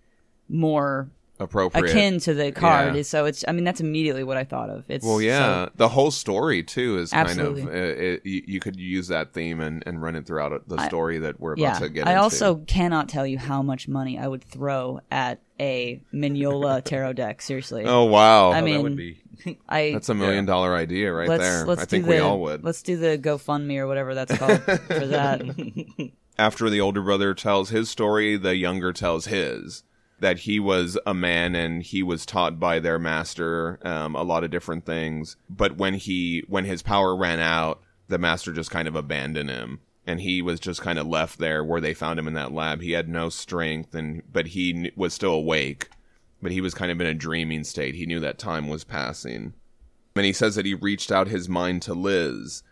more 0.48 1.10
Appropriate. 1.40 1.90
akin 1.90 2.18
to 2.20 2.34
the 2.34 2.50
card. 2.52 2.96
Yeah. 2.96 3.02
So 3.02 3.24
it's 3.24 3.44
I 3.46 3.52
mean 3.52 3.64
that's 3.64 3.80
immediately 3.80 4.24
what 4.24 4.36
I 4.36 4.44
thought 4.44 4.70
of. 4.70 4.84
It's 4.88 5.04
Well, 5.06 5.20
yeah, 5.20 5.66
so- 5.66 5.70
the 5.76 5.88
whole 5.88 6.10
story 6.10 6.62
too 6.64 6.98
is 6.98 7.12
Absolutely. 7.12 7.62
kind 7.62 7.74
of 7.74 7.76
uh, 7.76 7.78
it, 8.02 8.26
you, 8.26 8.42
you 8.46 8.60
could 8.60 8.76
use 8.76 9.08
that 9.08 9.32
theme 9.32 9.60
and, 9.60 9.82
and 9.86 10.02
run 10.02 10.16
it 10.16 10.26
throughout 10.26 10.68
the 10.68 10.84
story 10.86 11.18
that 11.18 11.38
we're 11.38 11.52
about 11.52 11.60
yeah. 11.62 11.78
to 11.78 11.88
get 11.88 12.06
I 12.08 12.12
into. 12.12 12.22
also 12.22 12.56
cannot 12.66 13.08
tell 13.08 13.26
you 13.26 13.38
how 13.38 13.62
much 13.62 13.86
money 13.88 14.18
I 14.18 14.26
would 14.26 14.42
throw 14.42 15.00
at 15.10 15.40
a 15.60 16.00
Mignola 16.14 16.82
tarot 16.84 17.14
deck. 17.14 17.40
Seriously. 17.42 17.84
oh 17.86 18.04
wow, 18.04 18.50
I 18.50 18.60
Oh, 18.60 18.64
mean, 18.64 18.74
that 18.74 18.82
would 18.82 18.96
be. 18.96 19.22
I 19.68 19.90
that's 19.92 20.08
a 20.08 20.14
million 20.14 20.44
dollar 20.44 20.74
idea 20.74 21.12
right 21.12 21.28
let's 21.28 21.42
there. 21.42 21.64
let's 21.66 21.82
I 21.82 21.84
think 21.84 22.04
do 22.04 22.10
we 22.10 22.18
all 22.18 22.40
would. 22.40 22.64
Let's 22.64 22.82
do 22.82 22.96
the 22.96 23.16
GoFundMe 23.18 23.78
or 23.78 23.86
whatever 23.86 24.14
that's 24.14 24.36
called 24.36 24.60
for 24.62 25.06
that. 25.06 25.42
After 26.38 26.70
the 26.70 26.80
older 26.80 27.02
brother 27.02 27.34
tells 27.34 27.70
his 27.70 27.90
story, 27.90 28.36
the 28.36 28.54
younger 28.56 28.92
tells 28.92 29.26
his. 29.26 29.82
That 30.20 30.40
he 30.40 30.58
was 30.58 30.98
a 31.06 31.14
man 31.14 31.54
and 31.54 31.82
he 31.82 32.02
was 32.02 32.26
taught 32.26 32.58
by 32.58 32.80
their 32.80 32.98
master 32.98 33.78
um, 33.82 34.16
a 34.16 34.22
lot 34.22 34.42
of 34.42 34.50
different 34.50 34.84
things. 34.84 35.36
But 35.48 35.76
when 35.76 35.94
he 35.94 36.44
when 36.48 36.64
his 36.64 36.82
power 36.82 37.16
ran 37.16 37.38
out, 37.38 37.80
the 38.08 38.18
master 38.18 38.52
just 38.52 38.70
kind 38.70 38.88
of 38.88 38.96
abandoned 38.96 39.50
him, 39.50 39.80
and 40.06 40.20
he 40.20 40.42
was 40.42 40.58
just 40.58 40.80
kind 40.80 40.98
of 40.98 41.06
left 41.06 41.38
there 41.38 41.62
where 41.62 41.80
they 41.80 41.94
found 41.94 42.18
him 42.18 42.26
in 42.26 42.34
that 42.34 42.52
lab. 42.52 42.80
He 42.80 42.92
had 42.92 43.08
no 43.08 43.28
strength, 43.28 43.94
and 43.94 44.22
but 44.32 44.48
he 44.48 44.90
was 44.96 45.14
still 45.14 45.34
awake. 45.34 45.88
But 46.40 46.52
he 46.52 46.60
was 46.60 46.74
kind 46.74 46.90
of 46.90 47.00
in 47.00 47.06
a 47.06 47.14
dreaming 47.14 47.64
state. 47.64 47.96
He 47.96 48.06
knew 48.06 48.20
that 48.20 48.38
time 48.38 48.68
was 48.68 48.84
passing. 48.84 49.54
And 50.14 50.24
he 50.24 50.32
says 50.32 50.54
that 50.54 50.66
he 50.66 50.74
reached 50.74 51.12
out 51.12 51.28
his 51.28 51.48
mind 51.48 51.82
to 51.82 51.94
Liz, 51.94 52.62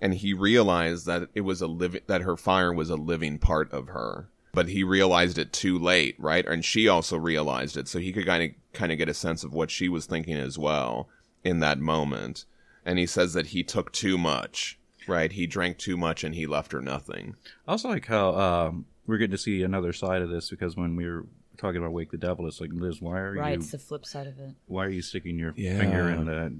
and 0.00 0.14
he 0.14 0.34
realized 0.34 1.06
that 1.06 1.28
it 1.34 1.40
was 1.42 1.60
a 1.60 1.66
living 1.66 2.02
that 2.06 2.22
her 2.22 2.36
fire 2.36 2.72
was 2.72 2.90
a 2.90 2.96
living 2.96 3.38
part 3.38 3.72
of 3.72 3.88
her 3.88 4.28
but 4.52 4.68
he 4.68 4.84
realized 4.84 5.38
it 5.38 5.52
too 5.52 5.78
late 5.78 6.14
right? 6.18 6.46
And 6.46 6.64
she 6.64 6.86
also 6.86 7.16
realized 7.16 7.76
it. 7.76 7.88
So 7.88 7.98
he 7.98 8.12
could 8.12 8.26
kind 8.26 8.42
of 8.42 8.50
kind 8.72 8.92
of 8.92 8.98
get 8.98 9.08
a 9.08 9.14
sense 9.14 9.42
of 9.44 9.52
what 9.52 9.70
she 9.70 9.88
was 9.88 10.06
thinking 10.06 10.36
as 10.36 10.58
well 10.58 11.08
in 11.42 11.60
that 11.60 11.78
moment. 11.78 12.44
And 12.84 12.98
he 12.98 13.06
says 13.06 13.32
that 13.34 13.48
he 13.48 13.62
took 13.62 13.92
too 13.92 14.16
much 14.18 14.78
right? 15.08 15.32
He 15.32 15.48
drank 15.48 15.78
too 15.78 15.96
much 15.96 16.22
and 16.22 16.32
he 16.32 16.46
left 16.46 16.70
her 16.70 16.80
nothing. 16.80 17.34
I 17.66 17.72
also 17.72 17.88
like 17.88 18.06
how 18.06 18.36
um, 18.38 18.86
we're 19.04 19.18
getting 19.18 19.32
to 19.32 19.38
see 19.38 19.64
another 19.64 19.92
side 19.92 20.22
of 20.22 20.28
this 20.30 20.48
because 20.48 20.76
when 20.76 20.94
we 20.94 21.06
were 21.06 21.26
talking 21.56 21.78
about 21.78 21.92
Wake 21.92 22.12
the 22.12 22.16
Devil, 22.18 22.46
it's 22.46 22.60
like 22.60 22.70
Liz, 22.72 23.02
why 23.02 23.18
are 23.18 23.32
right, 23.32 23.34
you 23.34 23.40
Right, 23.40 23.54
it's 23.54 23.72
the 23.72 23.78
flip 23.78 24.06
side 24.06 24.28
of 24.28 24.38
it. 24.38 24.54
why 24.66 24.84
are 24.84 24.90
you 24.90 25.02
sticking 25.02 25.40
your 25.40 25.54
Yeah. 25.56 25.76
finger 25.76 26.08
in 26.10 26.26
that 26.26 26.52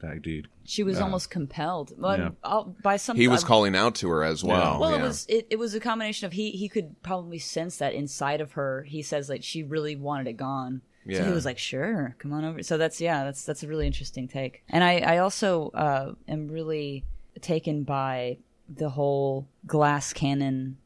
that 0.00 0.22
dude? 0.22 0.48
She 0.64 0.82
was 0.82 0.96
Yeah. 0.98 1.04
almost 1.04 1.30
compelled 1.30 1.92
well, 1.98 2.18
Yeah. 2.44 2.62
By 2.82 2.96
some. 2.96 3.16
he 3.16 3.28
was 3.28 3.44
I- 3.44 3.46
calling 3.46 3.76
out 3.76 3.94
to 3.96 4.08
her 4.08 4.24
as 4.24 4.42
well 4.44 4.80
Well, 4.80 4.90
yeah. 4.92 4.98
it 4.98 5.02
was 5.02 5.26
it, 5.28 5.46
it 5.50 5.58
was 5.58 5.74
a 5.74 5.80
combination 5.80 6.26
of 6.26 6.32
he 6.32 6.50
he 6.52 6.68
could 6.68 7.02
probably 7.02 7.38
sense 7.38 7.76
that 7.78 7.92
inside 7.94 8.40
of 8.40 8.52
her. 8.52 8.82
He 8.84 9.02
says 9.02 9.28
like 9.28 9.42
she 9.42 9.62
really 9.62 9.96
wanted 9.96 10.26
it 10.28 10.34
gone. 10.36 10.82
So 11.06 11.12
Yeah. 11.12 11.26
he 11.26 11.32
was 11.32 11.44
like, 11.44 11.58
"Sure, 11.58 12.16
come 12.18 12.32
on 12.32 12.44
over." 12.44 12.62
So 12.62 12.78
that's 12.78 12.98
yeah, 13.00 13.24
that's 13.24 13.44
that's 13.44 13.62
a 13.62 13.68
really 13.68 13.86
interesting 13.86 14.26
take. 14.26 14.62
And 14.70 14.82
I 14.82 15.00
I 15.00 15.18
also 15.18 15.68
uh, 15.70 16.14
am 16.26 16.48
really 16.48 17.04
taken 17.42 17.82
by 17.84 18.38
the 18.68 18.88
whole 18.88 19.46
glass 19.66 20.14
cannon 20.14 20.78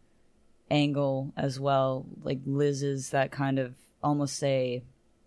angle 0.70 1.32
as 1.36 1.60
well. 1.60 2.04
Like 2.22 2.40
Liz 2.46 2.82
is 2.82 3.10
that 3.10 3.30
kind 3.30 3.58
of 3.58 3.74
almost 4.02 4.42
a 4.42 4.82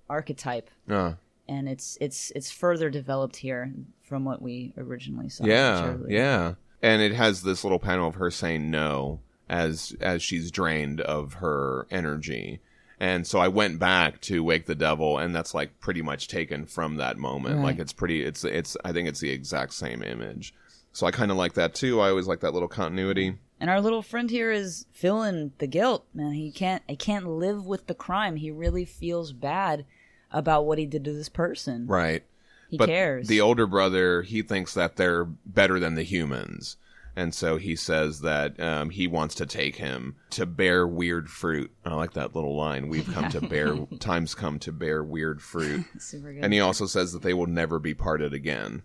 archetype, 0.10 0.70
Uh, 0.90 1.14
and 1.52 1.68
it's 1.70 1.98
it's 2.00 2.32
it's 2.36 2.50
further 2.50 2.90
developed 2.90 3.36
here 3.36 3.72
from 4.02 4.24
what 4.26 4.42
we 4.42 4.74
originally 4.78 5.30
saw. 5.30 5.44
yeah 5.46 5.98
yeah 6.08 6.54
and 6.82 7.02
it 7.02 7.14
has 7.14 7.44
this 7.44 7.64
little 7.64 7.80
panel 7.80 8.08
of 8.08 8.16
her 8.16 8.32
saying 8.32 8.72
no 8.72 9.20
as 9.50 9.96
as 10.00 10.24
she's 10.24 10.50
drained 10.52 11.02
of 11.02 11.34
her 11.36 11.86
energy 11.92 12.60
and 13.00 13.28
so 13.28 13.40
i 13.40 13.48
went 13.48 13.78
back 13.80 14.20
to 14.22 14.44
wake 14.44 14.66
the 14.66 14.76
devil 14.76 15.18
and 15.18 15.36
that's 15.36 15.54
like 15.54 15.80
pretty 15.80 16.02
much 16.02 16.28
taken 16.28 16.66
from 16.66 16.96
that 16.96 17.18
moment 17.18 17.58
Right. 17.58 17.64
like 17.66 17.80
it's 17.80 17.94
pretty 17.94 18.24
it's 18.24 18.44
it's 18.44 18.78
i 18.86 18.92
think 18.94 19.08
it's 19.10 19.20
the 19.20 19.32
exact 19.32 19.74
same 19.74 20.02
image 20.04 20.54
so 20.94 21.06
i 21.06 21.12
kind 21.12 21.32
of 21.32 21.38
like 21.38 21.54
that 21.54 21.74
too 21.76 22.00
i 22.00 22.10
always 22.10 22.28
like 22.28 22.40
that 22.42 22.54
little 22.54 22.70
continuity 22.70 23.34
And 23.60 23.70
our 23.70 23.82
little 23.82 24.02
friend 24.02 24.30
here 24.30 24.52
is 24.52 24.86
feeling 24.92 25.52
the 25.60 25.68
guilt, 25.68 26.04
man. 26.16 26.34
He 26.34 26.50
can't 26.52 26.82
he 26.88 26.96
can't 26.96 27.28
live 27.28 27.64
with 27.68 27.86
the 27.86 27.94
crime. 27.94 28.36
He 28.38 28.50
really 28.50 28.86
feels 28.86 29.34
bad 29.34 29.86
about 30.32 30.66
what 30.66 30.78
he 30.78 30.86
did 30.86 31.04
to 31.06 31.14
this 31.14 31.30
person. 31.30 31.86
right 31.88 32.24
He 32.70 32.78
but 32.78 32.88
cares. 32.90 33.28
the 33.28 33.42
older 33.42 33.68
brother 33.68 34.22
he 34.24 34.42
thinks 34.42 34.74
that 34.74 34.96
they're 34.96 35.26
better 35.26 35.80
than 35.80 35.96
the 35.96 36.04
humans 36.04 36.78
and 37.14 37.36
so 37.36 37.58
he 37.58 37.76
says 37.76 38.22
that 38.22 38.58
um, 38.62 38.90
he 38.90 39.06
wants 39.06 39.36
to 39.36 39.46
take 39.46 39.76
him 39.76 40.16
to 40.30 40.46
bear 40.46 40.88
weird 40.88 41.30
fruit 41.30 41.70
i 41.86 41.94
like 41.94 42.14
that 42.14 42.34
little 42.36 42.56
line 42.56 42.88
we've 42.88 43.12
come 43.14 43.30
to 43.30 43.42
bear 43.42 43.76
times 44.00 44.34
come 44.34 44.58
to 44.60 44.72
bear 44.72 45.04
weird 45.04 45.42
fruit 45.42 45.84
Super 46.00 46.32
good. 46.34 46.44
and 46.44 46.54
he 46.54 46.60
also 46.62 46.86
says 46.86 47.12
that 47.12 47.22
they 47.22 47.34
will 47.34 47.48
never 47.48 47.80
be 47.80 47.94
parted 47.94 48.34
again 48.34 48.84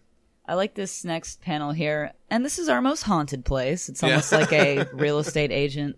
I 0.48 0.54
like 0.54 0.74
this 0.74 1.04
next 1.04 1.40
panel 1.40 1.72
here. 1.72 2.12
And 2.30 2.44
this 2.44 2.60
is 2.60 2.68
our 2.68 2.80
most 2.80 3.02
haunted 3.02 3.44
place. 3.44 3.88
It's 3.88 4.04
almost 4.04 4.30
like 4.30 4.52
a 4.52 4.84
real 4.92 5.18
estate 5.18 5.50
agent 5.50 5.96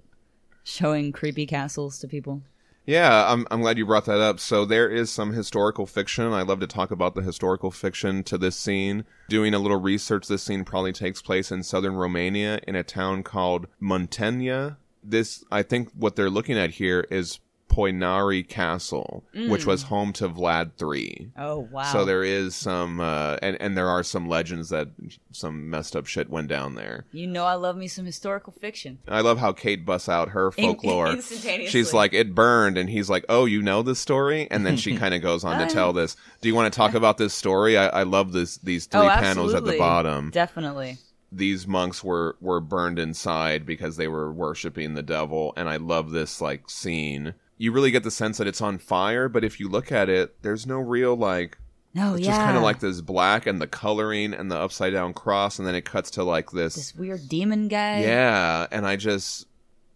showing 0.65 1.13
creepy 1.13 1.45
castles 1.45 1.99
to 1.99 2.09
people. 2.09 2.41
Yeah, 2.89 3.31
I'm 3.31 3.47
I'm 3.51 3.61
glad 3.61 3.77
you 3.77 3.85
brought 3.85 4.07
that 4.07 4.19
up. 4.19 4.41
So 4.41 4.65
there 4.65 4.89
is 4.89 5.11
some 5.11 5.35
historical 5.35 5.85
fiction. 5.85 6.33
I 6.33 6.41
love 6.41 6.61
to 6.61 6.67
talk 6.67 6.91
about 6.91 7.15
the 7.15 7.21
historical 7.21 7.71
fiction 7.71 8.25
to 8.25 8.39
this 8.39 8.57
scene. 8.57 9.05
Doing 9.29 9.53
a 9.53 9.59
little 9.59 9.79
research, 9.79 10.27
this 10.27 10.43
scene 10.43 10.65
probably 10.65 10.95
takes 10.95 11.21
place 11.21 11.53
in 11.53 11.63
southern 11.65 11.97
Romania 11.97 12.61
in 12.67 12.75
a 12.77 12.83
town 12.83 13.25
called 13.25 13.67
Muntenia. 13.79 14.79
This 15.05 15.45
I 15.53 15.65
think 15.65 15.91
what 15.93 16.17
they're 16.17 16.31
looking 16.31 16.57
at 16.57 16.71
here 16.71 17.07
is 17.11 17.41
Poenari 17.79 18.47
Castle, 18.47 19.23
which 19.33 19.65
was 19.65 19.85
home 19.85 20.13
to 20.15 20.29
Vlad 20.29 20.73
III. 20.83 21.31
Oh 21.39 21.59
wow! 21.71 21.85
So 21.85 22.05
there 22.05 22.25
is 22.25 22.57
some, 22.57 22.99
uh, 22.99 23.37
and 23.41 23.57
and 23.61 23.77
there 23.77 23.89
are 23.89 24.03
some 24.03 24.29
legends 24.29 24.71
that 24.71 24.89
some 25.31 25.71
messed 25.71 25.95
up 25.95 26.07
shit 26.07 26.29
went 26.29 26.49
down 26.49 26.75
there. 26.75 27.07
you 27.13 27.29
know, 27.29 27.45
I 27.45 27.55
love 27.55 27.77
me 27.77 27.87
some 27.87 28.05
historical 28.05 28.53
fiction. 28.53 28.99
I 29.07 29.21
love 29.21 29.39
how 29.39 29.53
Kate 29.53 29.87
busts 29.87 30.09
out 30.09 30.31
her 30.31 30.51
folklore. 30.51 31.13
instantaneously. 31.13 31.69
She's 31.69 31.95
like, 31.95 32.13
it 32.13 32.35
burned, 32.35 32.77
and 32.77 32.91
he's 32.91 33.09
like, 33.09 33.25
oh, 33.29 33.45
you 33.45 33.63
know 33.63 33.83
this 33.83 34.01
story, 34.01 34.49
and 34.51 34.67
then 34.67 34.77
she 34.77 34.97
kind 34.99 35.15
of 35.15 35.23
goes 35.23 35.45
on 35.45 35.61
to 35.61 35.73
tell 35.73 35.93
this. 35.93 36.17
Do 36.41 36.49
you 36.49 36.57
want 36.57 36.73
to 36.73 36.77
talk 36.77 36.95
about 36.95 37.17
this 37.17 37.33
story? 37.33 37.79
I, 37.79 37.87
I 37.89 38.03
love 38.03 38.33
this 38.33 38.57
these 38.59 38.87
three 38.87 39.03
oh, 39.03 39.09
panels 39.09 39.55
at 39.55 39.65
the 39.65 39.79
bottom. 39.79 40.31
Definitely. 40.31 40.99
These 41.31 41.69
monks 41.69 42.03
were 42.03 42.35
were 42.41 42.61
burned 42.61 42.99
inside 42.99 43.65
because 43.65 43.97
they 43.97 44.09
were 44.09 44.33
worshiping 44.33 44.95
the 44.95 45.03
devil, 45.05 45.53
and 45.57 45.69
I 45.69 45.77
love 45.77 46.11
this 46.11 46.41
like 46.41 46.69
scene. 46.69 47.35
You 47.59 47.73
really 47.73 47.91
get 47.91 48.05
the 48.05 48.11
sense 48.11 48.39
that 48.39 48.47
it's 48.47 48.61
on 48.61 48.79
fire, 48.79 49.29
but 49.29 49.43
if 49.45 49.59
you 49.61 49.69
look 49.69 49.91
at 49.93 50.09
it, 50.09 50.43
there's 50.43 50.67
no 50.67 50.79
real 50.79 51.17
like 51.17 51.59
No, 51.95 52.15
it's 52.15 52.25
yeah. 52.25 52.31
just 52.33 52.41
kind 52.41 52.57
of 52.57 52.63
like 52.63 52.79
this 52.81 53.01
black 53.01 53.47
and 53.47 53.61
the 53.61 53.67
coloring 53.67 54.33
and 54.33 54.51
the 54.51 54.57
upside 54.57 54.93
down 54.93 55.13
cross, 55.13 55.59
and 55.59 55.67
then 55.67 55.75
it 55.75 55.85
cuts 55.85 56.11
to 56.13 56.23
like 56.23 56.51
this 56.53 56.75
this 56.77 56.95
weird 56.95 57.29
demon 57.29 57.69
guy. 57.69 58.01
yeah, 58.03 58.67
and 58.71 58.87
I 58.87 58.97
just 58.97 59.47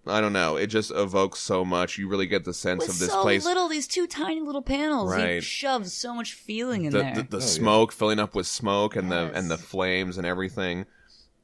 I 0.05 0.21
don't 0.21 0.33
know, 0.33 0.57
it 0.57 0.67
just 0.67 0.91
evokes 0.91 1.39
so 1.39 1.65
much. 1.65 1.97
You 1.97 2.09
really 2.09 2.27
get 2.27 2.45
the 2.45 2.53
sense 2.53 2.81
With 2.81 2.89
of 2.89 2.99
this 2.99 3.11
so 3.11 3.23
place. 3.23 3.45
little, 3.45 3.69
these 3.69 3.87
two 3.87 4.09
tiny 4.09 4.41
little 4.41 4.61
panels. 4.63 5.15
He 5.15 5.21
Right. 5.23 5.45
shoves 5.45 5.93
so 5.93 6.13
much 6.13 6.35
feeling 6.35 6.87
in 6.87 6.93
the 6.93 6.99
there. 6.99 7.15
the, 7.15 7.23
the 7.23 7.37
oh, 7.37 7.39
yeah. 7.41 7.47
smoke 7.47 7.93
filling 7.93 8.19
up 8.19 8.35
with 8.35 8.49
smoke 8.49 8.97
and 8.97 9.13
the 9.13 9.31
and 9.33 9.49
the 9.49 9.57
flames 9.59 10.19
and 10.19 10.27
everything. 10.27 10.87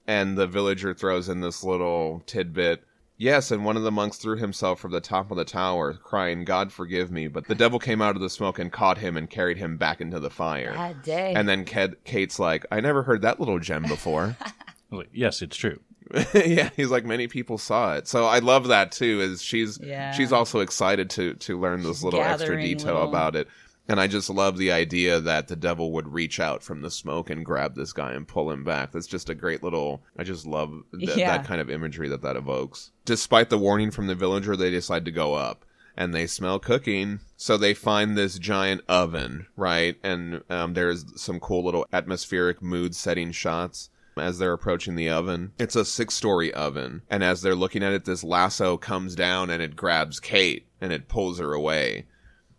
And 0.08 0.36
the 0.36 0.48
villager 0.48 0.92
throws 0.94 1.28
in 1.28 1.40
this 1.42 1.62
little 1.62 2.22
tidbit. 2.26 2.82
Yes, 3.20 3.50
and 3.50 3.64
one 3.64 3.76
of 3.76 3.82
the 3.82 3.90
monks 3.90 4.16
threw 4.16 4.36
himself 4.36 4.78
from 4.78 4.92
the 4.92 5.00
top 5.00 5.30
of 5.32 5.36
the 5.36 5.44
tower, 5.44 5.92
crying, 5.94 6.44
God 6.44 6.72
forgive 6.72 7.10
me. 7.10 7.26
But 7.26 7.48
the 7.48 7.54
devil 7.56 7.80
came 7.80 8.00
out 8.00 8.14
of 8.14 8.22
the 8.22 8.30
smoke 8.30 8.60
and 8.60 8.70
caught 8.72 8.98
him 8.98 9.16
and 9.16 9.28
carried 9.28 9.58
him 9.58 9.76
back 9.76 10.00
into 10.00 10.20
the 10.20 10.30
fire. 10.30 10.72
Bad 10.72 11.02
day. 11.02 11.32
And 11.34 11.48
then 11.48 11.64
Kate, 11.64 12.04
Kate's 12.04 12.38
like, 12.38 12.64
I 12.70 12.80
never 12.80 13.02
heard 13.02 13.22
that 13.22 13.40
little 13.40 13.58
gem 13.58 13.82
before. 13.82 14.36
Like, 14.90 15.10
yes, 15.12 15.42
it's 15.42 15.54
true. 15.54 15.80
yeah, 16.34 16.70
he's 16.74 16.90
like 16.90 17.04
many 17.04 17.28
people 17.28 17.58
saw 17.58 17.96
it. 17.96 18.08
So 18.08 18.24
I 18.24 18.38
love 18.38 18.68
that 18.68 18.90
too. 18.90 19.20
Is 19.20 19.42
she's 19.42 19.78
Yeah. 19.82 20.12
she's 20.12 20.32
also 20.32 20.60
excited 20.60 21.10
to 21.10 21.34
to 21.34 21.60
learn 21.60 21.82
this 21.82 22.02
little 22.02 22.22
extra 22.22 22.46
gathering 22.56 22.64
detail 22.64 22.94
little- 22.94 23.08
about 23.10 23.36
it. 23.36 23.48
And 23.88 23.98
I 23.98 24.06
just 24.06 24.28
love 24.28 24.58
the 24.58 24.70
idea 24.70 25.18
that 25.20 25.48
the 25.48 25.56
devil 25.56 25.92
would 25.92 26.12
reach 26.12 26.38
out 26.40 26.62
from 26.62 26.82
the 26.82 26.90
smoke 26.90 27.30
and 27.30 27.44
grab 27.44 27.74
this 27.74 27.92
guy 27.94 28.12
and 28.12 28.28
pull 28.28 28.50
him 28.50 28.62
back. 28.62 28.92
That's 28.92 29.06
just 29.06 29.30
a 29.30 29.34
great 29.34 29.62
little. 29.62 30.02
I 30.18 30.24
just 30.24 30.46
love 30.46 30.72
th- 30.98 31.16
Yeah. 31.16 31.38
that 31.38 31.46
kind 31.46 31.60
of 31.60 31.70
imagery 31.70 32.08
that 32.10 32.20
that 32.22 32.36
evokes. 32.36 32.90
Despite 33.06 33.48
the 33.48 33.56
warning 33.58 33.90
from 33.90 34.06
the 34.06 34.14
villager, 34.14 34.56
they 34.56 34.70
decide 34.70 35.04
to 35.06 35.10
go 35.10 35.34
up. 35.34 35.64
And 35.96 36.14
they 36.14 36.26
smell 36.28 36.60
cooking, 36.60 37.18
so 37.36 37.56
they 37.56 37.74
find 37.74 38.16
this 38.16 38.38
giant 38.38 38.82
oven, 38.88 39.46
right? 39.56 39.96
And 40.04 40.42
um, 40.48 40.74
there's 40.74 41.04
some 41.20 41.40
cool 41.40 41.64
little 41.64 41.86
atmospheric 41.92 42.62
mood 42.62 42.94
setting 42.94 43.32
shots 43.32 43.90
as 44.16 44.38
they're 44.38 44.52
approaching 44.52 44.94
the 44.96 45.08
oven. 45.08 45.52
It's 45.58 45.74
a 45.76 45.84
six 45.84 46.14
story 46.14 46.52
oven. 46.54 47.02
And 47.10 47.24
as 47.24 47.42
they're 47.42 47.56
looking 47.56 47.82
at 47.82 47.92
it, 47.94 48.04
this 48.04 48.22
lasso 48.22 48.76
comes 48.76 49.16
down 49.16 49.50
and 49.50 49.60
it 49.62 49.74
grabs 49.76 50.20
Kate 50.20 50.66
and 50.80 50.92
it 50.92 51.08
pulls 51.08 51.40
her 51.40 51.52
away. 51.52 52.04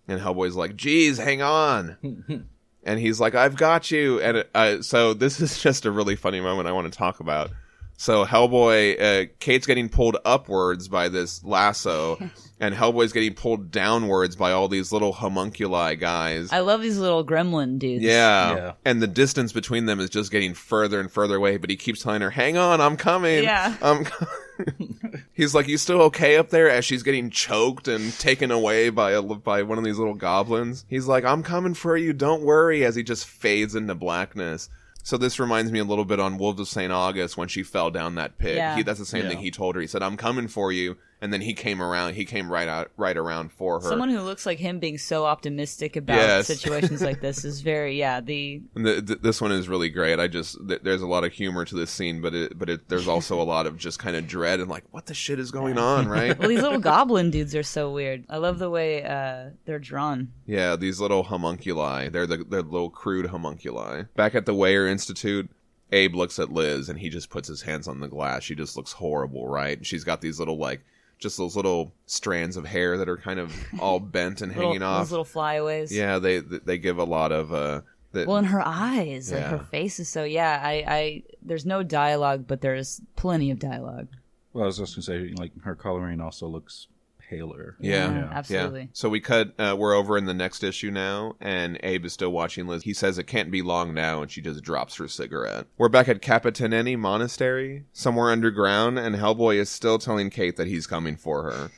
And 0.10 0.20
Hellboy's 0.20 0.56
like, 0.56 0.76
geez, 0.76 1.18
hang 1.20 1.42
on. 1.42 1.98
and 2.84 3.00
he's 3.00 3.20
like, 3.20 3.36
I've 3.36 3.56
got 3.56 3.92
you. 3.92 4.20
And 4.20 4.44
uh, 4.56 4.82
so 4.82 5.14
this 5.14 5.40
is 5.40 5.60
just 5.62 5.86
a 5.86 5.92
really 5.92 6.16
funny 6.16 6.42
moment 6.42 6.68
I 6.68 6.72
want 6.72 6.92
to 6.92 6.98
talk 6.98 7.20
about. 7.20 7.52
So 7.98 8.26
Hellboy, 8.26 9.02
uh, 9.02 9.30
Kate's 9.40 9.68
getting 9.68 9.90
pulled 9.90 10.16
upwards 10.24 10.88
by 10.88 11.10
this 11.10 11.44
lasso, 11.44 12.18
and 12.60 12.74
Hellboy's 12.74 13.12
getting 13.12 13.34
pulled 13.34 13.72
downwards 13.72 14.38
by 14.38 14.54
all 14.54 14.70
these 14.70 14.94
little 14.94 15.12
homunculi 15.12 15.98
guys. 15.98 16.52
I 16.54 16.62
love 16.62 16.82
these 16.82 16.98
little 16.98 17.26
gremlin 17.26 17.78
dudes. 17.78 18.02
Yeah. 18.02 18.56
Yeah. 18.56 18.72
And 18.86 19.02
the 19.02 19.08
distance 19.08 19.52
between 19.52 19.86
them 19.86 20.00
is 20.00 20.10
just 20.10 20.32
getting 20.32 20.54
further 20.54 21.02
and 21.02 21.12
further 21.12 21.36
away, 21.36 21.58
but 21.58 21.70
he 21.70 21.76
keeps 21.76 22.02
telling 22.02 22.22
her, 22.22 22.30
hang 22.30 22.56
on, 22.56 22.80
I'm 22.80 22.96
coming. 22.96 23.44
Yeah. 23.44 23.76
I'm 23.82 24.06
co-" 24.06 24.26
He's 25.34 25.56
like, 25.56 25.68
you 25.68 25.78
still 25.78 26.02
okay 26.04 26.38
up 26.38 26.50
there 26.50 26.70
as 26.70 26.86
she's 26.86 27.04
getting 27.04 27.30
choked 27.30 27.88
and 27.88 28.14
taken 28.20 28.52
away 28.52 28.90
by 28.90 29.12
a, 29.12 29.22
by 29.22 29.64
one 29.64 29.78
of 29.78 29.84
these 29.84 29.98
little 29.98 30.14
goblins. 30.16 30.86
He's 30.90 31.08
like, 31.08 31.24
I'm 31.24 31.44
coming 31.44 31.74
for 31.74 31.96
you. 31.96 32.14
Don't 32.14 32.44
worry 32.44 32.84
as 32.84 32.96
he 32.96 33.04
just 33.04 33.26
fades 33.26 33.76
into 33.76 33.96
blackness. 33.96 34.70
So 35.04 35.18
this 35.18 35.40
reminds 35.40 35.72
me 35.72 35.80
a 35.80 35.84
little 35.86 36.06
bit 36.06 36.20
on 36.20 36.38
Wolves 36.38 36.60
of 36.60 36.68
St. 36.68 36.92
August 36.92 37.38
when 37.38 37.48
she 37.48 37.64
fell 37.64 37.90
down 37.90 38.16
that 38.16 38.38
pit. 38.38 38.58
Yeah. 38.58 38.76
He, 38.76 38.84
that's 38.84 39.00
the 39.00 39.06
same 39.06 39.24
Yeah. 39.24 39.30
thing 39.30 39.38
he 39.40 39.50
told 39.52 39.76
her. 39.76 39.82
He 39.82 39.88
said, 39.88 40.04
I'm 40.04 40.18
coming 40.18 40.48
for 40.48 40.72
you. 40.72 40.98
And 41.22 41.34
then 41.34 41.42
he 41.42 41.54
came 41.54 41.82
around, 41.82 42.14
he 42.14 42.24
came 42.24 42.50
right 42.50 42.68
out, 42.70 42.92
right 42.96 43.18
around 43.18 43.52
for 43.52 43.82
her. 43.82 43.90
Someone 43.90 44.08
who 44.10 44.22
looks 44.22 44.46
like 44.46 44.58
him 44.58 44.80
being 44.80 44.98
so 44.98 45.26
optimistic 45.26 45.98
about 45.98 46.16
Yes. 46.16 46.48
situations 46.48 47.02
like 47.02 47.20
this 47.28 47.44
is 47.44 47.60
very, 47.60 47.98
yeah, 48.00 48.22
the 48.22 48.62
the, 48.74 49.02
th- 49.02 49.20
this 49.22 49.42
one 49.42 49.52
is 49.52 49.68
really 49.68 49.90
great. 49.90 50.18
I 50.18 50.28
just 50.28 50.58
th- 50.66 50.80
there's 50.82 51.02
a 51.02 51.08
lot 51.08 51.26
of 51.26 51.34
humor 51.34 51.66
to 51.66 51.76
this 51.76 51.92
scene, 51.92 52.22
but 52.22 52.34
it 52.34 52.58
but 52.58 52.70
it 52.70 52.88
there's 52.88 53.10
also 53.10 53.42
a 53.42 53.44
lot 53.44 53.66
of 53.68 53.76
just 53.78 54.00
kind 54.00 54.16
of 54.16 54.28
dread 54.28 54.62
and 54.62 54.70
like 54.70 54.86
what 54.92 55.08
the 55.08 55.14
shit 55.14 55.40
is 55.40 55.52
going 55.52 55.78
on, 55.78 56.08
right? 56.18 56.40
well, 56.40 56.48
these 56.48 56.62
little 56.62 56.80
goblin 56.80 57.32
dudes 57.32 57.54
are 57.54 57.64
so 57.64 57.92
weird. 57.92 58.24
I 58.30 58.38
love 58.38 58.58
the 58.58 58.70
way 58.70 59.04
uh, 59.04 59.50
they're 59.66 59.78
drawn. 59.78 60.32
yeah, 60.46 60.78
these 60.78 61.02
little 61.02 61.24
homunculi. 61.24 62.08
They're 62.08 62.28
the 62.28 62.46
they're 62.48 62.62
little 62.62 62.90
crude 62.90 63.26
homunculi. 63.26 64.04
Back 64.16 64.36
at 64.36 64.46
the 64.46 64.54
Weyer 64.54 64.88
Institute, 64.88 65.50
Abe 65.92 66.16
looks 66.16 66.40
at 66.40 66.50
Liz 66.52 66.88
and 66.88 67.00
he 67.00 67.10
just 67.10 67.30
puts 67.30 67.50
his 67.50 67.64
hands 67.64 67.90
on 67.90 68.00
the 68.00 68.08
glass. 68.08 68.44
She 68.44 68.56
just 68.56 68.78
looks 68.78 68.94
horrible, 68.94 69.48
right? 69.50 69.86
She's 69.86 70.06
got 70.06 70.22
these 70.22 70.40
little 70.40 70.58
like 70.58 70.80
just 71.20 71.38
those 71.38 71.56
little 71.56 71.94
strands 72.06 72.58
of 72.58 72.66
hair 72.66 72.98
that 72.98 73.08
are 73.10 73.18
kind 73.18 73.40
of 73.40 73.54
all 73.80 74.00
bent 74.00 74.42
and 74.42 74.56
Little, 74.56 74.70
hanging 74.72 74.82
off. 74.82 75.02
Those 75.02 75.12
little 75.12 75.26
flyaways. 75.26 75.92
Yeah, 75.96 76.20
they 76.20 76.40
they 76.40 76.78
give 76.78 76.98
a 76.98 77.04
lot 77.04 77.32
of 77.32 77.54
uh. 77.54 77.82
The, 78.12 78.26
Well, 78.26 78.38
in 78.38 78.46
her 78.46 78.64
eyes, 78.66 79.32
like 79.32 79.44
her 79.44 79.60
face 79.60 80.00
is 80.00 80.10
so. 80.10 80.24
Yeah, 80.24 80.60
I, 80.64 80.84
I. 80.88 81.24
There's 81.44 81.66
no 81.66 81.84
dialogue, 81.84 82.46
but 82.48 82.60
there's 82.60 83.02
plenty 83.16 83.52
of 83.52 83.60
dialogue. 83.60 84.08
Well, 84.52 84.64
I 84.64 84.66
was 84.66 84.80
just 84.80 84.96
gonna 84.96 85.04
say, 85.04 85.34
like 85.38 85.52
her 85.62 85.76
coloring 85.76 86.20
also 86.20 86.48
looks 86.48 86.88
paler. 87.30 87.76
Yeah. 87.80 88.12
Yeah, 88.12 88.30
absolutely. 88.32 88.82
Yeah. 88.82 88.88
So 88.94 89.10
we 89.10 89.20
cut. 89.20 89.54
Uh, 89.60 89.76
we're 89.78 89.94
over 89.94 90.18
in 90.18 90.26
the 90.26 90.34
next 90.34 90.64
issue 90.64 90.92
now, 90.92 91.36
and 91.40 91.80
Abe 91.84 92.06
is 92.06 92.14
still 92.14 92.32
watching 92.32 92.68
Liz. 92.68 92.84
He 92.84 92.94
says 92.94 93.18
it 93.18 93.26
can't 93.28 93.52
be 93.52 93.62
long 93.62 93.94
now, 93.94 94.22
and 94.22 94.32
she 94.32 94.42
just 94.42 94.64
drops 94.64 94.96
her 94.96 95.08
cigarette. 95.08 95.68
We're 95.78 95.90
back 95.90 96.10
at 96.10 96.22
Capitaneni 96.22 96.98
Monastery, 96.98 97.86
somewhere 97.94 98.32
underground, 98.32 98.98
and 98.98 99.16
Hellboy 99.16 99.56
is 99.58 99.70
still 99.70 100.00
telling 100.00 100.30
Kate 100.30 100.58
that 100.58 100.68
he's 100.68 100.88
coming 100.88 101.16
for 101.16 101.44
her. 101.44 101.72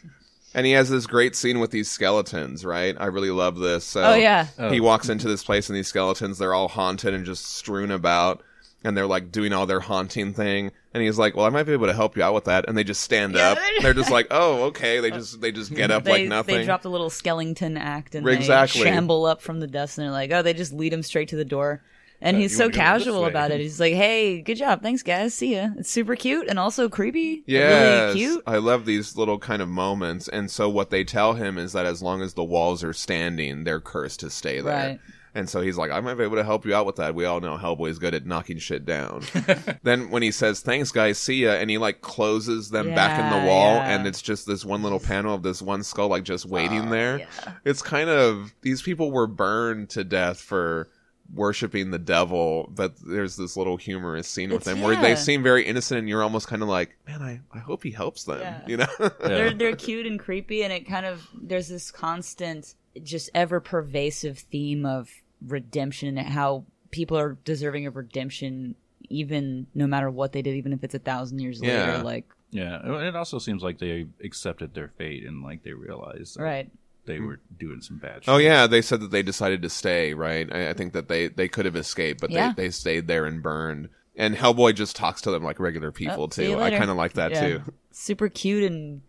And 0.54 0.66
he 0.66 0.74
has 0.74 0.90
this 0.90 1.08
great 1.08 1.36
scene 1.36 1.60
with 1.62 1.72
these 1.72 1.90
skeletons, 1.90 2.66
right? 2.66 2.94
I 3.00 3.06
really 3.06 3.32
love 3.32 3.58
this. 3.58 3.86
So 3.86 4.04
Oh, 4.04 4.16
yeah. 4.16 4.48
He 4.70 4.82
walks 4.82 5.08
into 5.08 5.28
this 5.30 5.44
place, 5.46 5.70
and 5.70 5.78
these 5.78 5.88
skeletons, 5.88 6.38
they're 6.38 6.54
all 6.54 6.68
haunted 6.68 7.14
and 7.14 7.26
just 7.26 7.46
strewn 7.46 7.90
about. 7.92 8.44
And 8.84 8.98
they're 8.98 9.06
like 9.08 9.32
doing 9.32 9.54
all 9.54 9.68
their 9.68 9.80
haunting 9.80 10.34
thing, 10.34 10.72
and 10.94 11.04
he's 11.04 11.20
like, 11.20 11.36
"Well, 11.36 11.46
I 11.46 11.50
might 11.50 11.64
be 11.64 11.74
able 11.74 11.86
to 11.86 11.94
help 11.94 12.18
you 12.18 12.24
out 12.24 12.34
with 12.34 12.46
that." 12.46 12.66
And 12.68 12.76
they 12.76 12.84
just 12.84 13.02
stand 13.02 13.36
Yeah, 13.36 13.50
up. 13.52 13.58
they're- 13.60 13.66
They're 13.82 13.94
just 13.94 14.10
like, 14.10 14.28
"Oh, 14.32 14.64
okay." 14.66 15.00
They 15.00 15.12
just 15.12 15.40
they 15.40 15.52
just 15.52 15.74
get 15.74 15.92
up 15.92 16.04
They, 16.04 16.12
like 16.12 16.28
nothing. 16.28 16.56
they 16.56 16.66
drop 16.66 16.82
the 16.82 16.90
little 16.90 17.12
skeleton 17.12 17.78
act 17.78 18.16
and 18.16 18.28
Exactly. 18.28 18.82
they 18.84 18.90
shamble 18.90 19.26
up 19.26 19.42
from 19.42 19.60
the 19.60 19.68
dust 19.68 19.98
and 20.00 20.06
they're 20.06 20.12
like, 20.12 20.32
oh, 20.32 20.42
they 20.42 20.54
just 20.54 20.74
lead 20.74 20.94
him 20.94 21.04
straight 21.04 21.28
to 21.30 21.36
the 21.36 21.46
door. 21.46 21.84
And 22.24 22.38
Uh, 22.38 22.42
he's 22.42 22.56
so 22.58 22.66
wanna 22.66 22.72
go 22.74 22.78
this 22.78 22.84
casual 23.04 23.26
about 23.26 23.50
it. 23.52 23.60
He's 23.62 23.80
like, 23.80 23.94
hey, 23.94 24.42
good 24.42 24.56
job. 24.58 24.82
Thanks, 24.84 25.02
guys. 25.04 25.34
See 25.34 25.56
ya. 25.56 25.70
It's 25.78 25.90
super 25.92 26.16
cute 26.16 26.48
and 26.50 26.58
also 26.60 26.88
creepy. 26.90 27.44
Yeah, 27.48 28.02
Really 28.06 28.14
cute. 28.20 28.44
I 28.48 28.58
love 28.58 28.86
these 28.86 29.16
little 29.18 29.40
kind 29.40 29.62
of 29.62 29.70
moments. 29.70 30.28
And 30.28 30.50
so 30.52 30.70
what 30.70 30.90
they 30.92 31.04
tell 31.04 31.34
him 31.34 31.58
is 31.58 31.74
that 31.74 31.86
as 31.88 32.02
long 32.04 32.22
as 32.22 32.34
the 32.36 32.44
walls 32.44 32.84
are 32.84 32.94
standing, 32.94 33.64
they're 33.64 33.80
cursed 33.80 34.20
to 34.20 34.30
stay 34.30 34.62
there. 34.62 34.90
Right. 34.90 35.00
And 35.34 35.50
so 35.50 35.62
he's 35.62 35.78
like, 35.78 35.92
I 35.92 36.00
might 36.02 36.16
be 36.16 36.24
able 36.24 36.36
to 36.36 36.44
help 36.44 36.66
you 36.66 36.76
out 36.76 36.86
with 36.86 36.98
that. 36.98 37.16
We 37.16 37.24
all 37.26 37.40
know 37.40 37.58
Hellboy's 37.58 38.00
good 38.00 38.14
at 38.14 38.26
knocking 38.26 38.58
shit 38.58 38.86
down. 38.86 39.24
then 39.84 40.10
when 40.10 40.22
he 40.24 40.32
says, 40.32 40.60
thanks 40.60 40.92
guys, 40.92 41.18
see 41.18 41.44
ya, 41.46 41.52
and 41.52 41.70
he 41.70 41.78
like 41.78 42.02
closes 42.02 42.70
them 42.70 42.94
back 42.94 43.18
in 43.20 43.30
the 43.42 43.48
wall 43.48 43.76
yeah. 43.76 43.96
and 43.96 44.06
it's 44.06 44.22
just 44.22 44.46
this 44.46 44.66
one 44.66 44.84
little 44.84 45.00
panel 45.00 45.34
of 45.34 45.42
this 45.44 45.62
one 45.62 45.84
skull 45.84 46.10
like 46.10 46.24
just 46.24 46.46
waiting 46.46 46.90
there. 46.90 47.20
yeah. 47.20 47.54
It's 47.64 47.82
kind 47.82 48.10
of, 48.10 48.54
these 48.62 48.82
people 48.82 49.12
were 49.12 49.28
burned 49.28 49.90
to 49.92 50.04
death 50.04 50.40
for 50.42 50.90
worshiping 51.34 51.92
the 51.92 52.00
devil, 52.00 52.70
but 52.76 52.94
there's 53.08 53.38
this 53.38 53.56
little 53.56 53.78
humorous 53.78 54.28
scene 54.28 54.50
with 54.50 54.64
It's- 54.64 54.76
them 54.76 54.84
where 54.84 55.02
they 55.02 55.16
seem 55.16 55.44
very 55.44 55.64
innocent 55.66 56.00
and 56.00 56.10
you're 56.10 56.24
almost 56.24 56.48
kind 56.48 56.62
of 56.62 56.68
like, 56.68 56.98
man, 57.08 57.22
I, 57.22 57.40
I 57.54 57.60
hope 57.60 57.84
he 57.84 57.92
helps 57.92 58.26
them, 58.26 58.42
Yeah. 58.42 58.62
you 58.68 58.78
know? 58.78 58.88
They're 59.22 59.54
they're 59.54 59.76
cute 59.78 60.06
and 60.06 60.20
creepy, 60.20 60.64
and 60.64 60.74
it 60.74 60.86
kind 60.88 61.06
of 61.06 61.26
there's 61.34 61.70
this 61.70 61.90
constant, 61.90 62.76
just 63.02 63.30
ever 63.34 63.62
pervasive 63.62 64.40
theme 64.40 64.86
of 64.86 65.10
redemption 65.46 66.18
and 66.18 66.28
how 66.28 66.66
people 66.92 67.18
are 67.18 67.38
deserving 67.46 67.86
of 67.88 67.96
redemption, 67.96 68.76
even 69.10 69.68
no 69.74 69.88
matter 69.88 70.10
what 70.10 70.32
they 70.34 70.42
did, 70.42 70.56
even 70.56 70.74
if 70.74 70.84
it's 70.84 70.96
a 70.96 71.00
thousand 71.00 71.40
years 71.40 71.62
Yeah. 71.62 71.92
later. 71.98 72.04
Like 72.04 72.26
Yeah, 72.52 72.80
it 73.08 73.16
also 73.16 73.40
seems 73.40 73.64
like 73.64 73.80
they 73.80 74.08
accepted 74.24 74.74
their 74.74 74.90
fate 74.98 75.26
and 75.26 75.42
like 75.44 75.64
they 75.64 75.74
realized, 75.74 76.38
that, 76.38 76.44
right, 76.44 76.70
they 77.06 77.20
were 77.20 77.40
doing 77.60 77.82
some 77.82 77.98
bad. 77.98 78.18
Oh, 78.18 78.20
shit. 78.22 78.30
oh 78.30 78.38
yeah, 78.38 78.68
they 78.68 78.82
said 78.82 79.00
that 79.02 79.12
they 79.12 79.24
decided 79.24 79.62
to 79.64 79.70
stay. 79.70 80.14
Right. 80.14 80.48
I, 80.54 80.70
I 80.70 80.74
think 80.74 80.94
that 80.94 81.08
they 81.08 81.28
they 81.30 81.48
could 81.48 81.66
have 81.66 81.76
escaped, 81.76 82.22
but 82.22 82.30
Yeah. 82.30 82.54
they 82.56 82.64
they 82.64 82.70
stayed 82.72 83.08
there 83.08 83.26
and 83.26 83.42
burned. 83.42 83.90
And 84.18 84.36
Hellboy 84.36 84.76
just 84.76 84.96
talks 84.98 85.22
to 85.22 85.32
them 85.32 85.44
like 85.44 85.60
regular 85.60 85.88
oh, 85.88 85.92
people 85.94 86.24
Oh, 86.24 86.28
too. 86.28 86.60
I 86.60 86.70
kind 86.72 86.92
of 86.92 86.98
like 86.98 87.14
that 87.14 87.32
Yeah. 87.32 87.48
too. 87.48 87.74
Super 87.92 88.28
cute 88.30 88.64
and 88.70 89.02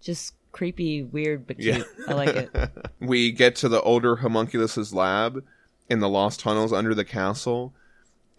just 0.00 0.34
creepy, 0.52 1.02
weird, 1.04 1.46
but 1.46 1.58
cute. 1.58 1.86
I 2.08 2.12
like 2.14 2.34
it. 2.34 2.50
we 3.00 3.30
get 3.30 3.54
to 3.56 3.68
the 3.68 3.80
older 3.82 4.16
homunculus's 4.16 4.92
lab 4.92 5.44
in 5.88 6.00
the 6.00 6.08
lost 6.08 6.40
tunnels 6.40 6.72
under 6.72 6.94
the 6.94 7.04
castle. 7.04 7.74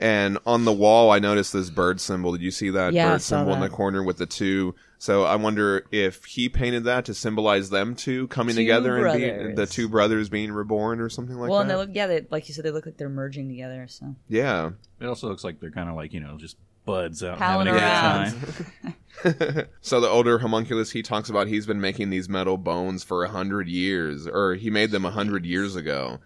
And 0.01 0.37
on 0.45 0.63
the 0.63 0.71
wall, 0.71 1.11
I 1.11 1.19
noticed 1.19 1.51
this 1.51 1.69
bird 1.69 1.99
symbol. 1.99 2.31
Did 2.31 2.41
you 2.41 2.51
see 2.51 2.69
that 2.69 2.93
Yeah, 2.93 3.09
I 3.09 3.11
bird 3.13 3.21
saw 3.21 3.37
symbol 3.39 3.53
in 3.55 3.59
the 3.59 3.67
that. 3.67 3.75
corner 3.75 4.01
with 4.01 4.17
the 4.17 4.25
two? 4.25 4.73
So 4.97 5.23
I 5.23 5.35
wonder 5.35 5.85
if 5.91 6.23
he 6.25 6.47
painted 6.47 6.85
that 6.85 7.05
to 7.05 7.13
symbolize 7.13 7.69
them 7.69 7.95
two 7.95 8.27
coming 8.29 8.55
Two 8.55 8.61
together 8.61 9.05
and 9.05 9.17
being, 9.19 9.35
brothers. 9.35 9.55
the 9.57 9.65
two 9.65 9.89
brothers 9.89 10.29
being 10.29 10.51
reborn 10.53 11.01
or 11.01 11.09
something 11.09 11.35
like 11.35 11.47
that? 11.47 11.51
well, 11.51 11.59
that. 11.59 11.61
and 11.63 11.69
they 11.71 11.75
look, 11.75 11.89
yeah, 11.93 12.07
they, 12.07 12.25
like 12.31 12.47
you 12.47 12.53
said, 12.53 12.63
they 12.63 12.71
look 12.71 12.85
like 12.85 12.95
they're 12.97 13.09
merging 13.09 13.49
together. 13.49 13.87
So 13.89 14.15
yeah. 14.29 14.71
It 15.01 15.05
also 15.05 15.27
looks 15.27 15.43
like 15.43 15.59
they're 15.59 15.71
kind 15.71 15.89
of 15.89 15.95
like 15.95 16.13
you 16.13 16.19
know 16.21 16.37
just 16.37 16.55
buds 16.85 17.21
out 17.23 17.37
Palling 17.39 17.67
having 17.67 17.81
a 17.81 17.85
around. 17.85 18.41
good 18.41 18.65
time. 18.83 19.65
So 19.81 19.99
the 19.99 20.07
older 20.07 20.39
homunculus, 20.39 20.91
he 20.91 21.01
talks 21.01 21.29
about 21.29 21.47
he's 21.47 21.65
been 21.65 21.81
making 21.81 22.09
these 22.09 22.29
metal 22.29 22.55
bones 22.57 23.03
for 23.03 23.25
a 23.25 23.29
hundred 23.29 23.67
years, 23.67 24.25
or 24.27 24.55
he 24.55 24.69
made 24.69 24.91
them 24.91 25.03
a 25.03 25.11
hundred 25.11 25.45
years 25.45 25.75
ago, 25.75 26.19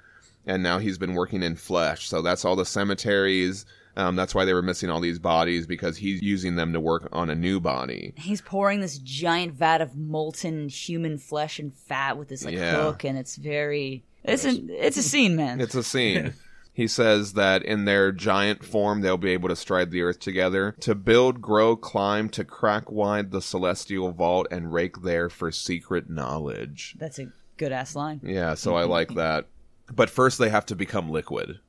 and 0.45 0.61
now 0.63 0.79
he's 0.79 0.97
been 0.97 1.13
working 1.13 1.43
in 1.43 1.55
flesh. 1.55 2.07
So 2.07 2.21
that's 2.21 2.45
all 2.45 2.55
the 2.55 2.65
cemeteries. 2.65 3.65
Um, 3.95 4.15
that's 4.15 4.33
why 4.33 4.45
they 4.45 4.53
were 4.55 4.63
missing 4.63 4.89
all 4.89 4.99
these 4.99 5.19
bodies 5.19 5.67
because 5.67 5.97
he's 5.97 6.21
using 6.21 6.55
them 6.55 6.73
to 6.73 6.79
work 6.79 7.09
on 7.11 7.29
a 7.29 7.35
new 7.35 7.59
body. 7.59 8.13
he's 8.17 8.41
pouring 8.41 8.79
this 8.81 8.97
giant 8.97 9.53
vat 9.53 9.81
of 9.81 9.95
molten 9.95 10.67
human 10.67 11.19
flesh 11.19 11.59
and 11.59 11.73
fat 11.73 12.17
with 12.17 12.27
this 12.27 12.43
like 12.43 12.55
Yeah. 12.55 12.81
hook, 12.81 13.03
and 13.03 13.17
it's 13.19 13.35
very. 13.35 14.03
It's 14.23 14.45
a 14.45 14.51
it's 14.85 14.97
a 14.97 15.03
scene, 15.03 15.35
man. 15.35 15.61
It's 15.61 15.75
a 15.75 15.83
scene. 15.83 16.33
He 16.75 16.87
says 16.87 17.33
that 17.33 17.61
in 17.61 17.85
their 17.85 18.11
giant 18.11 18.65
form, 18.65 19.01
they'll 19.01 19.15
be 19.15 19.29
able 19.29 19.49
to 19.49 19.55
stride 19.55 19.91
the 19.91 20.01
earth 20.01 20.19
together, 20.19 20.75
to 20.79 20.95
build, 20.95 21.39
grow, 21.39 21.75
climb, 21.75 22.29
to 22.29 22.43
crack 22.43 22.89
wide 22.89 23.29
the 23.29 23.43
celestial 23.43 24.11
vault 24.11 24.47
and 24.49 24.73
rake 24.73 25.03
there 25.03 25.29
for 25.29 25.51
secret 25.51 26.09
knowledge. 26.09 26.95
That's 26.97 27.19
a 27.19 27.27
good 27.57 27.71
ass 27.71 27.95
line. 27.95 28.21
Yeah, 28.23 28.55
so 28.55 28.75
I 28.75 28.85
like 28.85 29.09
that. 29.15 29.45
But 29.91 30.09
first, 30.09 30.37
they 30.37 30.49
have 30.49 30.65
to 30.67 30.75
become 30.75 31.09
liquid. 31.09 31.59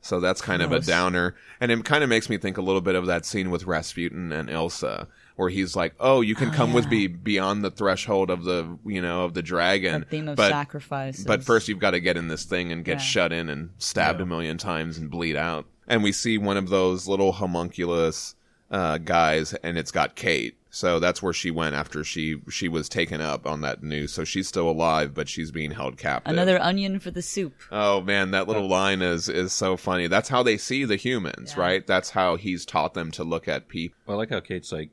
So 0.00 0.20
that's 0.20 0.42
kind 0.42 0.60
of 0.60 0.70
a 0.70 0.80
downer. 0.80 1.34
And 1.60 1.72
it 1.72 1.82
kind 1.86 2.04
of 2.04 2.10
makes 2.10 2.28
me 2.28 2.36
think 2.36 2.58
a 2.58 2.62
little 2.62 2.82
bit 2.82 2.94
of 2.94 3.06
that 3.06 3.24
scene 3.24 3.50
with 3.50 3.64
Rasputin 3.64 4.32
and 4.32 4.50
Ilsa, 4.50 5.06
where 5.36 5.48
he's 5.48 5.74
like, 5.74 5.94
oh, 5.98 6.20
you 6.20 6.34
can 6.34 6.50
come 6.50 6.74
with 6.74 6.88
me 6.90 7.06
beyond 7.06 7.64
the 7.64 7.70
threshold 7.70 8.28
of 8.28 8.44
the, 8.44 8.78
you 8.84 9.00
know, 9.00 9.24
of 9.24 9.32
the 9.32 9.40
dragon. 9.40 10.00
That 10.02 10.10
theme 10.10 10.28
of 10.28 10.36
but, 10.36 10.50
sacrifice. 10.50 11.24
but 11.24 11.42
first, 11.42 11.68
you've 11.68 11.78
got 11.78 11.92
to 11.92 12.00
get 12.00 12.18
in 12.18 12.28
this 12.28 12.44
thing 12.44 12.70
and 12.70 12.84
get 12.84 12.98
Yeah. 12.98 13.02
shut 13.04 13.32
in 13.32 13.48
and 13.48 13.70
stabbed 13.78 14.20
a 14.20 14.26
million 14.26 14.58
times 14.58 14.98
and 14.98 15.10
bleed 15.10 15.36
out. 15.36 15.64
And 15.88 16.02
we 16.02 16.12
see 16.12 16.36
one 16.36 16.58
of 16.58 16.68
those 16.68 17.08
little 17.08 17.32
homunculus 17.32 18.34
uh, 18.70 18.98
guys, 18.98 19.54
and 19.54 19.78
it's 19.78 19.90
got 19.90 20.16
Kate. 20.16 20.54
So 20.74 20.98
that's 20.98 21.22
where 21.22 21.32
she 21.32 21.50
went 21.50 21.74
after 21.74 22.02
she 22.04 22.36
she 22.50 22.68
was 22.68 22.88
taken 22.88 23.20
up 23.20 23.46
on 23.46 23.60
that 23.60 23.82
news. 23.82 24.12
So 24.12 24.24
she's 24.24 24.48
still 24.48 24.68
alive, 24.68 25.14
but 25.14 25.28
she's 25.28 25.50
being 25.50 25.70
held 25.70 25.96
captive. 25.96 26.32
another 26.32 26.60
onion 26.60 26.98
for 26.98 27.10
the 27.10 27.22
soup. 27.22 27.54
Oh 27.70 28.00
man, 28.00 28.32
that 28.32 28.48
little 28.48 28.68
line 28.68 29.00
is 29.02 29.28
is 29.28 29.52
so 29.52 29.76
funny. 29.76 30.06
That's 30.08 30.28
how 30.28 30.42
they 30.42 30.56
see 30.56 30.84
the 30.84 30.96
humans, 30.96 31.54
Yeah. 31.56 31.62
right? 31.62 31.86
That's 31.86 32.10
how 32.10 32.36
he's 32.36 32.64
taught 32.66 32.94
them 32.94 33.10
to 33.12 33.24
look 33.24 33.46
at 33.48 33.68
people. 33.68 33.96
Well, 34.06 34.16
I 34.16 34.18
like 34.18 34.30
how 34.30 34.40
Kate's 34.40 34.72
like, 34.72 34.90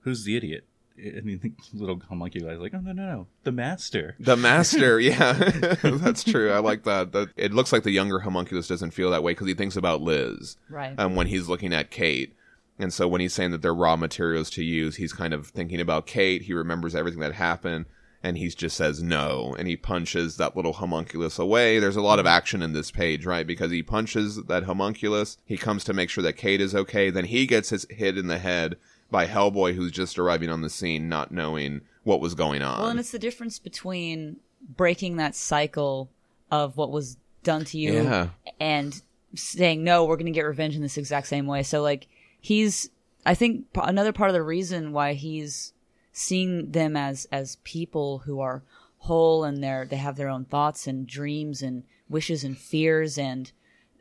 "Who's 0.00 0.24
the 0.24 0.36
idiot?" 0.36 0.64
And 1.02 1.40
the 1.40 1.52
little 1.72 2.00
homunculi 2.08 2.52
is 2.52 2.60
like, 2.60 2.74
"Oh 2.74 2.80
no, 2.80 2.92
no, 2.92 3.06
no, 3.06 3.26
the 3.44 3.52
master." 3.52 4.16
The 4.18 4.36
master, 4.36 4.98
yeah, 5.00 5.32
that's 5.82 6.24
true. 6.24 6.50
I 6.52 6.58
like 6.58 6.82
that. 6.84 7.12
That 7.12 7.28
it 7.36 7.52
looks 7.54 7.72
like 7.72 7.84
the 7.84 7.90
younger 7.90 8.18
homunculus 8.18 8.68
doesn't 8.68 8.90
feel 8.90 9.10
that 9.12 9.22
way 9.22 9.32
because 9.32 9.46
he 9.46 9.54
thinks 9.54 9.76
about 9.76 10.02
Liz, 10.02 10.56
Right. 10.68 10.94
um, 10.98 11.14
when 11.14 11.26
he's 11.28 11.48
looking 11.48 11.72
at 11.72 11.90
Kate. 11.90 12.34
And 12.80 12.92
so 12.92 13.06
when 13.06 13.20
he's 13.20 13.34
saying 13.34 13.50
that 13.50 13.62
they're 13.62 13.74
raw 13.74 13.96
materials 13.96 14.50
to 14.50 14.64
use, 14.64 14.96
he's 14.96 15.12
kind 15.12 15.34
of 15.34 15.48
thinking 15.48 15.80
about 15.80 16.06
Kate. 16.06 16.42
He 16.42 16.54
remembers 16.54 16.94
everything 16.94 17.20
that 17.20 17.34
happened, 17.34 17.84
and 18.22 18.38
he 18.38 18.48
just 18.48 18.76
says 18.76 19.02
no, 19.02 19.54
and 19.58 19.68
he 19.68 19.76
punches 19.76 20.38
that 20.38 20.56
little 20.56 20.72
homunculus 20.72 21.38
away. 21.38 21.78
There's 21.78 21.96
a 21.96 22.02
lot 22.02 22.18
of 22.18 22.24
mm-hmm. 22.24 22.36
action 22.36 22.62
in 22.62 22.72
this 22.72 22.90
page, 22.90 23.26
right? 23.26 23.46
Because 23.46 23.70
he 23.70 23.82
punches 23.82 24.42
that 24.44 24.64
homunculus. 24.64 25.36
He 25.44 25.58
comes 25.58 25.84
to 25.84 25.92
make 25.92 26.08
sure 26.08 26.22
that 26.22 26.34
Kate 26.34 26.60
is 26.60 26.74
okay. 26.74 27.10
Then 27.10 27.26
he 27.26 27.46
gets 27.46 27.68
his 27.68 27.86
hit 27.90 28.16
in 28.16 28.28
the 28.28 28.38
head 28.38 28.76
by 29.10 29.26
Hellboy, 29.26 29.74
who's 29.74 29.92
just 29.92 30.18
arriving 30.18 30.48
on 30.48 30.62
the 30.62 30.70
scene, 30.70 31.08
not 31.08 31.30
knowing 31.30 31.82
what 32.04 32.20
was 32.20 32.34
going 32.34 32.62
on. 32.62 32.80
Well, 32.80 32.88
and 32.88 33.00
it's 33.00 33.10
the 33.10 33.18
difference 33.18 33.58
between 33.58 34.36
breaking 34.76 35.16
that 35.16 35.34
cycle 35.34 36.10
of 36.50 36.76
what 36.76 36.90
was 36.90 37.18
done 37.42 37.64
to 37.66 37.78
you 37.78 38.04
Yeah. 38.04 38.28
and 38.58 39.00
saying 39.34 39.84
no, 39.84 40.04
we're 40.04 40.16
going 40.16 40.26
to 40.26 40.32
get 40.32 40.42
revenge 40.42 40.76
in 40.76 40.82
this 40.82 40.96
exact 40.96 41.26
same 41.26 41.46
way. 41.46 41.62
So 41.62 41.82
like 41.82 42.08
he's 42.40 42.90
I 43.26 43.34
think 43.34 43.72
p- 43.72 43.80
another 43.84 44.12
part 44.12 44.30
of 44.30 44.34
the 44.34 44.42
reason 44.42 44.92
why 44.92 45.12
he's 45.14 45.72
seeing 46.12 46.70
them 46.72 46.96
as 46.96 47.26
as 47.30 47.56
people 47.64 48.18
who 48.20 48.40
are 48.40 48.62
whole 48.98 49.44
and 49.44 49.62
they're 49.62 49.86
they 49.86 49.96
have 49.96 50.16
their 50.16 50.28
own 50.28 50.44
thoughts 50.44 50.86
and 50.86 51.06
dreams 51.06 51.62
and 51.62 51.84
wishes 52.08 52.44
and 52.44 52.56
fears 52.58 53.16
and 53.18 53.52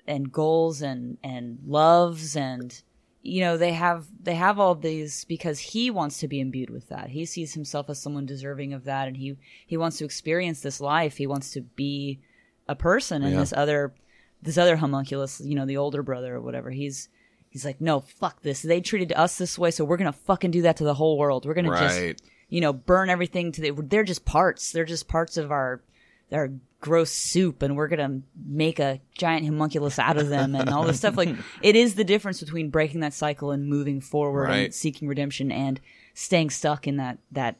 and 0.07 0.31
goals 0.31 0.81
and 0.81 1.17
and 1.23 1.59
loves 1.65 2.35
and 2.35 2.81
you 3.21 3.41
know 3.41 3.57
they 3.57 3.73
have 3.73 4.07
they 4.23 4.35
have 4.35 4.57
all 4.59 4.73
these 4.75 5.25
because 5.25 5.59
he 5.59 5.91
wants 5.91 6.19
to 6.19 6.27
be 6.27 6.39
imbued 6.39 6.69
with 6.69 6.87
that. 6.89 7.09
He 7.09 7.25
sees 7.25 7.53
himself 7.53 7.89
as 7.89 8.01
someone 8.01 8.25
deserving 8.25 8.73
of 8.73 8.85
that 8.85 9.07
and 9.07 9.17
he 9.17 9.35
he 9.67 9.77
wants 9.77 9.97
to 9.97 10.05
experience 10.05 10.61
this 10.61 10.79
life. 10.81 11.17
He 11.17 11.27
wants 11.27 11.51
to 11.51 11.61
be 11.61 12.19
a 12.67 12.75
person 12.75 13.21
and 13.23 13.33
Yeah. 13.33 13.39
this 13.41 13.53
other 13.55 13.93
this 14.41 14.57
other 14.57 14.77
homunculus 14.77 15.41
you 15.41 15.55
know 15.55 15.65
the 15.65 15.77
older 15.77 16.01
brother 16.01 16.35
or 16.35 16.41
whatever. 16.41 16.71
He's 16.71 17.09
he's 17.49 17.65
like 17.65 17.81
no 17.81 17.99
fuck 17.99 18.41
this 18.41 18.61
they 18.61 18.79
treated 18.81 19.11
us 19.13 19.37
this 19.37 19.57
way 19.57 19.71
so 19.71 19.83
we're 19.83 19.97
gonna 19.97 20.11
fucking 20.11 20.51
do 20.51 20.61
that 20.61 20.77
to 20.77 20.83
the 20.83 20.93
whole 20.93 21.17
world 21.17 21.45
we're 21.45 21.53
gonna 21.53 21.69
just 21.79 22.23
you 22.51 22.61
know, 22.61 22.73
burn 22.73 23.11
everything 23.11 23.51
to 23.51 23.61
the, 23.61 23.71
they're 23.83 24.03
just 24.03 24.25
parts. 24.25 24.71
They're 24.71 24.83
just 24.83 25.07
parts 25.07 25.37
of 25.37 25.51
our, 25.51 25.83
our 26.31 26.49
gross 26.81 27.11
soup 27.11 27.61
and 27.61 27.75
we're 27.77 27.87
going 27.87 27.99
to 27.99 28.27
make 28.43 28.79
a 28.79 28.99
giant 29.15 29.45
homunculus 29.45 29.99
out 29.99 30.17
of 30.17 30.29
them 30.29 30.55
and 30.55 30.67
all 30.67 30.83
this 30.83 30.97
stuff. 30.97 31.15
Like 31.15 31.35
it 31.61 31.75
is 31.75 31.93
the 31.93 32.03
difference 32.03 32.39
between 32.39 32.71
breaking 32.71 33.01
that 33.01 33.13
cycle 33.13 33.51
and 33.51 33.67
moving 33.67 34.01
forward 34.01 34.49
Right. 34.49 34.57
and 34.65 34.73
seeking 34.73 35.07
redemption 35.07 35.51
and 35.51 35.79
staying 36.15 36.49
stuck 36.49 36.87
in 36.87 36.97
that, 36.97 37.19
that 37.33 37.57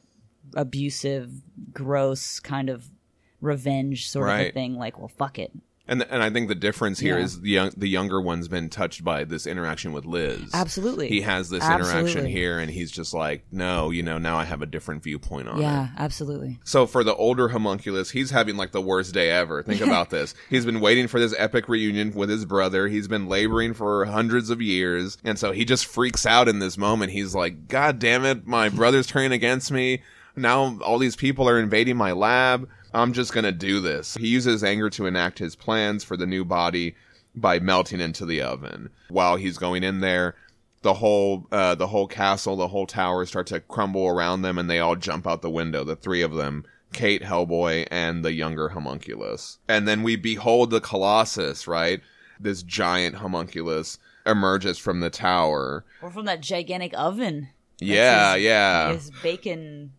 abusive, 0.54 1.30
gross 1.72 2.40
kind 2.40 2.68
of 2.68 2.90
revenge 3.40 4.08
sort 4.08 4.28
of 4.28 4.40
a 4.40 4.50
thing. 4.50 4.74
Like, 4.74 4.98
well, 4.98 5.06
fuck 5.06 5.38
it. 5.38 5.52
And 5.88 6.02
and 6.08 6.22
I 6.22 6.30
think 6.30 6.46
the 6.48 6.54
difference 6.54 7.00
here 7.00 7.18
Yeah. 7.18 7.24
is 7.24 7.40
the 7.40 7.50
young, 7.50 7.70
the 7.76 7.88
younger 7.88 8.20
one's 8.20 8.46
been 8.46 8.68
touched 8.68 9.02
by 9.02 9.24
this 9.24 9.44
interaction 9.44 9.92
with 9.92 10.04
Liz. 10.04 10.50
Absolutely. 10.54 11.08
He 11.08 11.22
has 11.22 11.48
this 11.50 11.64
interaction 11.64 12.26
here, 12.26 12.60
and 12.60 12.70
he's 12.70 12.92
just 12.92 13.12
like, 13.12 13.44
no, 13.50 13.90
you 13.90 14.02
know, 14.04 14.16
now 14.18 14.36
I 14.36 14.44
have 14.44 14.62
a 14.62 14.66
different 14.66 15.02
viewpoint 15.02 15.48
on 15.48 15.58
it. 15.58 15.62
Yeah, 15.62 15.88
absolutely. 15.98 16.60
So 16.64 16.86
for 16.86 17.02
the 17.02 17.14
older 17.16 17.48
homunculus, 17.48 18.10
he's 18.10 18.30
having 18.30 18.56
like 18.56 18.70
the 18.70 18.80
worst 18.80 19.12
day 19.14 19.30
ever. 19.30 19.64
Think 19.64 19.80
about 19.80 20.10
this. 20.10 20.34
He's 20.48 20.64
been 20.64 20.80
waiting 20.80 21.08
for 21.08 21.18
this 21.18 21.34
epic 21.36 21.68
reunion 21.68 22.12
with 22.14 22.30
his 22.30 22.44
brother. 22.44 22.86
He's 22.86 23.08
been 23.08 23.26
laboring 23.26 23.74
for 23.74 24.04
hundreds 24.04 24.48
of 24.50 24.62
years. 24.62 25.18
And 25.24 25.38
so 25.40 25.50
he 25.50 25.64
just 25.64 25.86
freaks 25.86 26.24
out 26.24 26.48
in 26.48 26.60
this 26.60 26.78
moment. 26.78 27.10
He's 27.12 27.34
like, 27.34 27.66
God 27.66 27.98
damn 27.98 28.24
it, 28.24 28.46
my 28.46 28.68
brother's 28.68 29.08
turning 29.08 29.32
against 29.32 29.72
me. 29.72 30.02
Now 30.36 30.78
all 30.84 30.98
these 30.98 31.16
people 31.16 31.48
are 31.48 31.58
invading 31.58 31.96
my 31.96 32.12
lab. 32.12 32.68
I'm 32.92 33.12
just 33.12 33.32
gonna 33.32 33.52
do 33.52 33.80
this. 33.80 34.14
He 34.14 34.28
uses 34.28 34.64
anger 34.64 34.90
to 34.90 35.06
enact 35.06 35.38
his 35.38 35.56
plans 35.56 36.04
for 36.04 36.16
the 36.16 36.26
new 36.26 36.44
body 36.44 36.94
by 37.34 37.58
melting 37.60 38.00
into 38.00 38.26
the 38.26 38.42
oven. 38.42 38.90
While 39.08 39.36
he's 39.36 39.58
going 39.58 39.82
in 39.84 40.00
there, 40.00 40.34
the 40.82 40.94
whole 40.94 41.46
uh, 41.52 41.74
the 41.76 41.86
whole 41.88 42.06
castle, 42.06 42.56
the 42.56 42.68
whole 42.68 42.86
tower 42.86 43.24
start 43.26 43.46
to 43.48 43.60
crumble 43.60 44.06
around 44.08 44.42
them, 44.42 44.58
and 44.58 44.68
they 44.68 44.80
all 44.80 44.96
jump 44.96 45.26
out 45.26 45.42
the 45.42 45.50
window. 45.50 45.84
The 45.84 45.94
three 45.96 46.22
of 46.22 46.34
them, 46.34 46.64
Kate, 46.92 47.22
Hellboy, 47.22 47.86
and 47.90 48.24
the 48.24 48.32
younger 48.32 48.70
homunculus. 48.70 49.58
And 49.68 49.86
then 49.86 50.02
we 50.02 50.16
behold 50.16 50.70
the 50.70 50.80
Colossus, 50.80 51.68
right? 51.68 52.00
This 52.40 52.62
giant 52.62 53.16
homunculus 53.16 53.98
emerges 54.26 54.78
from 54.78 55.00
the 55.00 55.10
tower. 55.10 55.84
Or 56.02 56.10
from 56.10 56.24
that 56.24 56.40
gigantic 56.40 56.94
oven. 56.96 57.48
yeah, 57.78 58.34
his- 58.34 58.42
yeah. 58.44 58.92
His 58.94 59.10
bacon, 59.22 59.92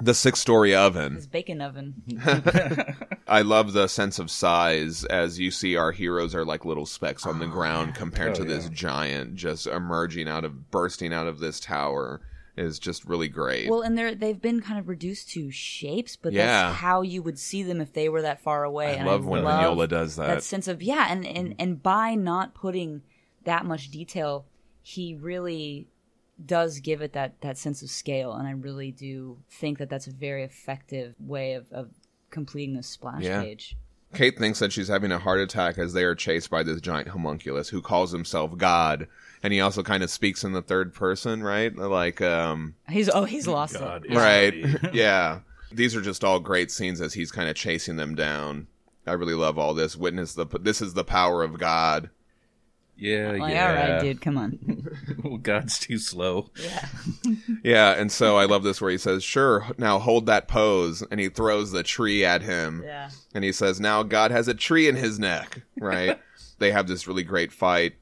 the 0.00 0.14
six 0.14 0.38
story 0.40 0.74
oven. 0.74 1.14
his 1.16 1.26
bacon 1.26 1.60
oven. 1.60 2.02
I 3.26 3.42
love 3.42 3.72
the 3.72 3.88
sense 3.88 4.18
of 4.18 4.30
size 4.30 5.04
as 5.06 5.38
you 5.38 5.50
see 5.50 5.76
our 5.76 5.92
heroes 5.92 6.34
are 6.34 6.44
like 6.44 6.64
little 6.64 6.86
specks 6.86 7.26
on 7.26 7.38
the 7.38 7.46
ah, 7.46 7.50
ground 7.50 7.94
compared 7.94 8.32
Oh, 8.32 8.34
to 8.36 8.44
this 8.44 8.68
giant 8.68 9.34
just 9.34 9.66
emerging 9.66 10.28
out 10.28 10.44
of 10.44 10.70
bursting 10.70 11.12
out 11.12 11.26
of 11.26 11.38
this 11.40 11.60
tower 11.60 12.20
is 12.56 12.78
just 12.78 13.04
really 13.04 13.28
great. 13.28 13.68
Well, 13.70 13.82
and 13.82 13.96
they're 13.96 14.14
they've 14.14 14.40
been 14.40 14.60
kind 14.60 14.78
of 14.80 14.88
reduced 14.88 15.30
to 15.30 15.50
shapes, 15.50 16.16
but 16.16 16.32
Yeah. 16.32 16.46
that's 16.70 16.76
how 16.78 17.02
you 17.02 17.22
would 17.22 17.38
see 17.38 17.62
them 17.62 17.80
if 17.80 17.92
they 17.92 18.08
were 18.08 18.22
that 18.22 18.40
far 18.40 18.64
away. 18.64 18.88
I 18.88 18.92
and 18.94 19.06
love 19.06 19.24
when 19.26 19.44
love 19.44 19.76
Mignola 19.76 19.88
does 19.88 20.16
that. 20.16 20.26
that 20.26 20.42
sense 20.42 20.66
of 20.66 20.82
yeah, 20.82 21.06
and 21.10 21.24
and 21.26 21.54
and 21.58 21.82
by 21.82 22.14
not 22.14 22.54
putting 22.54 23.02
that 23.44 23.64
much 23.64 23.90
detail, 23.90 24.46
he 24.82 25.14
really 25.14 25.86
does 26.44 26.80
give 26.80 27.02
it 27.02 27.12
that 27.14 27.40
that 27.40 27.58
sense 27.58 27.82
of 27.82 27.90
scale, 27.90 28.32
and 28.32 28.46
I 28.46 28.52
really 28.52 28.90
do 28.92 29.38
think 29.50 29.78
that 29.78 29.88
that's 29.90 30.06
a 30.06 30.12
very 30.12 30.44
effective 30.44 31.14
way 31.18 31.54
of, 31.54 31.70
of 31.72 31.90
completing 32.30 32.76
this 32.76 32.86
splash 32.88 33.22
Yeah. 33.22 33.42
page. 33.42 33.76
Kate 34.14 34.38
thinks 34.38 34.58
that 34.60 34.72
she's 34.72 34.88
having 34.88 35.12
a 35.12 35.18
heart 35.18 35.38
attack 35.40 35.76
as 35.76 35.92
they 35.92 36.02
are 36.02 36.14
chased 36.14 36.48
by 36.48 36.62
this 36.62 36.80
giant 36.80 37.08
homunculus 37.08 37.68
who 37.68 37.82
calls 37.82 38.10
himself 38.10 38.56
God. 38.56 39.06
And 39.42 39.52
he 39.52 39.60
also 39.60 39.82
kind 39.82 40.02
of 40.02 40.08
speaks 40.10 40.44
in 40.44 40.52
the 40.52 40.62
third 40.62 40.94
person, 40.94 41.42
right? 41.42 41.74
Like, 41.76 42.22
um, 42.22 42.74
He's 42.88 43.10
oh 43.10 43.24
he's 43.24 43.46
lost 43.46 43.78
God, 43.78 44.06
it. 44.08 44.14
right. 44.16 44.54
yeah. 44.94 45.40
These 45.70 45.94
are 45.94 46.00
just 46.00 46.24
all 46.24 46.40
great 46.40 46.70
scenes 46.70 47.02
as 47.02 47.12
he's 47.14 47.30
kind 47.30 47.50
of 47.50 47.54
chasing 47.56 47.96
them 47.96 48.14
down. 48.14 48.66
I 49.06 49.12
really 49.12 49.34
love 49.34 49.58
all 49.58 49.74
this. 49.74 49.94
Witness 49.94 50.32
the, 50.34 50.46
this 50.58 50.80
is 50.80 50.94
the 50.94 51.04
power 51.04 51.42
of 51.42 51.58
God. 51.58 52.08
Yeah, 52.98 53.32
Like, 53.38 53.52
yeah. 53.52 53.68
all 53.68 53.74
right, 53.74 54.02
dude, 54.02 54.20
come 54.20 54.36
on. 54.36 54.58
Well, 55.24 55.38
God's 55.38 55.78
too 55.78 55.98
slow. 55.98 56.50
Yeah. 56.62 56.88
Yeah. 57.64 57.92
And 57.92 58.10
so 58.12 58.36
I 58.36 58.44
love 58.44 58.62
this 58.62 58.80
where 58.80 58.90
he 58.90 58.98
says, 58.98 59.22
sure, 59.24 59.66
now 59.78 59.98
hold 59.98 60.26
that 60.26 60.48
pose. 60.48 61.02
And 61.10 61.18
he 61.20 61.28
throws 61.28 61.70
the 61.72 61.82
tree 61.82 62.24
at 62.24 62.42
him. 62.42 62.82
Yeah. 62.84 63.10
and 63.34 63.42
he 63.44 63.52
says 63.52 63.80
now 63.80 64.02
God 64.02 64.30
has 64.30 64.48
a 64.48 64.54
tree 64.54 64.88
in 64.88 64.96
his 64.96 65.18
neck, 65.18 65.62
right? 65.78 66.18
they 66.58 66.70
have 66.72 66.86
this 66.88 67.06
really 67.08 67.24
great 67.24 67.52
fight. 67.52 67.94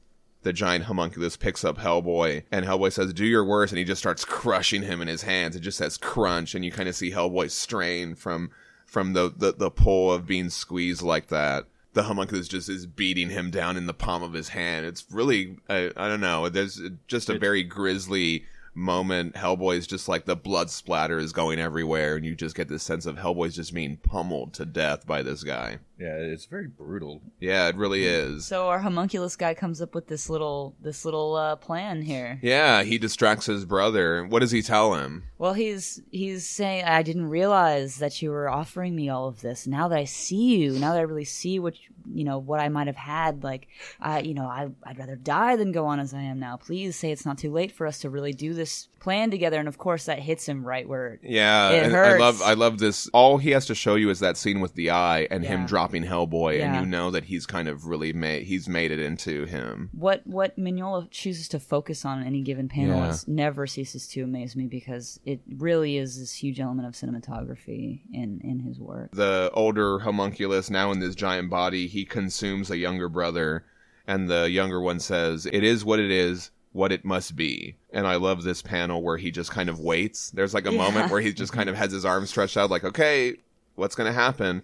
The 0.43 0.53
giant 0.53 0.85
homunculus 0.85 1.35
picks 1.35 1.65
up 1.65 1.77
Hellboy, 1.77 2.43
and 2.51 2.65
Hellboy 2.65 2.93
says, 2.93 3.11
"Do 3.11 3.25
your 3.25 3.43
worst," 3.43 3.73
and 3.73 3.79
he 3.79 3.83
just 3.83 3.99
starts 3.99 4.23
crushing 4.23 4.83
him 4.83 5.01
in 5.01 5.07
his 5.09 5.23
hands. 5.23 5.55
It 5.57 5.59
just 5.61 5.77
says 5.79 5.97
crunch, 5.97 6.55
and 6.55 6.63
you 6.63 6.71
kind 6.71 6.87
of 6.87 6.95
see 6.95 7.11
Hellboy 7.11 7.51
strain 7.51 8.15
from 8.15 8.51
from 8.85 9.11
the, 9.13 9.33
the 9.35 9.51
the 9.53 9.71
pull 9.71 10.13
of 10.13 10.25
being 10.27 10.49
squeezed 10.49 11.01
like 11.01 11.27
that. 11.27 11.65
The 11.97 12.03
homunculus 12.03 12.47
just 12.47 12.69
is 12.69 12.85
beating 12.85 13.31
him 13.31 13.49
down 13.49 13.75
in 13.75 13.87
the 13.87 13.93
palm 13.93 14.21
of 14.21 14.33
his 14.33 14.49
hand. 14.49 14.85
It's 14.85 15.03
really, 15.09 15.57
I, 15.67 15.91
I 15.97 16.07
don't 16.07 16.21
know. 16.21 16.47
There's 16.47 16.79
just 17.07 17.27
a 17.27 17.39
very 17.39 17.63
grisly 17.63 18.45
moment. 18.77 19.35
Hellboy's 19.35 19.87
just 19.87 20.07
like 20.07 20.25
the 20.25 20.35
blood 20.35 20.69
splatter 20.69 21.17
is 21.17 21.33
going 21.33 21.59
everywhere, 21.59 22.15
and 22.15 22.25
you 22.25 22.35
just 22.35 22.55
get 22.55 22.69
this 22.69 22.83
sense 22.83 23.05
of 23.05 23.17
Hellboy's 23.17 23.55
just 23.55 23.73
being 23.73 23.97
pummeled 23.97 24.53
to 24.53 24.65
death 24.65 25.05
by 25.05 25.21
this 25.23 25.43
guy. 25.43 25.79
Yeah, 25.99 26.13
it's 26.15 26.45
very 26.45 26.67
brutal. 26.67 27.21
Yeah, 27.39 27.67
it 27.69 27.75
really 27.75 28.05
is. 28.05 28.45
So 28.45 28.67
our 28.67 28.77
homunculus 28.79 29.35
guy 29.35 29.55
comes 29.55 29.81
up 29.81 29.95
with 29.95 30.07
this 30.07 30.29
little 30.29 30.75
this 30.79 31.03
little 31.05 31.35
uh, 31.35 31.55
plan 31.55 32.03
here. 32.03 32.39
Yeah, 32.43 32.83
he 32.83 32.99
distracts 32.99 33.47
his 33.47 33.65
brother. 33.65 34.23
What 34.23 34.39
does 34.41 34.51
he 34.51 34.61
tell 34.61 34.93
him? 34.93 35.23
Well, 35.39 35.53
he's 35.53 35.99
he's 36.11 36.47
saying, 36.47 36.85
"I 36.85 37.01
didn't 37.01 37.29
realize 37.29 37.97
that 37.97 38.21
you 38.21 38.29
were 38.29 38.47
offering 38.47 38.95
me 38.95 39.09
all 39.09 39.27
of 39.27 39.41
this. 39.41 39.65
Now 39.65 39.87
that 39.87 39.97
I 39.97 40.03
see 40.05 40.57
you, 40.57 40.73
now 40.73 40.93
that 40.93 40.99
I 40.99 41.03
really 41.03 41.25
see 41.25 41.57
what 41.59 41.73
you- 41.75 41.93
you 42.09 42.23
know 42.23 42.37
what 42.37 42.61
I 42.61 42.69
might 42.69 42.87
have 42.87 42.95
had, 42.95 43.43
like, 43.43 43.67
I 43.99 44.19
you 44.21 44.33
know 44.35 44.45
I 44.45 44.69
I'd 44.83 44.97
rather 44.99 45.15
die 45.17 45.55
than 45.57 45.71
go 45.73 45.87
on 45.87 45.99
as 45.99 46.13
I 46.13 46.21
am 46.21 46.39
now. 46.39 46.55
Please 46.57 46.95
say 46.95 47.11
it's 47.11 47.25
not 47.25 47.37
too 47.39 47.51
late 47.51 47.71
for 47.73 47.85
us 47.87 47.99
to 47.99 48.09
really 48.09 48.31
do 48.33 48.53
this 48.53 48.66
plan 48.99 49.29
together." 49.31 49.57
And 49.59 49.67
of 49.67 49.77
course, 49.77 50.05
that 50.05 50.19
hits 50.19 50.47
him 50.47 50.63
right 50.65 50.87
where 50.87 51.19
Yeah, 51.23 51.69
It 51.71 51.83
and 51.85 51.93
I 51.95 51.97
hurts. 51.97 52.19
love 52.21 52.41
I 52.41 52.53
love 52.53 52.77
this. 52.79 53.07
All 53.13 53.37
he 53.37 53.51
has 53.51 53.65
to 53.67 53.75
show 53.75 53.95
you 53.95 54.09
is 54.09 54.19
that 54.19 54.37
scene 54.37 54.59
with 54.59 54.73
the 54.75 54.89
eye 54.91 55.27
and 55.31 55.43
him 55.45 55.65
dropping 55.65 56.03
Hellboy, 56.03 56.57
Yeah. 56.57 56.73
and 56.75 56.85
you 56.85 56.89
know 56.91 57.11
that 57.11 57.25
he's 57.25 57.45
kind 57.45 57.67
of 57.67 57.85
really 57.85 58.11
made 58.13 58.43
he's 58.43 58.67
made 58.67 58.91
it 58.91 58.99
into 58.99 59.45
him. 59.45 59.89
what 59.93 60.25
what 60.25 60.57
Mignola 60.57 61.07
chooses 61.11 61.47
to 61.49 61.59
focus 61.59 62.03
on 62.05 62.21
in 62.21 62.27
any 62.27 62.41
given 62.41 62.67
panel 62.67 62.97
Yeah. 62.99 63.09
is 63.11 63.27
never 63.27 63.65
ceases 63.67 64.07
to 64.09 64.23
amaze 64.23 64.55
me 64.55 64.65
because 64.67 65.19
it 65.25 65.39
really 65.57 65.97
is 65.97 66.19
this 66.19 66.33
huge 66.35 66.59
element 66.59 66.87
of 66.87 66.93
cinematography 66.93 68.01
in 68.13 68.41
in 68.43 68.59
his 68.59 68.79
work. 68.79 69.11
The 69.13 69.49
older 69.53 69.99
homunculus, 69.99 70.69
now 70.69 70.91
in 70.91 70.99
this 70.99 71.15
giant 71.15 71.49
body, 71.49 71.87
he 71.87 72.05
consumes 72.05 72.69
a 72.71 72.77
younger 72.77 73.09
brother, 73.09 73.63
and 74.07 74.29
the 74.29 74.49
younger 74.49 74.79
one 74.81 74.99
says, 74.99 75.45
"It 75.45 75.63
is 75.63 75.83
what 75.85 75.99
it 75.99 76.11
is." 76.11 76.51
What 76.73 76.91
it 76.91 77.03
must 77.05 77.35
be. 77.35 77.75
And 77.91 78.05
I 78.05 78.15
love 78.17 78.43
this 78.43 78.61
panel 78.61 79.01
where 79.01 79.17
he 79.17 79.31
just 79.31 79.49
kind 79.51 79.69
of 79.69 79.79
waits. 79.79 80.29
There's 80.31 80.53
like 80.53 80.67
a 80.67 80.71
Yeah. 80.71 80.77
moment 80.77 81.11
where 81.11 81.21
he 81.21 81.33
just 81.33 81.51
kind 81.53 81.69
of 81.69 81.75
has 81.81 81.91
his 81.91 82.05
arms 82.05 82.29
stretched 82.29 82.57
out, 82.57 82.69
like, 82.69 82.83
okay, 82.83 83.35
what's 83.75 83.95
going 83.95 84.07
to 84.07 84.13
happen? 84.19 84.63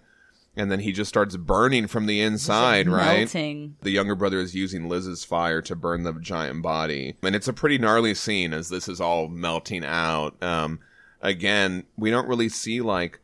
And 0.56 0.70
then 0.70 0.78
he 0.78 0.92
just 0.92 1.08
starts 1.08 1.36
burning 1.36 1.88
from 1.88 2.06
the 2.06 2.20
inside, 2.20 2.88
right? 2.88 3.20
Melting. 3.20 3.76
The 3.82 3.90
younger 3.90 4.14
brother 4.14 4.38
is 4.38 4.54
using 4.54 4.88
Liz's 4.88 5.24
fire 5.24 5.60
to 5.62 5.74
burn 5.74 6.04
the 6.04 6.12
giant 6.12 6.62
body. 6.62 7.16
And 7.24 7.34
it's 7.34 7.48
a 7.48 7.52
pretty 7.52 7.76
gnarly 7.78 8.14
scene 8.14 8.54
as 8.54 8.68
this 8.68 8.86
is 8.88 9.00
all 9.00 9.26
melting 9.26 9.84
out. 9.84 10.40
Um, 10.40 10.78
again, 11.20 11.82
we 11.96 12.10
don't 12.12 12.28
really 12.28 12.48
see 12.48 12.80
like 12.80 13.18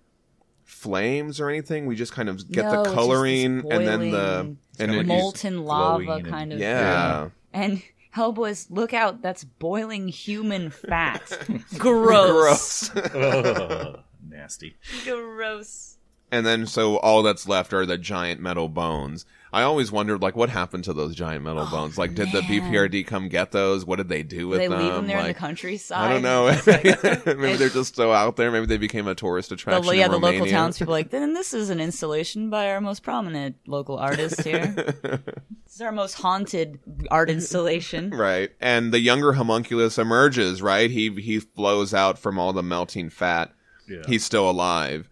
flames 0.65 1.39
or 1.41 1.49
anything. 1.49 1.87
We 1.87 1.95
just 1.95 2.13
kind 2.13 2.29
of 2.29 2.51
get 2.51 2.65
No, 2.65 2.83
the 2.83 2.91
coloring 2.93 3.71
and 3.71 3.87
then 3.87 4.11
the 4.11 4.57
and 4.81 4.97
like 4.97 5.07
molten 5.07 5.65
lava 5.65 6.23
kind 6.23 6.53
of 6.53 6.59
yeah. 6.59 7.25
thing. 7.25 7.33
And 7.53 7.83
Hellboy's 8.17 8.71
look 8.71 8.93
out, 8.93 9.23
that's 9.23 9.45
boiling 9.45 10.09
human 10.09 10.71
fat. 10.71 11.23
Gross. 11.79 12.89
Gross. 12.89 12.97
Ugh, 13.15 14.01
nasty. 14.29 14.77
Gross. 15.05 15.97
and 16.33 16.45
then 16.45 16.67
so 16.67 16.97
all 16.99 17.23
that's 17.23 17.49
left 17.49 17.73
are 17.73 17.87
the 17.87 17.99
giant 17.99 18.41
metal 18.41 18.69
bones. 18.69 19.27
I 19.53 19.63
always 19.63 19.91
wondered 19.91 20.23
like 20.23 20.37
what 20.37 20.49
happened 20.49 20.85
to 20.85 20.93
those 20.93 21.15
giant 21.15 21.45
metal 21.45 21.67
oh, 21.67 21.71
bones. 21.71 21.99
Like 21.99 22.15
did 22.15 22.31
the 22.33 22.39
Oh. 22.39 22.43
BPRD 22.43 23.07
come 23.07 23.29
get 23.29 23.51
those? 23.53 23.85
What 23.85 23.97
did 23.97 24.09
they 24.09 24.23
do 24.23 24.47
with 24.49 24.59
they 24.61 24.69
them? 24.69 24.81
leave 24.81 24.93
them 24.95 25.07
there 25.09 25.19
in 25.19 25.27
the 25.27 25.35
countryside. 25.35 25.99
I 26.11 26.13
don't 26.13 26.23
know. 26.23 26.47
Like- 26.67 27.27
Maybe 27.39 27.57
they're 27.57 27.69
just 27.69 27.97
so 27.97 28.13
out 28.13 28.37
there. 28.37 28.51
Maybe 28.51 28.67
they 28.67 28.77
became 28.79 29.09
a 29.09 29.15
tourist 29.15 29.49
the, 29.49 29.57
attraction. 29.57 29.95
yeah, 29.97 30.05
in 30.07 30.11
the 30.13 30.19
local 30.19 30.47
townspeople 30.47 30.93
like, 30.93 31.11
then 31.11 31.35
this 31.35 31.53
is 31.53 31.69
an 31.71 31.81
installation 31.81 32.49
by 32.49 32.71
our 32.71 32.81
most 32.81 33.03
prominent 33.03 33.57
local 33.67 33.99
artist 33.99 34.41
here. 34.45 34.69
this 34.69 35.75
is 35.75 35.81
our 35.81 35.93
most 35.93 36.15
haunted 36.15 36.79
art 37.11 37.29
installation. 37.29 38.11
right. 38.11 38.51
And 38.61 38.93
the 38.93 39.01
younger 39.01 39.33
homunculus 39.33 39.99
emerges. 39.99 40.63
Right. 40.63 40.91
He 40.91 41.11
he 41.21 41.41
flows 41.41 41.93
out 41.93 42.19
from 42.19 42.39
all 42.39 42.53
the 42.53 42.63
melting 42.63 43.11
fat. 43.11 43.53
Yeah. 43.89 44.03
He's 44.07 44.25
still 44.25 44.49
alive. 44.49 45.10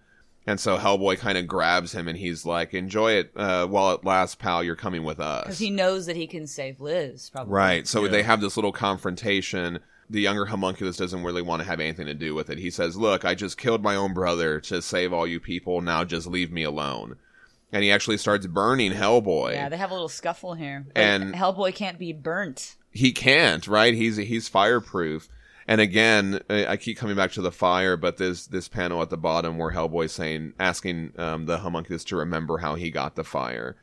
And 0.49 0.59
so 0.59 0.79
Hellboy 0.79 1.19
kind 1.19 1.37
of 1.37 1.47
grabs 1.47 1.93
him 1.93 2.09
and 2.09 2.17
he's 2.17 2.47
like, 2.47 2.73
"Enjoy 2.73 3.13
it 3.13 3.33
uh, 3.37 3.67
while 3.67 3.93
it 3.95 4.05
lasts, 4.05 4.35
pal. 4.35 4.65
You're 4.65 4.77
coming 4.77 5.05
with 5.05 5.21
us." 5.21 5.45
Because 5.45 5.59
he 5.59 5.69
knows 5.71 6.07
that 6.07 6.17
he 6.17 6.27
can 6.27 6.47
save 6.47 6.81
Liz, 6.81 7.29
probably. 7.31 7.53
Right. 7.53 7.87
So 7.87 8.05
Yeah. 8.05 8.11
they 8.11 8.23
have 8.23 8.41
this 8.41 8.57
little 8.57 8.73
confrontation. 8.73 9.81
The 10.11 10.21
younger 10.23 10.47
homunculus 10.47 10.97
doesn't 10.97 11.23
really 11.23 11.43
want 11.43 11.61
to 11.61 11.69
have 11.69 11.81
anything 11.81 12.07
to 12.07 12.15
do 12.15 12.35
with 12.35 12.49
it. 12.49 12.57
He 12.59 12.71
says, 12.71 12.97
Look, 12.97 13.27
I 13.27 13.35
just 13.35 13.59
killed 13.59 13.83
my 13.83 13.95
own 13.95 14.15
brother 14.15 14.59
to 14.63 14.81
save 14.81 15.13
all 15.13 15.27
you 15.27 15.39
people. 15.39 15.83
Now 15.83 16.03
just 16.05 16.27
leave 16.27 16.51
me 16.51 16.63
alone. 16.63 17.17
And 17.71 17.85
he 17.85 17.93
actually 17.93 18.17
starts 18.17 18.47
burning 18.47 18.93
Hellboy. 18.93 19.53
Yeah, 19.53 19.69
they 19.69 19.77
have 19.77 19.91
a 19.91 19.95
little 19.95 20.09
scuffle 20.09 20.55
here. 20.55 20.87
But 20.95 20.99
And- 20.99 21.35
Hellboy 21.35 21.75
can't 21.75 21.99
be 21.99 22.15
burnt. 22.15 22.77
he 22.91 23.13
can't, 23.13 23.69
right? 23.69 23.93
He's 23.93 24.17
he's 24.17 24.49
fireproof. 24.49 25.29
And 25.71 25.81
again, 25.83 26.41
I 26.49 26.67
I 26.67 26.77
keep 26.79 26.97
coming 26.97 27.15
back 27.15 27.31
to 27.33 27.43
the 27.43 27.53
fire, 27.53 27.97
but 27.99 28.17
there's 28.17 28.47
this 28.47 28.69
panel 28.69 29.03
at 29.03 29.11
the 29.11 29.19
bottom 29.19 29.59
where 29.59 29.71
Hellboy's 29.73 30.13
saying, 30.13 30.55
asking 30.59 31.13
um, 31.19 31.45
the 31.45 31.59
homunculus 31.59 32.05
to 32.05 32.17
remember 32.17 32.59
how 32.59 32.75
he 32.75 32.91
got 32.91 33.17
the 33.17 33.23
fire, 33.23 33.77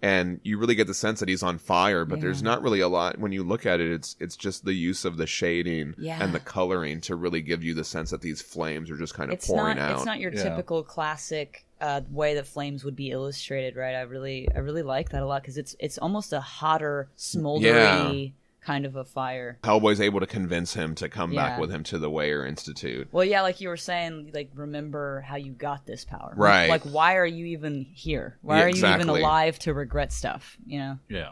and 0.00 0.40
you 0.44 0.56
really 0.56 0.76
get 0.76 0.86
the 0.86 0.94
sense 0.94 1.18
that 1.18 1.28
he's 1.28 1.42
on 1.42 1.58
fire. 1.58 2.04
But 2.04 2.20
there's 2.20 2.44
not 2.44 2.62
really 2.62 2.78
a 2.78 2.86
lot 2.86 3.18
when 3.18 3.32
you 3.32 3.42
look 3.42 3.66
at 3.66 3.80
it. 3.80 3.90
It's 3.90 4.14
it's 4.20 4.36
just 4.36 4.64
the 4.64 4.72
use 4.74 5.04
of 5.04 5.16
the 5.16 5.26
shading 5.26 5.94
Yeah. 5.98 6.22
and 6.22 6.32
the 6.32 6.38
coloring 6.38 7.00
to 7.02 7.16
really 7.16 7.42
give 7.42 7.64
you 7.64 7.74
the 7.74 7.82
sense 7.84 8.10
that 8.10 8.20
these 8.20 8.40
flames 8.40 8.88
are 8.88 8.96
just 8.96 9.14
kind 9.14 9.30
of 9.30 9.34
It's 9.34 9.48
pouring 9.48 9.78
not. 9.78 9.90
out. 9.90 9.96
It's 9.96 10.06
not 10.06 10.20
your 10.20 10.32
Yeah. 10.32 10.44
typical 10.44 10.84
classic 10.84 11.64
uh, 11.80 12.02
way 12.10 12.34
that 12.34 12.46
flames 12.46 12.84
would 12.84 12.96
be 12.96 13.10
illustrated, 13.10 13.74
right? 13.76 13.94
I 13.96 14.02
really, 14.02 14.48
I 14.54 14.60
really 14.60 14.82
like 14.82 15.10
that 15.10 15.22
a 15.22 15.26
lot 15.26 15.42
because 15.42 15.58
it's 15.58 15.74
it's 15.80 15.98
almost 15.98 16.32
a 16.32 16.40
hotter, 16.40 17.08
smoldery 17.18 18.32
kind 18.66 18.84
of 18.84 18.96
a 18.96 19.04
fire. 19.04 19.58
Hellboy's 19.62 20.00
able 20.00 20.20
to 20.20 20.26
convince 20.26 20.74
him 20.74 20.96
to 20.96 21.08
come 21.08 21.32
back 21.32 21.60
with 21.60 21.70
him 21.70 21.84
to 21.84 21.98
the 21.98 22.10
Weyer 22.10 22.44
Institute. 22.44 23.08
Well, 23.12 23.24
yeah, 23.24 23.42
like 23.42 23.60
you 23.60 23.68
were 23.68 23.76
saying, 23.76 24.32
like 24.34 24.50
remember 24.54 25.20
how 25.20 25.36
you 25.36 25.52
got 25.52 25.86
this 25.86 26.04
power, 26.04 26.32
Right. 26.36 26.68
Like, 26.68 26.82
why 26.82 27.16
are 27.16 27.26
you 27.26 27.46
even 27.46 27.86
here? 27.94 28.38
Why 28.42 28.58
Yeah, 28.58 28.64
are 28.64 28.68
you 28.70 28.86
even 28.86 29.08
alive 29.08 29.58
to 29.60 29.72
regret 29.72 30.12
stuff? 30.12 30.56
You 30.66 30.78
know? 30.80 30.98
Yeah. 31.08 31.30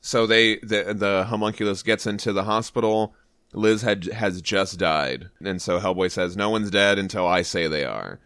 So 0.00 0.26
they 0.26 0.56
the 0.58 0.94
the 0.96 1.24
homunculus 1.28 1.82
gets 1.82 2.06
into 2.06 2.32
the 2.32 2.44
hospital. 2.44 3.14
Liz 3.54 3.82
had 3.82 4.04
has 4.04 4.42
just 4.42 4.78
died, 4.78 5.30
and 5.40 5.60
so 5.60 5.80
Hellboy 5.80 6.10
says, 6.10 6.36
"No 6.36 6.50
one's 6.50 6.70
dead 6.70 6.98
until 6.98 7.26
I 7.26 7.42
say 7.42 7.66
they 7.66 7.84
are." 7.84 8.20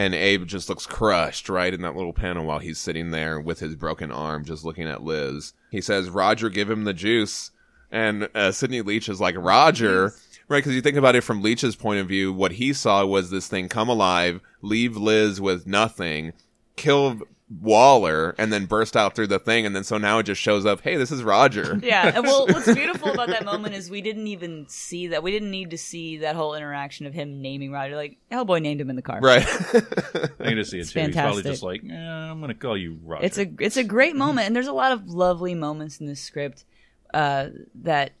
And 0.00 0.14
Abe 0.14 0.46
just 0.46 0.70
looks 0.70 0.86
crushed 0.86 1.50
right 1.50 1.74
in 1.74 1.82
that 1.82 1.94
little 1.94 2.14
panel 2.14 2.46
while 2.46 2.58
he's 2.58 2.78
sitting 2.78 3.10
there 3.10 3.38
with 3.38 3.60
his 3.60 3.76
broken 3.76 4.10
arm, 4.10 4.46
just 4.46 4.64
looking 4.64 4.88
at 4.88 5.02
Liz. 5.02 5.52
He 5.70 5.82
says, 5.82 6.08
"Roger, 6.08 6.48
give 6.48 6.70
him 6.70 6.84
the 6.84 6.94
juice." 6.94 7.50
And 7.90 8.30
uh, 8.34 8.50
Sidney 8.52 8.80
Leach 8.80 9.10
is 9.10 9.20
like, 9.20 9.34
"Roger." 9.36 10.14
Right, 10.48 10.60
because 10.60 10.74
you 10.74 10.80
think 10.80 10.96
about 10.96 11.16
it 11.16 11.20
from 11.20 11.42
Leach's 11.42 11.76
point 11.76 12.00
of 12.00 12.08
view, 12.08 12.32
what 12.32 12.52
he 12.52 12.72
saw 12.72 13.04
was 13.04 13.28
this 13.28 13.46
thing 13.46 13.68
come 13.68 13.90
alive, 13.90 14.40
leave 14.62 14.96
Liz 14.96 15.38
with 15.38 15.66
nothing, 15.66 16.32
kill 16.76 17.20
Waller, 17.58 18.34
and 18.38 18.52
then 18.52 18.66
burst 18.66 18.96
out 18.96 19.16
through 19.16 19.26
the 19.26 19.40
thing, 19.40 19.66
and 19.66 19.74
then 19.74 19.82
so 19.82 19.98
now 19.98 20.18
it 20.18 20.22
just 20.22 20.40
shows 20.40 20.64
up. 20.64 20.82
Hey, 20.82 20.94
this 20.96 21.10
is 21.10 21.24
Roger. 21.24 21.80
Yeah. 21.82 22.12
and 22.14 22.24
Well, 22.24 22.46
what's 22.46 22.72
beautiful 22.74 23.10
about 23.10 23.28
that 23.30 23.44
moment 23.44 23.74
is 23.74 23.90
we 23.90 24.02
didn't 24.02 24.28
even 24.28 24.66
see 24.68 25.08
that. 25.08 25.22
We 25.24 25.32
didn't 25.32 25.50
need 25.50 25.70
to 25.70 25.78
see 25.78 26.18
that 26.18 26.36
whole 26.36 26.54
interaction 26.54 27.06
of 27.06 27.14
him 27.14 27.42
naming 27.42 27.72
Roger. 27.72 27.96
Like 27.96 28.18
Hellboy 28.30 28.62
named 28.62 28.80
him 28.80 28.88
in 28.88 28.94
the 28.96 29.02
car. 29.02 29.18
Right. 29.20 29.44
I 30.40 30.50
need 30.50 30.54
to 30.54 30.64
see 30.64 30.78
it 30.78 30.82
It's 30.82 30.92
too. 30.92 31.00
He's 31.00 31.14
probably 31.16 31.42
just 31.42 31.64
like, 31.64 31.82
eh, 31.82 31.92
I'm 31.94 32.38
going 32.40 32.48
to 32.48 32.54
call 32.54 32.76
you 32.76 32.98
Roger. 33.04 33.24
It's 33.24 33.38
a 33.38 33.50
it's 33.58 33.76
a 33.76 33.84
great 33.84 34.14
moment, 34.14 34.46
and 34.46 34.54
there's 34.54 34.68
a 34.68 34.72
lot 34.72 34.92
of 34.92 35.08
lovely 35.08 35.54
moments 35.56 35.98
in 35.98 36.06
this 36.06 36.20
script 36.20 36.64
uh, 37.12 37.48
that 37.82 38.12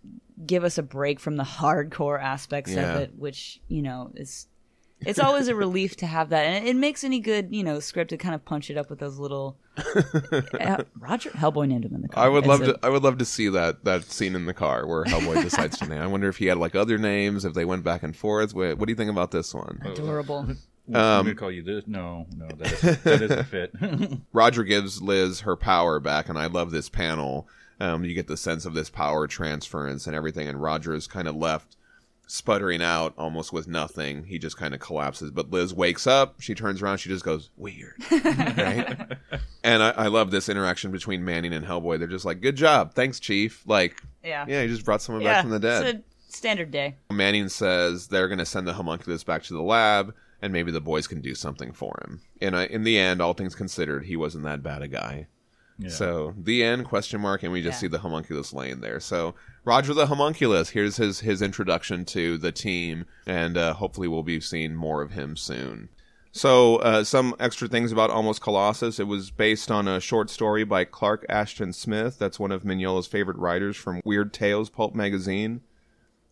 give 0.44 0.64
us 0.64 0.76
a 0.78 0.82
break 0.82 1.20
from 1.20 1.36
the 1.36 1.44
hardcore 1.44 2.20
aspects 2.20 2.72
Yeah. 2.72 2.94
of 2.94 3.00
it, 3.02 3.12
which 3.16 3.60
you 3.68 3.82
know 3.82 4.10
is 4.16 4.48
it's 5.06 5.18
always 5.18 5.48
a 5.48 5.54
relief 5.54 5.96
to 5.96 6.06
have 6.06 6.28
that, 6.30 6.44
and 6.44 6.66
it, 6.66 6.70
it 6.70 6.76
makes 6.76 7.04
any 7.04 7.20
good 7.20 7.48
you 7.54 7.62
know 7.64 7.80
script 7.80 8.10
to 8.10 8.16
kind 8.16 8.34
of 8.34 8.44
punch 8.44 8.70
it 8.70 8.76
up 8.76 8.90
with 8.90 8.98
those 8.98 9.18
little. 9.18 9.56
Uh, 10.60 10.84
Roger 10.98 11.30
Hellboy 11.30 11.66
named 11.68 11.84
him 11.86 11.94
in 11.94 12.02
the 12.02 12.08
car. 12.08 12.24
I 12.24 12.28
would 12.28 12.46
love 12.46 12.60
a- 12.60 12.66
to. 12.74 12.78
I 12.82 12.88
would 12.90 13.02
love 13.02 13.18
to 13.18 13.24
see 13.24 13.48
that 13.48 13.84
that 13.84 14.04
scene 14.04 14.34
in 14.34 14.46
the 14.46 14.52
car 14.54 14.86
where 14.86 15.04
Hellboy 15.04 15.42
decides 15.42 15.78
to 15.78 15.86
name. 15.86 16.00
I 16.02 16.06
wonder 16.06 16.28
if 16.28 16.36
he 16.36 16.46
had 16.46 16.58
like 16.58 16.74
other 16.74 16.98
names, 16.98 17.44
if 17.44 17.54
they 17.54 17.64
went 17.64 17.82
back 17.82 18.02
and 18.02 18.14
forth. 18.14 18.54
What, 18.54 18.78
what 18.78 18.86
do 18.86 18.92
you 18.92 18.96
think 18.96 19.10
about 19.10 19.30
this 19.30 19.54
one? 19.54 19.80
Adorable. 19.84 20.38
I'm 20.88 20.94
Um, 20.94 21.24
gonna 21.26 21.34
call 21.34 21.50
you 21.52 21.62
this. 21.62 21.84
No, 21.86 22.26
no, 22.36 22.48
that 22.58 22.72
isn't, 22.72 23.04
that 23.04 23.22
isn't 23.22 23.44
fit. 23.46 23.72
Roger 24.32 24.64
gives 24.64 25.00
Liz 25.00 25.40
her 25.40 25.56
power 25.56 25.98
back, 26.00 26.28
and 26.28 26.38
I 26.38 26.46
love 26.46 26.70
this 26.72 26.88
panel. 26.88 27.48
Um, 27.80 28.04
you 28.04 28.12
get 28.14 28.26
the 28.26 28.36
sense 28.36 28.66
of 28.66 28.74
this 28.74 28.90
power 28.90 29.26
transference 29.26 30.06
and 30.06 30.14
everything, 30.14 30.46
and 30.48 30.60
Roger 30.60 30.92
is 30.94 31.06
kind 31.06 31.26
of 31.28 31.36
left 31.36 31.76
sputtering 32.30 32.80
out 32.80 33.12
almost 33.18 33.52
with 33.52 33.66
nothing. 33.66 34.24
He 34.24 34.38
just 34.38 34.56
kind 34.56 34.72
of 34.74 34.80
collapses. 34.80 35.30
But 35.30 35.50
Liz 35.50 35.74
wakes 35.74 36.06
up. 36.06 36.40
She 36.40 36.54
turns 36.54 36.80
around. 36.80 36.98
She 36.98 37.08
just 37.08 37.24
goes 37.24 37.50
weird, 37.56 37.94
right? 38.10 38.96
And 39.64 39.82
I, 39.82 39.90
I 39.90 40.06
love 40.06 40.30
this 40.30 40.48
interaction 40.48 40.90
between 40.90 41.24
Manning 41.24 41.52
and 41.52 41.66
Hellboy. 41.66 41.98
They're 41.98 42.06
just 42.08 42.24
like, 42.24 42.40
"Good 42.40 42.56
job, 42.56 42.94
thanks, 42.94 43.18
Chief." 43.20 43.62
Like, 43.66 44.02
Yeah. 44.22 44.44
yeah, 44.48 44.62
he 44.62 44.68
just 44.68 44.84
brought 44.84 45.02
someone 45.02 45.22
Yeah, 45.22 45.34
back 45.34 45.42
from 45.42 45.50
the 45.50 45.58
dead. 45.58 45.84
It's 45.86 45.98
a 46.30 46.36
standard 46.36 46.70
day. 46.70 46.96
Manning 47.10 47.48
says 47.48 48.08
they're 48.08 48.28
going 48.28 48.38
to 48.38 48.46
send 48.46 48.66
the 48.66 48.74
homunculus 48.74 49.24
back 49.24 49.42
to 49.44 49.52
the 49.54 49.62
lab, 49.62 50.14
and 50.40 50.52
maybe 50.52 50.70
the 50.70 50.80
boys 50.80 51.06
can 51.06 51.20
do 51.20 51.34
something 51.34 51.72
for 51.72 52.00
him. 52.04 52.20
And 52.40 52.54
uh, 52.54 52.66
in 52.70 52.84
the 52.84 52.98
end, 52.98 53.20
all 53.20 53.34
things 53.34 53.54
considered, 53.54 54.04
he 54.04 54.16
wasn't 54.16 54.44
that 54.44 54.62
bad 54.62 54.82
a 54.82 54.88
guy. 54.88 55.26
Yeah. 55.80 55.88
So 55.88 56.34
the 56.36 56.62
end 56.62 56.84
question 56.84 57.20
mark, 57.20 57.42
and 57.42 57.52
we 57.52 57.62
just 57.62 57.76
Yeah. 57.76 57.80
see 57.80 57.86
the 57.88 57.98
homunculus 58.00 58.52
laying 58.52 58.80
there. 58.80 59.00
So 59.00 59.34
Roger 59.64 59.94
the 59.94 60.06
homunculus, 60.06 60.70
here's 60.70 60.96
his 60.98 61.20
his 61.20 61.40
introduction 61.42 62.04
to 62.06 62.36
the 62.38 62.52
team, 62.52 63.06
and 63.26 63.56
uh, 63.56 63.74
hopefully 63.74 64.06
we'll 64.08 64.22
be 64.22 64.40
seeing 64.40 64.74
more 64.74 65.00
of 65.02 65.12
him 65.12 65.36
soon. 65.36 65.88
So 66.32 66.76
uh, 66.76 67.02
some 67.02 67.34
extra 67.40 67.66
things 67.66 67.90
about 67.90 68.10
Almost 68.10 68.40
Colossus. 68.40 69.00
It 69.00 69.08
was 69.08 69.30
based 69.32 69.70
on 69.70 69.88
a 69.88 69.98
short 70.00 70.30
story 70.30 70.62
by 70.64 70.84
Clark 70.84 71.26
Ashton 71.28 71.72
Smith. 71.72 72.18
That's 72.20 72.38
one 72.38 72.52
of 72.52 72.62
Mignola's 72.62 73.08
favorite 73.08 73.36
writers 73.38 73.76
from 73.76 74.00
Weird 74.04 74.32
Tales 74.32 74.70
pulp 74.70 74.94
magazine. 74.94 75.62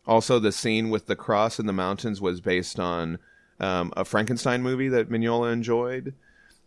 Also, 0.07 0.39
the 0.39 0.53
scene 0.53 0.89
with 0.91 1.07
the 1.07 1.17
cross 1.17 1.59
in 1.59 1.67
the 1.67 1.73
mountains 1.73 2.21
was 2.21 2.41
based 2.41 2.79
on 2.79 3.19
um, 3.61 3.93
a 3.97 4.05
Frankenstein 4.05 4.63
movie 4.63 4.89
that 4.89 5.11
Mignola 5.11 5.53
enjoyed. 5.53 6.15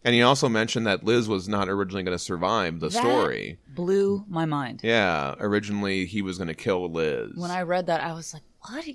And 0.04 0.16
he 0.16 0.22
also 0.22 0.50
mentioned 0.50 0.88
that 0.88 1.04
Liz 1.04 1.28
was 1.28 1.48
not 1.48 1.70
originally 1.70 2.04
going 2.04 2.18
to 2.18 2.24
survive 2.24 2.80
the 2.80 2.90
That 2.90 3.00
story. 3.00 3.60
Blew 3.68 4.26
my 4.28 4.46
mind. 4.46 4.82
Yeah, 4.84 5.36
originally 5.40 6.06
he 6.06 6.22
was 6.22 6.38
going 6.38 6.48
to 6.48 6.56
kill 6.56 6.90
Liz. 6.90 7.32
When 7.36 7.52
I 7.52 7.62
read 7.62 7.86
that, 7.86 8.02
I 8.02 8.14
was 8.14 8.34
like, 8.34 8.44
"What? 8.62 8.86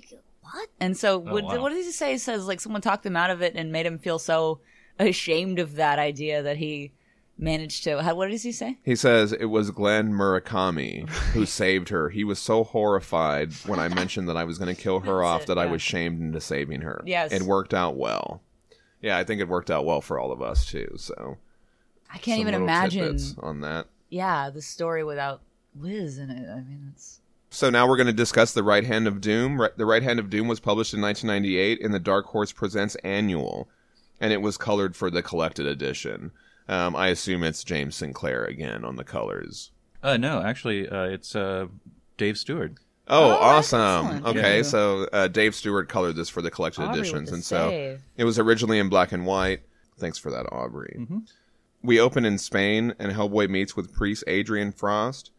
What?" 0.41 0.69
And 0.79 0.97
so, 0.97 1.15
oh, 1.15 1.19
what, 1.19 1.43
wow. 1.45 1.61
what 1.61 1.69
did 1.69 1.85
he 1.85 1.91
say? 1.91 2.13
He 2.13 2.17
says 2.17 2.45
like 2.45 2.59
someone 2.59 2.81
talked 2.81 3.05
him 3.05 3.15
out 3.15 3.29
of 3.29 3.41
it 3.41 3.53
and 3.55 3.71
made 3.71 3.85
him 3.85 3.99
feel 3.99 4.19
so 4.19 4.59
ashamed 4.99 5.59
of 5.59 5.75
that 5.75 5.99
idea 5.99 6.41
that 6.41 6.57
he 6.57 6.91
managed 7.37 7.83
to. 7.85 8.01
How, 8.01 8.15
what 8.15 8.29
does 8.29 8.43
he 8.43 8.51
say? 8.51 8.77
He 8.83 8.95
says 8.95 9.31
it 9.31 9.45
was 9.45 9.71
Glenn 9.71 10.11
Murakami 10.11 11.07
who 11.09 11.45
saved 11.45 11.89
her. 11.89 12.09
He 12.09 12.23
was 12.23 12.39
so 12.39 12.63
horrified 12.63 13.53
when 13.65 13.79
I 13.79 13.87
mentioned 13.87 14.27
that 14.29 14.37
I 14.37 14.43
was 14.43 14.57
going 14.57 14.73
to 14.75 14.81
kill 14.81 15.01
her 15.01 15.23
off 15.23 15.43
it, 15.43 15.47
that 15.47 15.57
I 15.57 15.67
was 15.67 15.81
shamed 15.81 16.21
into 16.21 16.41
saving 16.41 16.81
her. 16.81 17.03
Yes. 17.05 17.31
It 17.31 17.43
worked 17.43 17.73
out 17.73 17.95
well. 17.95 18.41
Yeah, 19.01 19.17
I 19.17 19.23
think 19.23 19.41
it 19.41 19.47
worked 19.47 19.69
out 19.71 19.85
well 19.85 20.01
for 20.01 20.19
all 20.19 20.31
of 20.31 20.41
us 20.41 20.65
too. 20.65 20.93
So 20.97 21.37
I 22.11 22.17
can't 22.17 22.39
some 22.39 22.47
even 22.47 22.53
imagine. 22.61 23.19
on 23.39 23.61
that. 23.61 23.87
Yeah, 24.09 24.49
the 24.49 24.61
story 24.61 25.03
without 25.03 25.41
Liz 25.79 26.17
in 26.17 26.29
it. 26.29 26.49
I 26.49 26.55
mean, 26.61 26.91
it's 26.93 27.19
So 27.49 27.69
now 27.69 27.87
we're 27.87 27.97
going 27.97 28.07
to 28.07 28.13
discuss 28.13 28.53
The 28.53 28.63
Right 28.63 28.85
Hand 28.85 29.07
of 29.07 29.21
Doom. 29.21 29.61
Ri- 29.61 29.69
The 29.75 29.85
Right 29.85 30.03
Hand 30.03 30.19
of 30.19 30.29
Doom 30.29 30.47
was 30.47 30.59
published 30.59 30.93
in 30.93 31.01
1998 31.01 31.79
in 31.79 31.91
the 31.91 31.99
Dark 31.99 32.25
Horse 32.27 32.51
Presents 32.51 32.95
Annual, 33.03 33.67
and 34.19 34.33
it 34.33 34.41
was 34.41 34.57
colored 34.57 34.95
for 34.95 35.09
the 35.11 35.21
collected 35.21 35.67
edition. 35.67 36.31
Um, 36.69 36.95
I 36.95 37.07
assume 37.09 37.43
it's 37.43 37.63
James 37.63 37.95
Sinclair 37.95 38.43
again 38.45 38.83
on 38.83 38.95
the 38.95 39.03
colors. 39.03 39.71
uh, 40.03 40.17
no, 40.17 40.41
actually, 40.41 40.87
uh, 40.89 41.03
it's 41.03 41.35
uh, 41.35 41.67
Dave 42.17 42.37
Stewart. 42.37 42.73
Oh, 43.09 43.31
Oh, 43.31 43.35
awesome! 43.35 44.05
excellent. 44.07 44.25
Okay, 44.25 44.57
Yeah. 44.57 44.63
so 44.63 45.07
uh, 45.13 45.27
Dave 45.27 45.55
Stewart 45.55 45.87
colored 45.89 46.15
this 46.15 46.29
for 46.29 46.41
the 46.41 46.51
collected 46.51 46.81
Aubrey 46.83 46.99
editions, 46.99 47.29
the 47.29 47.35
and 47.35 47.43
so 47.43 47.97
it 48.17 48.23
was 48.25 48.37
originally 48.39 48.79
in 48.79 48.89
black 48.89 49.11
and 49.11 49.25
white. 49.25 49.61
Thanks 49.97 50.17
for 50.17 50.29
that, 50.31 50.45
Aubrey. 50.51 51.07
We 51.81 51.99
open 51.99 52.25
in 52.25 52.37
Spain, 52.37 52.93
and 52.99 53.11
Hellboy 53.11 53.49
meets 53.49 53.75
with 53.75 53.93
priest 53.93 54.23
Adrian 54.27 54.71
Frost. 54.71 55.31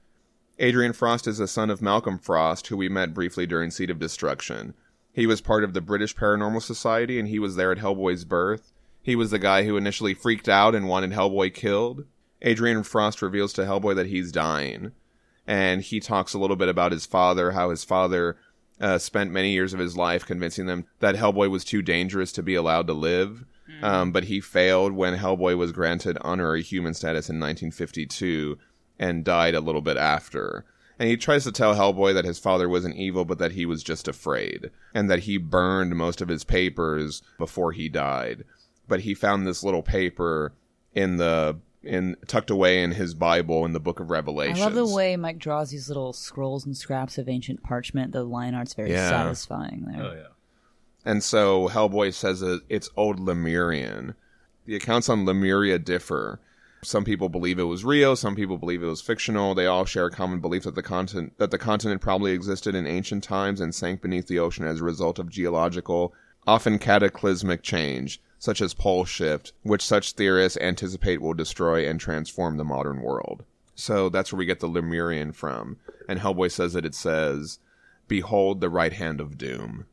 Adrian 0.58 0.92
Frost 0.92 1.26
is 1.26 1.38
the 1.38 1.46
son 1.46 1.70
of 1.70 1.82
Malcolm 1.82 2.18
Frost, 2.18 2.66
who 2.68 2.76
we 2.76 2.88
met 2.88 3.14
briefly 3.14 3.46
during 3.46 3.70
Seed 3.70 3.90
of 3.90 3.98
Destruction. 3.98 4.74
He 5.12 5.26
was 5.26 5.40
part 5.40 5.62
of 5.64 5.74
the 5.74 5.80
British 5.80 6.14
Paranormal 6.16 6.62
Society, 6.62 7.18
and 7.18 7.28
he 7.28 7.38
was 7.38 7.56
there 7.56 7.70
at 7.72 7.78
Hellboy's 7.78 8.24
birth. 8.24 8.72
He 9.02 9.14
was 9.16 9.30
the 9.30 9.38
guy 9.38 9.64
who 9.64 9.76
initially 9.76 10.14
freaked 10.14 10.48
out 10.48 10.74
and 10.74 10.88
wanted 10.88 11.10
Hellboy 11.12 11.54
killed. 11.54 12.04
Adrian 12.42 12.82
Frost 12.82 13.20
reveals 13.22 13.52
to 13.54 13.62
Hellboy 13.62 13.94
that 13.96 14.06
he's 14.06 14.30
dying, 14.32 14.92
and 15.48 15.80
he 15.80 15.98
talks 15.98 16.34
a 16.34 16.38
little 16.38 16.56
bit 16.56 16.68
about 16.68 16.92
his 16.92 17.06
father, 17.06 17.52
how 17.52 17.70
his 17.70 17.82
father 17.82 18.36
uh, 18.80 18.98
spent 18.98 19.32
many 19.32 19.52
years 19.52 19.72
of 19.72 19.80
his 19.80 19.96
life 19.96 20.26
convincing 20.26 20.66
them 20.66 20.84
that 21.00 21.16
Hellboy 21.16 21.50
was 21.50 21.64
too 21.64 21.80
dangerous 21.80 22.32
to 22.32 22.42
be 22.42 22.54
allowed 22.54 22.86
to 22.86 22.92
live. 22.92 23.46
Um, 23.82 24.12
but 24.12 24.24
he 24.24 24.40
failed 24.40 24.92
when 24.92 25.16
Hellboy 25.16 25.56
was 25.56 25.72
granted 25.72 26.18
honorary 26.20 26.62
human 26.62 26.94
status 26.94 27.28
in 27.28 27.36
1952 27.36 28.58
and 28.98 29.24
died 29.24 29.54
a 29.54 29.60
little 29.60 29.80
bit 29.80 29.96
after. 29.96 30.64
And 30.98 31.08
he 31.08 31.16
tries 31.16 31.44
to 31.44 31.52
tell 31.52 31.74
Hellboy 31.74 32.12
that 32.14 32.24
his 32.24 32.38
father 32.38 32.68
wasn't 32.68 32.96
evil, 32.96 33.24
but 33.24 33.38
that 33.38 33.52
he 33.52 33.64
was 33.64 33.82
just 33.82 34.08
afraid, 34.08 34.70
and 34.92 35.08
that 35.08 35.20
he 35.20 35.38
burned 35.38 35.96
most 35.96 36.20
of 36.20 36.28
his 36.28 36.44
papers 36.44 37.22
before 37.38 37.72
he 37.72 37.88
died. 37.88 38.44
But 38.88 39.00
he 39.00 39.14
found 39.14 39.46
this 39.46 39.62
little 39.62 39.82
paper 39.82 40.54
in 40.94 41.16
the 41.16 41.58
in 41.88 42.16
tucked 42.26 42.50
away 42.50 42.82
in 42.82 42.92
his 42.92 43.14
Bible 43.14 43.64
in 43.64 43.72
the 43.72 43.80
Book 43.80 43.98
of 44.00 44.08
I 44.10 44.14
Revelation. 44.14 44.60
love 44.60 44.74
the 44.74 44.86
way 44.86 45.16
Mike 45.16 45.38
draws 45.38 45.70
these 45.70 45.88
little 45.88 46.12
scrolls 46.12 46.64
and 46.66 46.76
scraps 46.76 47.18
of 47.18 47.28
ancient 47.28 47.62
parchment. 47.62 48.12
The 48.12 48.22
line 48.24 48.54
art's 48.54 48.74
very 48.74 48.90
Yeah. 48.92 49.08
satisfying 49.08 49.86
there. 49.90 50.02
Oh 50.02 50.12
yeah. 50.14 50.26
And 51.04 51.22
so 51.22 51.68
Hellboy 51.68 52.12
says 52.14 52.40
that 52.40 52.60
it's 52.68 52.90
old 52.96 53.18
Lemurian. 53.18 54.14
The 54.66 54.76
accounts 54.76 55.08
on 55.08 55.24
Lemuria 55.24 55.78
differ. 55.78 56.40
Some 56.84 57.04
people 57.04 57.28
believe 57.28 57.58
it 57.58 57.64
was 57.64 57.84
real, 57.84 58.14
some 58.14 58.36
people 58.36 58.56
believe 58.58 58.82
it 58.82 58.86
was 58.86 59.00
fictional. 59.00 59.54
They 59.54 59.66
all 59.66 59.84
share 59.84 60.06
a 60.06 60.10
common 60.12 60.40
belief 60.40 60.62
that 60.64 60.74
the 60.76 60.82
continent 60.82 61.32
that 61.38 61.50
the 61.50 61.58
continent 61.58 62.00
probably 62.00 62.32
existed 62.32 62.74
in 62.74 62.86
ancient 62.86 63.24
times 63.24 63.60
and 63.60 63.74
sank 63.74 64.00
beneath 64.02 64.26
the 64.28 64.38
ocean 64.38 64.64
as 64.66 64.80
a 64.80 64.84
result 64.84 65.18
of 65.18 65.28
geological, 65.30 66.12
often 66.46 66.78
cataclysmic 66.78 67.62
change, 67.62 68.20
such 68.38 68.60
as 68.60 68.74
pole 68.74 69.04
shift, 69.04 69.52
which 69.62 69.84
such 69.84 70.12
theorists 70.12 70.58
anticipate 70.60 71.20
will 71.20 71.34
destroy 71.34 71.88
and 71.88 71.98
transform 71.98 72.56
the 72.56 72.64
modern 72.64 73.02
world. 73.02 73.44
So 73.74 74.08
that's 74.08 74.32
where 74.32 74.38
we 74.38 74.46
get 74.46 74.60
the 74.60 74.66
Lemurian 74.66 75.32
from. 75.32 75.76
And 76.08 76.20
Hellboy 76.20 76.50
says 76.50 76.72
that 76.72 76.84
it 76.84 76.94
says, 76.94 77.58
Behold 78.06 78.60
the 78.60 78.70
right 78.70 78.92
hand 78.92 79.20
of 79.20 79.38
doom. 79.38 79.86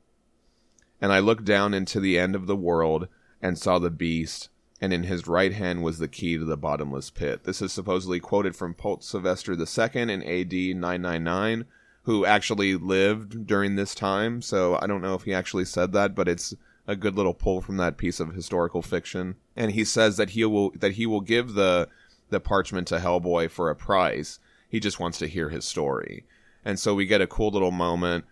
And 1.02 1.12
I 1.12 1.20
looked 1.20 1.46
down 1.46 1.74
into 1.74 2.00
the 2.00 2.18
end 2.18 2.36
of 2.36 2.48
the 2.48 2.56
world 2.56 3.08
and 3.42 3.60
saw 3.60 3.78
the 3.78 3.92
beast, 3.92 4.50
and 4.82 4.94
in 4.94 5.04
his 5.04 5.28
right 5.28 5.54
hand 5.54 5.84
was 5.84 6.00
the 6.00 6.08
key 6.08 6.38
to 6.38 6.46
the 6.46 6.58
bottomless 6.58 7.10
pit. 7.10 7.44
This 7.44 7.62
is 7.62 7.74
supposedly 7.74 8.20
quoted 8.20 8.56
from 8.56 8.74
Pope 8.74 9.04
Sylvester 9.04 9.54
II 9.54 10.02
in 10.02 10.24
AD 10.24 10.54
999, 10.54 11.66
who 12.04 12.26
actually 12.26 12.76
lived 12.76 13.46
during 13.46 13.76
this 13.76 13.94
time. 13.94 14.42
So 14.42 14.80
I 14.82 14.88
don't 14.88 15.02
know 15.02 15.16
if 15.16 15.24
he 15.24 15.34
actually 15.34 15.66
said 15.66 15.92
that, 15.92 16.16
but 16.16 16.28
it's 16.28 16.56
a 16.88 16.96
good 16.96 17.16
little 17.16 17.34
pull 17.34 17.62
from 17.62 17.78
that 17.78 17.98
piece 17.98 18.20
of 18.20 18.34
historical 18.34 18.82
fiction. 18.82 19.36
And 19.56 19.72
he 19.72 19.84
says 19.86 20.18
that 20.18 20.32
he 20.32 20.46
will 20.46 20.72
that 20.72 20.94
he 20.94 21.06
will 21.06 21.22
give 21.22 21.54
the 21.54 21.90
the 22.30 22.40
parchment 22.40 22.88
to 22.88 22.98
Hellboy 22.98 23.50
for 23.50 23.70
a 23.70 23.76
price. 23.76 24.40
He 24.70 24.80
just 24.80 25.00
wants 25.00 25.18
to 25.20 25.28
hear 25.28 25.50
his 25.50 25.66
story. 25.66 26.26
And 26.64 26.80
so 26.80 26.96
we 26.96 27.06
get 27.06 27.22
a 27.22 27.28
cool 27.28 27.52
little 27.52 27.72
moment 27.72 28.26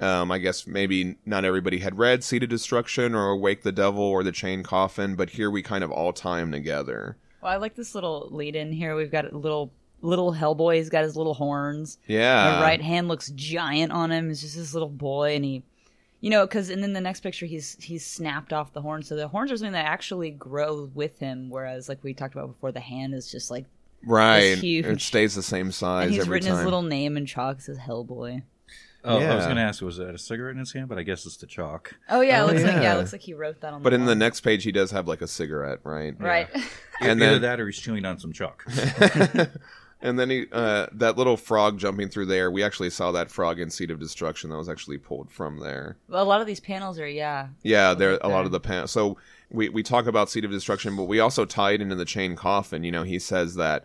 um, 0.00 0.30
I 0.30 0.38
guess 0.38 0.66
maybe 0.66 1.16
not 1.26 1.44
everybody 1.44 1.78
had 1.78 1.98
read 1.98 2.22
Seed 2.22 2.44
of 2.44 2.48
Destruction 2.48 3.14
or 3.14 3.36
Wake 3.36 3.62
the 3.62 3.72
Devil 3.72 4.02
or 4.02 4.22
The 4.22 4.32
Chain 4.32 4.62
Coffin, 4.62 5.16
but 5.16 5.30
here 5.30 5.50
we 5.50 5.62
kind 5.62 5.82
of 5.82 5.90
all 5.90 6.12
time 6.12 6.52
together. 6.52 7.16
Well, 7.42 7.52
I 7.52 7.56
like 7.56 7.74
this 7.74 7.94
little 7.94 8.28
lead 8.30 8.54
in 8.54 8.72
here. 8.72 8.94
We've 8.94 9.10
got 9.10 9.32
a 9.32 9.36
little 9.36 9.72
little 10.00 10.32
Hellboy. 10.32 10.76
He's 10.76 10.90
got 10.90 11.02
his 11.02 11.16
little 11.16 11.34
horns. 11.34 11.98
Yeah. 12.06 12.56
the 12.56 12.62
right 12.62 12.80
hand 12.80 13.08
looks 13.08 13.30
giant 13.30 13.90
on 13.90 14.12
him. 14.12 14.30
It's 14.30 14.40
just 14.40 14.54
this 14.54 14.72
little 14.72 14.88
boy, 14.88 15.34
and 15.34 15.44
he, 15.44 15.64
you 16.20 16.30
know, 16.30 16.46
because 16.46 16.70
and 16.70 16.82
then 16.82 16.92
the 16.92 17.00
next 17.00 17.20
picture, 17.20 17.46
he's 17.46 17.76
he's 17.80 18.04
snapped 18.04 18.52
off 18.52 18.72
the 18.72 18.82
horn. 18.82 19.02
So 19.02 19.16
the 19.16 19.28
horns 19.28 19.52
are 19.52 19.56
something 19.56 19.72
that 19.72 19.86
actually 19.86 20.30
grow 20.30 20.90
with 20.94 21.18
him. 21.18 21.50
Whereas, 21.50 21.88
like 21.88 22.02
we 22.02 22.14
talked 22.14 22.34
about 22.34 22.48
before, 22.48 22.72
the 22.72 22.80
hand 22.80 23.14
is 23.14 23.30
just 23.30 23.50
like, 23.50 23.66
Right. 24.04 24.38
It's 24.52 24.60
huge. 24.60 24.86
It 24.86 25.00
stays 25.00 25.34
the 25.34 25.42
same 25.42 25.72
size 25.72 26.04
and 26.04 26.12
he's 26.14 26.20
every 26.22 26.34
written 26.34 26.48
time. 26.50 26.56
his 26.58 26.64
little 26.64 26.82
name 26.82 27.16
in 27.16 27.26
chalk. 27.26 27.60
Says 27.60 27.78
Hellboy. 27.78 28.42
Oh, 29.04 29.18
I 29.18 29.34
was 29.36 29.44
going 29.44 29.56
to 29.56 29.62
ask, 29.62 29.80
was 29.80 29.96
that 29.98 30.12
a 30.14 30.18
cigarette 30.18 30.52
in 30.54 30.58
his 30.58 30.72
hand? 30.72 30.88
But 30.88 30.98
I 30.98 31.02
guess 31.04 31.24
it's 31.24 31.36
the 31.36 31.46
chalk. 31.46 31.94
Oh 32.10 32.20
yeah, 32.20 32.40
it 32.40 32.42
Oh, 32.42 32.46
looks 32.46 32.62
like 32.64 32.72
yeah, 32.74 32.82
yeah. 32.82 32.94
it 32.94 32.98
looks 32.98 33.12
like 33.12 33.22
he 33.22 33.32
wrote 33.32 33.60
that 33.60 33.72
on. 33.72 33.82
But 33.82 33.90
the 33.90 33.96
in 33.96 34.04
the 34.06 34.16
next 34.16 34.40
page, 34.40 34.64
he 34.64 34.72
does 34.72 34.90
have 34.90 35.06
like 35.06 35.22
a 35.22 35.28
cigarette, 35.28 35.78
right? 35.84 36.14
right. 36.20 36.48
And 37.00 37.22
Either 37.22 37.32
then 37.34 37.42
that 37.42 37.60
or 37.60 37.66
he's 37.66 37.78
chewing 37.78 38.04
on 38.04 38.18
some 38.18 38.32
chalk. 38.32 38.64
And 40.00 40.18
then 40.18 40.30
he, 40.30 40.46
uh, 40.52 40.86
that 40.92 41.18
little 41.18 41.36
frog 41.36 41.78
jumping 41.78 42.08
through 42.08 42.26
there. 42.26 42.50
We 42.50 42.62
actually 42.62 42.90
saw 42.90 43.10
that 43.12 43.30
frog 43.30 43.58
in 43.58 43.70
Seed 43.70 43.90
of 43.90 43.98
Destruction 43.98 44.50
that 44.50 44.56
was 44.56 44.68
actually 44.68 44.98
pulled 44.98 45.30
from 45.30 45.58
there. 45.58 45.96
Well, 46.08 46.22
a 46.22 46.24
lot 46.24 46.40
of 46.40 46.46
these 46.46 46.60
panels 46.60 46.98
are 47.00 47.08
yeah. 47.08 47.48
Yeah, 47.62 47.94
there 47.94 48.18
a 48.20 48.28
lot 48.28 48.44
of 48.44 48.52
the 48.52 48.60
pan. 48.60 48.86
So 48.86 49.16
we 49.50 49.68
we 49.68 49.82
talk 49.82 50.06
about 50.06 50.30
Seed 50.30 50.44
of 50.44 50.50
Destruction, 50.50 50.94
but 50.94 51.04
we 51.04 51.18
also 51.18 51.44
tie 51.44 51.72
it 51.72 51.80
into 51.80 51.96
the 51.96 52.04
chain 52.04 52.36
coffin. 52.36 52.84
You 52.84 52.92
know, 52.92 53.02
he 53.02 53.18
says 53.18 53.56
that 53.56 53.84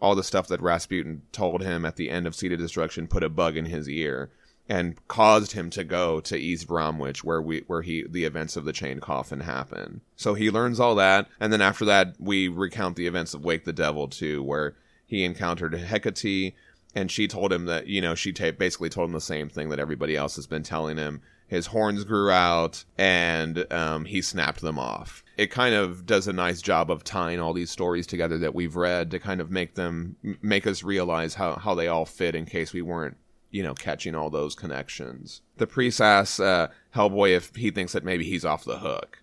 all 0.00 0.14
the 0.14 0.22
stuff 0.22 0.46
that 0.48 0.62
Rasputin 0.62 1.22
told 1.32 1.62
him 1.62 1.84
at 1.84 1.96
the 1.96 2.10
end 2.10 2.26
of 2.26 2.36
Seed 2.36 2.52
of 2.52 2.60
Destruction 2.60 3.08
put 3.08 3.24
a 3.24 3.28
bug 3.28 3.56
in 3.56 3.64
his 3.64 3.88
ear 3.88 4.30
and 4.68 4.96
caused 5.08 5.52
him 5.52 5.70
to 5.70 5.82
go 5.82 6.20
to 6.20 6.36
East 6.36 6.68
Bromwich, 6.68 7.24
where 7.24 7.40
we 7.40 7.64
where 7.66 7.82
he 7.82 8.04
the 8.08 8.24
events 8.24 8.56
of 8.56 8.64
the 8.64 8.72
chain 8.72 9.00
coffin 9.00 9.40
happen. 9.40 10.02
So 10.14 10.34
he 10.34 10.50
learns 10.50 10.78
all 10.78 10.94
that, 10.96 11.26
and 11.40 11.52
then 11.52 11.62
after 11.62 11.84
that, 11.86 12.14
we 12.18 12.48
recount 12.48 12.96
the 12.96 13.06
events 13.06 13.34
of 13.34 13.44
Wake 13.44 13.64
the 13.64 13.72
Devil 13.72 14.08
too, 14.08 14.42
where 14.42 14.76
he 15.08 15.24
encountered 15.24 15.72
Hecate, 15.72 16.54
and 16.94 17.10
she 17.10 17.26
told 17.26 17.52
him 17.52 17.64
that 17.64 17.88
you 17.88 18.00
know 18.00 18.14
she 18.14 18.32
ta- 18.32 18.52
basically 18.52 18.90
told 18.90 19.08
him 19.08 19.14
the 19.14 19.20
same 19.20 19.48
thing 19.48 19.70
that 19.70 19.80
everybody 19.80 20.14
else 20.14 20.36
has 20.36 20.46
been 20.46 20.62
telling 20.62 20.98
him. 20.98 21.22
His 21.48 21.68
horns 21.68 22.04
grew 22.04 22.30
out, 22.30 22.84
and 22.98 23.66
um, 23.72 24.04
he 24.04 24.20
snapped 24.20 24.60
them 24.60 24.78
off. 24.78 25.24
It 25.38 25.50
kind 25.50 25.74
of 25.74 26.04
does 26.04 26.28
a 26.28 26.32
nice 26.32 26.60
job 26.60 26.90
of 26.90 27.04
tying 27.04 27.40
all 27.40 27.54
these 27.54 27.70
stories 27.70 28.06
together 28.06 28.36
that 28.38 28.54
we've 28.54 28.76
read 28.76 29.10
to 29.12 29.18
kind 29.18 29.40
of 29.40 29.50
make 29.50 29.74
them 29.74 30.16
make 30.42 30.66
us 30.66 30.82
realize 30.82 31.34
how 31.34 31.56
how 31.56 31.74
they 31.74 31.88
all 31.88 32.04
fit 32.04 32.34
in 32.34 32.44
case 32.44 32.74
we 32.74 32.82
weren't 32.82 33.16
you 33.50 33.62
know 33.62 33.74
catching 33.74 34.14
all 34.14 34.28
those 34.28 34.54
connections. 34.54 35.40
The 35.56 35.66
priest 35.66 36.02
asks 36.02 36.38
uh, 36.38 36.68
Hellboy 36.94 37.34
if 37.34 37.56
he 37.56 37.70
thinks 37.70 37.94
that 37.94 38.04
maybe 38.04 38.24
he's 38.24 38.44
off 38.44 38.64
the 38.64 38.80
hook, 38.80 39.22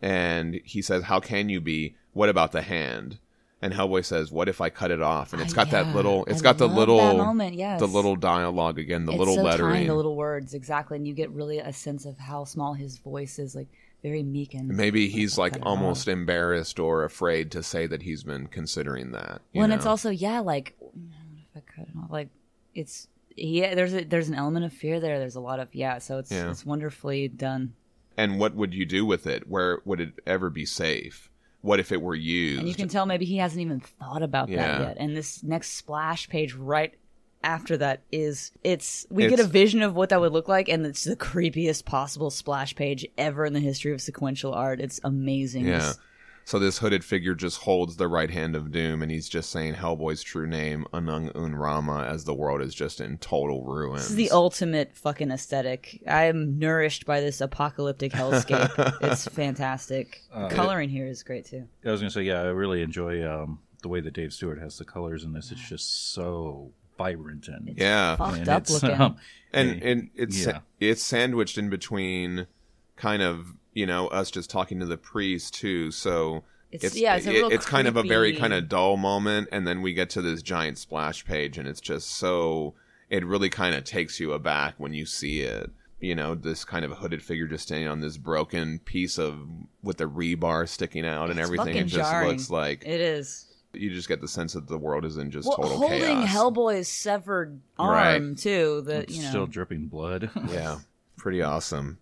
and 0.00 0.60
he 0.64 0.80
says, 0.80 1.04
"How 1.04 1.20
can 1.20 1.50
you 1.50 1.60
be? 1.60 1.96
What 2.14 2.30
about 2.30 2.52
the 2.52 2.62
hand?" 2.62 3.18
And 3.62 3.72
Hellboy 3.72 4.04
says, 4.04 4.30
"What 4.30 4.48
if 4.48 4.60
I 4.60 4.68
cut 4.68 4.90
it 4.90 5.00
off?" 5.00 5.32
And 5.32 5.40
it's 5.40 5.54
ah, 5.54 5.64
got 5.64 5.72
yeah. 5.72 5.84
that 5.84 5.96
little. 5.96 6.24
It's 6.26 6.40
I 6.40 6.42
got 6.42 6.58
the 6.58 6.68
little 6.68 6.98
moment, 7.16 7.54
yes. 7.54 7.80
the 7.80 7.88
little 7.88 8.14
dialogue 8.14 8.78
again, 8.78 9.06
the 9.06 9.12
it's 9.12 9.18
little 9.18 9.36
so 9.36 9.42
lettering. 9.42 9.74
tiny, 9.74 9.86
the 9.86 9.94
little 9.94 10.14
words 10.14 10.52
exactly, 10.52 10.98
and 10.98 11.08
you 11.08 11.14
get 11.14 11.30
really 11.30 11.58
a 11.58 11.72
sense 11.72 12.04
of 12.04 12.18
how 12.18 12.44
small 12.44 12.74
his 12.74 12.98
voice 12.98 13.38
is, 13.38 13.54
like 13.54 13.68
very 14.02 14.22
meek 14.22 14.52
and. 14.52 14.68
Maybe 14.68 15.08
he's 15.08 15.38
like 15.38 15.56
almost 15.62 16.06
embarrassed 16.06 16.78
or 16.78 17.02
afraid 17.04 17.50
to 17.52 17.62
say 17.62 17.86
that 17.86 18.02
he's 18.02 18.22
been 18.24 18.46
considering 18.46 19.12
that. 19.12 19.40
you 19.52 19.60
Well, 19.60 19.64
and 19.64 19.72
it's 19.72 19.86
also 19.86 20.10
yeah, 20.10 20.40
like 20.40 20.74
what 20.78 20.92
if 21.38 21.56
I 21.56 21.60
cut 21.60 21.88
it 21.88 21.96
off? 21.98 22.10
Like 22.10 22.28
it's 22.74 23.08
yeah, 23.36 23.74
there's 23.74 23.94
a 23.94 24.04
there's 24.04 24.28
an 24.28 24.34
element 24.34 24.66
of 24.66 24.72
fear 24.74 25.00
there. 25.00 25.18
There's 25.18 25.36
a 25.36 25.40
lot 25.40 25.60
of 25.60 25.74
yeah, 25.74 25.96
so 25.98 26.18
it's 26.18 26.30
Yeah. 26.30 26.50
it's 26.50 26.66
wonderfully 26.66 27.28
done. 27.28 27.74
and 28.18 28.38
what 28.38 28.54
would 28.54 28.74
you 28.74 28.84
do 28.86 29.04
with 29.06 29.26
it? 29.26 29.48
Where 29.48 29.80
would 29.86 30.00
it 30.00 30.20
ever 30.26 30.50
be 30.50 30.66
safe? 30.66 31.30
What 31.66 31.80
if 31.80 31.90
it 31.90 32.00
were 32.00 32.14
used? 32.14 32.60
And 32.60 32.68
you 32.68 32.74
can 32.76 32.88
tell 32.88 33.06
maybe 33.06 33.24
he 33.24 33.38
hasn't 33.38 33.60
even 33.60 33.80
thought 33.80 34.22
about 34.22 34.48
Yeah. 34.48 34.78
that 34.78 34.80
yet. 34.88 34.96
And 35.00 35.16
this 35.16 35.42
next 35.42 35.72
splash 35.72 36.28
page 36.28 36.54
right 36.54 36.94
after 37.42 37.76
that 37.76 38.02
is 38.12 38.52
it's 38.62 39.04
we 39.10 39.26
get 39.28 39.40
a 39.40 39.44
vision 39.44 39.82
of 39.82 39.94
what 39.94 40.08
that 40.10 40.20
would 40.20 40.32
look 40.32 40.48
like 40.48 40.68
and 40.68 40.86
it's 40.86 41.04
the 41.04 41.16
creepiest 41.16 41.84
possible 41.84 42.30
splash 42.30 42.74
page 42.74 43.06
ever 43.18 43.44
in 43.44 43.52
the 43.52 43.60
history 43.60 43.92
of 43.92 44.00
sequential 44.00 44.52
art. 44.54 44.80
It's 44.80 45.00
amazing. 45.04 45.66
Yeah. 45.66 45.76
It's- 45.76 45.98
So 46.46 46.60
this 46.60 46.78
hooded 46.78 47.04
figure 47.04 47.34
just 47.34 47.58
holds 47.62 47.96
the 47.96 48.06
right 48.06 48.30
hand 48.30 48.54
of 48.54 48.70
doom, 48.70 49.02
and 49.02 49.10
he's 49.10 49.28
just 49.28 49.50
saying 49.50 49.74
Hellboy's 49.74 50.22
true 50.22 50.46
name, 50.46 50.86
Anung 50.92 51.34
Un 51.34 51.56
Rama, 51.56 52.04
as 52.08 52.22
the 52.22 52.34
world 52.34 52.62
is 52.62 52.72
just 52.72 53.00
in 53.00 53.18
total 53.18 53.64
ruin. 53.64 53.96
This 53.96 54.10
is 54.10 54.14
the 54.14 54.30
ultimate 54.30 54.96
fucking 54.96 55.32
aesthetic. 55.32 56.00
I 56.06 56.26
am 56.26 56.56
nourished 56.56 57.04
by 57.04 57.20
this 57.20 57.40
apocalyptic 57.40 58.12
hellscape. 58.12 58.96
it's 59.00 59.26
fantastic. 59.26 60.22
Uh, 60.32 60.48
Coloring 60.48 60.88
here 60.88 61.08
is 61.08 61.24
great 61.24 61.46
too. 61.46 61.66
I 61.84 61.90
was 61.90 62.00
gonna 62.00 62.10
say, 62.10 62.22
yeah, 62.22 62.42
I 62.42 62.44
really 62.44 62.80
enjoy 62.80 63.28
um, 63.28 63.58
the 63.82 63.88
way 63.88 64.00
that 64.00 64.12
Dave 64.14 64.32
Stewart 64.32 64.60
has 64.60 64.78
the 64.78 64.84
colors 64.84 65.24
in 65.24 65.32
this. 65.32 65.50
It's 65.50 65.68
just 65.68 66.12
so 66.12 66.70
vibrant 66.96 67.48
and 67.48 67.74
yeah, 67.76 68.14
Fucked 68.14 68.38
and 68.38 68.48
up 68.48 68.62
it's, 68.62 68.70
looking. 68.84 69.00
um, 69.00 69.16
and 69.52 69.82
and 69.82 70.10
it's 70.14 70.46
Yeah. 70.46 70.60
it's 70.78 71.02
sandwiched 71.02 71.58
in 71.58 71.70
between, 71.70 72.46
kind 72.94 73.20
of 73.22 73.54
you 73.76 73.86
know 73.86 74.08
us 74.08 74.30
just 74.30 74.48
talking 74.50 74.80
to 74.80 74.86
the 74.86 74.96
priest 74.96 75.54
too. 75.54 75.90
So 75.90 76.42
It's- 76.72 76.96
yeah, 76.96 77.14
it's 77.16 77.26
a 77.26 77.30
real 77.30 77.50
it's 77.50 77.66
kind 77.66 77.86
of 77.86 77.96
a 77.96 78.02
very 78.02 78.34
kind 78.34 78.52
of 78.52 78.68
dull 78.68 78.96
moment, 78.96 79.48
and 79.52 79.66
then 79.68 79.82
we 79.82 79.92
get 79.92 80.10
to 80.10 80.22
this 80.22 80.42
giant 80.42 80.78
splash 80.78 81.24
page, 81.24 81.58
and 81.58 81.68
it's 81.68 81.80
just 81.80 82.08
so 82.10 82.74
it 83.10 83.24
really 83.24 83.48
kind 83.50 83.74
of 83.76 83.84
takes 83.84 84.18
you 84.18 84.32
aback 84.32 84.74
when 84.78 84.92
you 84.94 85.06
see 85.06 85.40
it. 85.42 85.70
You 86.00 86.14
know, 86.14 86.34
this 86.34 86.64
kind 86.64 86.84
of 86.84 86.90
hooded 86.92 87.22
figure 87.22 87.46
just 87.46 87.64
standing 87.64 87.88
on 87.88 88.00
this 88.00 88.16
broken 88.16 88.80
piece 88.80 89.18
of 89.18 89.38
with 89.82 89.98
the 89.98 90.04
rebar 90.08 90.68
sticking 90.68 91.06
out 91.06 91.30
and 91.30 91.38
It's 91.38 91.46
everything. 91.48 91.76
It 91.76 91.84
just 91.84 92.10
jarring. 92.10 92.30
looks 92.30 92.50
like 92.50 92.82
It 92.84 93.00
is. 93.00 93.46
you 93.72 93.90
just 93.90 94.08
get 94.08 94.20
the 94.20 94.28
sense 94.28 94.52
that 94.54 94.66
the 94.68 94.76
world 94.76 95.04
is 95.04 95.16
in 95.18 95.30
just 95.30 95.48
Well, 95.48 95.56
total 95.58 95.78
holding 95.78 96.00
chaos. 96.00 96.28
Hellboy's 96.28 96.88
severed 96.88 97.60
arm 97.78 97.94
Right. 98.30 98.38
too. 98.38 98.82
The 98.84 99.02
it's 99.02 99.16
you 99.16 99.22
know 99.22 99.28
still 99.30 99.46
dripping 99.46 99.86
blood. 99.86 100.30
Yeah, 100.50 100.80
pretty 101.16 101.40
awesome. 101.42 101.98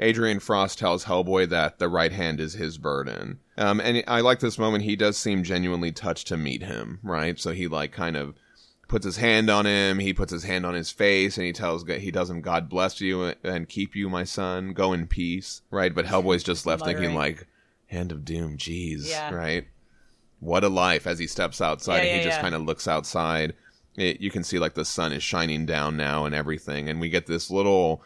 Adrian 0.00 0.38
Frost 0.38 0.78
tells 0.78 1.04
Hellboy 1.04 1.48
that 1.48 1.78
the 1.78 1.88
right 1.88 2.12
hand 2.12 2.40
is 2.40 2.54
his 2.54 2.78
burden. 2.78 3.40
Um, 3.56 3.80
and 3.80 4.04
I 4.06 4.20
like 4.20 4.40
this 4.40 4.58
moment. 4.58 4.84
He 4.84 4.94
does 4.94 5.18
seem 5.18 5.42
genuinely 5.42 5.90
touched 5.90 6.28
to 6.28 6.36
meet 6.36 6.62
him, 6.62 7.00
right? 7.02 7.38
So 7.38 7.50
he 7.50 7.66
like 7.66 7.92
kind 7.92 8.16
of 8.16 8.34
puts 8.86 9.04
his 9.04 9.16
hand 9.16 9.50
on 9.50 9.66
him. 9.66 9.98
He 9.98 10.12
puts 10.12 10.32
his 10.32 10.44
hand 10.44 10.64
on 10.64 10.74
his 10.74 10.90
face, 10.90 11.36
and 11.36 11.46
he 11.46 11.52
tells 11.52 11.86
he 11.86 12.12
tells 12.12 12.30
him, 12.30 12.40
"God 12.40 12.68
bless 12.68 13.00
you 13.00 13.34
and 13.42 13.68
keep 13.68 13.96
you, 13.96 14.08
my 14.08 14.24
son. 14.24 14.72
Go 14.72 14.92
in 14.92 15.06
peace." 15.06 15.62
Right? 15.70 15.94
But 15.94 16.06
Hellboy's 16.06 16.44
just 16.44 16.66
left 16.66 16.84
thinking 16.84 17.14
like, 17.14 17.46
"Hand 17.86 18.12
of 18.12 18.24
doom, 18.24 18.56
jeez." 18.56 19.08
Yeah. 19.08 19.34
Right? 19.34 19.66
What 20.40 20.62
a 20.62 20.68
life! 20.68 21.06
As 21.06 21.18
he 21.18 21.26
steps 21.26 21.60
outside, 21.60 22.04
Yeah, 22.04 22.10
and 22.10 22.20
he 22.20 22.24
just 22.28 22.40
kind 22.40 22.54
of 22.54 22.62
looks 22.62 22.86
outside. 22.86 23.54
It, 23.96 24.20
you 24.20 24.30
can 24.30 24.44
see 24.44 24.60
like 24.60 24.74
the 24.74 24.84
sun 24.84 25.12
is 25.12 25.24
shining 25.24 25.66
down 25.66 25.96
now 25.96 26.24
and 26.24 26.34
everything, 26.34 26.88
and 26.88 27.00
we 27.00 27.10
get 27.10 27.26
this 27.26 27.50
little 27.50 28.02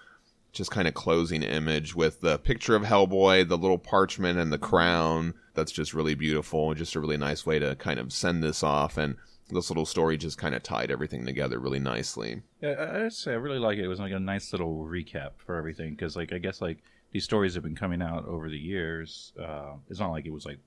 just 0.52 0.70
kind 0.70 0.86
of 0.86 0.94
closing 0.94 1.42
image 1.42 1.94
with 1.94 2.20
the 2.20 2.38
picture 2.38 2.76
of 2.76 2.82
Hellboy, 2.82 3.48
the 3.48 3.56
little 3.58 3.78
parchment, 3.78 4.38
and 4.38 4.52
the 4.52 4.58
crown. 4.58 5.34
That's 5.54 5.72
just 5.72 5.94
really 5.94 6.14
beautiful. 6.14 6.74
Just 6.74 6.94
a 6.94 7.00
really 7.00 7.16
nice 7.16 7.46
way 7.46 7.58
to 7.58 7.74
kind 7.76 7.98
of 7.98 8.12
send 8.12 8.42
this 8.42 8.62
off. 8.62 8.96
And 8.98 9.16
this 9.48 9.70
little 9.70 9.86
story 9.86 10.16
just 10.16 10.38
kind 10.38 10.54
of 10.54 10.62
tied 10.62 10.90
everything 10.90 11.26
together 11.26 11.58
really 11.58 11.78
nicely. 11.78 12.42
Yeah, 12.60 12.70
I- 13.08 13.30
I 13.30 13.34
really 13.34 13.58
like 13.58 13.78
it. 13.78 13.84
It 13.84 13.88
was 13.88 14.00
like 14.00 14.12
a 14.12 14.20
nice 14.20 14.52
little 14.52 14.84
recap 14.84 15.32
for 15.38 15.56
everything 15.56 15.90
because, 15.94 16.16
like, 16.16 16.32
I 16.32 16.38
guess 16.38 16.60
like 16.60 16.78
these 17.12 17.24
stories 17.24 17.54
have 17.54 17.62
been 17.62 17.76
coming 17.76 18.00
out 18.02 18.26
over 18.26 18.48
the 18.48 18.58
years. 18.58 19.32
Uh, 19.38 19.74
it's 19.90 20.00
not 20.00 20.10
like 20.10 20.26
it 20.26 20.32
was 20.32 20.46
like 20.46 20.58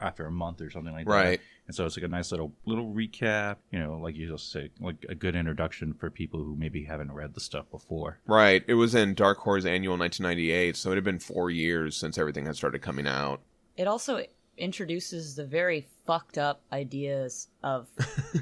after 0.00 0.26
a 0.26 0.30
month 0.30 0.60
or 0.60 0.70
something 0.70 0.92
like 0.92 1.06
that. 1.06 1.10
Right. 1.12 1.40
that. 1.40 1.40
And 1.66 1.74
so 1.74 1.86
it's 1.86 1.96
like 1.96 2.04
a 2.04 2.08
nice 2.08 2.30
little 2.30 2.52
little 2.66 2.92
recap. 2.92 3.56
You 3.70 3.78
know, 3.78 3.98
like 4.02 4.16
you 4.16 4.28
just 4.28 4.52
say, 4.52 4.70
like 4.80 5.06
a 5.08 5.14
good 5.14 5.34
introduction 5.34 5.94
for 5.94 6.10
people 6.10 6.40
who 6.40 6.54
maybe 6.56 6.84
haven't 6.84 7.12
read 7.12 7.34
the 7.34 7.40
stuff 7.40 7.70
before. 7.70 8.18
Right. 8.26 8.62
It 8.66 8.74
was 8.74 8.94
in 8.94 9.14
Dark 9.14 9.38
Horse 9.38 9.64
Annual 9.64 9.96
1998, 9.98 10.76
so 10.76 10.92
it 10.92 10.96
had 10.96 11.04
been 11.04 11.18
four 11.18 11.50
years 11.50 11.96
since 11.96 12.18
everything 12.18 12.46
had 12.46 12.56
started 12.56 12.82
coming 12.82 13.06
out. 13.06 13.40
it 13.76 13.86
also 13.88 14.22
introduces 14.56 15.34
the 15.34 15.44
very 15.44 15.88
fucked 16.06 16.38
up 16.38 16.62
ideas 16.72 17.48
of 17.62 17.88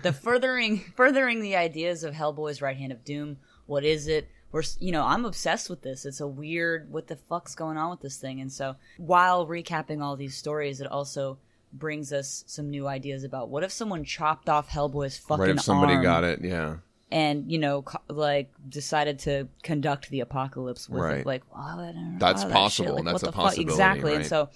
the 0.02 0.12
furthering 0.22 0.78
furthering 0.94 1.40
the 1.40 1.56
ideas 1.56 2.04
of 2.04 2.14
Hellboy's 2.14 2.60
right 2.60 2.76
hand 2.76 2.92
of 2.92 3.04
doom. 3.04 3.38
What 3.66 3.84
is 3.84 4.08
it? 4.08 4.28
We're 4.50 4.62
you 4.80 4.92
know 4.92 5.04
I'm 5.04 5.24
obsessed 5.24 5.70
with 5.70 5.82
this. 5.82 6.04
It's 6.04 6.20
a 6.20 6.26
weird 6.26 6.90
what 6.92 7.06
the 7.06 7.16
fuck's 7.16 7.54
going 7.54 7.78
on 7.78 7.90
with 7.90 8.00
this 8.00 8.18
thing. 8.18 8.40
And 8.40 8.52
so 8.52 8.76
while 8.98 9.46
recapping 9.46 10.02
all 10.02 10.16
these 10.16 10.36
stories, 10.36 10.80
it 10.80 10.86
also 10.86 11.38
brings 11.72 12.12
us 12.12 12.44
some 12.46 12.68
new 12.70 12.86
ideas 12.86 13.24
about 13.24 13.48
what 13.48 13.64
if 13.64 13.72
someone 13.72 14.04
chopped 14.04 14.48
off 14.48 14.68
Hellboy's 14.68 15.16
fucking 15.16 15.40
right. 15.42 15.50
If 15.50 15.60
somebody 15.62 15.94
arm 15.94 16.02
got 16.02 16.24
it, 16.24 16.40
yeah. 16.42 16.76
and 17.10 17.50
you 17.50 17.58
know 17.58 17.82
co- 17.82 17.98
like 18.08 18.50
decided 18.68 19.18
to 19.20 19.48
conduct 19.62 20.10
the 20.10 20.20
apocalypse 20.20 20.88
with 20.88 21.02
Right. 21.02 21.18
it 21.18 21.26
like 21.26 21.42
wow, 21.54 21.76
I 21.80 21.92
don't 21.92 22.12
know, 22.12 22.18
That's 22.18 22.44
that 22.44 22.52
possible. 22.52 22.88
shit, 22.88 22.94
like, 22.96 23.04
That's 23.04 23.22
what 23.22 23.22
a 23.22 23.26
the 23.26 23.32
fuck? 23.32 23.44
possibility, 23.44 23.72
exactly 23.72 24.14
and 24.14 24.26
so 24.26 24.48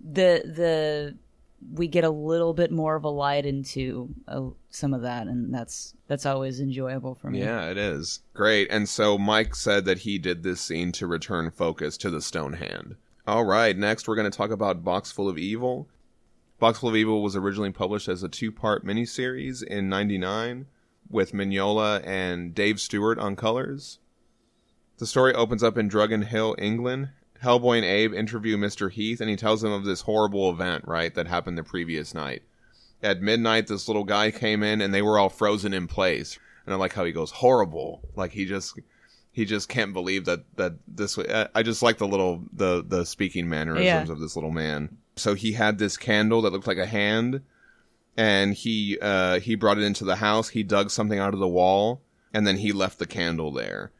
the 0.00 0.42
the 0.44 1.16
we 1.74 1.88
get 1.88 2.04
a 2.04 2.10
little 2.10 2.54
bit 2.54 2.72
more 2.72 2.96
of 2.96 3.04
a 3.04 3.10
light 3.10 3.44
into 3.44 4.08
uh, 4.26 4.40
some 4.70 4.94
of 4.94 5.02
that 5.02 5.26
and 5.26 5.52
that's 5.52 5.94
that's 6.06 6.24
always 6.24 6.58
enjoyable 6.60 7.14
for 7.14 7.30
me 7.30 7.40
Yeah, 7.40 7.68
it 7.70 7.76
is. 7.76 8.20
Great. 8.32 8.68
And 8.70 8.88
so 8.88 9.18
Mike 9.18 9.54
said 9.54 9.84
that 9.84 9.98
he 9.98 10.16
did 10.18 10.42
this 10.42 10.60
scene 10.62 10.90
to 10.92 11.06
return 11.06 11.50
focus 11.50 11.98
to 11.98 12.08
the 12.08 12.22
stone 12.22 12.54
hand. 12.54 12.94
All 13.26 13.44
right, 13.44 13.76
next 13.76 14.08
we're 14.08 14.16
going 14.16 14.30
to 14.30 14.36
talk 14.36 14.50
about 14.50 14.82
Box 14.82 15.12
Full 15.12 15.28
of 15.28 15.36
Evil. 15.36 15.86
Box 16.60 16.78
Full 16.78 16.90
of 16.90 16.96
Evil 16.96 17.22
was 17.22 17.34
originally 17.34 17.72
published 17.72 18.06
as 18.08 18.22
a 18.22 18.28
two 18.28 18.52
part 18.52 18.84
miniseries 18.84 19.62
in 19.62 19.88
99 19.88 20.66
with 21.08 21.32
Mignola 21.32 22.06
and 22.06 22.54
Dave 22.54 22.80
Stewart 22.80 23.18
on 23.18 23.34
colors. 23.34 23.98
The 24.98 25.06
story 25.06 25.34
opens 25.34 25.62
up 25.62 25.76
in 25.78 25.88
Drugan 25.88 26.24
Hill, 26.24 26.54
England. 26.58 27.08
Hellboy 27.42 27.76
and 27.78 27.86
Abe 27.86 28.12
interview 28.12 28.58
Mr. 28.58 28.90
Heath, 28.92 29.18
and 29.22 29.30
he 29.30 29.34
tells 29.36 29.62
them 29.62 29.72
of 29.72 29.84
this 29.86 30.02
horrible 30.02 30.50
event, 30.50 30.84
right, 30.86 31.14
that 31.14 31.26
happened 31.26 31.56
the 31.56 31.62
previous 31.62 32.12
night. 32.12 32.42
At 33.02 33.22
midnight, 33.22 33.66
this 33.66 33.88
little 33.88 34.04
guy 34.04 34.30
came 34.30 34.62
in, 34.62 34.82
and 34.82 34.92
they 34.92 35.00
were 35.00 35.18
all 35.18 35.30
frozen 35.30 35.72
in 35.72 35.86
place. 35.86 36.38
And 36.66 36.74
I 36.74 36.76
like 36.76 36.92
how 36.92 37.06
he 37.06 37.12
goes 37.12 37.30
horrible, 37.30 38.02
like 38.14 38.32
he 38.32 38.44
just 38.44 38.78
he 39.32 39.46
just 39.46 39.70
can't 39.70 39.94
believe 39.94 40.26
that 40.26 40.40
that 40.56 40.74
this. 40.86 41.18
I 41.18 41.62
just 41.62 41.82
like 41.82 41.96
the 41.96 42.06
little 42.06 42.44
the 42.52 42.84
the 42.86 43.06
speaking 43.06 43.48
mannerisms 43.48 43.86
Yeah. 43.86 44.02
of 44.12 44.20
this 44.20 44.36
little 44.36 44.50
man. 44.50 44.98
So 45.20 45.34
he 45.34 45.52
had 45.52 45.78
this 45.78 45.96
candle 45.96 46.42
that 46.42 46.52
looked 46.52 46.66
like 46.66 46.78
a 46.78 46.86
hand, 46.86 47.42
and 48.16 48.54
he 48.54 48.98
uh, 49.00 49.40
he 49.40 49.54
brought 49.54 49.78
it 49.78 49.84
into 49.84 50.04
the 50.04 50.16
house. 50.16 50.48
He 50.50 50.62
dug 50.62 50.90
something 50.90 51.18
out 51.18 51.34
of 51.34 51.40
the 51.40 51.48
wall, 51.48 52.02
and 52.34 52.46
then 52.46 52.56
he 52.56 52.72
left 52.72 52.98
the 52.98 53.06
candle 53.06 53.52
there. 53.52 53.92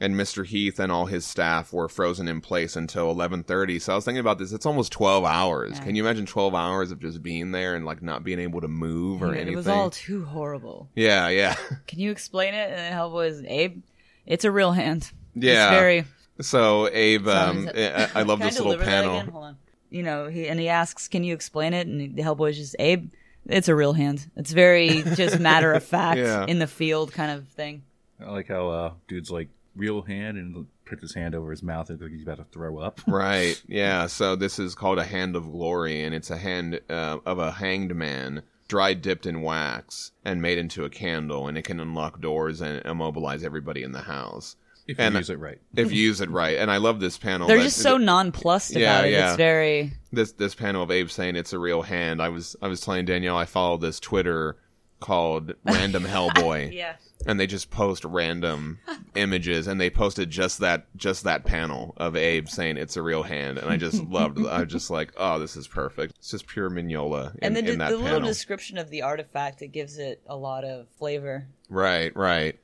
And 0.00 0.14
Mr. 0.14 0.46
Heath 0.46 0.78
and 0.78 0.92
all 0.92 1.06
his 1.06 1.26
staff 1.26 1.72
were 1.72 1.88
frozen 1.88 2.28
in 2.28 2.40
place 2.40 2.76
until 2.76 3.12
11:30. 3.12 3.80
So 3.80 3.92
I 3.92 3.96
was 3.96 4.04
thinking 4.04 4.20
about 4.20 4.38
this. 4.38 4.52
It's 4.52 4.64
almost 4.64 4.92
12 4.92 5.24
hours. 5.24 5.72
Yeah. 5.74 5.84
Can 5.84 5.96
you 5.96 6.04
imagine 6.04 6.24
12 6.24 6.54
hours 6.54 6.92
of 6.92 7.00
just 7.00 7.20
being 7.20 7.50
there 7.50 7.74
and 7.74 7.84
like 7.84 8.00
not 8.00 8.22
being 8.22 8.38
able 8.38 8.60
to 8.60 8.68
move 8.68 9.22
or 9.24 9.34
anything? 9.34 9.54
It 9.54 9.56
was 9.56 9.66
all 9.66 9.90
too 9.90 10.24
horrible. 10.24 10.88
yeah, 10.94 11.28
yeah, 11.28 11.56
Can 11.88 11.98
you 11.98 12.12
explain 12.12 12.54
it? 12.54 12.68
And 12.70 12.78
then 12.78 12.92
Hellboy's 12.92 13.42
Abe. 13.44 13.82
It's 14.24 14.44
a 14.44 14.52
real 14.52 14.70
hand. 14.70 15.10
yeah. 15.34 15.70
It's 15.72 15.80
very. 15.80 16.04
So 16.40 16.88
Abe, 16.92 17.26
um, 17.26 17.68
I, 17.74 18.08
I 18.14 18.22
love 18.22 18.38
this 18.38 18.60
little 18.60 18.76
panel. 18.78 19.56
Again? 19.90 20.04
Hold 20.04 20.18
on. 20.18 20.24
You 20.24 20.26
know, 20.26 20.30
he 20.42 20.48
and 20.48 20.60
he 20.60 20.68
asks, 20.68 21.08
"Can 21.08 21.24
you 21.24 21.34
explain 21.34 21.74
it?" 21.74 21.86
And 21.86 22.14
the 22.16 22.22
Hellboy's 22.22 22.56
just, 22.56 22.76
"Abe, 22.78 23.10
it's 23.46 23.68
a 23.68 23.74
real 23.74 23.92
hand. 23.92 24.30
It's 24.36 24.52
very 24.52 25.02
just 25.02 25.38
matter 25.40 25.72
of 25.72 25.82
fact 25.96 26.18
Yeah. 26.18 26.44
in 26.46 26.58
the 26.58 26.66
field 26.66 27.12
kind 27.12 27.30
of 27.32 27.48
thing." 27.48 27.82
I 28.20 28.30
like 28.30 28.48
how 28.48 28.68
uh, 28.68 28.92
dude's 29.06 29.30
like 29.30 29.48
real 29.76 30.02
hand 30.02 30.36
and 30.38 30.66
puts 30.86 31.02
his 31.02 31.14
hand 31.14 31.34
over 31.36 31.50
his 31.52 31.62
mouth 31.62 31.88
and 31.88 32.00
like 32.00 32.10
he's 32.10 32.22
about 32.22 32.38
to 32.38 32.44
throw 32.50 32.78
up. 32.78 33.00
Right. 33.06 33.60
Yeah. 33.68 34.06
So 34.08 34.34
this 34.36 34.58
is 34.58 34.74
called 34.74 34.98
a 34.98 35.04
hand 35.04 35.36
of 35.36 35.50
glory, 35.52 36.02
and 36.02 36.14
it's 36.14 36.30
a 36.30 36.38
hand 36.38 36.80
uh, 36.90 37.18
of 37.24 37.38
a 37.38 37.52
hanged 37.52 37.94
man, 37.94 38.42
dry 38.66 38.94
dipped 38.94 39.24
in 39.26 39.40
wax 39.42 40.10
and 40.24 40.42
made 40.42 40.58
into 40.58 40.84
a 40.84 40.90
candle, 40.90 41.46
and 41.46 41.56
it 41.56 41.62
can 41.62 41.78
unlock 41.80 42.20
doors 42.20 42.60
and 42.60 42.84
immobilize 42.84 43.44
everybody 43.44 43.82
in 43.84 43.92
the 43.92 44.00
house 44.02 44.56
If 44.88 44.98
you 44.98 45.04
And- 45.04 45.14
use 45.14 45.30
it 45.30 45.38
right. 45.38 45.58
if 45.76 45.92
you 45.92 46.02
use 46.02 46.20
it 46.20 46.30
right. 46.30 46.56
And 46.58 46.70
I 46.70 46.78
love 46.78 46.98
this 46.98 47.16
panel. 47.18 47.46
They're 47.46 47.60
just 47.60 47.78
so 47.82 47.96
nonplussed 47.98 48.72
about 48.72 48.80
Yeah, 48.80 49.02
it. 49.02 49.12
yeah. 49.12 49.28
It's 49.28 49.36
very. 49.36 49.92
this 50.12 50.32
this 50.32 50.54
panel 50.54 50.82
of 50.82 50.90
Abe 50.90 51.10
saying 51.10 51.36
it's 51.36 51.52
a 51.52 51.58
real 51.58 51.82
hand. 51.82 52.20
I 52.22 52.30
was 52.30 52.56
I 52.62 52.68
was 52.68 52.80
telling 52.80 53.04
Danielle 53.04 53.36
I 53.36 53.44
follow 53.44 53.76
this 53.76 54.00
Twitter 54.00 54.56
called 55.00 55.54
Random 55.64 56.02
Hellboy. 56.14 56.72
Yeah. 56.72 56.96
and 57.26 57.38
they 57.38 57.46
just 57.46 57.70
post 57.70 58.04
random 58.04 58.78
images 59.14 59.66
and 59.68 59.80
they 59.80 59.90
posted 59.90 60.28
just 60.30 60.58
that 60.60 60.86
just 60.96 61.22
that 61.24 61.44
panel 61.44 61.92
of 61.98 62.16
abe 62.16 62.48
saying 62.48 62.76
it's 62.76 62.96
a 62.96 63.02
real 63.02 63.22
hand 63.24 63.58
and 63.58 63.68
i 63.70 63.76
just 63.76 64.02
loved 64.08 64.38
i 64.46 64.60
was 64.62 64.72
just 64.72 64.88
like 64.90 65.12
oh 65.16 65.38
this 65.38 65.56
is 65.56 65.66
perfect 65.68 66.14
it's 66.18 66.30
just 66.30 66.46
pure 66.46 66.70
mignola 66.70 67.32
in, 67.34 67.38
And 67.42 67.56
then 67.56 67.66
in 67.66 67.72
the, 67.72 67.76
that 67.84 67.90
the 67.90 67.96
little 67.96 68.20
description 68.20 68.78
of 68.78 68.88
the 68.90 69.02
artifact, 69.02 69.62
it 69.62 69.68
gives 69.68 69.98
it 69.98 70.20
a 70.28 70.36
lot 70.36 70.64
of 70.64 70.86
flavor. 70.98 71.46
right 71.68 72.14
right 72.16 72.56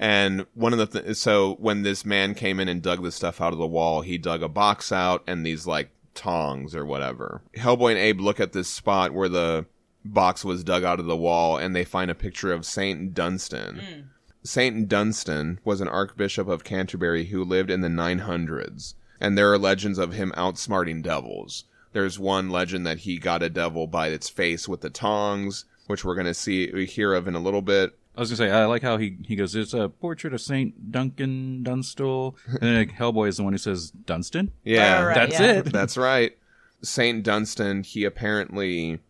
and 0.00 0.46
one 0.54 0.72
of 0.72 0.78
the 0.78 1.00
th- 1.00 1.16
so 1.16 1.54
when 1.60 1.82
this 1.82 2.04
man 2.04 2.34
came 2.34 2.58
in 2.58 2.68
and 2.68 2.82
dug 2.82 3.02
the 3.02 3.12
stuff 3.12 3.40
out 3.40 3.52
of 3.52 3.58
the 3.58 3.66
wall 3.66 4.00
he 4.00 4.18
dug 4.18 4.42
a 4.42 4.48
box 4.48 4.90
out 4.90 5.22
and 5.26 5.46
these 5.46 5.66
like 5.66 5.90
tongs 6.14 6.74
or 6.74 6.84
whatever 6.84 7.42
hellboy 7.56 7.90
and 7.90 7.98
abe 7.98 8.20
look 8.20 8.40
at 8.40 8.52
this 8.52 8.68
spot 8.68 9.12
where 9.12 9.28
the 9.28 9.64
box 10.04 10.44
was 10.44 10.64
dug 10.64 10.82
out 10.82 10.98
of 10.98 11.06
the 11.06 11.16
wall 11.16 11.56
and 11.56 11.76
they 11.76 11.84
find 11.84 12.10
a 12.10 12.14
picture 12.14 12.52
of 12.52 12.66
saint 12.66 13.14
dunstan 13.14 13.76
mm. 13.76 14.04
Saint 14.42 14.88
Dunstan 14.88 15.60
was 15.64 15.82
an 15.82 15.88
archbishop 15.88 16.48
of 16.48 16.64
Canterbury 16.64 17.26
who 17.26 17.44
lived 17.44 17.70
in 17.70 17.82
the 17.82 17.88
900s, 17.88 18.94
and 19.20 19.36
there 19.36 19.52
are 19.52 19.58
legends 19.58 19.98
of 19.98 20.14
him 20.14 20.32
outsmarting 20.34 21.02
devils. 21.02 21.64
There's 21.92 22.18
one 22.18 22.48
legend 22.48 22.86
that 22.86 23.00
he 23.00 23.18
got 23.18 23.42
a 23.42 23.50
devil 23.50 23.86
by 23.86 24.08
its 24.08 24.30
face 24.30 24.66
with 24.66 24.80
the 24.80 24.88
tongs, 24.88 25.66
which 25.88 26.06
we're 26.06 26.14
going 26.14 26.26
to 26.26 26.32
see 26.32 26.86
hear 26.86 27.12
of 27.12 27.28
in 27.28 27.34
a 27.34 27.40
little 27.40 27.60
bit. 27.60 27.98
I 28.16 28.20
was 28.20 28.30
gonna 28.30 28.36
say 28.36 28.50
I 28.50 28.66
like 28.66 28.82
how 28.82 28.96
he 28.96 29.16
he 29.24 29.36
goes. 29.36 29.54
It's 29.54 29.72
a 29.72 29.88
portrait 29.88 30.34
of 30.34 30.40
Saint 30.40 30.90
Duncan 30.90 31.62
Dunstall, 31.62 32.36
and 32.46 32.60
then 32.60 32.76
like, 32.76 32.92
Hellboy 32.92 33.28
is 33.28 33.36
the 33.36 33.44
one 33.44 33.52
who 33.52 33.58
says 33.58 33.90
Dunstan. 33.90 34.52
Yeah, 34.64 35.02
Right, 35.02 35.06
right, 35.06 35.14
That's 35.14 35.40
yeah. 35.40 35.52
it. 35.52 35.64
That's 35.72 35.96
right. 35.96 36.36
Saint 36.82 37.22
Dunstan, 37.22 37.82
he 37.82 38.04
apparently, 38.04 39.00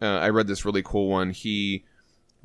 uh, 0.00 0.06
I 0.06 0.28
read 0.28 0.46
this 0.46 0.64
really 0.64 0.82
cool 0.82 1.08
one. 1.08 1.30
He 1.30 1.84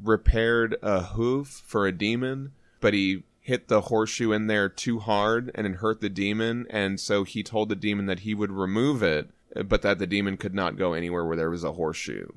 repaired 0.02 0.76
a 0.82 1.02
hoof 1.02 1.64
for 1.66 1.86
a 1.86 1.92
demon, 1.92 2.52
but 2.82 2.94
he 2.94 3.24
hit 3.40 3.68
the 3.68 3.82
horseshoe 3.82 4.32
in 4.32 4.48
there 4.48 4.68
too 4.68 5.00
hard 5.00 5.52
and 5.54 5.68
it 5.68 5.76
hurt 5.76 6.02
the 6.02 6.10
demon. 6.10 6.66
And 6.72 7.00
so 7.00 7.24
he 7.24 7.44
told 7.44 7.70
the 7.70 7.76
demon 7.76 8.08
that 8.08 8.22
he 8.22 8.34
would 8.34 8.52
remove 8.52 9.04
it, 9.04 9.30
but 9.66 9.84
that 9.84 10.00
the 10.00 10.08
demon 10.08 10.36
could 10.36 10.56
not 10.56 10.78
go 10.78 10.94
anywhere 10.94 11.24
where 11.24 11.38
there 11.38 11.52
was 11.52 11.64
a 11.64 11.74
horseshoe 11.74 12.28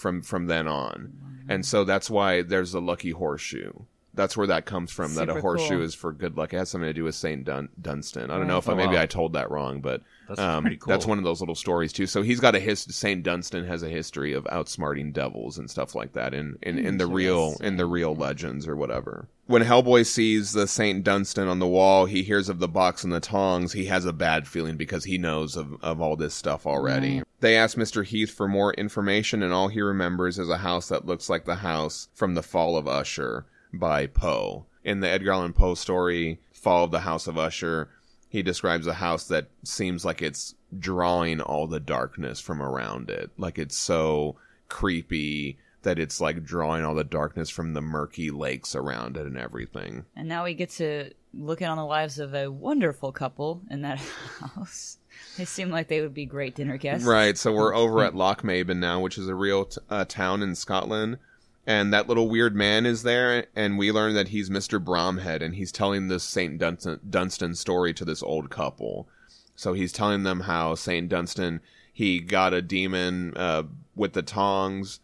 from 0.00 0.22
from 0.22 0.46
then 0.46 0.66
on. 0.66 1.44
And 1.48 1.64
so 1.66 1.84
that's 1.84 2.08
why 2.10 2.42
there's 2.42 2.74
a 2.74 2.80
lucky 2.80 3.10
horseshoe. 3.10 3.72
That's 4.12 4.36
where 4.36 4.48
that 4.48 4.66
comes 4.66 4.90
from. 4.90 5.14
that 5.14 5.28
a 5.28 5.40
horseshoe 5.40 5.76
cool. 5.76 5.82
is 5.84 5.94
for 5.94 6.12
good 6.12 6.36
luck. 6.36 6.52
It 6.52 6.56
has 6.58 6.68
something 6.68 6.88
to 6.88 6.92
do 6.92 7.04
with 7.04 7.14
Saint 7.14 7.44
Dun- 7.44 7.68
Dunstan. 7.80 8.30
I 8.30 8.38
don't 8.38 8.48
know 8.48 8.58
if 8.58 8.68
I, 8.68 8.72
Oh, 8.72 8.76
maybe 8.76 8.96
wow. 8.96 9.02
I 9.02 9.06
told 9.06 9.34
that 9.34 9.50
wrong, 9.52 9.80
but 9.80 10.02
That's 10.26 10.40
um, 10.40 10.64
pretty 10.64 10.78
cool. 10.78 10.90
That's 10.90 11.06
one 11.06 11.18
of 11.18 11.24
those 11.24 11.38
little 11.40 11.54
stories 11.54 11.92
too. 11.92 12.06
So 12.06 12.22
he's 12.22 12.40
got 12.40 12.56
a 12.56 12.58
his 12.60 12.80
Saint 12.80 13.22
Dunstan 13.22 13.64
has 13.66 13.84
a 13.84 13.88
history 13.88 14.32
of 14.32 14.44
outsmarting 14.44 15.12
devils 15.12 15.58
and 15.58 15.70
stuff 15.70 15.94
like 15.94 16.12
that 16.14 16.34
in 16.34 16.58
in, 16.62 16.76
in 16.78 16.98
the 16.98 17.06
real 17.06 17.56
in 17.60 17.76
the 17.76 17.86
real 17.86 18.14
legends 18.16 18.66
or 18.66 18.74
whatever. 18.74 19.28
When 19.46 19.62
Hellboy 19.62 20.06
sees 20.06 20.52
the 20.52 20.66
Saint 20.66 21.02
Dunstan 21.04 21.48
on 21.48 21.58
the 21.60 21.66
wall, 21.66 22.04
he 22.06 22.22
hears 22.22 22.48
of 22.48 22.58
the 22.58 22.68
box 22.68 23.02
and 23.04 23.12
the 23.12 23.20
tongs. 23.20 23.72
He 23.72 23.86
has 23.86 24.04
a 24.04 24.12
bad 24.12 24.46
feeling 24.48 24.76
because 24.76 25.04
he 25.04 25.18
knows 25.18 25.56
of, 25.56 25.74
of 25.82 26.00
all 26.00 26.16
this 26.16 26.34
stuff 26.34 26.66
already. 26.66 27.22
They 27.40 27.56
ask 27.56 27.76
Mr. 27.76 28.04
Heath 28.04 28.30
for 28.30 28.46
more 28.46 28.74
information, 28.74 29.42
and 29.42 29.52
all 29.52 29.68
he 29.68 29.80
remembers 29.80 30.38
is 30.38 30.50
a 30.50 30.58
house 30.58 30.88
that 30.88 31.06
looks 31.06 31.30
like 31.30 31.46
the 31.46 31.56
house 31.56 32.08
from 32.14 32.34
The 32.34 32.42
Fall 32.42 32.76
of 32.76 32.86
Usher 32.86 33.46
by 33.72 34.06
Poe. 34.06 34.66
In 34.84 35.00
the 35.00 35.08
Edgar 35.08 35.32
Allan 35.32 35.54
Poe 35.54 35.74
story, 35.74 36.40
Fall 36.52 36.84
of 36.84 36.90
the 36.90 37.00
House 37.00 37.26
of 37.26 37.38
Usher, 37.38 37.88
he 38.28 38.42
describes 38.42 38.86
a 38.86 38.94
house 38.94 39.26
that 39.28 39.48
seems 39.64 40.04
like 40.04 40.20
it's 40.20 40.54
drawing 40.78 41.40
all 41.40 41.66
the 41.66 41.80
darkness 41.80 42.40
from 42.40 42.62
around 42.62 43.10
it. 43.10 43.30
Like 43.36 43.58
it's 43.58 43.76
so 43.76 44.36
creepy 44.68 45.58
that 45.82 45.98
it's 45.98 46.20
like 46.20 46.44
drawing 46.44 46.84
all 46.84 46.94
the 46.94 47.04
darkness 47.04 47.50
from 47.50 47.72
the 47.74 47.80
murky 47.80 48.30
lakes 48.30 48.74
around 48.74 49.16
it 49.16 49.26
and 49.26 49.38
everything. 49.38 50.04
And 50.16 50.28
now 50.28 50.44
we 50.44 50.54
get 50.54 50.70
to 50.72 51.10
look 51.32 51.62
in 51.62 51.68
on 51.68 51.76
the 51.76 51.84
lives 51.84 52.18
of 52.18 52.34
a 52.34 52.50
wonderful 52.50 53.12
couple 53.12 53.62
in 53.70 53.82
that 53.82 53.98
house. 54.40 54.98
They 55.36 55.44
seem 55.44 55.70
like 55.70 55.88
they 55.88 56.00
would 56.00 56.14
be 56.14 56.26
great 56.26 56.54
dinner 56.54 56.76
guests. 56.76 57.06
Right. 57.06 57.36
So 57.36 57.52
we're 57.52 57.74
over 57.74 58.04
at 58.04 58.14
Lochmaben 58.14 58.78
now, 58.78 59.00
which 59.00 59.18
is 59.18 59.28
a 59.28 59.34
real 59.34 59.66
t- 59.66 59.80
uh, 59.88 60.04
town 60.04 60.42
in 60.42 60.54
Scotland. 60.54 61.18
And 61.66 61.92
that 61.92 62.08
little 62.08 62.28
weird 62.28 62.56
man 62.56 62.86
is 62.86 63.02
there, 63.02 63.46
and 63.54 63.78
we 63.78 63.92
learn 63.92 64.14
that 64.14 64.28
he's 64.28 64.48
Mr. 64.48 64.82
Bromhead, 64.82 65.42
and 65.42 65.54
he's 65.54 65.70
telling 65.70 66.08
this 66.08 66.24
Saint 66.24 66.58
Dunstan, 66.58 66.98
Dunstan 67.08 67.54
story 67.54 67.92
to 67.94 68.04
this 68.04 68.22
old 68.22 68.50
couple. 68.50 69.08
So 69.54 69.74
he's 69.74 69.92
telling 69.92 70.22
them 70.22 70.40
how 70.40 70.74
Saint 70.74 71.10
Dunstan 71.10 71.60
he 71.92 72.20
got 72.20 72.54
a 72.54 72.62
demon 72.62 73.36
uh, 73.36 73.64
with 73.94 74.14
the 74.14 74.22
tongs, 74.22 75.00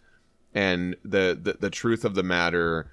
and 0.56 0.96
the, 1.04 1.38
the 1.40 1.58
the 1.60 1.70
truth 1.70 2.04
of 2.04 2.14
the 2.14 2.22
matter 2.22 2.90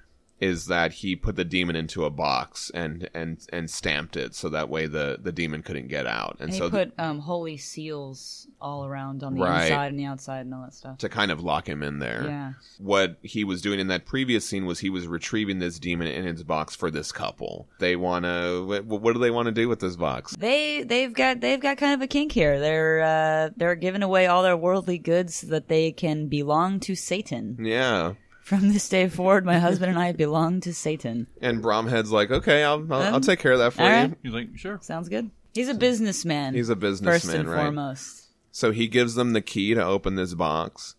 is 0.50 0.66
that 0.66 0.92
he 0.92 1.16
put 1.16 1.36
the 1.36 1.44
demon 1.44 1.76
into 1.76 2.04
a 2.04 2.10
box 2.10 2.70
and 2.74 3.08
and 3.14 3.32
and 3.52 3.70
stamped 3.70 4.16
it 4.16 4.34
so 4.34 4.48
that 4.50 4.68
way 4.68 4.86
the 4.86 5.18
the 5.22 5.32
demon 5.32 5.62
couldn't 5.62 5.88
get 5.88 6.06
out. 6.06 6.32
And, 6.40 6.48
And 6.48 6.52
he 6.52 6.58
so 6.58 6.70
put 6.70 6.92
um, 6.98 7.18
holy 7.20 7.56
seals 7.56 8.46
all 8.60 8.84
around 8.84 9.22
on 9.22 9.34
the 9.34 9.40
Right. 9.42 9.64
inside 9.66 9.86
and 9.92 9.98
the 9.98 10.04
outside 10.04 10.40
and 10.46 10.54
all 10.54 10.62
that 10.62 10.74
stuff. 10.74 10.98
to 10.98 11.08
kind 11.08 11.30
of 11.30 11.40
lock 11.42 11.68
him 11.68 11.82
in 11.82 11.98
there. 11.98 12.24
Yeah. 12.26 12.52
what 12.78 13.16
he 13.22 13.44
was 13.44 13.60
doing 13.62 13.78
in 13.80 13.88
that 13.88 14.04
previous 14.06 14.46
scene 14.46 14.66
was 14.66 14.80
he 14.80 14.90
was 14.90 15.06
retrieving 15.06 15.58
this 15.58 15.78
demon 15.78 16.08
in 16.08 16.26
its 16.26 16.42
box 16.42 16.74
for 16.76 16.90
this 16.90 17.12
couple. 17.12 17.68
They 17.78 17.96
want 17.96 18.24
to. 18.24 18.64
What, 18.66 18.84
what 19.02 19.12
do 19.14 19.18
they 19.20 19.30
want 19.30 19.46
to 19.46 19.52
do 19.52 19.68
with 19.68 19.80
this 19.80 19.96
box? 19.96 20.34
They 20.36 20.82
they've 20.82 21.12
got 21.12 21.40
they've 21.40 21.60
got 21.60 21.76
kind 21.78 21.94
of 21.94 22.02
a 22.02 22.06
kink 22.06 22.32
here. 22.32 22.58
They're 22.60 23.00
uh, 23.02 23.50
they're 23.56 23.74
giving 23.76 24.02
away 24.02 24.26
all 24.26 24.42
their 24.42 24.56
worldly 24.56 24.98
goods 24.98 25.36
so 25.36 25.46
that 25.48 25.68
they 25.68 25.92
can 25.92 26.28
belong 26.28 26.80
to 26.80 26.94
Satan. 26.94 27.56
Yeah. 27.60 28.14
From 28.44 28.72
this 28.74 28.86
day 28.90 29.08
forward, 29.08 29.46
my 29.46 29.58
husband 29.58 29.90
and 29.90 29.98
I 29.98 30.12
belong 30.12 30.60
to 30.60 30.74
Satan. 30.74 31.26
And 31.40 31.62
Bromhead's 31.62 32.12
like, 32.12 32.30
okay, 32.30 32.62
I'll 32.62 32.86
I'll, 32.92 33.02
I'll 33.02 33.14
Um, 33.16 33.22
take 33.22 33.38
care 33.38 33.52
of 33.52 33.58
that 33.58 33.72
for 33.72 33.82
all 33.82 33.88
you. 33.88 33.94
right. 33.94 34.14
He's 34.22 34.32
like, 34.32 34.58
sure. 34.58 34.78
Sounds 34.82 35.08
good. 35.08 35.30
He's 35.54 35.68
a 35.68 35.74
businessman. 35.74 36.54
He's 36.54 36.68
a 36.68 36.74
first 36.76 37.02
businessman, 37.02 37.40
and 37.40 37.48
right? 37.48 37.62
foremost. 37.62 38.26
So 38.52 38.70
he 38.70 38.86
gives 38.86 39.14
them 39.14 39.32
the 39.32 39.40
key 39.40 39.72
to 39.72 39.82
open 39.82 40.16
this 40.16 40.34
box. 40.34 40.94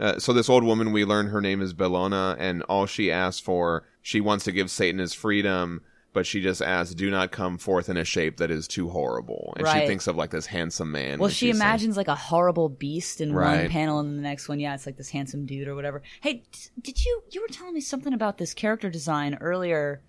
Uh, 0.00 0.18
so 0.18 0.32
this 0.32 0.48
old 0.48 0.64
woman, 0.64 0.90
we 0.90 1.04
learn 1.04 1.28
her 1.28 1.40
name 1.40 1.62
is 1.62 1.72
Bellona, 1.72 2.34
and 2.38 2.62
all 2.64 2.86
she 2.86 3.12
asks 3.12 3.40
for, 3.40 3.84
she 4.02 4.20
wants 4.20 4.44
to 4.46 4.52
give 4.52 4.68
Satan 4.70 4.98
his 4.98 5.14
freedom, 5.14 5.82
but 6.12 6.26
she 6.26 6.40
just 6.42 6.60
asks, 6.62 6.94
"Do 6.94 7.10
not 7.10 7.30
come 7.32 7.58
forth 7.58 7.88
in 7.88 7.96
a 7.96 8.04
shape 8.04 8.36
that 8.38 8.50
is 8.50 8.68
too 8.68 8.88
horrible." 8.90 9.54
And 9.56 9.66
she 9.68 9.86
thinks 9.86 10.06
of 10.06 10.16
like 10.16 10.30
this 10.30 10.46
handsome 10.46 10.92
man. 10.92 11.18
Well, 11.18 11.28
she 11.30 11.50
imagines 11.50 11.96
like 11.96 12.08
a 12.08 12.14
horrible 12.14 12.68
beast 12.68 13.20
in 13.20 13.32
Right. 13.32 13.62
one 13.62 13.70
panel, 13.70 13.98
and 14.00 14.18
the 14.18 14.22
next 14.22 14.48
one, 14.48 14.60
yeah, 14.60 14.74
it's 14.74 14.86
like 14.86 14.96
this 14.96 15.10
handsome 15.10 15.46
dude 15.46 15.68
or 15.68 15.74
whatever. 15.74 16.02
Hey, 16.20 16.42
did 16.80 17.04
you 17.04 17.22
you 17.30 17.40
were 17.40 17.48
telling 17.48 17.74
me 17.74 17.80
something 17.80 18.12
about 18.12 18.38
this 18.38 18.54
character 18.54 18.90
design 18.90 19.38
earlier? 19.40 20.02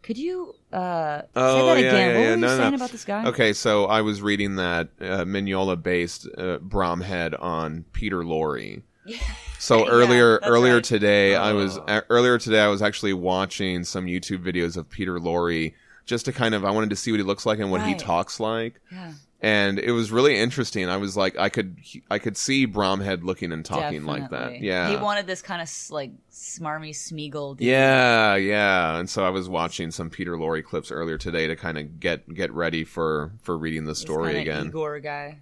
Could 0.00 0.16
you 0.16 0.54
uh, 0.72 1.22
Oh, 1.34 1.74
say 1.74 1.82
that 1.82 1.82
yeah, 1.82 1.88
again? 1.88 1.94
yeah, 1.94 2.06
what 2.06 2.12
yeah. 2.22 2.28
were 2.28 2.30
you 2.30 2.36
No, 2.36 2.46
no. 2.48 2.56
saying 2.56 2.74
about 2.74 2.90
this 2.90 3.04
guy? 3.04 3.26
Okay, 3.26 3.52
so 3.52 3.86
I 3.86 4.00
was 4.02 4.22
reading 4.22 4.54
that 4.56 4.88
uh, 5.00 5.24
Mignola 5.24 5.82
based 5.82 6.28
uh, 6.38 6.58
Bromhead 6.58 7.34
on 7.42 7.84
Peter 7.92 8.18
Lorre. 8.22 8.82
So 9.60 9.88
earlier 9.88 10.38
that's 10.38 10.46
earlier 10.50 10.74
right. 10.76 10.84
today, 10.84 11.34
I 11.34 11.52
was 11.52 11.78
uh, 11.78 12.02
earlier 12.10 12.38
today 12.38 12.60
I 12.60 12.68
was 12.68 12.80
actually 12.80 13.12
watching 13.12 13.82
some 13.82 14.06
YouTube 14.06 14.38
videos 14.44 14.76
of 14.76 14.88
Peter 14.88 15.18
Lorre 15.18 15.74
just 16.06 16.26
to 16.26 16.32
kind 16.32 16.54
of 16.54 16.64
I 16.64 16.70
wanted 16.70 16.90
to 16.90 16.96
see 16.96 17.10
what 17.10 17.18
he 17.18 17.24
looks 17.24 17.44
like 17.44 17.58
and 17.58 17.68
what 17.70 17.82
he 17.82 17.94
talks 17.94 18.38
like. 18.38 18.80
Yeah. 18.92 19.12
and 19.40 19.80
it 19.80 19.90
was 19.90 20.12
really 20.12 20.36
interesting. 20.38 20.88
I 20.88 20.96
was 20.96 21.16
like, 21.16 21.36
I 21.38 21.48
could, 21.48 21.76
I 22.08 22.18
could 22.20 22.36
see 22.36 22.66
Bromhead 22.68 23.24
looking 23.24 23.50
and 23.52 23.64
talking 23.64 24.04
like 24.04 24.30
that. 24.30 24.60
Yeah, 24.60 24.90
He 24.90 24.96
wanted 24.96 25.26
this 25.26 25.42
kind 25.42 25.60
of 25.60 25.68
like 25.90 26.12
smarmy 26.32 26.90
Smeagol. 26.90 27.56
yeah, 27.58 28.36
yeah. 28.36 28.96
And 28.98 29.10
so 29.10 29.24
I 29.24 29.30
was 29.30 29.48
watching 29.48 29.90
some 29.90 30.08
Peter 30.08 30.36
Lorre 30.36 30.62
clips 30.64 30.92
earlier 30.92 31.18
today 31.18 31.48
to 31.48 31.56
kind 31.56 31.78
of 31.78 31.98
get 31.98 32.32
get 32.32 32.52
ready 32.52 32.84
for 32.84 33.32
for 33.42 33.58
reading 33.58 33.84
the 33.86 33.94
story 33.96 34.34
kinda 34.34 34.40
again. 34.42 34.66
Igor 34.68 35.00
guy. 35.00 35.38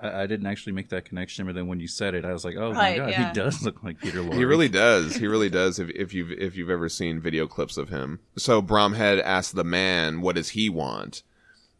I, 0.00 0.22
I 0.22 0.26
didn't 0.26 0.46
actually 0.46 0.72
make 0.72 0.88
that 0.90 1.04
connection, 1.04 1.46
but 1.46 1.54
then 1.54 1.66
when 1.66 1.80
you 1.80 1.88
said 1.88 2.14
it, 2.14 2.24
I 2.24 2.32
was 2.32 2.44
like, 2.44 2.56
oh 2.56 2.72
Right, 2.72 2.98
my 2.98 3.04
god, 3.06 3.10
yeah. 3.10 3.28
he 3.28 3.34
does 3.34 3.62
look 3.62 3.82
like 3.82 4.00
Peter 4.00 4.20
Lorre. 4.22 4.34
He 4.34 4.44
really 4.44 4.68
does. 4.68 5.16
He 5.16 5.26
really 5.26 5.50
does. 5.60 5.78
If, 5.78 5.90
if 5.90 6.14
you've 6.14 6.30
if 6.32 6.56
you've 6.56 6.70
ever 6.70 6.88
seen 6.88 7.20
video 7.20 7.46
clips 7.46 7.76
of 7.76 7.88
him, 7.88 8.20
so 8.36 8.60
Bromhead 8.62 9.20
asks 9.22 9.52
the 9.52 9.64
man, 9.64 10.20
"What 10.20 10.36
does 10.36 10.50
he 10.50 10.68
want?" 10.68 11.22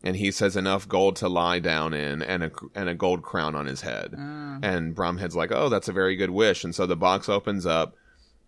And 0.03 0.17
he 0.17 0.31
says, 0.31 0.57
"Enough 0.57 0.89
gold 0.89 1.17
to 1.17 1.29
lie 1.29 1.59
down 1.59 1.93
in, 1.95 2.23
and 2.23 2.45
a 2.45 2.51
and 2.75 2.89
a 2.89 2.95
gold 2.95 3.23
crown 3.23 3.55
on 3.55 3.67
his 3.67 3.83
head." 3.83 4.13
Mm. 4.13 4.65
And 4.65 4.95
Bromhead's 4.95 5.37
like, 5.37 5.53
"Oh, 5.53 5.69
that's 5.69 5.89
a 5.89 5.93
very 5.93 6.17
good 6.17 6.31
wish." 6.31 6.65
And 6.65 6.75
so 6.75 6.87
the 6.87 6.97
box 6.97 7.29
opens 7.29 7.67
up, 7.67 7.95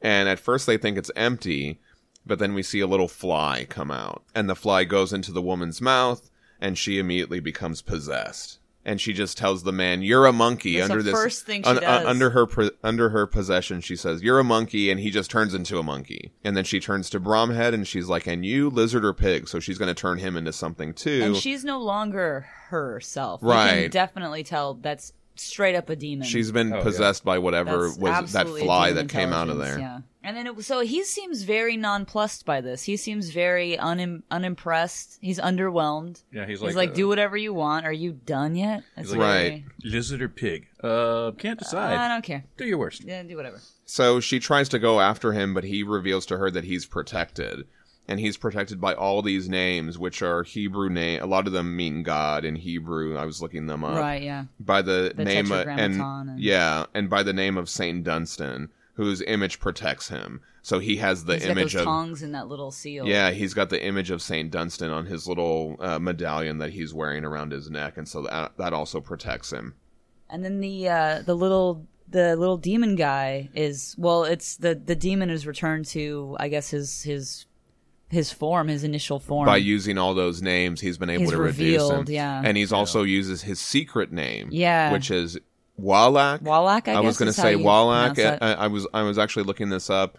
and 0.00 0.28
at 0.28 0.38
first 0.38 0.66
they 0.66 0.78
think 0.78 0.96
it's 0.96 1.10
empty, 1.14 1.78
but 2.24 2.38
then 2.38 2.54
we 2.54 2.62
see 2.62 2.80
a 2.80 2.86
little 2.86 3.08
fly 3.08 3.66
come 3.68 3.90
out, 3.90 4.22
and 4.34 4.48
the 4.48 4.54
fly 4.56 4.84
goes 4.84 5.12
into 5.12 5.30
the 5.32 5.42
woman's 5.42 5.80
mouth, 5.80 6.30
and 6.60 6.78
she 6.78 6.98
immediately 6.98 7.40
becomes 7.40 7.82
possessed. 7.82 8.58
And 8.84 9.00
she 9.00 9.12
just 9.12 9.38
tells 9.38 9.62
the 9.62 9.70
man, 9.72 10.02
"You're 10.02 10.26
a 10.26 10.32
monkey." 10.32 10.76
That's 10.76 10.88
the 10.88 10.92
under 10.94 11.02
this, 11.04 11.12
first 11.14 11.46
thing 11.46 11.62
she 11.62 11.70
un- 11.70 11.76
uh, 11.76 11.80
does. 11.80 12.06
under 12.06 12.30
her 12.30 12.46
under 12.82 13.10
her 13.10 13.26
possession, 13.28 13.80
she 13.80 13.94
says, 13.94 14.22
"You're 14.22 14.40
a 14.40 14.44
monkey," 14.44 14.90
and 14.90 14.98
he 14.98 15.10
just 15.10 15.30
turns 15.30 15.54
into 15.54 15.78
a 15.78 15.82
monkey. 15.84 16.32
And 16.42 16.56
then 16.56 16.64
she 16.64 16.80
turns 16.80 17.08
to 17.10 17.20
Bromhead, 17.20 17.74
and 17.74 17.86
she's 17.86 18.08
like, 18.08 18.26
"And 18.26 18.44
you, 18.44 18.68
lizard 18.70 19.04
or 19.04 19.12
pig?" 19.14 19.46
So 19.48 19.60
she's 19.60 19.78
going 19.78 19.94
to 19.94 19.94
turn 20.00 20.18
him 20.18 20.36
into 20.36 20.52
something 20.52 20.94
too. 20.94 21.20
And 21.22 21.36
she's 21.36 21.64
no 21.64 21.80
longer 21.80 22.46
herself. 22.70 23.40
You 23.42 23.48
Right. 23.50 23.82
can 23.82 23.90
definitely 23.90 24.42
tell 24.42 24.74
that's 24.74 25.12
straight 25.34 25.74
up 25.74 25.88
a 25.90 25.96
demon. 25.96 26.26
She's 26.26 26.50
been 26.52 26.72
Oh, 26.72 26.76
yeah. 26.78 26.82
possessed 26.82 27.24
by 27.24 27.38
whatever 27.38 27.88
That's 27.88 27.98
was 27.98 28.32
that 28.32 28.46
fly 28.48 28.92
that 28.92 29.08
came 29.08 29.32
out 29.32 29.48
of 29.48 29.58
there. 29.58 29.78
Yeah. 29.78 30.00
And 30.24 30.36
then 30.36 30.46
it 30.46 30.54
was, 30.54 30.66
so 30.66 30.80
he 30.80 31.02
seems 31.02 31.42
very 31.42 31.76
nonplussed 31.76 32.44
by 32.46 32.60
this. 32.60 32.84
He 32.84 32.96
seems 32.96 33.30
very 33.30 33.76
unim- 33.76 34.22
unimpressed. 34.30 35.18
He's 35.20 35.40
underwhelmed. 35.40 36.22
Yeah, 36.32 36.46
he's 36.46 36.60
like, 36.60 36.68
He's 36.68 36.76
like, 36.76 36.88
like, 36.90 36.90
uh, 36.90 36.94
do 36.94 37.08
whatever 37.08 37.36
you 37.36 37.52
want. 37.52 37.86
Are 37.86 37.92
you 37.92 38.12
done 38.12 38.54
yet? 38.54 38.84
That's 38.96 39.10
like- 39.10 39.18
Right. 39.20 39.64
lizard 39.82 40.22
or 40.22 40.28
pig. 40.28 40.68
Uh, 40.82 41.32
can't 41.38 41.58
decide. 41.58 41.96
I 41.96 42.06
don't 42.08 42.22
care. 42.22 42.44
Do 42.56 42.64
your 42.64 42.78
worst. 42.78 43.02
Yeah, 43.04 43.22
do 43.24 43.36
whatever. 43.36 43.60
So 43.84 44.20
she 44.20 44.38
tries 44.38 44.68
to 44.70 44.78
go 44.78 45.00
after 45.00 45.32
him, 45.32 45.54
but 45.54 45.64
he 45.64 45.82
reveals 45.82 46.24
to 46.26 46.38
her 46.38 46.50
that 46.52 46.64
he's 46.64 46.86
protected. 46.86 47.64
And 48.08 48.18
he's 48.18 48.36
protected 48.36 48.80
by 48.80 48.94
all 48.94 49.22
these 49.22 49.48
names, 49.48 49.96
which 49.98 50.22
are 50.22 50.42
Hebrew 50.42 50.90
name. 50.90 51.22
A 51.22 51.26
lot 51.26 51.46
of 51.46 51.52
them 51.52 51.76
mean 51.76 52.02
God 52.02 52.44
in 52.44 52.56
Hebrew. 52.56 53.16
I 53.16 53.24
was 53.24 53.40
looking 53.40 53.66
them 53.66 53.84
up. 53.84 53.96
right. 53.98 54.20
Yeah. 54.22 54.44
By 54.58 54.82
the, 54.82 55.12
The 55.14 55.24
name 55.24 55.52
of, 55.52 55.66
and, 55.68 56.00
and- 56.00 56.40
yeah, 56.40 56.86
and 56.94 57.08
by 57.08 57.22
the 57.22 57.32
name 57.32 57.56
of 57.56 57.68
Saint 57.68 58.02
Dunstan, 58.02 58.70
whose 58.94 59.22
image 59.22 59.60
protects 59.60 60.08
him. 60.08 60.40
So 60.64 60.78
he 60.80 60.96
has 60.96 61.24
the 61.24 61.34
He's 61.34 61.46
image 61.46 61.72
those 61.72 61.80
of 61.80 61.84
tongs 61.86 62.22
and 62.22 62.34
that 62.34 62.46
little 62.48 62.70
seal. 62.70 63.06
yeah, 63.06 63.30
he's 63.30 63.54
got 63.54 63.70
the 63.70 63.82
image 63.84 64.10
of 64.10 64.20
Saint 64.22 64.50
Dunstan 64.52 64.90
on 64.90 65.06
his 65.06 65.26
little 65.26 65.76
uh, 65.80 65.98
medallion 65.98 66.58
that 66.58 66.70
he's 66.70 66.92
wearing 66.94 67.24
around 67.24 67.50
his 67.52 67.68
neck, 67.70 67.96
and 67.96 68.06
so 68.08 68.22
that 68.22 68.52
that 68.58 68.72
also 68.72 69.00
protects 69.00 69.52
him. 69.52 69.74
And 70.30 70.44
then 70.44 70.60
the 70.60 70.88
uh, 70.88 71.22
the 71.22 71.34
little 71.34 71.86
the 72.08 72.36
little 72.36 72.58
demon 72.58 72.94
guy 72.94 73.48
is 73.54 73.96
well, 73.98 74.22
it's 74.24 74.56
the 74.56 74.74
the 74.76 74.94
demon 74.94 75.30
is 75.30 75.46
returned 75.48 75.86
to 75.86 76.36
I 76.38 76.46
guess 76.48 76.70
his 76.70 77.02
his 77.02 77.46
his 78.12 78.30
form, 78.30 78.68
his 78.68 78.84
initial 78.84 79.18
form. 79.18 79.46
by 79.46 79.56
using 79.56 79.96
all 79.98 80.14
those 80.14 80.40
names, 80.42 80.80
he's 80.80 80.98
been 80.98 81.10
able 81.10 81.22
He's 81.22 81.30
to 81.32 81.38
reduce 81.38 81.90
him. 81.90 82.04
yeah. 82.08 82.42
and 82.44 82.56
he's 82.56 82.72
also 82.72 83.02
uses 83.02 83.42
his 83.42 83.58
secret 83.58 84.12
name, 84.12 84.48
Yeah. 84.52 84.92
which 84.92 85.10
is 85.10 85.38
Ualac. 85.80 86.40
Ualac, 86.42 86.88
I, 86.88 86.92
I, 86.94 87.00
was 87.00 87.16
going 87.18 87.26
to 87.28 87.32
say 87.32 87.54
Ualac. 87.54 88.18
I. 88.42 88.52
I 88.52 88.66
was 88.66 88.86
I 88.92 89.02
was 89.02 89.18
actually 89.18 89.44
looking 89.44 89.70
this 89.70 89.88
up. 89.90 90.18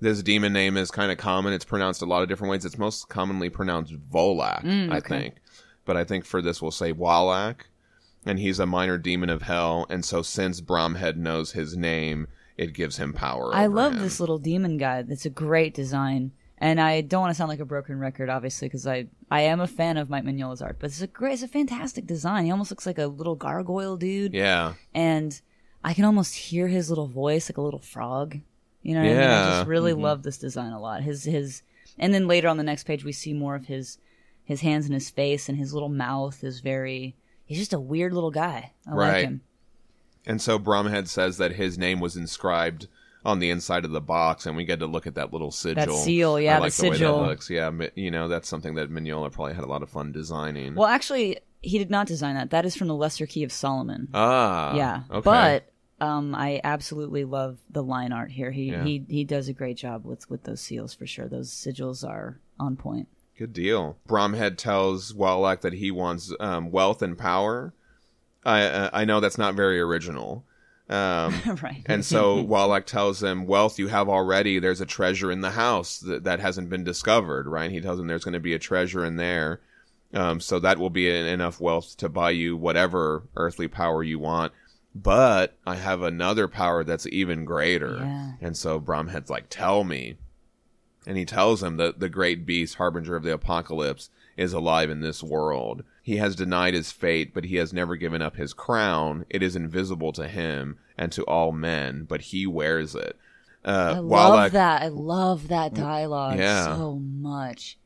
This 0.00 0.22
demon 0.22 0.52
name 0.52 0.76
is 0.76 0.90
kind 0.90 1.12
of 1.12 1.18
common. 1.18 1.52
It's 1.52 1.64
pronounced 1.64 2.02
a 2.02 2.06
lot 2.06 2.22
of 2.22 2.28
different 2.28 2.50
ways. 2.50 2.64
It's 2.64 2.78
most 2.78 3.08
commonly 3.08 3.48
pronounced 3.48 3.92
Volak, 4.10 4.60
I 4.64 4.66
Mm, 4.66 4.96
okay. 4.98 5.08
think. 5.20 5.34
But 5.84 5.96
I 5.96 6.04
think 6.04 6.24
for 6.24 6.40
this 6.42 6.60
we'll 6.62 6.70
say 6.70 6.92
Ualac, 6.92 7.56
and 8.26 8.38
he's 8.38 8.58
a 8.58 8.66
minor 8.66 8.98
demon 8.98 9.28
of 9.30 9.42
hell. 9.42 9.86
And 9.90 10.04
so 10.04 10.22
since 10.22 10.60
Bromhead 10.62 11.16
knows 11.16 11.52
his 11.52 11.76
name, 11.76 12.26
it 12.56 12.72
gives 12.72 12.96
him 12.96 13.12
power. 13.12 13.54
I 13.54 13.66
over 13.66 13.74
love 13.76 13.92
him. 13.94 14.00
this 14.02 14.18
little 14.18 14.38
demon 14.38 14.78
guy. 14.78 15.02
That's 15.02 15.26
a 15.26 15.30
great 15.30 15.74
design. 15.74 16.32
And 16.64 16.80
I 16.80 17.02
don't 17.02 17.20
want 17.20 17.30
to 17.30 17.34
sound 17.34 17.50
like 17.50 17.60
a 17.60 17.66
broken 17.66 17.98
record, 17.98 18.30
obviously, 18.30 18.68
because 18.68 18.86
I, 18.86 19.04
I 19.30 19.42
am 19.42 19.60
a 19.60 19.66
fan 19.66 19.98
of 19.98 20.08
Mike 20.08 20.24
Mignola's 20.24 20.62
art. 20.62 20.78
But 20.80 20.86
it's 20.86 21.02
a 21.02 21.06
great, 21.06 21.34
it's 21.34 21.42
a 21.42 21.48
fantastic 21.48 22.06
design. 22.06 22.46
He 22.46 22.50
almost 22.50 22.70
looks 22.70 22.86
like 22.86 22.96
a 22.96 23.06
little 23.06 23.34
gargoyle 23.34 23.98
dude, 23.98 24.32
Yeah, 24.32 24.72
and 24.94 25.38
I 25.84 25.92
can 25.92 26.06
almost 26.06 26.34
hear 26.34 26.68
his 26.68 26.88
little 26.88 27.06
voice 27.06 27.50
like 27.50 27.58
a 27.58 27.60
little 27.60 27.80
frog. 27.80 28.38
You 28.82 28.94
know 28.94 29.00
what 29.02 29.10
I 29.10 29.12
mean? 29.12 29.20
I 29.20 29.50
just 29.50 29.68
really 29.68 29.92
mm-hmm. 29.92 30.04
love 30.04 30.22
this 30.22 30.38
design 30.38 30.72
a 30.72 30.80
lot. 30.80 31.02
His 31.02 31.24
his, 31.24 31.60
and 31.98 32.14
then 32.14 32.26
later 32.26 32.48
on 32.48 32.56
the 32.56 32.62
next 32.62 32.84
page 32.84 33.04
we 33.04 33.12
see 33.12 33.34
more 33.34 33.56
of 33.56 33.66
his, 33.66 33.98
his 34.42 34.62
hands 34.62 34.86
and 34.86 34.94
his 34.94 35.10
face 35.10 35.50
and 35.50 35.58
his 35.58 35.74
little 35.74 35.90
mouth 35.90 36.42
is 36.42 36.60
very. 36.60 37.14
He's 37.44 37.58
just 37.58 37.74
a 37.74 37.78
weird 37.78 38.14
little 38.14 38.30
guy. 38.30 38.72
I 38.90 38.94
like 38.94 39.26
him. 39.26 39.42
and 40.24 40.40
so 40.40 40.58
Bromhead 40.58 41.08
says 41.08 41.36
that 41.36 41.56
his 41.56 41.76
name 41.76 42.00
was 42.00 42.16
inscribed 42.16 42.88
on 43.24 43.38
the 43.38 43.50
inside 43.50 43.84
of 43.84 43.90
the 43.90 44.00
box, 44.00 44.46
and 44.46 44.56
we 44.56 44.64
get 44.64 44.80
to 44.80 44.86
look 44.86 45.06
at 45.06 45.14
that 45.14 45.32
little 45.32 45.50
sigil. 45.50 45.74
That 45.74 46.04
seal, 46.04 46.38
yeah, 46.38 46.54
I 46.54 46.56
the 46.56 46.62
like 46.62 46.72
the, 46.74 46.90
way 46.90 46.96
sigil. 46.96 47.20
that 47.20 47.26
looks. 47.28 47.50
Yeah, 47.50 47.70
you 47.94 48.10
know 48.10 48.28
that's 48.28 48.48
something 48.48 48.74
that 48.74 48.90
Mignola 48.90 49.32
probably 49.32 49.54
had 49.54 49.64
a 49.64 49.68
lot 49.68 49.82
of 49.82 49.90
fun 49.90 50.12
designing. 50.12 50.74
Well, 50.74 50.88
actually, 50.88 51.38
he 51.62 51.78
did 51.78 51.90
not 51.90 52.06
design 52.06 52.34
that. 52.34 52.50
That 52.50 52.64
is 52.66 52.76
from 52.76 52.88
the 52.88 52.94
Lesser 52.94 53.26
Key 53.26 53.44
of 53.44 53.52
Solomon. 53.52 54.08
ah, 54.12 54.74
yeah, 54.74 55.02
okay. 55.10 55.24
but 55.24 55.72
um, 56.00 56.34
I 56.34 56.60
absolutely 56.62 57.24
love 57.24 57.58
the 57.70 57.82
line 57.82 58.12
art 58.12 58.30
here. 58.30 58.50
He 58.50 58.70
Yeah. 58.70 58.84
he 58.84 59.04
he 59.08 59.24
does 59.24 59.48
a 59.48 59.52
great 59.52 59.76
job 59.76 60.04
with 60.04 60.28
with 60.28 60.44
those 60.44 60.60
seals 60.60 60.94
for 60.94 61.06
sure. 61.06 61.28
Those 61.28 61.50
sigils 61.50 62.06
are 62.06 62.40
on 62.60 62.76
point. 62.76 63.08
Good 63.38 63.52
deal. 63.52 63.96
Bromhead 64.08 64.58
tells 64.58 65.12
Ualac 65.12 65.62
that 65.62 65.72
he 65.72 65.90
wants 65.90 66.32
um, 66.38 66.70
wealth 66.70 67.02
and 67.02 67.18
power. 67.18 67.74
I 68.44 68.62
uh, 68.64 68.90
I 68.92 69.04
know 69.04 69.20
that's 69.20 69.38
not 69.38 69.54
very 69.54 69.80
original. 69.80 70.44
Um, 70.88 71.40
right. 71.62 71.82
and 71.86 72.04
so 72.04 72.44
Ualac 72.44 72.84
tells 72.84 73.22
him, 73.22 73.46
"Wealth 73.46 73.78
you 73.78 73.88
have 73.88 74.08
already. 74.08 74.58
There's 74.58 74.82
a 74.82 74.86
treasure 74.86 75.30
in 75.30 75.40
the 75.40 75.52
house 75.52 75.98
that, 76.00 76.24
that 76.24 76.40
hasn't 76.40 76.68
been 76.68 76.84
discovered." 76.84 77.46
Right? 77.46 77.70
He 77.70 77.80
tells 77.80 77.98
him 77.98 78.06
there's 78.06 78.24
going 78.24 78.34
to 78.34 78.40
be 78.40 78.54
a 78.54 78.58
treasure 78.58 79.04
in 79.04 79.16
there, 79.16 79.60
um, 80.12 80.40
so 80.40 80.58
that 80.58 80.78
will 80.78 80.90
be 80.90 81.10
en- 81.10 81.26
enough 81.26 81.60
wealth 81.60 81.96
to 81.98 82.08
buy 82.08 82.30
you 82.30 82.56
whatever 82.56 83.22
earthly 83.36 83.68
power 83.68 84.02
you 84.02 84.18
want. 84.18 84.52
But 84.94 85.56
I 85.66 85.76
have 85.76 86.02
another 86.02 86.48
power 86.48 86.84
that's 86.84 87.06
even 87.06 87.44
greater. 87.44 87.96
Yeah. 87.96 88.32
And 88.40 88.56
so 88.56 88.78
Bromhead's 88.78 89.30
like, 89.30 89.46
"Tell 89.48 89.84
me." 89.84 90.16
And 91.06 91.16
he 91.16 91.24
tells 91.24 91.62
him 91.62 91.76
that 91.78 92.00
the 92.00 92.08
great 92.08 92.46
beast, 92.46 92.76
harbinger 92.76 93.16
of 93.16 93.22
the 93.22 93.32
apocalypse, 93.32 94.10
is 94.36 94.52
alive 94.52 94.90
in 94.90 95.00
this 95.00 95.22
world. 95.22 95.82
He 96.04 96.18
has 96.18 96.36
denied 96.36 96.74
his 96.74 96.92
fate, 96.92 97.32
but 97.32 97.44
he 97.46 97.56
has 97.56 97.72
never 97.72 97.96
given 97.96 98.20
up 98.20 98.36
his 98.36 98.52
crown. 98.52 99.24
It 99.30 99.42
is 99.42 99.56
invisible 99.56 100.12
to 100.12 100.28
him 100.28 100.78
and 100.98 101.10
to 101.12 101.24
all 101.24 101.50
men, 101.50 102.04
but 102.04 102.20
he 102.20 102.46
wears 102.46 102.94
it. 102.94 103.16
Uh, 103.64 103.94
I 103.96 104.00
Ualac, 104.00 104.10
love 104.10 104.52
that. 104.52 104.82
I 104.82 104.88
love 104.88 105.48
that 105.48 105.72
dialogue 105.72 106.38
Yeah. 106.38 106.76
so 106.76 106.96
much. 106.96 107.78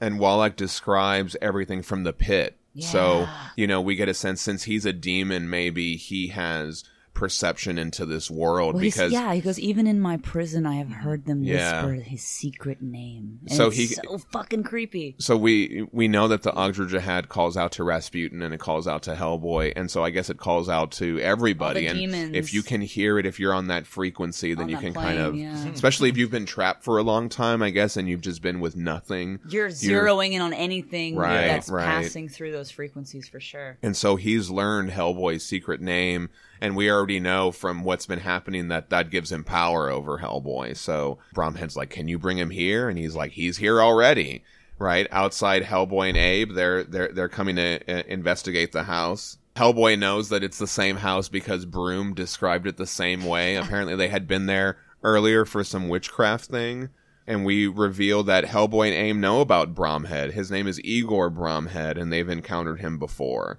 And 0.00 0.18
Ualac 0.18 0.56
describes 0.56 1.36
everything 1.40 1.82
from 1.82 2.02
the 2.02 2.12
pit. 2.12 2.58
So, 2.80 3.28
you 3.56 3.68
know, 3.68 3.80
we 3.80 3.94
get 3.94 4.08
a 4.08 4.14
sense 4.14 4.40
since 4.42 4.64
he's 4.64 4.84
a 4.84 4.92
demon, 4.92 5.48
maybe 5.48 5.94
he 5.96 6.26
has 6.28 6.82
perception 7.14 7.78
into 7.78 8.04
this 8.04 8.30
world 8.30 8.74
Well, 8.74 8.80
because 8.82 9.12
yeah, 9.12 9.32
he 9.34 9.40
goes. 9.40 9.58
Even 9.58 9.86
in 9.86 10.00
my 10.00 10.16
prison, 10.18 10.66
I 10.66 10.74
have 10.76 10.90
heard 10.90 11.24
them 11.26 11.44
Yeah. 11.44 11.86
whisper 11.86 12.02
his 12.02 12.22
secret 12.22 12.82
name. 12.82 13.38
And 13.48 13.56
So 13.56 13.68
it's 13.68 13.76
he- 13.76 13.86
so 13.86 14.18
fucking 14.18 14.64
creepy. 14.64 15.14
so 15.18 15.36
we 15.36 15.86
we 15.92 16.08
know 16.08 16.28
that 16.28 16.42
the 16.42 16.50
Ogdru 16.52 16.88
Jahad 16.90 17.28
calls 17.28 17.56
out 17.56 17.72
to 17.72 17.84
Rasputin 17.84 18.42
and 18.42 18.52
it 18.52 18.58
calls 18.60 18.86
out 18.88 19.02
to 19.04 19.14
Hellboy, 19.14 19.72
and 19.76 19.90
so 19.90 20.04
I 20.04 20.10
guess 20.10 20.28
it 20.28 20.38
calls 20.38 20.68
out 20.68 20.90
to 20.92 21.18
everybody. 21.20 21.86
And 21.86 21.98
demons. 21.98 22.34
if 22.36 22.52
you 22.52 22.62
can 22.62 22.80
hear 22.80 23.18
it, 23.18 23.26
if 23.26 23.38
you're 23.38 23.54
on 23.54 23.68
that 23.68 23.86
frequency, 23.86 24.54
then 24.54 24.64
On 24.64 24.68
you 24.70 24.76
can 24.78 24.92
plane, 24.92 25.06
kind 25.06 25.18
of, 25.20 25.36
yeah. 25.36 25.68
especially 25.68 26.08
if 26.08 26.16
you've 26.16 26.30
been 26.32 26.46
trapped 26.46 26.82
for 26.84 26.98
a 26.98 27.02
long 27.02 27.28
time, 27.28 27.62
I 27.62 27.70
guess, 27.70 27.96
and 27.96 28.08
you've 28.08 28.20
just 28.22 28.42
been 28.42 28.58
with 28.60 28.76
nothing. 28.76 29.38
You're 29.48 29.68
zeroing 29.68 30.32
in 30.32 30.40
on 30.42 30.52
anything 30.52 31.16
Right, 31.16 31.46
that's 31.46 31.68
right. 31.70 31.84
passing 31.84 32.28
through 32.28 32.52
those 32.52 32.70
frequencies 32.70 33.28
for 33.28 33.38
sure. 33.40 33.78
And 33.82 33.96
so 33.96 34.16
he's 34.16 34.50
learned 34.50 34.90
Hellboy's 34.90 35.44
secret 35.44 35.80
name, 35.80 36.28
and 36.60 36.76
we 36.76 36.90
already 36.90 37.20
know 37.20 37.50
from 37.52 37.84
what's 37.84 38.06
been 38.06 38.20
happening 38.20 38.68
that 38.68 38.90
that 38.90 39.10
gives 39.10 39.30
him 39.32 39.44
power 39.44 39.90
over 39.90 40.18
Hellboy. 40.18 40.76
So 40.76 41.18
Bromhead's 41.34 41.76
like, 41.76 41.90
"Can 41.90 42.08
you 42.08 42.18
bring 42.18 42.38
him 42.38 42.50
here?" 42.50 42.88
And 42.88 42.98
he's 42.98 43.14
like, 43.14 43.32
"He's 43.32 43.58
here 43.58 43.80
already." 43.80 44.42
Right 44.78 45.06
outside 45.12 45.62
Hellboy 45.62 46.08
and 46.08 46.16
Abe, 46.16 46.52
they're 46.52 46.82
they're 46.84 47.08
they're 47.12 47.28
coming 47.28 47.56
to 47.56 47.80
uh, 47.88 48.02
investigate 48.08 48.72
the 48.72 48.82
house. 48.84 49.38
Hellboy 49.54 49.96
knows 49.98 50.30
that 50.30 50.42
it's 50.42 50.58
the 50.58 50.66
same 50.66 50.96
house 50.96 51.28
because 51.28 51.64
Broom 51.64 52.12
described 52.12 52.66
it 52.66 52.76
the 52.76 52.86
same 52.86 53.24
way. 53.24 53.54
Apparently, 53.54 53.94
they 53.94 54.08
had 54.08 54.26
been 54.26 54.46
there 54.46 54.78
earlier 55.04 55.44
for 55.44 55.62
some 55.62 55.88
witchcraft 55.88 56.46
thing. 56.46 56.88
And 57.26 57.44
we 57.44 57.66
reveal 57.68 58.22
that 58.24 58.44
Hellboy 58.44 58.88
and 58.88 58.94
Abe 58.96 59.16
know 59.16 59.40
about 59.40 59.74
Bromhead. 59.74 60.32
His 60.32 60.50
name 60.50 60.66
is 60.66 60.80
Igor 60.84 61.30
Bromhead, 61.30 61.96
and 61.98 62.12
they've 62.12 62.28
encountered 62.28 62.80
him 62.80 62.98
before. 62.98 63.58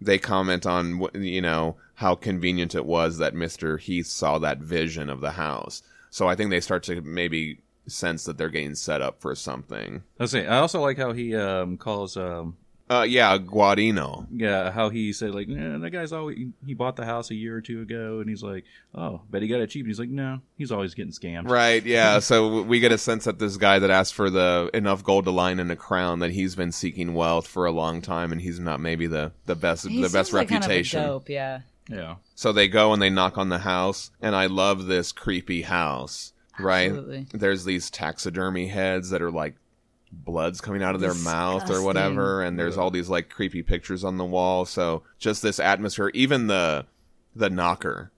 they 0.00 0.18
comment 0.18 0.66
on 0.66 1.06
you 1.14 1.40
know 1.40 1.76
how 1.94 2.14
convenient 2.14 2.74
it 2.74 2.86
was 2.86 3.18
that 3.18 3.34
Mister 3.34 3.76
Heath 3.78 4.06
saw 4.06 4.38
that 4.38 4.58
vision 4.58 5.08
of 5.10 5.20
the 5.20 5.32
house. 5.32 5.82
So 6.10 6.28
I 6.28 6.34
think 6.34 6.50
they 6.50 6.60
start 6.60 6.82
to 6.84 7.00
maybe 7.00 7.60
sense 7.86 8.24
that 8.24 8.38
they're 8.38 8.48
getting 8.48 8.74
set 8.74 9.02
up 9.02 9.20
for 9.20 9.34
something. 9.34 10.02
I 10.18 10.26
say 10.26 10.46
I 10.46 10.58
also 10.58 10.80
like 10.80 10.96
how 10.96 11.12
he 11.12 11.34
um, 11.36 11.76
calls 11.76 12.16
um, 12.16 12.56
Uh, 12.88 13.04
yeah, 13.08 13.36
Guarino. 13.38 14.26
yeah 14.30 14.70
how 14.70 14.88
he 14.90 15.12
said 15.12 15.34
like 15.34 15.48
yeah, 15.48 15.78
that 15.78 15.90
guy's 15.90 16.12
always 16.12 16.38
he 16.66 16.74
bought 16.74 16.96
the 16.96 17.04
house 17.04 17.30
a 17.30 17.34
year 17.34 17.56
or 17.56 17.60
two 17.60 17.80
ago 17.82 18.20
and 18.20 18.28
he's 18.28 18.42
like 18.42 18.64
oh 18.94 19.20
bet 19.30 19.42
he 19.42 19.48
got 19.48 19.60
it 19.60 19.68
cheap 19.70 19.82
and 19.84 19.88
he's 19.88 19.98
like 19.98 20.08
no 20.10 20.40
he's 20.56 20.70
always 20.72 20.94
getting 20.94 21.12
scammed 21.12 21.48
Right, 21.48 21.84
yeah. 21.96 22.18
So 22.20 22.62
we 22.62 22.80
get 22.80 22.92
a 22.92 22.98
sense 22.98 23.24
that 23.24 23.38
this 23.38 23.56
guy 23.56 23.78
that 23.78 23.90
asked 23.90 24.14
for 24.14 24.30
the 24.30 24.70
enough 24.74 25.02
gold 25.02 25.24
to 25.26 25.30
line 25.30 25.58
in 25.60 25.70
a 25.70 25.76
crown 25.76 26.18
that 26.20 26.30
he's 26.30 26.54
been 26.54 26.72
seeking 26.72 27.14
wealth 27.14 27.46
for 27.46 27.66
a 27.66 27.72
long 27.72 28.00
time, 28.02 28.32
and 28.32 28.40
he's 28.40 28.60
not 28.60 28.80
maybe 28.80 29.06
the 29.06 29.32
the 29.46 29.54
best 29.54 29.86
He 29.86 29.96
the 30.00 30.08
best 30.08 30.30
seems 30.30 30.32
like 30.32 30.48
kind 30.48 30.62
of 30.64 30.70
a 30.70 30.72
reputation. 30.74 31.02
dope, 31.02 31.28
yeah. 31.28 31.60
Yeah 31.88 32.16
So 32.34 32.52
they 32.52 32.68
go 32.68 32.92
and 32.92 33.00
they 33.00 33.10
knock 33.10 33.38
on 33.38 33.48
the 33.48 33.58
house, 33.58 34.10
and 34.20 34.34
I 34.34 34.46
love 34.46 34.86
this 34.86 35.12
creepy 35.12 35.62
house. 35.62 36.32
Right? 36.58 36.90
Absolutely. 36.90 37.26
There's 37.32 37.64
these 37.64 37.90
taxidermy 37.90 38.68
heads 38.68 39.10
that 39.10 39.22
are 39.22 39.30
like 39.30 39.56
blood's 40.12 40.60
coming 40.60 40.82
out 40.82 40.94
of 40.94 41.00
their 41.00 41.14
mouth 41.14 41.68
or 41.70 41.82
whatever, 41.82 42.42
and 42.42 42.58
there's 42.58 42.78
all 42.78 42.90
these 42.90 43.08
like 43.08 43.28
creepy 43.28 43.62
pictures 43.62 44.04
on 44.04 44.18
the 44.18 44.24
wall. 44.24 44.64
So 44.64 45.02
just 45.18 45.42
this 45.42 45.58
atmosphere. 45.58 46.10
Even 46.14 46.46
the 46.46 46.86
the 47.34 47.50
knocker 47.50 48.12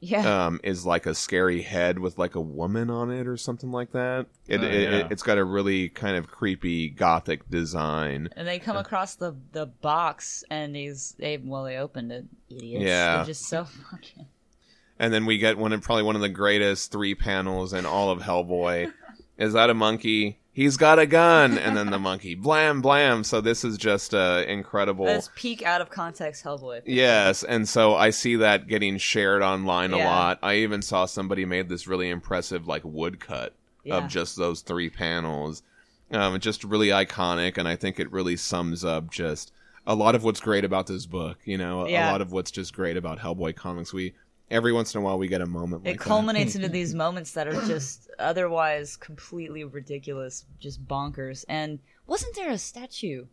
Yeah. 0.00 0.46
um, 0.46 0.60
is 0.62 0.86
like 0.86 1.06
a 1.06 1.14
scary 1.14 1.62
head 1.62 1.98
with 1.98 2.18
like 2.18 2.36
a 2.36 2.40
woman 2.40 2.88
on 2.88 3.10
it 3.10 3.26
or 3.26 3.36
something 3.36 3.72
like 3.72 3.92
that. 3.92 4.26
It, 4.46 4.60
Oh, 4.60 4.64
it, 4.64 4.72
yeah. 4.82 4.96
it, 4.98 5.08
has 5.08 5.22
got 5.22 5.38
a 5.38 5.44
really 5.44 5.88
kind 5.88 6.16
of 6.16 6.28
creepy 6.28 6.88
gothic 6.88 7.48
design. 7.50 8.28
and 8.36 8.46
they 8.46 8.58
come 8.60 8.76
across 8.76 9.16
the 9.16 9.34
the 9.52 9.66
box, 9.66 10.44
and 10.50 10.76
he's 10.76 11.16
they 11.18 11.36
well 11.38 11.64
they 11.64 11.76
opened 11.78 12.12
it. 12.12 12.26
Idiots. 12.48 12.84
Yeah. 12.84 13.16
They're 13.16 13.24
just 13.26 13.48
so 13.48 13.64
fucking. 13.90 14.26
And 15.00 15.12
then 15.12 15.26
we 15.26 15.38
get 15.38 15.58
one 15.58 15.72
of 15.72 15.82
probably 15.82 16.02
one 16.04 16.16
of 16.16 16.22
the 16.22 16.28
greatest 16.28 16.90
three 16.92 17.14
panels 17.14 17.72
in 17.72 17.86
all 17.86 18.10
of 18.10 18.20
Hellboy. 18.20 18.92
is 19.38 19.52
that 19.52 19.70
a 19.70 19.74
monkey? 19.74 20.38
He's 20.58 20.76
got 20.76 20.98
a 20.98 21.06
gun, 21.06 21.56
and 21.56 21.76
then 21.76 21.90
the 21.90 22.00
monkey 22.00 22.34
blam 22.34 22.80
blam. 22.80 23.22
So 23.22 23.40
this 23.40 23.62
is 23.62 23.78
just 23.78 24.12
uh, 24.12 24.42
incredible. 24.48 25.04
That's 25.04 25.30
peak 25.36 25.62
out 25.62 25.80
of 25.80 25.88
context 25.88 26.42
Hellboy. 26.42 26.82
Yes, 26.84 27.44
and 27.44 27.68
so 27.68 27.94
I 27.94 28.10
see 28.10 28.34
that 28.34 28.66
getting 28.66 28.98
shared 28.98 29.40
online 29.40 29.92
a 29.92 29.98
lot. 29.98 30.40
I 30.42 30.56
even 30.56 30.82
saw 30.82 31.06
somebody 31.06 31.44
made 31.44 31.68
this 31.68 31.86
really 31.86 32.10
impressive 32.10 32.66
like 32.66 32.82
woodcut 32.84 33.52
Yeah. 33.84 33.98
of 33.98 34.08
just 34.08 34.36
those 34.36 34.62
three 34.62 34.90
panels. 34.90 35.62
Um, 36.10 36.40
just 36.40 36.64
really 36.64 36.88
iconic, 36.88 37.56
and 37.56 37.68
I 37.68 37.76
think 37.76 38.00
it 38.00 38.10
really 38.10 38.36
sums 38.36 38.84
up 38.84 39.12
just 39.12 39.52
a 39.86 39.94
lot 39.94 40.16
of 40.16 40.24
what's 40.24 40.40
great 40.40 40.64
about 40.64 40.88
this 40.88 41.06
book. 41.06 41.38
You 41.44 41.58
know, 41.58 41.86
a 41.86 42.10
lot 42.10 42.20
of 42.20 42.32
what's 42.32 42.50
just 42.50 42.74
great 42.74 42.96
about 42.96 43.20
Hellboy 43.20 43.54
comics. 43.54 43.92
We 43.92 44.14
every 44.50 44.72
once 44.72 44.94
in 44.94 45.00
a 45.00 45.04
while 45.04 45.18
we 45.18 45.28
get 45.28 45.40
a 45.40 45.46
moment 45.46 45.84
like 45.84 45.94
It 45.94 45.98
that. 45.98 46.04
culminates 46.04 46.54
into 46.54 46.68
these 46.78 46.94
moments 46.94 47.32
that 47.32 47.46
are 47.48 47.60
just 47.66 48.08
otherwise 48.18 48.96
completely 48.96 49.64
ridiculous, 49.64 50.44
just 50.58 50.84
bonkers. 50.86 51.44
And 51.48 51.78
wasn't 52.06 52.34
there 52.36 52.50
a 52.50 52.58
statue 52.58 53.26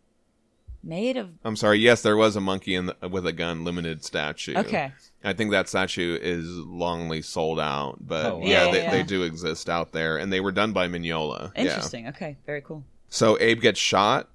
made 0.84 1.18
of? 1.18 1.30
I'm 1.44 1.56
sorry. 1.56 1.80
Yes, 1.80 2.02
there 2.02 2.18
was 2.18 2.36
a 2.36 2.42
monkey 2.42 2.76
in 2.76 2.88
the, 2.88 3.10
with 3.10 3.26
a 3.26 3.34
gun 3.34 3.64
limited 3.64 4.04
statue. 4.04 4.56
Okay, 4.56 4.92
I 5.24 5.34
think 5.34 5.52
that 5.52 5.68
statue 5.70 6.18
is 6.22 6.46
longly 6.48 7.24
sold 7.24 7.60
out, 7.60 7.98
but 8.02 8.26
Oh, 8.26 8.38
wow. 8.38 8.46
yeah, 8.46 8.66
Yeah, 8.66 8.72
they, 8.72 8.82
yeah, 8.84 8.92
they 8.92 9.04
do 9.04 9.24
exist 9.24 9.70
out 9.70 9.92
there, 9.94 10.18
and 10.18 10.32
they 10.32 10.40
were 10.40 10.52
done 10.52 10.74
by 10.74 10.88
Mignola. 10.88 11.52
Yeah. 11.56 11.62
interesting. 11.62 12.08
Okay, 12.10 12.38
very 12.46 12.62
cool. 12.62 12.84
So 13.10 13.38
Abe 13.40 13.62
gets 13.62 13.80
shot 13.80 14.30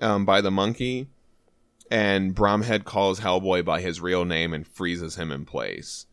um, 0.00 0.24
by 0.24 0.40
the 0.40 0.50
monkey, 0.50 1.08
and 1.90 2.34
Bromhead 2.34 2.84
calls 2.84 3.20
Hellboy 3.20 3.64
by 3.64 3.80
his 3.80 4.00
real 4.00 4.24
name 4.24 4.52
and 4.52 4.66
freezes 4.66 5.16
him 5.16 5.30
in 5.32 5.44
place. 5.44 6.06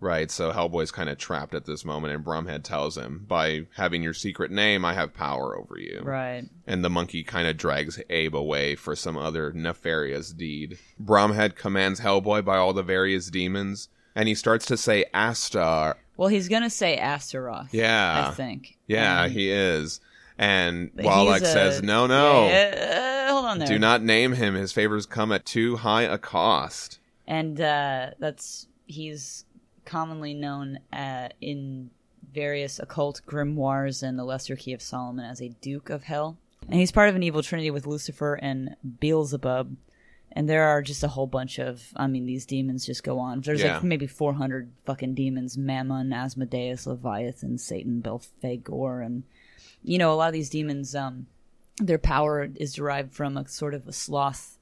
Right, 0.00 0.32
so 0.32 0.50
Hellboy's 0.50 0.90
kind 0.90 1.08
of 1.08 1.16
trapped 1.16 1.54
at 1.54 1.64
this 1.64 1.84
moment, 1.84 2.12
and 2.12 2.24
Bromhead 2.24 2.64
tells 2.64 2.96
him, 2.98 3.24
"By 3.28 3.66
having 3.76 4.02
your 4.02 4.14
secret 4.14 4.50
name, 4.50 4.84
I 4.84 4.94
have 4.94 5.14
power 5.14 5.56
over 5.56 5.78
you." 5.78 6.00
Right. 6.02 6.42
and 6.66 6.84
the 6.84 6.90
monkey 6.90 7.22
kind 7.22 7.46
of 7.46 7.56
drags 7.56 8.00
Abe 8.10 8.34
away 8.34 8.74
for 8.74 8.96
some 8.96 9.16
other 9.16 9.52
nefarious 9.52 10.32
deed. 10.32 10.78
Bromhead 11.00 11.54
commands 11.54 12.00
Hellboy 12.00 12.44
by 12.44 12.56
all 12.56 12.72
the 12.72 12.82
various 12.82 13.30
demons, 13.30 13.88
and 14.16 14.26
he 14.28 14.34
starts 14.34 14.66
to 14.66 14.76
say 14.76 15.04
Astar. 15.14 15.94
Well, 16.16 16.28
he's 16.28 16.48
gonna 16.48 16.68
say 16.70 16.96
Astaroth. 16.96 17.72
Yeah. 17.72 18.26
I 18.28 18.34
think. 18.34 18.76
Yeah, 18.88 19.22
Um, 19.22 19.30
he 19.30 19.50
is. 19.50 20.00
And 20.36 20.90
a- 20.98 21.46
says, 21.46 21.80
no, 21.82 22.08
no, 22.08 22.48
Yeah, 22.48 23.21
on 23.52 23.58
there. 23.58 23.68
do 23.68 23.78
not 23.78 24.02
name 24.02 24.32
him. 24.32 24.54
His 24.54 24.72
favors 24.72 25.06
come 25.06 25.30
at 25.32 25.44
too 25.44 25.76
high 25.76 26.02
a 26.02 26.18
cost. 26.18 26.98
and 27.26 27.60
uh, 27.60 28.10
that's 28.18 28.66
he's 28.86 29.44
commonly 29.84 30.34
known 30.34 30.78
uh, 30.92 31.28
in 31.40 31.90
various 32.32 32.78
occult 32.78 33.20
grimoires 33.26 34.02
and 34.02 34.18
the 34.18 34.24
Lesser 34.24 34.56
Key 34.56 34.72
of 34.72 34.80
Solomon 34.82 35.24
as 35.24 35.40
a 35.42 35.48
Duke 35.60 35.90
of 35.90 36.04
Hell, 36.04 36.36
and 36.68 36.74
he's 36.80 36.92
part 36.92 37.08
of 37.08 37.16
an 37.16 37.22
evil 37.22 37.42
trinity 37.42 37.70
with 37.70 37.86
Lucifer 37.86 38.34
and 38.34 38.76
Beelzebub. 39.00 39.76
And 40.34 40.48
there 40.48 40.64
are 40.64 40.80
just 40.80 41.02
a 41.04 41.08
whole 41.08 41.26
bunch 41.26 41.58
of, 41.58 41.92
I 41.94 42.06
mean, 42.06 42.24
these 42.24 42.46
demons 42.46 42.86
just 42.86 43.04
go 43.04 43.18
on. 43.18 43.42
There's 43.42 43.60
Yeah. 43.60 43.74
like 43.74 43.84
maybe 43.84 44.06
400 44.06 44.70
fucking 44.86 45.12
demons 45.12 45.58
Mammon, 45.58 46.10
Asmodeus, 46.10 46.86
Leviathan, 46.86 47.58
Satan, 47.58 48.00
Belphegor, 48.00 49.04
and, 49.04 49.24
you 49.84 49.98
know, 49.98 50.10
a 50.10 50.16
lot 50.16 50.28
of 50.28 50.32
these 50.32 50.48
demons, 50.48 50.94
um, 50.94 51.26
their 51.82 51.98
power 51.98 52.48
is 52.56 52.74
derived 52.74 53.12
from 53.12 53.36
a 53.36 53.46
sort 53.48 53.74
of 53.74 53.86
a 53.88 53.92
sloth 53.92 54.58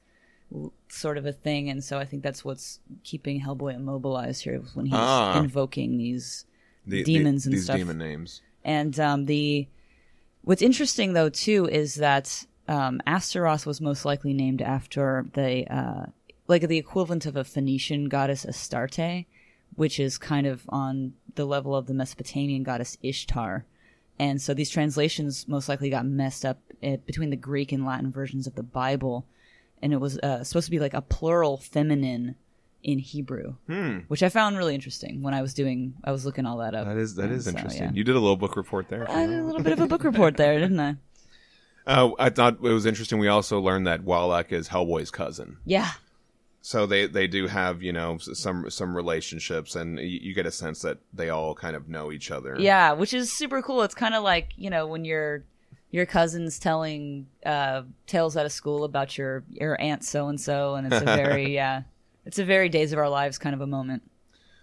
sort 0.89 1.17
of 1.17 1.25
a 1.25 1.31
thing, 1.31 1.69
and 1.69 1.83
so 1.83 1.97
I 1.97 2.05
think 2.05 2.23
that's 2.23 2.43
what's 2.43 2.79
keeping 3.03 3.41
Hellboy 3.41 3.75
immobilized 3.75 4.43
here 4.43 4.61
when 4.73 4.87
he's 4.87 4.95
Ah. 4.95 5.39
invoking 5.39 5.97
these. 5.97 6.45
The, 6.85 7.03
Demons 7.03 7.43
the- 7.43 7.49
and 7.49 7.57
these 7.57 7.63
stuff. 7.65 7.77
demon 7.77 7.97
names. 7.99 8.41
And 8.65 8.99
um, 8.99 9.25
the 9.25 9.67
what's 10.43 10.61
interesting 10.63 11.13
though 11.13 11.29
too 11.29 11.67
is 11.67 11.95
that 11.95 12.45
um, 12.67 13.01
Astaroth 13.07 13.65
was 13.65 13.79
most 13.79 14.03
likely 14.03 14.33
named 14.33 14.61
after 14.61 15.25
the 15.33 15.65
uh, 15.73 16.05
like 16.47 16.67
the 16.67 16.77
equivalent 16.77 17.25
of 17.25 17.35
a 17.35 17.43
Phoenician 17.43 18.09
goddess 18.09 18.45
Astarte, 18.45 19.25
which 19.75 19.99
is 19.99 20.17
kind 20.17 20.47
of 20.47 20.63
on 20.69 21.13
the 21.35 21.45
level 21.45 21.75
of 21.75 21.85
the 21.85 21.93
Mesopotamian 21.93 22.63
goddess 22.63 22.97
Ishtar. 23.01 23.63
And 24.21 24.39
so 24.39 24.53
these 24.53 24.69
translations 24.69 25.47
most 25.47 25.67
likely 25.67 25.89
got 25.89 26.05
messed 26.05 26.45
up 26.45 26.59
uh, 26.83 26.97
between 27.07 27.31
the 27.31 27.35
Greek 27.35 27.71
and 27.71 27.83
Latin 27.85 28.11
versions 28.11 28.45
of 28.45 28.53
the 28.53 28.61
Bible, 28.63 29.25
and 29.81 29.91
it 29.93 29.97
was 29.99 30.19
uh, 30.19 30.43
supposed 30.43 30.65
to 30.67 30.71
be 30.71 30.77
like 30.79 30.93
a 30.93 31.01
plural 31.01 31.57
feminine 31.57 32.35
in 32.83 32.99
Hebrew, 32.99 33.55
Hmm. 33.67 33.99
which 34.09 34.21
I 34.21 34.29
found 34.29 34.57
really 34.57 34.75
interesting 34.75 35.23
when 35.23 35.33
I 35.33 35.41
was 35.41 35.53
doing 35.55 35.95
I 36.03 36.11
was 36.11 36.23
looking 36.23 36.45
all 36.45 36.57
that 36.59 36.75
up. 36.75 36.85
That 36.85 36.97
is 36.97 37.15
that 37.15 37.31
is 37.31 37.45
so, 37.45 37.49
interesting. 37.51 37.83
yeah. 37.83 37.91
You 37.93 38.03
did 38.03 38.15
a 38.15 38.19
little 38.19 38.37
book 38.37 38.55
report 38.55 38.89
there. 38.89 39.09
I 39.09 39.25
did 39.25 39.39
a 39.39 39.43
little 39.43 39.61
bit 39.63 39.73
of 39.73 39.79
a 39.79 39.87
book 39.87 40.03
report 40.03 40.37
there, 40.37 40.59
didn't 40.59 40.79
I? 40.79 40.95
Oh, 41.87 42.15
I 42.19 42.29
thought 42.29 42.55
it 42.55 42.61
was 42.61 42.85
interesting. 42.85 43.17
We 43.17 43.27
also 43.27 43.59
learned 43.59 43.87
that 43.87 44.01
Ualac 44.05 44.51
is 44.51 44.69
Hellboy's 44.69 45.09
cousin. 45.11 45.57
Yeah. 45.65 45.91
So 46.63 46.85
they 46.85 47.07
they 47.07 47.27
do 47.27 47.47
have 47.47 47.81
you 47.81 47.91
know 47.91 48.17
some 48.19 48.69
some 48.69 48.95
relationships, 48.95 49.75
and 49.75 49.97
you, 49.99 50.19
you 50.21 50.33
get 50.33 50.45
a 50.45 50.51
sense 50.51 50.81
that 50.81 50.99
they 51.11 51.29
all 51.29 51.55
kind 51.55 51.75
of 51.75 51.89
know 51.89 52.11
each 52.11 52.29
other. 52.29 52.55
Yeah, 52.59 52.91
which 52.93 53.13
is 53.13 53.31
super 53.31 53.61
cool. 53.61 53.81
It's 53.81 53.95
kind 53.95 54.13
of 54.13 54.23
like, 54.23 54.49
you 54.57 54.69
know, 54.69 54.85
when 54.85 55.03
your 55.03 55.43
your 55.89 56.05
cousin's 56.05 56.59
telling 56.59 57.27
uh 57.45 57.81
tales 58.05 58.37
out 58.37 58.45
of 58.45 58.51
school 58.51 58.83
about 58.83 59.17
your 59.17 59.43
your 59.49 59.79
aunt 59.81 60.05
so 60.05 60.29
and 60.29 60.39
so 60.39 60.75
and 60.75 60.87
it's 60.87 61.01
a 61.01 61.05
very 61.05 61.53
yeah, 61.55 61.81
it's 62.25 62.37
a 62.39 62.45
very 62.45 62.69
days 62.69 62.93
of 62.93 62.99
our 62.99 63.09
lives 63.09 63.37
kind 63.39 63.55
of 63.55 63.61
a 63.61 63.67
moment. 63.67 64.03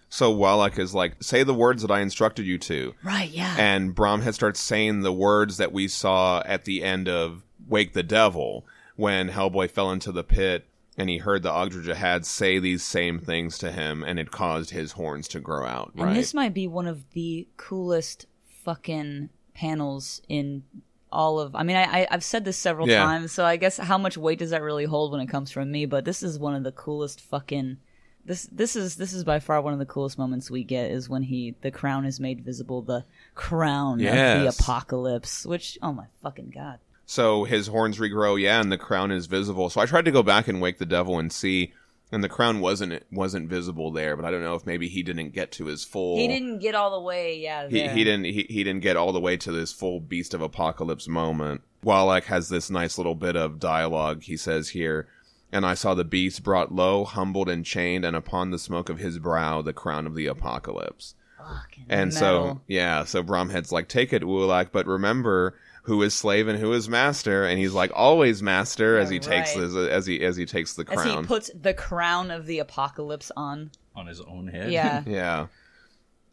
So 0.09 0.35
Ualac 0.35 0.79
is 0.79 0.95
like, 0.95 1.21
say 1.21 1.43
the 1.43 1.53
words 1.53 1.83
that 1.83 1.91
I 1.91 1.99
instructed 1.99 2.45
you 2.45 2.57
to, 2.59 2.95
Right, 3.03 3.29
yeah. 3.29 3.55
and 3.59 3.95
Bromhead 3.95 4.33
starts 4.33 4.59
saying 4.59 5.01
the 5.01 5.13
words 5.13 5.57
that 5.57 5.71
we 5.71 5.87
saw 5.87 6.41
at 6.45 6.65
the 6.65 6.81
end 6.81 7.07
of 7.07 7.43
Wake 7.67 7.93
the 7.93 8.01
Devil 8.01 8.65
when 8.95 9.29
Hellboy 9.29 9.69
fell 9.69 9.91
into 9.91 10.11
the 10.11 10.23
pit. 10.23 10.65
And 10.97 11.09
he 11.09 11.17
heard 11.17 11.43
the 11.43 11.51
Ogdru 11.51 12.25
say 12.25 12.59
these 12.59 12.83
same 12.83 13.19
things 13.19 13.57
to 13.59 13.71
him, 13.71 14.03
and 14.03 14.19
it 14.19 14.31
caused 14.31 14.71
his 14.71 14.91
horns 14.93 15.27
to 15.29 15.39
grow 15.39 15.65
out. 15.65 15.91
and 15.95 16.03
Right? 16.03 16.13
this 16.15 16.33
might 16.33 16.53
be 16.53 16.67
one 16.67 16.87
of 16.87 17.09
the 17.13 17.47
coolest 17.57 18.25
fucking 18.63 19.29
panels 19.53 20.21
in 20.27 20.63
all 21.11 21.39
of 21.39 21.55
I 21.55 21.63
mean 21.63 21.75
I, 21.75 22.01
I 22.01 22.07
I've 22.11 22.23
said 22.23 22.45
this 22.45 22.57
several 22.57 22.87
Yeah. 22.87 23.03
times, 23.03 23.31
so 23.31 23.43
I 23.43 23.55
guess 23.57 23.77
how 23.77 23.97
much 23.97 24.17
weight 24.17 24.39
does 24.39 24.51
that 24.51 24.61
really 24.61 24.85
hold 24.85 25.11
when 25.11 25.21
it 25.21 25.27
comes 25.27 25.49
from 25.51 25.71
me? 25.71 25.85
But 25.85 26.05
this 26.05 26.21
is 26.21 26.37
one 26.37 26.53
of 26.53 26.63
the 26.63 26.71
coolest 26.71 27.19
fucking 27.21 27.77
this 28.25 28.43
this 28.51 28.75
is 28.75 28.95
this 28.97 29.11
is 29.13 29.23
by 29.23 29.39
far 29.39 29.59
one 29.61 29.73
of 29.73 29.79
the 29.79 29.85
coolest 29.85 30.17
moments 30.19 30.51
we 30.51 30.63
get 30.63 30.91
is 30.91 31.09
when 31.09 31.23
he 31.23 31.55
the 31.61 31.71
crown 31.71 32.05
is 32.05 32.19
made 32.19 32.41
visible, 32.45 32.81
the 32.83 33.05
crown 33.33 34.01
of 34.05 34.13
the 34.13 34.47
apocalypse, 34.55 35.45
which 35.45 35.77
oh 35.81 35.93
my 35.93 36.05
fucking 36.21 36.51
god. 36.53 36.77
So 37.09 37.43
his 37.43 37.65
horns 37.65 37.97
regrow, 37.97 38.39
yeah, 38.39 38.61
and 38.61 38.71
the 38.71 38.77
crown 38.77 39.09
is 39.09 39.25
visible. 39.25 39.71
So 39.71 39.81
I 39.81 39.87
tried 39.87 40.05
to 40.05 40.11
go 40.11 40.21
back 40.21 40.47
and 40.47 40.61
wake 40.61 40.77
the 40.77 40.85
devil 40.85 41.17
and 41.17 41.33
see, 41.33 41.73
and 42.11 42.23
the 42.23 42.29
crown 42.29 42.59
wasn't 42.59 43.01
wasn't 43.11 43.49
visible 43.49 43.89
there. 43.89 44.15
But 44.15 44.25
I 44.25 44.31
don't 44.31 44.43
know 44.43 44.53
if 44.53 44.67
maybe 44.67 44.87
he 44.87 45.01
didn't 45.01 45.33
get 45.33 45.51
to 45.53 45.65
his 45.65 45.83
full. 45.83 46.17
He 46.17 46.27
didn't 46.27 46.59
get 46.59 46.75
all 46.75 46.91
the 46.91 47.03
way, 47.03 47.35
yeah. 47.39 47.67
He, 47.67 47.87
he 47.87 48.03
didn't 48.03 48.25
he, 48.25 48.45
he 48.47 48.63
didn't 48.63 48.83
get 48.83 48.95
all 48.95 49.11
the 49.11 49.19
way 49.19 49.37
to 49.37 49.51
this 49.51 49.73
full 49.73 49.99
beast 49.99 50.35
of 50.35 50.41
apocalypse 50.41 51.07
moment. 51.07 51.61
Ualac 51.83 52.25
has 52.25 52.49
this 52.49 52.69
nice 52.69 52.99
little 52.99 53.15
bit 53.15 53.35
of 53.35 53.59
dialogue. 53.59 54.21
He 54.21 54.37
says 54.37 54.69
here, 54.69 55.07
And 55.51 55.65
I 55.65 55.73
saw 55.73 55.95
the 55.95 56.05
beast 56.05 56.43
brought 56.43 56.75
low, 56.75 57.05
humbled 57.05 57.49
and 57.49 57.65
chained, 57.65 58.05
and 58.05 58.15
upon 58.15 58.51
the 58.51 58.59
smoke 58.59 58.87
of 58.87 58.99
his 58.99 59.17
brow 59.17 59.63
the 59.63 59.73
crown 59.73 60.05
of 60.05 60.13
the 60.13 60.27
apocalypse. 60.27 61.15
Fucking 61.39 61.85
And 61.89 62.13
so, 62.13 62.61
yeah, 62.67 63.03
so 63.05 63.23
Bromhead's 63.23 63.71
like, 63.71 63.87
take 63.87 64.13
it, 64.13 64.21
Ualac, 64.21 64.67
but 64.71 64.85
remember 64.85 65.55
who 65.89 66.03
is 66.03 66.13
slave 66.13 66.47
and 66.47 66.59
who 66.59 66.71
is 66.71 66.87
master. 66.87 67.45
And 67.45 67.57
he's 67.57 67.73
like, 67.73 67.91
always 67.95 68.43
master, 68.43 68.99
as 68.99 69.09
he 69.09 69.15
Yeah, 69.15 69.21
takes 69.21 69.55
right. 69.55 69.65
as, 69.65 69.75
uh, 69.75 69.79
as 69.91 70.05
he 70.05 70.21
as 70.23 70.37
he 70.37 70.45
takes 70.45 70.75
the 70.75 70.85
crown 70.85 71.07
as 71.07 71.15
he 71.15 71.21
puts 71.23 71.51
the 71.59 71.73
crown 71.73 72.29
of 72.29 72.45
the 72.45 72.59
apocalypse 72.59 73.31
on. 73.35 73.71
on 73.95 74.05
his 74.05 74.21
own 74.21 74.47
head. 74.47 74.71
Yeah. 74.71 75.03
yeah. 75.07 75.47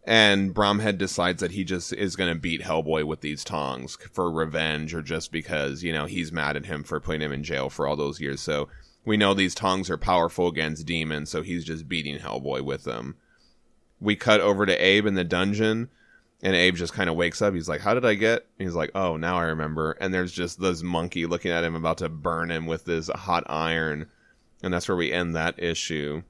And 0.04 0.54
Bromhead 0.54 0.98
decides 0.98 1.40
that 1.40 1.52
he 1.52 1.64
just 1.64 1.92
is 1.94 2.14
going 2.16 2.32
to 2.32 2.38
beat 2.38 2.60
Hellboy 2.60 3.04
with 3.04 3.22
these 3.22 3.42
tongs 3.42 3.96
for 4.12 4.30
revenge 4.30 4.94
or 4.94 5.02
just 5.02 5.32
because, 5.32 5.82
you 5.82 5.92
know, 5.92 6.04
he's 6.04 6.30
mad 6.30 6.56
at 6.56 6.66
him 6.66 6.84
for 6.84 7.00
putting 7.00 7.22
him 7.22 7.32
in 7.32 7.42
jail 7.42 7.70
for 7.70 7.88
all 7.88 7.96
those 7.96 8.20
years. 8.20 8.40
So 8.40 8.68
we 9.04 9.16
know 9.16 9.32
these 9.34 9.54
tongs 9.54 9.88
are 9.90 9.96
powerful 9.96 10.46
against 10.48 10.86
demons, 10.86 11.30
so 11.30 11.42
he's 11.42 11.64
just 11.64 11.88
beating 11.88 12.18
Hellboy 12.18 12.60
with 12.60 12.84
them. 12.84 13.16
We 14.00 14.14
cut 14.16 14.40
over 14.40 14.66
to 14.66 14.74
Abe 14.76 15.06
in 15.06 15.14
the 15.14 15.24
dungeon, 15.24 15.88
and 16.42 16.54
Abe 16.54 16.76
just 16.76 16.92
kind 16.92 17.08
of 17.08 17.16
wakes 17.16 17.40
up. 17.42 17.54
He's 17.54 17.68
like, 17.68 17.80
How 17.80 17.94
did 17.94 18.04
I 18.04 18.14
get? 18.14 18.46
He's 18.58 18.74
like, 18.74 18.90
Oh, 18.94 19.16
now 19.16 19.36
I 19.36 19.44
remember. 19.44 19.92
And 19.92 20.12
there's 20.12 20.32
just 20.32 20.60
this 20.60 20.82
monkey 20.82 21.26
looking 21.26 21.50
at 21.50 21.64
him 21.64 21.74
about 21.74 21.98
to 21.98 22.08
burn 22.08 22.50
him 22.50 22.66
with 22.66 22.84
this 22.84 23.08
hot 23.08 23.44
iron. 23.46 24.06
And 24.62 24.72
that's 24.72 24.88
where 24.88 24.96
we 24.96 25.12
end 25.12 25.36
that 25.36 25.62
issue 25.62 26.22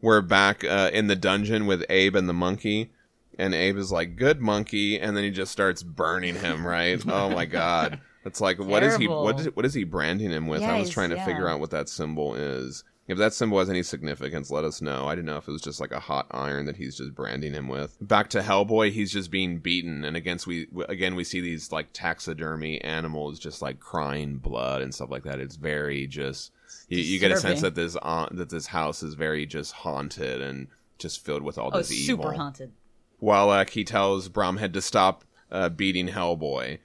we're 0.00 0.20
back 0.20 0.64
uh, 0.64 0.90
in 0.92 1.06
the 1.06 1.16
dungeon 1.16 1.66
with 1.66 1.84
Abe 1.88 2.16
and 2.16 2.28
the 2.28 2.34
monkey, 2.34 2.92
and 3.38 3.54
Abe 3.54 3.76
is 3.76 3.92
like, 3.92 4.16
"Good 4.16 4.40
monkey," 4.40 4.98
and 5.00 5.16
then 5.16 5.24
he 5.24 5.30
just 5.30 5.52
starts 5.52 5.82
burning 5.82 6.36
him. 6.36 6.66
Right? 6.66 7.02
oh 7.08 7.30
my 7.30 7.44
god! 7.44 8.00
It's 8.24 8.40
like, 8.40 8.58
what 8.58 8.82
is 8.82 8.96
he? 8.96 9.08
What 9.08 9.44
what 9.56 9.64
is 9.64 9.74
he 9.74 9.84
branding 9.84 10.30
him 10.30 10.46
with? 10.46 10.62
Yeah, 10.62 10.74
I 10.74 10.80
was 10.80 10.90
trying 10.90 11.10
to 11.10 11.16
yeah. 11.16 11.24
figure 11.24 11.48
out 11.48 11.60
what 11.60 11.70
that 11.70 11.88
symbol 11.88 12.34
is. 12.34 12.84
If 13.08 13.18
that 13.18 13.32
symbol 13.32 13.60
has 13.60 13.70
any 13.70 13.84
significance, 13.84 14.50
let 14.50 14.64
us 14.64 14.82
know. 14.82 15.06
I 15.06 15.14
didn't 15.14 15.26
know 15.26 15.36
if 15.36 15.46
it 15.46 15.52
was 15.52 15.62
just 15.62 15.80
like 15.80 15.92
a 15.92 16.00
hot 16.00 16.26
iron 16.32 16.66
that 16.66 16.76
he's 16.76 16.96
just 16.96 17.14
branding 17.14 17.52
him 17.54 17.68
with. 17.68 17.96
Back 18.00 18.30
to 18.30 18.40
Hellboy, 18.40 18.90
he's 18.90 19.12
just 19.12 19.30
being 19.30 19.58
beaten, 19.58 20.04
and 20.04 20.16
against 20.16 20.46
we 20.46 20.66
again 20.88 21.14
we 21.14 21.22
see 21.22 21.40
these 21.40 21.70
like 21.70 21.88
taxidermy 21.92 22.80
animals 22.82 23.38
just 23.38 23.62
like 23.62 23.78
crying 23.78 24.38
blood 24.38 24.82
and 24.82 24.92
stuff 24.94 25.10
like 25.10 25.22
that. 25.22 25.38
It's 25.38 25.54
very 25.56 26.06
just 26.08 26.50
you, 26.88 26.98
you 26.98 27.20
get 27.20 27.30
a 27.30 27.36
sense 27.36 27.60
that 27.60 27.76
this 27.76 27.96
uh, 28.02 28.28
that 28.32 28.50
this 28.50 28.66
house 28.66 29.02
is 29.04 29.14
very 29.14 29.46
just 29.46 29.72
haunted 29.72 30.40
and 30.42 30.66
just 30.98 31.24
filled 31.24 31.42
with 31.42 31.58
all 31.58 31.70
Oh, 31.72 31.78
this 31.78 31.92
evil. 31.92 32.24
super 32.24 32.32
haunted. 32.36 32.72
Ualac, 33.22 33.70
he 33.70 33.84
tells 33.84 34.28
Bromhead 34.28 34.72
to 34.72 34.82
stop 34.82 35.24
uh, 35.52 35.68
beating 35.68 36.08
Hellboy. 36.08 36.78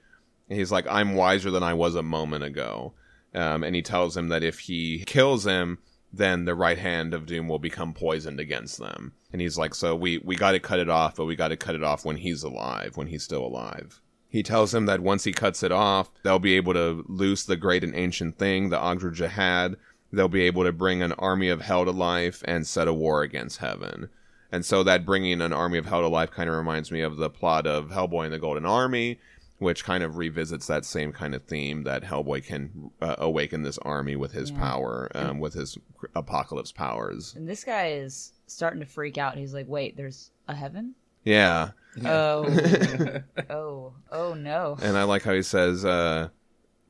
And 0.48 0.58
he's 0.58 0.70
like, 0.70 0.86
I'm 0.86 1.14
wiser 1.14 1.50
than 1.50 1.62
I 1.62 1.74
was 1.74 1.94
a 1.94 2.02
moment 2.02 2.44
ago. 2.44 2.92
Um, 3.34 3.64
and 3.64 3.74
he 3.74 3.82
tells 3.82 4.16
him 4.16 4.28
that 4.28 4.42
if 4.42 4.60
he 4.60 5.02
kills 5.06 5.44
him, 5.44 5.78
then 6.12 6.44
the 6.44 6.54
right 6.54 6.78
hand 6.78 7.14
of 7.14 7.26
Doom 7.26 7.48
will 7.48 7.58
become 7.58 7.94
poisoned 7.94 8.38
against 8.38 8.78
them. 8.78 9.12
And 9.32 9.40
he's 9.40 9.56
like, 9.56 9.74
so 9.74 9.96
we, 9.96 10.18
we 10.18 10.36
got 10.36 10.52
to 10.52 10.60
cut 10.60 10.78
it 10.78 10.90
off, 10.90 11.16
but 11.16 11.24
we 11.24 11.36
got 11.36 11.48
to 11.48 11.56
cut 11.56 11.74
it 11.74 11.82
off 11.82 12.04
when 12.04 12.16
he's 12.16 12.42
alive, 12.42 12.96
when 12.96 13.06
he's 13.06 13.22
still 13.22 13.44
alive. 13.44 14.00
He 14.28 14.42
tells 14.42 14.74
him 14.74 14.86
that 14.86 15.00
once 15.00 15.24
he 15.24 15.32
cuts 15.32 15.62
it 15.62 15.72
off, 15.72 16.10
they'll 16.22 16.38
be 16.38 16.56
able 16.56 16.74
to 16.74 17.04
loose 17.08 17.44
the 17.44 17.56
great 17.56 17.84
and 17.84 17.94
ancient 17.94 18.38
thing, 18.38 18.70
the 18.70 18.78
Ogdru 18.78 19.14
Jahad. 19.14 19.76
They'll 20.12 20.28
be 20.28 20.42
able 20.42 20.64
to 20.64 20.72
bring 20.72 21.02
an 21.02 21.12
army 21.12 21.48
of 21.48 21.62
hell 21.62 21.84
to 21.84 21.90
life 21.90 22.42
and 22.46 22.66
set 22.66 22.88
a 22.88 22.92
war 22.92 23.22
against 23.22 23.58
heaven. 23.58 24.10
And 24.50 24.66
so 24.66 24.82
that 24.82 25.06
bringing 25.06 25.40
an 25.40 25.54
army 25.54 25.78
of 25.78 25.86
hell 25.86 26.02
to 26.02 26.08
life 26.08 26.30
kind 26.30 26.50
of 26.50 26.56
reminds 26.56 26.92
me 26.92 27.00
of 27.00 27.16
the 27.16 27.30
plot 27.30 27.66
of 27.66 27.88
Hellboy 27.88 28.26
and 28.26 28.34
the 28.34 28.38
Golden 28.38 28.66
Army, 28.66 29.18
which 29.62 29.84
kind 29.84 30.02
of 30.04 30.16
revisits 30.16 30.66
that 30.66 30.84
same 30.84 31.12
kind 31.12 31.34
of 31.34 31.42
theme 31.44 31.84
that 31.84 32.02
Hellboy 32.02 32.44
can 32.44 32.90
uh, 33.00 33.16
awaken 33.18 33.62
this 33.62 33.78
army 33.78 34.16
with 34.16 34.32
his 34.32 34.50
Yeah. 34.50 34.58
power, 34.58 35.10
um, 35.14 35.38
with 35.38 35.54
his 35.54 35.78
apocalypse 36.14 36.72
powers. 36.72 37.34
And 37.36 37.48
this 37.48 37.64
guy 37.64 37.92
is 37.92 38.32
starting 38.46 38.80
to 38.80 38.86
freak 38.86 39.16
out. 39.18 39.36
He's 39.38 39.54
like, 39.54 39.68
"Wait, 39.68 39.96
there's 39.96 40.30
a 40.48 40.54
heaven? 40.54 40.94
Yeah. 41.24 41.70
Oh, 42.04 42.44
oh, 43.50 43.92
oh 44.10 44.34
no!" 44.34 44.76
And 44.82 44.96
I 44.98 45.04
like 45.04 45.22
how 45.22 45.32
he 45.32 45.42
says, 45.42 45.84
uh, 45.84 46.28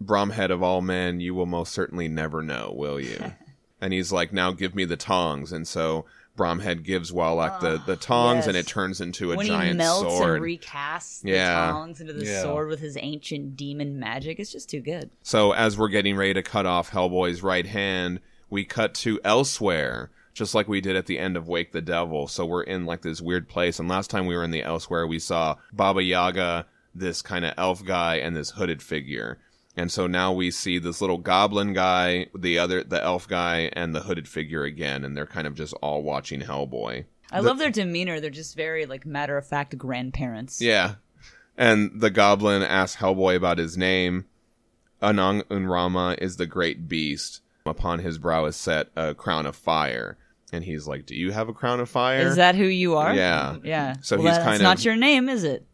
Bromhead 0.02 0.50
of 0.50 0.62
all 0.62 0.80
men, 0.80 1.20
you 1.20 1.34
will 1.34 1.46
most 1.46 1.72
certainly 1.72 2.08
never 2.08 2.42
know, 2.42 2.72
will 2.74 2.98
you? 3.00 3.32
and 3.80 3.92
he's 3.92 4.10
like, 4.12 4.32
now 4.32 4.50
give 4.52 4.74
me 4.74 4.84
the 4.84 4.96
tongs. 4.96 5.52
And 5.52 5.66
so 5.66 6.06
Bromhead 6.36 6.82
gives 6.82 7.12
Ualac 7.12 7.60
the, 7.60 7.82
the 7.86 7.96
tongs, 7.96 8.46
and 8.46 8.56
it 8.56 8.66
turns 8.66 9.00
into 9.00 9.32
a 9.32 9.36
when 9.36 9.46
giant 9.46 9.72
he 9.72 9.76
melts 9.76 10.16
sword. 10.16 10.36
and 10.36 10.44
recasts 10.44 11.20
Yeah. 11.24 11.66
the 11.66 11.72
tongs 11.72 12.00
into 12.00 12.12
the 12.14 12.24
Yeah. 12.24 12.42
sword 12.42 12.68
with 12.68 12.80
his 12.80 12.96
ancient 13.00 13.56
demon 13.56 13.98
magic, 13.98 14.40
it's 14.40 14.50
just 14.52 14.70
too 14.70 14.80
good. 14.80 15.10
So 15.22 15.52
as 15.52 15.76
we're 15.76 15.88
getting 15.88 16.16
ready 16.16 16.34
to 16.34 16.42
cut 16.42 16.64
off 16.64 16.90
Hellboy's 16.90 17.42
right 17.42 17.66
hand, 17.66 18.20
we 18.48 18.64
cut 18.64 18.94
to 18.94 19.20
elsewhere, 19.24 20.10
just 20.32 20.54
like 20.54 20.68
we 20.68 20.80
did 20.80 20.96
at 20.96 21.06
the 21.06 21.18
end 21.18 21.36
of 21.36 21.48
Wake 21.48 21.72
the 21.72 21.82
Devil. 21.82 22.28
So 22.28 22.46
we're 22.46 22.62
in 22.62 22.86
like 22.86 23.02
this 23.02 23.20
weird 23.20 23.48
place. 23.48 23.78
And 23.78 23.88
last 23.88 24.08
time 24.10 24.26
we 24.26 24.34
were 24.34 24.44
in 24.44 24.50
the 24.50 24.62
elsewhere, 24.62 25.06
we 25.06 25.18
saw 25.18 25.56
Baba 25.72 26.02
Yaga, 26.02 26.66
this 26.94 27.20
kind 27.22 27.44
of 27.44 27.52
elf 27.58 27.84
guy, 27.84 28.16
and 28.16 28.34
this 28.34 28.50
hooded 28.50 28.82
figure. 28.82 29.38
And 29.76 29.90
so 29.90 30.06
now 30.06 30.32
we 30.32 30.50
see 30.50 30.78
this 30.78 31.00
little 31.00 31.18
goblin 31.18 31.72
guy, 31.72 32.26
the 32.34 32.58
other, 32.58 32.84
the 32.84 33.02
elf 33.02 33.26
guy, 33.26 33.70
and 33.72 33.94
the 33.94 34.00
hooded 34.00 34.28
figure 34.28 34.64
again, 34.64 35.02
and 35.04 35.16
they're 35.16 35.26
kind 35.26 35.46
of 35.46 35.54
just 35.54 35.72
all 35.82 36.02
watching 36.02 36.42
Hellboy. 36.42 37.06
I 37.30 37.40
love 37.40 37.58
their 37.58 37.70
demeanor. 37.70 38.20
They're 38.20 38.28
just 38.28 38.54
very 38.54 38.84
like 38.84 39.06
matter 39.06 39.38
of 39.38 39.46
fact 39.46 39.78
grandparents. 39.78 40.60
Yeah. 40.60 40.96
And 41.56 41.90
the 42.00 42.10
goblin 42.10 42.62
asks 42.62 43.00
Hellboy 43.00 43.36
about 43.36 43.56
his 43.58 43.76
name. 43.78 44.26
Anung 45.02 45.42
Un 45.50 45.66
Rama 45.66 46.16
is 46.18 46.36
the 46.36 46.46
great 46.46 46.88
beast. 46.88 47.40
Upon 47.64 48.00
his 48.00 48.18
brow 48.18 48.44
is 48.46 48.56
set 48.56 48.88
a 48.96 49.14
crown 49.14 49.46
of 49.46 49.56
fire. 49.56 50.18
And 50.52 50.64
he's 50.64 50.86
like, 50.86 51.06
Do 51.06 51.14
you 51.14 51.32
have 51.32 51.48
a 51.48 51.52
crown 51.54 51.80
of 51.80 51.88
fire? 51.88 52.26
Is 52.26 52.36
that 52.36 52.54
who 52.56 52.64
you 52.66 52.96
are? 52.96 53.14
Yeah. 53.14 53.56
Yeah. 53.64 53.94
So 54.02 54.18
well, 54.18 54.26
he's 54.34 54.42
kind 54.42 54.56
of- 54.56 54.62
not 54.62 54.84
your 54.84 54.96
name, 54.96 55.28
is 55.30 55.44
it? 55.44 55.66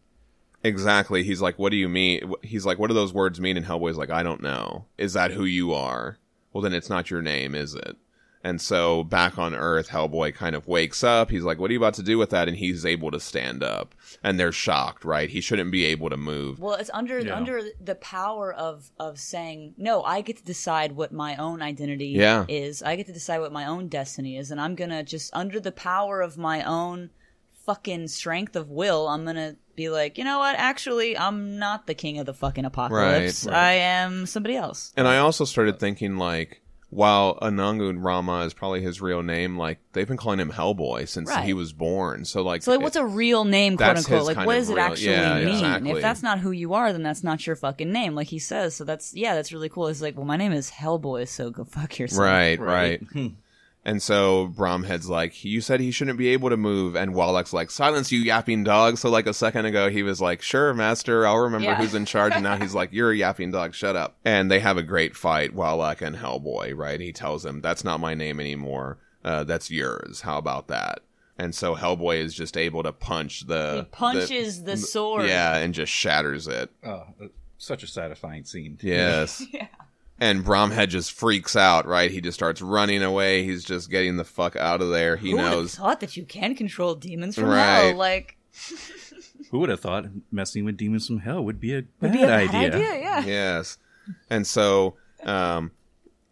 Exactly. 0.65 1.23
He's 1.23 1.41
like, 1.41 1.59
What 1.59 1.71
do 1.71 1.77
you 1.77 1.89
mean? 1.89 2.33
He's 2.43 2.67
like, 2.67 2.79
What 2.79 2.89
do 2.89 2.95
those 2.95 3.15
words 3.15 3.41
mean? 3.41 3.57
And 3.57 3.67
Hellboy's 3.67 3.97
like, 3.99 4.11
I 4.11 4.23
don't 4.23 4.43
know. 4.43 4.87
Is 4.97 5.13
that 5.13 5.31
who 5.33 5.45
you 5.45 5.73
are? 5.73 6.19
Well, 6.53 6.63
then 6.63 6.73
it's 6.75 6.91
not 6.91 7.11
your 7.11 7.23
name, 7.23 7.55
is 7.55 7.75
it? 7.75 7.97
And 8.45 8.61
so 8.61 9.03
back 9.05 9.37
on 9.37 9.53
Earth, 9.55 9.89
Hellboy 9.89 10.33
kind 10.35 10.55
of 10.55 10.67
wakes 10.69 11.03
up. 11.05 11.31
He's 11.31 11.43
like, 11.43 11.59
What 11.59 11.71
are 11.71 11.73
you 11.75 11.79
about 11.79 11.95
to 11.95 12.03
do 12.03 12.19
with 12.19 12.31
that? 12.31 12.49
And 12.49 12.57
he's 12.57 12.85
able 12.87 13.11
to 13.13 13.21
stand 13.21 13.63
up. 13.63 13.95
And 14.23 14.39
they're 14.39 14.53
shocked, 14.53 15.05
right? 15.05 15.29
He 15.31 15.41
shouldn't 15.41 15.71
be 15.71 15.85
able 15.85 16.11
to 16.11 16.17
move. 16.17 16.59
Well, 16.59 16.75
it's 16.75 16.91
under 16.93 17.21
Yeah. 17.21 17.37
under 17.37 17.63
the 17.81 17.95
power 17.97 18.53
of 18.53 18.91
of 18.99 19.19
saying 19.21 19.75
no. 19.77 20.03
I 20.03 20.23
get 20.23 20.39
to 20.39 20.45
decide 20.45 20.93
what 20.93 21.13
my 21.13 21.37
own 21.37 21.63
identity 21.63 22.09
Yeah. 22.09 22.47
is. 22.49 22.83
I 22.83 22.97
get 22.97 23.07
to 23.07 23.13
decide 23.13 23.39
what 23.41 23.53
my 23.53 23.65
own 23.67 23.89
destiny 23.89 24.37
is, 24.37 24.51
and 24.51 24.61
I'm 24.61 24.75
gonna 24.75 25.03
just 25.05 25.31
under 25.35 25.61
the 25.61 25.73
power 25.73 26.21
of 26.21 26.37
my 26.39 26.63
own 26.63 27.11
fucking 27.69 28.09
strength 28.09 28.57
of 28.57 28.71
will. 28.71 29.07
I'm 29.09 29.27
gonna 29.27 29.57
be 29.77 29.91
like, 29.91 30.17
you 30.17 30.25
know 30.25 30.39
what? 30.39 30.57
Actually, 30.57 31.19
I'm 31.19 31.59
not 31.59 31.87
the 31.87 31.93
king 31.95 32.19
of 32.19 32.25
the 32.25 32.33
fucking 32.33 32.65
apocalypse. 32.65 33.45
Right, 33.45 33.55
I 33.55 33.73
am 33.75 34.25
somebody 34.25 34.57
else. 34.57 34.91
And 34.97 35.07
I 35.07 35.19
also 35.19 35.45
started 35.45 35.79
thinking 35.79 36.17
like, 36.17 36.63
while 36.89 37.39
Anung 37.43 37.87
Un 37.87 37.99
Rama 37.99 38.41
is 38.47 38.55
probably 38.55 38.81
his 38.81 39.03
real 39.03 39.23
name, 39.23 39.59
like 39.59 39.79
they've 39.93 40.09
been 40.09 40.17
calling 40.17 40.41
him 40.41 40.51
Hellboy 40.51 41.07
since 41.07 41.29
Right. 41.29 41.45
he 41.45 41.53
was 41.53 41.75
born. 41.75 42.25
So 42.25 42.41
like, 42.43 42.63
So, 42.63 42.71
like, 42.73 42.81
what's 42.81 42.97
a 42.97 43.05
real 43.05 43.45
name, 43.45 43.77
quote 43.77 43.99
unquote? 43.99 44.23
Like, 44.25 44.39
what 44.39 44.57
of 44.57 44.63
does 44.63 44.71
it 44.71 44.75
real- 44.77 44.85
actually 44.85 45.11
yeah, 45.11 45.35
mean? 45.41 45.49
exactly. 45.49 45.91
If 45.91 46.01
that's 46.01 46.23
not 46.23 46.39
who 46.39 46.51
you 46.51 46.73
are, 46.73 46.91
then 46.95 47.03
that's 47.03 47.23
not 47.23 47.47
your 47.47 47.57
fucking 47.57 47.93
name, 47.93 48.15
like 48.15 48.29
he 48.29 48.39
says. 48.39 48.75
So 48.75 48.85
that's 48.85 49.15
yeah, 49.15 49.35
that's 49.35 49.53
really 49.53 49.69
cool. 49.69 49.89
It's 49.89 50.01
like, 50.01 50.17
well, 50.17 50.25
my 50.25 50.39
name 50.39 50.53
is 50.53 50.71
Hellboy, 50.71 51.29
so 51.29 51.51
go 51.51 51.65
fuck 51.65 51.99
yourself. 51.99 52.23
right, 52.25 52.59
right. 52.59 53.03
Hmm. 53.13 53.27
And 53.89 54.03
so 54.03 54.49
Bromhead's 54.55 55.09
like, 55.09 55.45
you 55.47 55.63
said 55.63 55.81
he 55.81 55.91
shouldn't 55.91 56.19
be 56.19 56.29
able 56.29 56.51
to 56.51 56.59
move, 56.59 56.95
and 56.95 57.15
Ualac's 57.15 57.55
like, 57.55 57.71
silence 57.71 58.13
you 58.13 58.19
yapping 58.21 58.63
dog. 58.63 58.99
So 58.99 59.09
like 59.09 59.27
a 59.27 59.33
second 59.33 59.65
ago 59.65 59.89
he 59.89 60.03
was 60.03 60.21
like, 60.21 60.43
sure, 60.43 60.75
master, 60.75 61.27
I'll 61.27 61.39
remember 61.39 61.69
Yeah. 61.69 61.77
who's 61.77 61.95
in 61.95 62.05
charge, 62.05 62.35
and 62.35 62.43
now 62.43 62.57
he's 62.61 62.75
like, 62.75 62.93
you're 62.93 63.13
a 63.13 63.17
yapping 63.17 63.51
dog, 63.51 63.75
shut 63.75 63.97
up. 63.97 64.19
And 64.27 64.51
they 64.51 64.61
have 64.61 64.77
a 64.77 64.83
great 64.83 65.17
fight, 65.17 65.57
Ualac 65.57 66.03
and 66.03 66.17
Hellboy. 66.17 66.77
Right? 66.77 67.01
He 67.01 67.13
tells 67.15 67.47
him, 67.47 67.63
that's 67.63 67.83
not 67.83 67.99
my 67.99 68.13
name 68.13 68.41
anymore. 68.41 68.99
Uh, 69.25 69.45
that's 69.45 69.71
yours. 69.71 70.21
How 70.21 70.37
about 70.37 70.69
that? 70.69 71.01
And 71.39 71.55
so 71.55 71.75
Hellboy 71.75 72.19
is 72.19 72.35
just 72.35 72.59
able 72.59 72.83
to 72.83 72.93
punch 72.93 73.47
the 73.47 73.77
He 73.77 73.83
punches 73.97 74.65
the, 74.65 74.77
sword. 74.77 75.27
Yeah, 75.29 75.57
and 75.57 75.73
just 75.73 75.91
shatters 75.93 76.47
it. 76.47 76.71
Oh, 76.85 77.05
such 77.57 77.83
a 77.83 77.87
satisfying 77.87 78.45
scene. 78.45 78.77
Yes. 78.83 79.43
And 80.21 80.45
Bromhead 80.45 80.89
just 80.89 81.13
freaks 81.13 81.55
out, 81.55 81.87
right? 81.87 82.11
He 82.11 82.21
just 82.21 82.35
starts 82.37 82.61
running 82.61 83.03
away. 83.05 83.45
He's 83.45 83.63
just 83.63 83.89
getting 83.91 84.17
the 84.17 84.25
fuck 84.25 84.57
out 84.57 84.81
of 84.83 84.91
there. 84.91 85.17
He 85.17 85.33
knows. 85.33 85.35
Who 85.35 85.37
would 85.37 85.45
have 85.51 85.57
knows. 85.63 85.75
thought 85.77 86.01
that 86.01 86.17
you 86.17 86.25
can 86.25 86.55
control 86.57 86.95
demons 86.97 87.37
from 87.37 87.45
Right. 87.45 87.89
hell? 87.91 87.97
Like, 87.97 88.37
Who 89.51 89.61
would 89.61 89.69
have 89.69 89.81
thought 89.81 90.07
messing 90.33 90.65
with 90.65 90.77
demons 90.77 91.07
from 91.07 91.19
hell 91.21 91.45
would 91.45 91.61
be 91.61 91.75
a 91.75 91.83
bad, 91.83 91.89
would 92.01 92.13
be 92.13 92.23
a 92.23 92.27
bad 92.27 92.49
idea? 92.55 92.75
idea. 92.75 93.01
Yeah. 93.01 93.25
Yes. 93.27 93.79
And 94.29 94.45
so 94.47 94.97
um, 95.25 95.71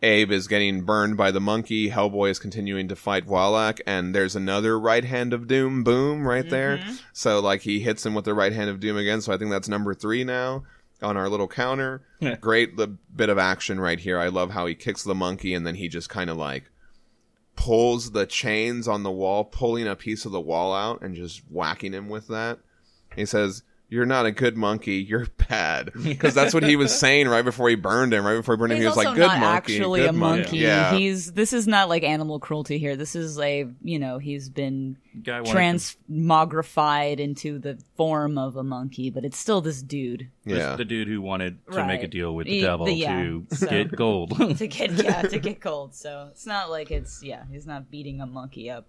Abe 0.02 0.32
is 0.32 0.48
getting 0.48 0.82
burned 0.82 1.16
by 1.16 1.30
the 1.30 1.40
monkey. 1.40 1.88
Hellboy 1.90 2.30
is 2.30 2.38
continuing 2.40 2.88
to 2.88 2.96
fight 2.96 3.26
Ualac. 3.26 3.80
And 3.86 4.14
there's 4.14 4.34
another 4.36 4.78
right 4.78 5.04
hand 5.04 5.32
of 5.32 5.46
doom, 5.46 5.84
boom, 5.84 6.26
right 6.26 6.48
there. 6.50 6.78
Mm-hmm. 6.78 6.94
So, 7.12 7.38
like, 7.40 7.62
he 7.62 7.80
hits 7.80 8.04
him 8.04 8.14
with 8.14 8.24
the 8.24 8.34
right 8.34 8.52
hand 8.52 8.68
of 8.68 8.80
doom 8.80 8.96
again. 8.96 9.20
So 9.20 9.32
I 9.32 9.38
think 9.38 9.50
that's 9.52 9.68
number 9.68 9.94
three 9.94 10.24
now. 10.24 10.64
On 11.02 11.16
our 11.16 11.28
little 11.28 11.48
counter. 11.48 12.02
Great 12.40 12.76
li- 12.76 12.96
bit 13.14 13.28
of 13.28 13.38
action 13.38 13.78
right 13.80 13.98
here. 13.98 14.18
I 14.18 14.28
love 14.28 14.50
how 14.50 14.66
he 14.66 14.74
kicks 14.74 15.02
the 15.02 15.14
monkey 15.14 15.54
and 15.54 15.66
then 15.66 15.74
he 15.76 15.88
just 15.88 16.08
kind 16.08 16.30
of 16.30 16.36
like 16.36 16.70
pulls 17.54 18.12
the 18.12 18.26
chains 18.26 18.86
on 18.86 19.02
the 19.02 19.10
wall, 19.10 19.44
pulling 19.44 19.86
a 19.86 19.96
piece 19.96 20.24
of 20.24 20.32
the 20.32 20.40
wall 20.40 20.74
out 20.74 21.02
and 21.02 21.14
just 21.14 21.42
whacking 21.50 21.92
him 21.92 22.08
with 22.08 22.28
that. 22.28 22.58
He 23.14 23.24
says, 23.26 23.62
"You're 23.88 24.06
not 24.06 24.26
a 24.26 24.32
good 24.32 24.56
monkey. 24.56 24.96
You're 24.96 25.26
bad." 25.48 25.92
Because 26.02 26.34
that's 26.34 26.54
what 26.54 26.62
he 26.64 26.76
was 26.76 26.96
saying 26.98 27.28
right 27.28 27.44
before 27.44 27.68
he 27.68 27.74
burned 27.74 28.12
him. 28.14 28.24
Right 28.26 28.36
before 28.36 28.54
he 28.54 28.58
burned 28.58 28.72
him, 28.72 28.78
he 28.80 28.86
was 28.86 28.96
like, 28.96 29.14
"Good 29.14 29.26
not 29.26 29.40
monkey, 29.40 29.76
actually 29.76 30.00
good 30.00 30.10
a 30.10 30.12
monkey. 30.12 30.58
Yeah, 30.58 30.94
He's 30.96 31.32
this 31.32 31.52
is 31.52 31.66
not 31.66 31.88
like 31.88 32.02
animal 32.02 32.38
cruelty 32.40 32.78
here. 32.78 32.96
This 32.96 33.14
is 33.16 33.38
a 33.38 33.66
you 33.82 33.98
know 33.98 34.18
he's 34.18 34.48
been 34.48 34.96
Guy 35.22 35.40
transmogrified 35.40 37.18
into 37.18 37.58
the 37.58 37.78
form 37.96 38.38
of 38.38 38.56
a 38.56 38.62
monkey, 38.62 39.10
but 39.10 39.24
it's 39.24 39.38
still 39.38 39.60
this 39.60 39.82
dude 39.82 40.20
to, 40.20 40.26
this- 40.44 40.58
yeah. 40.58 40.76
the 40.76 40.84
dude 40.84 41.08
who 41.08 41.20
wanted 41.20 41.58
to 41.72 41.84
make 41.86 42.02
a 42.02 42.08
deal 42.08 42.34
with 42.34 42.46
the 42.46 42.52
He- 42.54 42.60
devil 42.62 42.86
the- 42.86 42.94
yeah, 42.94 43.16
to 43.22 43.46
so- 43.52 43.66
get 43.66 43.94
gold. 43.94 44.36
to 44.58 44.66
get 44.66 44.90
yeah 44.92 45.22
to 45.22 45.38
get 45.38 45.60
cold. 45.60 45.94
So 45.94 46.28
it's 46.30 46.46
not 46.46 46.70
like 46.70 46.90
it's 46.90 47.22
yeah 47.22 47.44
he's 47.50 47.66
not 47.66 47.90
beating 47.90 48.20
a 48.20 48.26
monkey 48.26 48.70
up. 48.70 48.86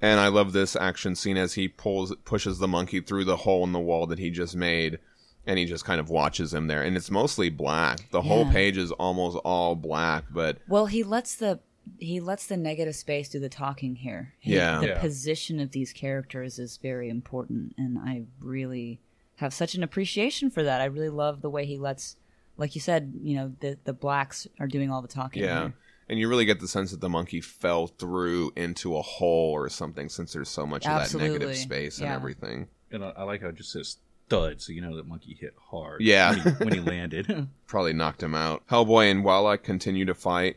And 0.00 0.20
I 0.20 0.28
love 0.28 0.52
this 0.52 0.76
action 0.76 1.14
scene 1.14 1.36
as 1.36 1.54
he 1.54 1.68
pulls 1.68 2.14
pushes 2.24 2.58
the 2.58 2.68
monkey 2.68 3.00
through 3.00 3.24
the 3.24 3.36
hole 3.38 3.64
in 3.64 3.72
the 3.72 3.80
wall 3.80 4.06
that 4.08 4.18
he 4.18 4.30
just 4.30 4.54
made 4.54 4.98
and 5.46 5.58
he 5.58 5.64
just 5.64 5.84
kind 5.84 6.00
of 6.00 6.10
watches 6.10 6.52
him 6.52 6.66
there 6.66 6.82
and 6.82 6.96
it's 6.96 7.10
mostly 7.10 7.48
black. 7.48 8.10
The 8.10 8.22
whole 8.22 8.44
page 8.50 8.76
is 8.76 8.90
almost 8.92 9.36
all 9.44 9.74
black, 9.74 10.24
but 10.30 10.58
Well, 10.68 10.86
he 10.86 11.02
lets 11.02 11.34
the 11.36 11.60
he 11.98 12.18
lets 12.20 12.46
the 12.48 12.56
negative 12.56 12.96
space 12.96 13.28
do 13.28 13.38
the 13.38 13.48
talking 13.48 13.94
here. 13.94 14.34
He- 14.40 14.54
Yeah. 14.56 14.80
the 14.80 14.86
Yeah. 14.88 14.98
position 15.00 15.60
of 15.60 15.70
these 15.70 15.92
characters 15.92 16.58
is 16.58 16.76
very 16.78 17.08
important, 17.08 17.74
and 17.78 17.96
I 17.96 18.24
really 18.40 18.98
have 19.36 19.54
such 19.54 19.74
an 19.76 19.82
appreciation 19.84 20.50
for 20.50 20.62
that. 20.64 20.80
I 20.80 20.86
really 20.86 21.10
love 21.10 21.42
the 21.42 21.50
way 21.50 21.64
he 21.64 21.78
lets, 21.78 22.16
like 22.56 22.74
you 22.74 22.80
said, 22.80 23.14
you 23.22 23.36
know, 23.36 23.54
the 23.60 23.78
the 23.84 23.92
blacks 23.92 24.48
are 24.58 24.66
doing 24.66 24.90
all 24.90 25.00
the 25.00 25.06
talking. 25.08 25.42
yeah. 25.44 25.60
here. 25.60 25.74
And 26.08 26.18
you 26.20 26.28
really 26.28 26.44
get 26.44 26.60
the 26.60 26.68
sense 26.68 26.92
that 26.92 27.00
the 27.00 27.08
monkey 27.08 27.40
fell 27.40 27.88
through 27.88 28.52
into 28.56 28.96
a 28.96 29.02
hole 29.02 29.52
or 29.52 29.68
something 29.68 30.08
since 30.08 30.32
there's 30.32 30.48
so 30.48 30.64
much 30.66 30.86
of 30.86 31.10
that 31.10 31.18
negative 31.18 31.56
space 31.56 31.98
and 31.98 32.08
everything. 32.08 32.68
and 32.92 33.04
I, 33.04 33.12
I 33.16 33.22
like 33.24 33.42
how 33.42 33.48
it 33.48 33.56
just 33.56 33.72
says 33.72 33.96
thud, 34.28 34.60
so 34.60 34.72
you 34.72 34.80
know 34.80 34.96
that 34.96 35.06
monkey 35.06 35.36
hit 35.40 35.54
hard. 35.70 36.00
Yeah. 36.00 36.34
when 36.34 36.42
he, 36.42 36.64
when 36.64 36.72
he 36.74 36.80
landed. 36.80 37.48
Probably 37.66 37.92
knocked 37.92 38.22
him 38.22 38.34
out. 38.34 38.66
Hellboy 38.68 39.10
and 39.10 39.24
Ualac 39.24 39.62
continue 39.64 40.04
to 40.04 40.14
fight. 40.14 40.56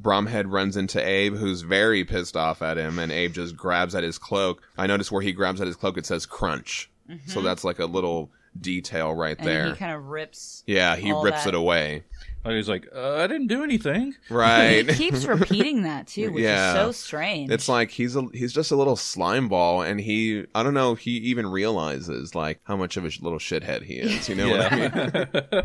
Bromhead 0.00 0.50
runs 0.50 0.76
into 0.76 1.04
Abe, 1.04 1.36
who's 1.36 1.62
very 1.62 2.04
pissed 2.04 2.36
off 2.36 2.62
at 2.62 2.76
him, 2.76 2.98
and 2.98 3.12
Abe 3.12 3.32
just 3.32 3.56
grabs 3.56 3.94
at 3.94 4.02
his 4.02 4.18
cloak. 4.18 4.60
I 4.76 4.86
notice 4.88 5.12
where 5.12 5.22
he 5.22 5.30
grabs 5.32 5.60
at 5.60 5.68
his 5.68 5.76
cloak, 5.76 5.96
it 5.98 6.06
says 6.06 6.26
crunch. 6.26 6.90
So 7.26 7.42
that's 7.42 7.64
like 7.64 7.78
a 7.78 7.84
little 7.86 8.30
detail 8.60 9.12
right 9.14 9.36
Mm-hmm. 9.36 9.48
and 9.48 9.56
there. 9.66 9.72
he 9.74 9.78
kind 9.78 9.92
of 9.94 10.06
rips. 10.06 10.62
yeah, 10.66 10.96
he 10.96 11.12
rips 11.12 11.44
that- 11.44 11.48
it 11.50 11.54
away. 11.54 12.04
I 12.44 12.52
was 12.52 12.68
like, 12.68 12.86
uh, 12.94 13.14
I 13.16 13.26
didn't 13.26 13.46
do 13.46 13.62
anything. 13.64 14.14
Right. 14.28 14.88
He 14.90 14.94
keeps 14.96 15.24
repeating 15.24 15.82
that 15.84 16.06
too, 16.06 16.30
which 16.32 16.44
Yeah. 16.44 16.72
is 16.72 16.74
so 16.74 16.92
strange. 16.92 17.50
It's 17.50 17.68
like 17.68 17.90
he's 17.90 18.16
a 18.16 18.26
he's 18.34 18.52
just 18.52 18.70
a 18.70 18.76
little 18.76 18.96
slime 18.96 19.48
ball, 19.48 19.80
and 19.82 19.98
he 20.00 20.44
I 20.54 20.62
don't 20.62 20.74
know 20.74 20.94
he 20.94 21.12
even 21.12 21.46
realizes 21.46 22.34
like 22.34 22.60
how 22.64 22.76
much 22.76 22.96
of 22.96 23.04
a 23.04 23.10
little 23.22 23.38
shithead 23.38 23.82
he 23.82 23.94
is. 23.94 24.28
You 24.28 24.34
know 24.34 24.50
what 24.50 24.72
I 24.72 24.76
mean? 24.76 24.90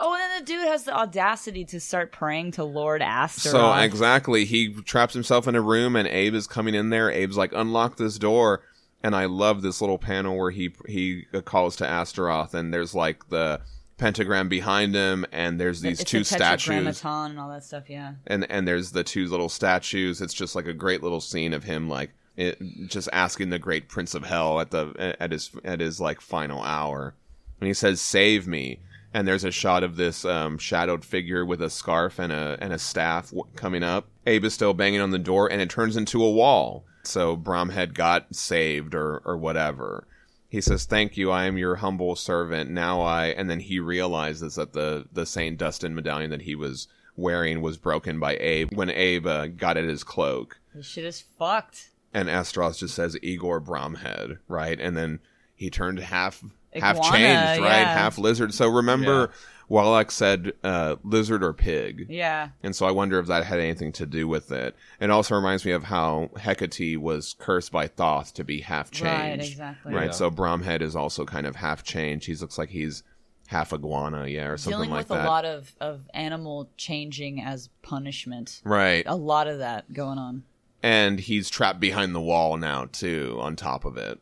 oh, 0.00 0.14
and 0.14 0.20
then 0.22 0.40
the 0.40 0.44
dude 0.46 0.68
has 0.68 0.84
the 0.84 0.94
audacity 0.96 1.64
to 1.66 1.80
start 1.80 2.12
praying 2.12 2.52
to 2.52 2.64
Lord 2.64 3.02
Astaroth. 3.02 3.52
So 3.52 3.72
exactly, 3.74 4.44
he 4.44 4.72
traps 4.82 5.14
himself 5.14 5.48
in 5.48 5.56
a 5.56 5.60
room, 5.60 5.96
and 5.96 6.06
Abe 6.06 6.34
is 6.34 6.46
coming 6.46 6.74
in 6.74 6.90
there. 6.90 7.10
Abe's 7.10 7.36
like, 7.36 7.52
"Unlock 7.52 7.96
this 7.96 8.16
door," 8.18 8.62
and 9.02 9.16
I 9.16 9.24
love 9.24 9.62
this 9.62 9.80
little 9.80 9.98
panel 9.98 10.38
where 10.38 10.52
he 10.52 10.72
he 10.86 11.24
calls 11.44 11.74
to 11.76 11.84
Astaroth, 11.88 12.54
and 12.54 12.72
there's 12.72 12.94
like 12.94 13.28
the 13.28 13.60
pentagram 14.02 14.48
behind 14.48 14.94
him, 14.94 15.24
and 15.32 15.60
there's 15.60 15.80
these 15.80 16.00
it's 16.00 16.10
two 16.10 16.24
statues, 16.24 17.02
and 17.04 17.38
all 17.38 17.48
that 17.48 17.64
stuff. 17.64 17.88
Yeah. 17.88 18.14
and 18.26 18.50
and 18.50 18.66
there's 18.66 18.90
the 18.90 19.04
two 19.04 19.28
little 19.28 19.48
statues. 19.48 20.20
It's 20.20 20.34
just 20.34 20.56
like 20.56 20.66
a 20.66 20.72
great 20.72 21.02
little 21.02 21.20
scene 21.20 21.52
of 21.52 21.64
him 21.64 21.88
like 21.88 22.10
it, 22.36 22.58
just 22.88 23.08
asking 23.12 23.50
the 23.50 23.58
great 23.58 23.88
Prince 23.88 24.14
of 24.14 24.24
Hell 24.24 24.60
at 24.60 24.70
the 24.70 25.16
at 25.20 25.30
his 25.32 25.50
at 25.64 25.80
his 25.80 26.00
like 26.00 26.20
final 26.20 26.62
hour, 26.62 27.14
and 27.60 27.68
he 27.68 27.74
says, 27.74 28.00
"Save 28.00 28.46
me." 28.46 28.80
And 29.14 29.28
there's 29.28 29.44
a 29.44 29.50
shot 29.50 29.82
of 29.82 29.96
this 29.96 30.24
um, 30.24 30.56
shadowed 30.56 31.04
figure 31.04 31.44
with 31.44 31.60
a 31.60 31.68
scarf 31.68 32.18
and 32.18 32.32
a 32.32 32.56
and 32.60 32.72
a 32.72 32.78
staff 32.78 33.26
w- 33.26 33.44
coming 33.56 33.82
up. 33.82 34.08
Abe 34.26 34.44
is 34.46 34.54
still 34.54 34.72
banging 34.72 35.00
on 35.02 35.10
the 35.10 35.18
door, 35.18 35.52
and 35.52 35.60
it 35.60 35.68
turns 35.70 35.96
into 35.96 36.24
a 36.24 36.30
wall. 36.30 36.84
So 37.04 37.36
Bromhead 37.36 37.92
got 37.94 38.34
saved, 38.34 38.94
or 38.94 39.20
or 39.24 39.36
whatever. 39.36 40.06
He 40.52 40.60
says, 40.60 40.84
"Thank 40.84 41.16
you. 41.16 41.30
I 41.30 41.44
am 41.46 41.56
your 41.56 41.76
humble 41.76 42.14
servant. 42.14 42.68
Now 42.68 43.00
I." 43.00 43.28
And 43.28 43.48
then 43.48 43.60
he 43.60 43.80
realizes 43.80 44.56
that 44.56 44.74
the 44.74 45.06
the 45.10 45.24
Saint 45.24 45.56
Dunstan 45.56 45.94
medallion 45.94 46.28
that 46.28 46.42
he 46.42 46.54
was 46.54 46.88
wearing 47.16 47.62
was 47.62 47.78
broken 47.78 48.20
by 48.20 48.36
Abe 48.36 48.70
when 48.74 48.90
Abe 48.90 49.26
uh, 49.26 49.46
got 49.46 49.78
at 49.78 49.84
his 49.84 50.04
cloak. 50.04 50.60
This 50.74 50.84
shit 50.84 51.06
is 51.06 51.24
fucked. 51.38 51.88
And 52.12 52.28
Astaroth 52.28 52.76
just 52.76 52.94
says 52.94 53.16
Igor 53.22 53.62
Bromhead, 53.62 54.40
right? 54.46 54.78
And 54.78 54.94
then 54.94 55.20
he 55.54 55.70
turned 55.70 55.98
half 56.00 56.44
half 56.74 56.96
changed, 56.96 57.62
right? 57.62 57.80
yeah. 57.80 57.94
Half 57.94 58.18
lizard. 58.18 58.52
So 58.52 58.68
remember, 58.68 59.30
Ualac 59.72 60.10
said 60.10 60.52
uh, 60.62 60.96
lizard 61.02 61.42
or 61.42 61.54
pig. 61.54 62.06
Yeah. 62.10 62.50
And 62.62 62.76
so 62.76 62.84
I 62.84 62.90
wonder 62.90 63.18
if 63.18 63.26
that 63.28 63.44
had 63.44 63.58
anything 63.58 63.90
to 63.92 64.06
do 64.06 64.28
with 64.28 64.52
it. 64.52 64.76
It 65.00 65.10
also 65.10 65.34
reminds 65.34 65.64
me 65.64 65.72
of 65.72 65.84
how 65.84 66.30
Hecate 66.36 66.98
was 66.98 67.34
cursed 67.38 67.72
by 67.72 67.86
Thoth 67.86 68.34
to 68.34 68.44
be 68.44 68.60
half 68.60 68.90
Right, 69.00 69.40
exactly. 69.40 69.94
Right. 69.94 70.06
Yeah. 70.06 70.10
So 70.10 70.30
Bromhead 70.30 70.82
is 70.82 70.94
also 70.94 71.24
kind 71.24 71.46
of 71.46 71.56
half 71.56 71.82
changed. 71.82 72.26
He 72.26 72.34
looks 72.34 72.58
like 72.58 72.68
he's 72.68 73.02
half 73.46 73.72
iguana, 73.72 74.26
yeah, 74.26 74.46
or 74.48 74.58
something 74.58 74.76
Dealing 74.76 74.90
like 74.90 75.08
with 75.08 75.08
that. 75.08 75.24
a 75.24 75.28
lot 75.28 75.44
of, 75.46 75.72
of 75.80 76.08
animal 76.12 76.68
changing 76.76 77.40
as 77.40 77.70
punishment. 77.82 78.60
right. 78.64 79.04
A 79.06 79.16
lot 79.16 79.48
of 79.48 79.60
that 79.60 79.92
going 79.94 80.18
on. 80.18 80.42
And 80.82 81.18
he's 81.18 81.48
trapped 81.48 81.80
behind 81.80 82.14
the 82.14 82.20
wall 82.20 82.58
now 82.58 82.86
too, 82.92 83.38
on 83.40 83.56
top 83.56 83.84
of 83.86 83.96
it. 83.96 84.18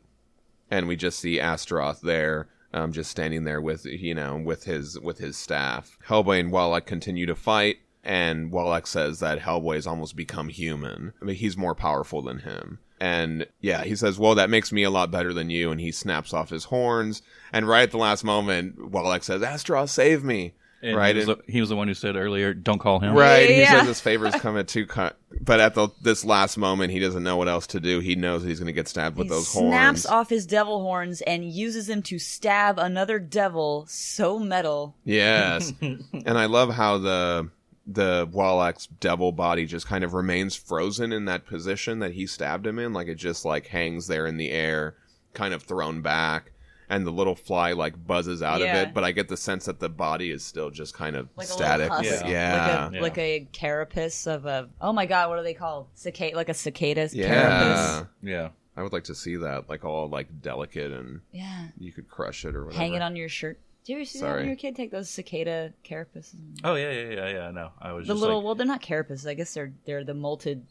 And 0.69 0.87
we 0.87 0.95
just 0.95 1.19
see 1.19 1.39
Astaroth 1.39 1.99
there, 1.99 2.47
um, 2.73 2.91
just 2.91 3.11
standing 3.11 3.43
there 3.43 3.61
with 3.61 3.85
you 3.85 4.13
know 4.13 4.37
with 4.37 4.63
his 4.65 4.99
with 4.99 5.19
his 5.19 5.37
staff. 5.37 5.97
Hellboy 6.07 6.39
and 6.39 6.51
Ualac 6.51 6.85
continue 6.85 7.25
to 7.25 7.35
fight, 7.35 7.77
and 8.03 8.51
Ualac 8.51 8.87
says 8.87 9.19
that 9.19 9.39
Hellboy's 9.39 9.87
almost 9.87 10.15
become 10.15 10.49
human. 10.49 11.13
I 11.21 11.25
mean, 11.25 11.35
he's 11.35 11.57
more 11.57 11.75
powerful 11.75 12.21
than 12.21 12.39
him. 12.39 12.79
And 12.99 13.47
yeah, 13.59 13.83
he 13.83 13.95
says, 13.95 14.19
"Well, 14.19 14.35
that 14.35 14.49
makes 14.49 14.71
me 14.71 14.83
a 14.83 14.91
lot 14.91 15.11
better 15.11 15.33
than 15.33 15.49
you." 15.49 15.71
And 15.71 15.81
he 15.81 15.91
snaps 15.91 16.33
off 16.33 16.51
his 16.51 16.65
horns. 16.65 17.21
And 17.51 17.67
right 17.67 17.83
at 17.83 17.91
the 17.91 17.97
last 17.97 18.23
moment, 18.23 18.77
Ualac 18.77 19.23
says, 19.23 19.41
"Astaroth, 19.41 19.89
save 19.89 20.23
me!" 20.23 20.53
And 20.83 20.97
right. 20.97 21.15
He 21.15 21.19
was, 21.19 21.27
the, 21.27 21.37
he 21.47 21.59
was 21.59 21.69
the 21.69 21.75
one 21.75 21.87
who 21.87 21.93
said 21.93 22.15
earlier, 22.15 22.53
"Don't 22.53 22.79
call 22.79 22.99
him." 22.99 23.13
Right. 23.13 23.49
He 23.49 23.59
Yeah. 23.61 23.79
says 23.79 23.87
his 23.87 24.01
favors 24.01 24.33
come 24.35 24.57
at 24.57 24.67
two 24.67 24.85
cut. 24.87 25.17
But 25.39 25.59
at 25.59 25.75
the 25.75 25.89
this 26.01 26.25
last 26.25 26.57
moment, 26.57 26.91
he 26.91 26.99
doesn't 26.99 27.21
know 27.23 27.37
what 27.37 27.47
else 27.47 27.67
to 27.67 27.79
do. 27.79 27.99
He 27.99 28.15
knows 28.15 28.43
he's 28.43 28.59
going 28.59 28.67
to 28.67 28.73
get 28.73 28.87
stabbed 28.87 29.15
with 29.17 29.27
he 29.27 29.29
those 29.29 29.47
snaps 29.47 29.61
horns. 29.61 30.01
Snaps 30.01 30.05
off 30.07 30.29
his 30.29 30.45
devil 30.45 30.81
horns 30.81 31.21
and 31.21 31.45
uses 31.45 31.87
them 31.87 32.01
to 32.03 32.17
stab 32.19 32.79
another 32.79 33.19
devil 33.19 33.85
so 33.87 34.39
metal. 34.39 34.95
Yes. 35.05 35.71
and 35.81 36.03
I 36.37 36.45
love 36.47 36.73
how 36.73 36.97
the 36.97 37.49
the 37.87 38.27
Ualac's 38.27 38.87
devil 38.87 39.31
body 39.31 39.65
just 39.65 39.87
kind 39.87 40.03
of 40.03 40.13
remains 40.13 40.55
frozen 40.55 41.11
in 41.11 41.25
that 41.25 41.45
position 41.45 41.99
that 41.99 42.13
he 42.13 42.25
stabbed 42.27 42.65
him 42.65 42.79
in, 42.79 42.93
like 42.93 43.07
it 43.07 43.15
just 43.15 43.43
like 43.45 43.67
hangs 43.67 44.07
there 44.07 44.25
in 44.27 44.37
the 44.37 44.49
air, 44.51 44.95
kind 45.33 45.53
of 45.53 45.63
thrown 45.63 46.01
back. 46.01 46.50
And 46.91 47.07
the 47.07 47.11
little 47.11 47.35
fly 47.35 47.71
like 47.71 48.05
buzzes 48.05 48.43
out 48.43 48.59
Yeah. 48.59 48.75
of 48.81 48.87
it, 48.89 48.93
but 48.93 49.03
I 49.05 49.11
get 49.13 49.29
the 49.29 49.37
sense 49.37 49.65
that 49.65 49.79
the 49.79 49.87
body 49.89 50.29
is 50.29 50.43
still 50.43 50.69
just 50.69 50.93
kind 50.93 51.15
of 51.15 51.29
Like 51.37 51.47
static. 51.47 51.89
a 51.89 52.01
little 52.01 52.29
yeah. 52.29 52.83
Like 52.83 52.91
a, 52.91 52.95
Yeah. 52.95 53.01
like 53.01 53.17
a 53.17 53.47
carapace 53.53 54.27
of 54.27 54.45
a 54.45 54.69
oh 54.81 54.91
my 54.91 55.05
god, 55.05 55.29
what 55.29 55.39
are 55.39 55.43
they 55.43 55.53
called? 55.53 55.87
Cicada 55.95 56.35
like 56.35 56.49
a 56.49 56.53
cicada's 56.53 57.15
yeah. 57.15 57.27
carapace. 57.27 58.07
Yeah. 58.21 58.49
I 58.75 58.83
would 58.83 58.91
like 58.93 59.05
to 59.05 59.15
see 59.15 59.35
that, 59.37 59.69
like 59.69 59.83
all 59.85 60.09
like 60.09 60.41
delicate 60.41 60.91
and 60.91 61.21
Yeah. 61.31 61.67
you 61.77 61.91
could 61.93 62.09
crush 62.09 62.43
it 62.45 62.55
or 62.55 62.65
whatever. 62.65 62.83
Hang 62.83 62.93
it 62.93 63.01
on 63.01 63.15
your 63.15 63.29
shirt. 63.29 63.57
Do 63.85 63.93
you 63.93 63.99
ever 63.99 64.05
see 64.05 64.19
that 64.19 64.25
when 64.25 64.31
Sorry. 64.33 64.43
you 64.43 64.49
were 64.49 64.53
a 64.53 64.57
kid? 64.57 64.75
Take 64.75 64.91
those 64.91 65.09
cicada 65.09 65.73
carapaces. 65.85 66.35
Oh 66.63 66.75
yeah, 66.75 66.91
yeah, 66.91 67.09
yeah, 67.09 67.29
yeah. 67.29 67.51
No, 67.51 67.71
I 67.81 67.93
was 67.93 68.05
The 68.05 68.13
just 68.13 68.21
little 68.21 68.37
like, 68.37 68.45
well, 68.45 68.55
they're 68.55 68.67
not 68.67 68.81
carapaces. 68.81 69.25
I 69.27 69.33
guess 69.33 69.53
they're 69.53 69.73
they're 69.85 70.03
the 70.03 70.13
molted, 70.13 70.63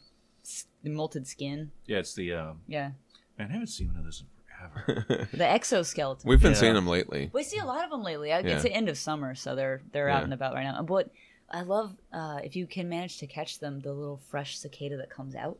the 0.83 0.89
molted 0.91 1.25
skin. 1.27 1.71
yeah, 1.87 1.97
it's 1.97 2.13
the 2.13 2.33
um, 2.33 2.61
Yeah, 2.67 2.91
man. 3.37 3.49
I 3.49 3.53
haven't 3.53 3.67
seen 3.67 3.87
one 3.89 3.97
of 3.97 4.03
those 4.05 4.21
in 4.21 4.27
forever. 4.69 5.27
the 5.33 5.47
exoskeleton. 5.47 6.27
We've 6.29 6.41
been 6.41 6.51
Yeah. 6.53 6.57
seeing 6.57 6.73
them 6.73 6.87
lately. 6.87 7.29
We 7.33 7.43
see 7.43 7.57
a 7.57 7.65
lot 7.65 7.83
of 7.83 7.89
them 7.91 8.03
lately. 8.03 8.31
I- 8.33 8.39
Yeah. 8.39 8.53
It's 8.55 8.63
the 8.63 8.71
end 8.73 8.89
of 8.89 8.97
summer, 8.97 9.35
so 9.35 9.55
they're 9.55 9.81
they're 9.91 10.09
out 10.09 10.23
and 10.23 10.33
about 10.33 10.53
right 10.53 10.63
now. 10.63 10.81
But 10.83 11.09
I 11.49 11.61
love 11.61 11.95
uh, 12.13 12.39
if 12.43 12.55
you 12.55 12.65
can 12.67 12.87
manage 12.89 13.17
to 13.19 13.27
catch 13.27 13.59
them, 13.59 13.79
the 13.81 13.91
little 13.93 14.19
fresh 14.29 14.57
cicada 14.57 14.97
that 14.97 15.09
comes 15.09 15.35
out. 15.35 15.57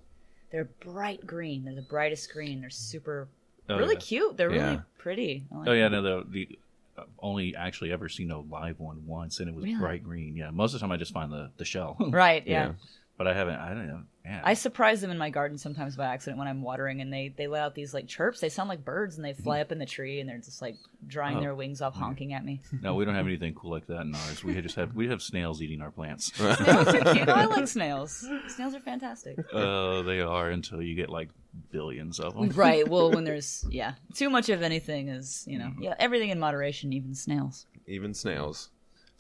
They're 0.52 0.66
bright 0.82 1.26
green. 1.26 1.64
They're 1.66 1.76
the 1.76 1.82
brightest 1.82 2.32
green. 2.32 2.62
They're 2.62 2.70
super, 2.70 3.28
Oh, 3.70 3.78
really 3.78 3.96
yeah. 3.96 4.00
cute. 4.02 4.38
They're 4.38 4.54
Yeah. 4.54 4.66
really 4.66 4.82
pretty. 4.98 5.44
Like 5.52 5.68
Oh 5.70 5.72
yeah, 5.74 5.90
them. 5.90 6.04
no, 6.04 6.24
the 6.24 6.30
the 6.30 6.60
I've 6.98 7.08
only 7.20 7.56
actually 7.56 7.92
ever 7.92 8.10
seen 8.10 8.30
a 8.32 8.40
live 8.40 8.80
one 8.80 9.08
once, 9.08 9.40
and 9.40 9.48
it 9.50 9.56
was 9.56 9.64
Really? 9.64 9.78
bright 9.80 10.04
green. 10.04 10.36
Yeah, 10.36 10.52
most 10.52 10.74
of 10.74 10.80
the 10.80 10.84
time 10.84 10.92
I 10.92 10.98
just 10.98 11.14
find 11.14 11.32
the 11.32 11.52
the 11.58 11.66
shell. 11.66 11.96
Right. 12.00 12.46
Yeah. 12.46 12.74
but 13.18 13.28
I 13.28 13.34
haven't. 13.34 13.56
I 13.56 13.70
don't 13.70 13.88
know. 13.88 14.04
Man, 14.24 14.42
I 14.44 14.54
surprise 14.54 15.02
them 15.02 15.10
in 15.10 15.18
my 15.18 15.30
garden 15.32 15.58
sometimes 15.58 15.96
by 15.96 16.06
accident 16.06 16.38
when 16.38 16.48
I'm 16.48 16.62
watering, 16.62 17.02
and 17.02 17.12
they 17.12 17.34
they 17.36 17.48
let 17.48 17.64
out 17.64 17.74
these 17.76 17.94
like 17.94 18.08
chirps. 18.08 18.40
They 18.40 18.50
sound 18.50 18.70
like 18.70 18.86
birds, 18.86 19.16
and 19.16 19.26
they 19.26 19.34
fly 19.34 19.62
up 19.62 19.72
in 19.72 19.80
the 19.80 19.86
tree, 19.86 20.20
and 20.20 20.30
they're 20.30 20.38
just 20.38 20.62
like 20.62 20.76
drying 21.08 21.38
Oh. 21.38 21.42
their 21.42 21.56
wings 21.56 21.82
off, 21.82 21.96
honking 21.96 22.34
at 22.34 22.46
me. 22.46 22.62
no, 22.82 22.94
we 22.96 23.04
don't 23.06 23.16
have 23.16 23.26
anything 23.26 23.54
cool 23.56 23.72
like 23.72 23.88
that 23.88 24.02
in 24.02 24.14
ours. 24.14 24.44
We 24.44 24.60
just 24.62 24.76
have 24.76 24.94
we 24.96 25.08
have 25.08 25.22
snails 25.22 25.62
eating 25.62 25.82
our 25.82 25.92
plants. 25.92 26.34
Snails 26.36 26.88
are 26.88 27.14
cute. 27.14 27.30
I 27.30 27.46
like 27.46 27.68
snails. 27.68 28.28
Snails 28.50 28.76
are 28.76 28.80
fantastic. 28.80 29.38
uh, 29.54 30.02
they 30.04 30.22
are 30.22 30.50
until 30.50 30.82
you 30.82 30.96
get 30.96 31.10
like 31.10 31.30
billions 31.72 32.20
of 32.20 32.34
them. 32.36 32.50
Right. 32.50 32.88
Well, 32.88 33.12
when 33.12 33.24
there's 33.30 33.66
yeah, 33.70 33.94
too 34.14 34.30
much 34.30 34.50
of 34.50 34.62
anything 34.62 35.10
is 35.10 35.44
you 35.48 35.58
know 35.60 35.72
yeah 35.80 35.96
everything 36.00 36.30
in 36.30 36.40
moderation, 36.40 36.94
even 36.94 37.16
snails. 37.16 37.66
Even 37.88 38.14
snails. 38.14 38.70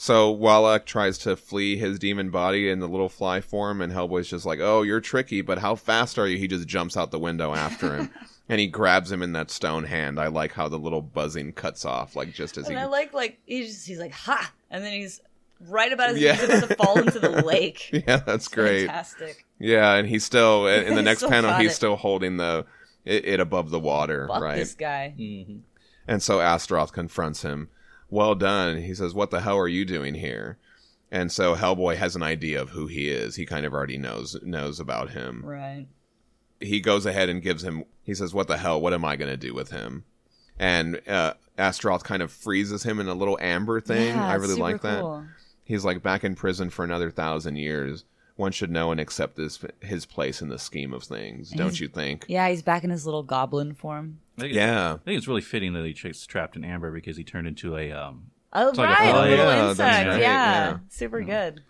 So 0.02 0.36
Ualac 0.36 0.86
tries 0.86 1.19
to 1.19 1.36
flee 1.36 1.78
his 1.78 1.99
demon 1.99 2.32
body 2.32 2.72
in 2.72 2.80
the 2.80 2.88
little 2.88 3.07
fly 3.07 3.40
form, 3.40 3.84
and 3.84 3.94
Hellboy's 3.94 4.28
just 4.28 4.48
like, 4.48 4.60
"Oh, 4.60 4.82
you're 4.82 4.99
tricky, 4.99 5.41
but 5.41 5.60
how 5.60 5.76
fast 5.76 6.18
are 6.18 6.28
you?" 6.28 6.40
He 6.40 6.48
just 6.48 6.68
jumps 6.68 6.98
out 6.98 7.11
the 7.11 7.19
window 7.19 7.53
after 7.53 7.95
him, 7.95 8.10
and 8.49 8.60
he 8.60 8.65
grabs 8.65 9.11
him 9.11 9.22
in 9.22 9.34
that 9.34 9.52
stone 9.52 9.84
hand. 9.84 10.19
I 10.19 10.26
like 10.26 10.53
how 10.53 10.68
the 10.68 10.80
little 10.80 11.03
buzzing 11.03 11.53
cuts 11.53 11.86
off, 11.86 12.15
like 12.15 12.34
just 12.34 12.57
as 12.57 12.65
he. 12.65 12.73
And 12.73 12.80
I 12.82 12.88
like 12.88 13.14
like 13.14 13.38
he's 13.45 13.68
just, 13.68 13.86
he's 13.88 13.99
like 13.99 14.11
ha, 14.11 14.52
and 14.72 14.84
then 14.84 14.91
he's 14.91 15.22
right 15.69 15.94
about 15.94 16.10
as 16.10 16.18
Yeah. 16.18 16.34
he's 16.34 16.45
about 16.49 16.68
to 16.69 16.76
fall 16.78 16.98
into 16.98 17.19
the 17.19 17.30
lake. 17.45 17.91
yeah, 18.07 18.18
that's 18.18 18.48
great. 18.48 18.88
Fantastic. 18.88 19.45
Yeah, 19.60 19.94
and 19.94 20.07
he's 20.10 20.26
still 20.26 20.65
in 20.65 20.84
in 20.88 20.95
the 20.95 21.03
next 21.03 21.28
panel. 21.28 21.53
He's 21.57 21.73
it. 21.73 21.76
still 21.76 21.95
holding 21.95 22.38
the 22.38 22.65
it, 23.06 23.23
it 23.26 23.40
above 23.40 23.69
the 23.69 23.80
water, 23.80 24.28
Fuck 24.28 24.41
right? 24.41 24.57
this 24.57 24.73
guy. 24.73 25.14
hmm 25.15 25.57
And 26.07 26.23
so 26.23 26.41
Astaroth 26.41 26.91
confronts 26.91 27.44
him. 27.44 27.69
Well 28.11 28.35
done. 28.35 28.83
He 28.83 28.93
says, 28.93 29.15
What 29.15 29.31
the 29.31 29.41
hell 29.41 29.57
are 29.57 29.67
you 29.67 29.85
doing 29.85 30.13
here? 30.13 30.57
And 31.11 31.31
so 31.31 31.55
Hellboy 31.55 31.95
has 31.95 32.15
an 32.15 32.21
idea 32.23 32.61
of 32.61 32.69
who 32.69 32.88
he 32.88 33.09
is. 33.09 33.35
He 33.35 33.45
kind 33.45 33.65
of 33.65 33.73
already 33.73 33.97
knows 33.97 34.38
knows 34.43 34.79
about 34.79 35.11
him. 35.11 35.41
Right. 35.43 35.88
He 36.59 36.79
goes 36.79 37.05
ahead 37.07 37.29
and 37.29 37.41
gives 37.41 37.63
him 37.63 37.85
he 38.03 38.13
says, 38.13 38.33
What 38.33 38.47
the 38.47 38.57
hell? 38.57 38.79
What 38.79 38.93
am 38.93 39.03
I 39.05 39.15
gonna 39.15 39.38
do 39.38 39.53
with 39.53 39.71
him? 39.71 40.03
And 40.59 41.01
uh 41.07 41.33
Astaroth 41.57 42.03
kind 42.03 42.21
of 42.21 42.31
freezes 42.31 42.83
him 42.83 42.99
in 42.99 43.07
a 43.07 43.13
little 43.13 43.38
amber 43.41 43.79
thing. 43.81 44.15
Yeah, 44.15 44.27
I 44.27 44.35
really 44.35 44.55
like 44.55 44.81
that. 44.81 45.01
cool. 45.01 45.25
He's 45.63 45.85
like 45.85 46.03
back 46.03 46.23
in 46.23 46.35
prison 46.35 46.69
for 46.69 46.83
another 46.83 47.11
thousand 47.11 47.55
years. 47.55 48.03
One 48.35 48.51
should 48.51 48.71
know 48.71 48.91
and 48.91 48.99
accept 48.99 49.35
this 49.35 49.59
his 49.81 50.05
place 50.05 50.41
in 50.41 50.49
the 50.49 50.57
scheme 50.59 50.93
of 50.93 51.03
things, 51.03 51.49
don't 51.51 51.67
he's- 51.67 51.79
you 51.79 51.87
think? 51.87 52.25
Yeah, 52.27 52.47
he's 52.49 52.61
back 52.63 52.83
in 52.83 52.89
his 52.89 53.05
little 53.05 53.23
goblin 53.23 53.73
form. 53.73 54.19
I 54.39 54.45
Yeah. 54.45 54.93
I 54.93 54.97
think 55.05 55.17
it's 55.17 55.27
really 55.27 55.41
fitting 55.41 55.73
that 55.73 55.85
he 55.85 55.93
gets 55.93 56.25
trapped 56.25 56.55
in 56.55 56.63
amber 56.63 56.91
because 56.91 57.17
he 57.17 57.23
turned 57.23 57.47
into 57.47 57.75
a 57.77 57.91
um. 57.91 58.31
Oh 58.53 58.69
It's 58.69 58.77
like 58.77 58.89
a- 58.89 58.91
right, 59.03 59.09
a, 59.09 59.17
oh, 59.17 59.21
little 59.21 59.45
yeah, 59.45 59.69
insect. 59.69 60.07
right, 60.07 60.19
yeah. 60.19 60.69
yeah. 60.71 60.77
super 60.89 61.21
good. 61.21 61.61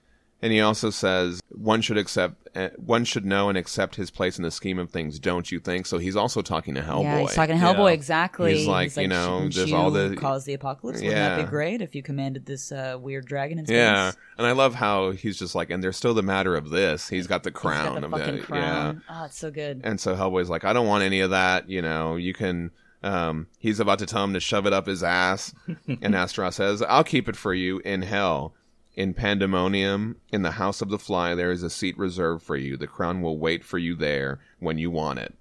And 0.44 0.52
he 0.52 0.60
also 0.60 0.90
says 0.90 1.40
one 1.50 1.82
should 1.82 1.98
accept, 2.00 2.50
uh, 2.56 2.70
one 2.78 3.06
should 3.06 3.26
know 3.26 3.48
and 3.50 3.58
accept 3.58 3.96
his 3.96 4.10
place 4.10 4.38
in 4.38 4.44
the 4.44 4.50
scheme 4.50 4.80
of 4.80 4.90
things, 4.90 5.20
don't 5.20 5.52
you 5.52 5.60
think? 5.60 5.86
So 5.86 6.00
he's 6.00 6.16
also 6.16 6.42
talking 6.42 6.74
to 6.76 6.82
Hellboy. 6.82 7.04
Yeah, 7.04 7.20
he's 7.20 7.36
talking 7.36 7.60
to 7.60 7.64
Hellboy 7.64 7.90
Yeah. 7.90 7.94
exactly. 7.94 8.58
He's 8.58 8.68
like, 8.68 8.96
you 8.98 9.08
know, 9.08 9.42
there's 9.50 9.70
you 9.70 9.76
all 9.76 9.92
the- 9.92 10.16
cause 10.16 10.46
the 10.46 10.54
apocalypse. 10.54 11.00
Wouldn't 11.00 11.16
that 11.16 11.38
be 11.38 11.50
great 11.50 11.82
if 11.82 11.94
you 11.94 12.02
commanded 12.02 12.48
this 12.48 12.72
uh, 12.72 12.98
weird 13.00 13.26
dragon 13.26 13.60
in 13.60 13.66
space? 13.66 13.76
Yeah, 13.76 14.12
and 14.40 14.48
I 14.48 14.54
love 14.54 14.74
how 14.74 15.12
he's 15.12 15.38
just 15.38 15.54
like, 15.54 15.70
and 15.70 15.84
there's 15.84 15.96
still 15.98 16.16
the 16.16 16.24
matter 16.24 16.56
of 16.56 16.72
this. 16.72 17.08
He's 17.08 17.28
got 17.28 17.44
the 17.44 17.52
He's 17.52 17.54
got 17.54 17.62
crown 17.62 18.02
the 18.02 18.08
of 18.08 18.12
fucking 18.12 18.38
the 18.38 18.42
crown. 18.42 19.04
Oh, 19.10 19.26
it's 19.26 19.38
so 19.38 19.52
good. 19.52 19.82
And 19.84 20.00
so 20.00 20.16
Hellboy's 20.16 20.50
like, 20.50 20.64
I 20.64 20.74
don't 20.74 20.88
want 20.88 21.04
any 21.04 21.20
of 21.20 21.30
that. 21.30 21.70
You 21.70 21.84
know, 21.84 22.16
you 22.16 22.34
can. 22.34 22.72
Um, 23.04 23.48
he's 23.60 23.80
about 23.80 24.00
to 24.00 24.06
tell 24.06 24.24
him 24.24 24.34
to 24.34 24.40
shove 24.40 24.66
it 24.68 24.74
up 24.74 24.86
his 24.88 25.04
ass, 25.04 25.54
and 25.88 26.14
Astaroth 26.16 26.54
says, 26.54 26.82
"I'll 26.84 27.04
keep 27.04 27.28
it 27.30 27.36
for 27.36 27.54
you 27.54 27.80
in 27.86 28.02
hell." 28.04 28.54
In 28.96 29.14
Pandemonium, 29.14 30.18
in 30.34 30.42
the 30.42 30.52
House 30.52 30.82
of 30.82 30.90
the 30.90 31.00
Fly, 31.00 31.34
there 31.34 31.52
is 31.52 31.64
a 31.64 31.70
seat 31.70 31.98
reserved 31.98 32.44
for 32.44 32.58
you. 32.58 32.76
The 32.76 32.88
crown 32.88 33.22
will 33.22 33.38
wait 33.38 33.64
for 33.64 33.78
you 33.78 33.96
there 33.96 34.40
when 34.60 34.78
you 34.78 34.92
want 34.92 35.20
it. 35.20 35.34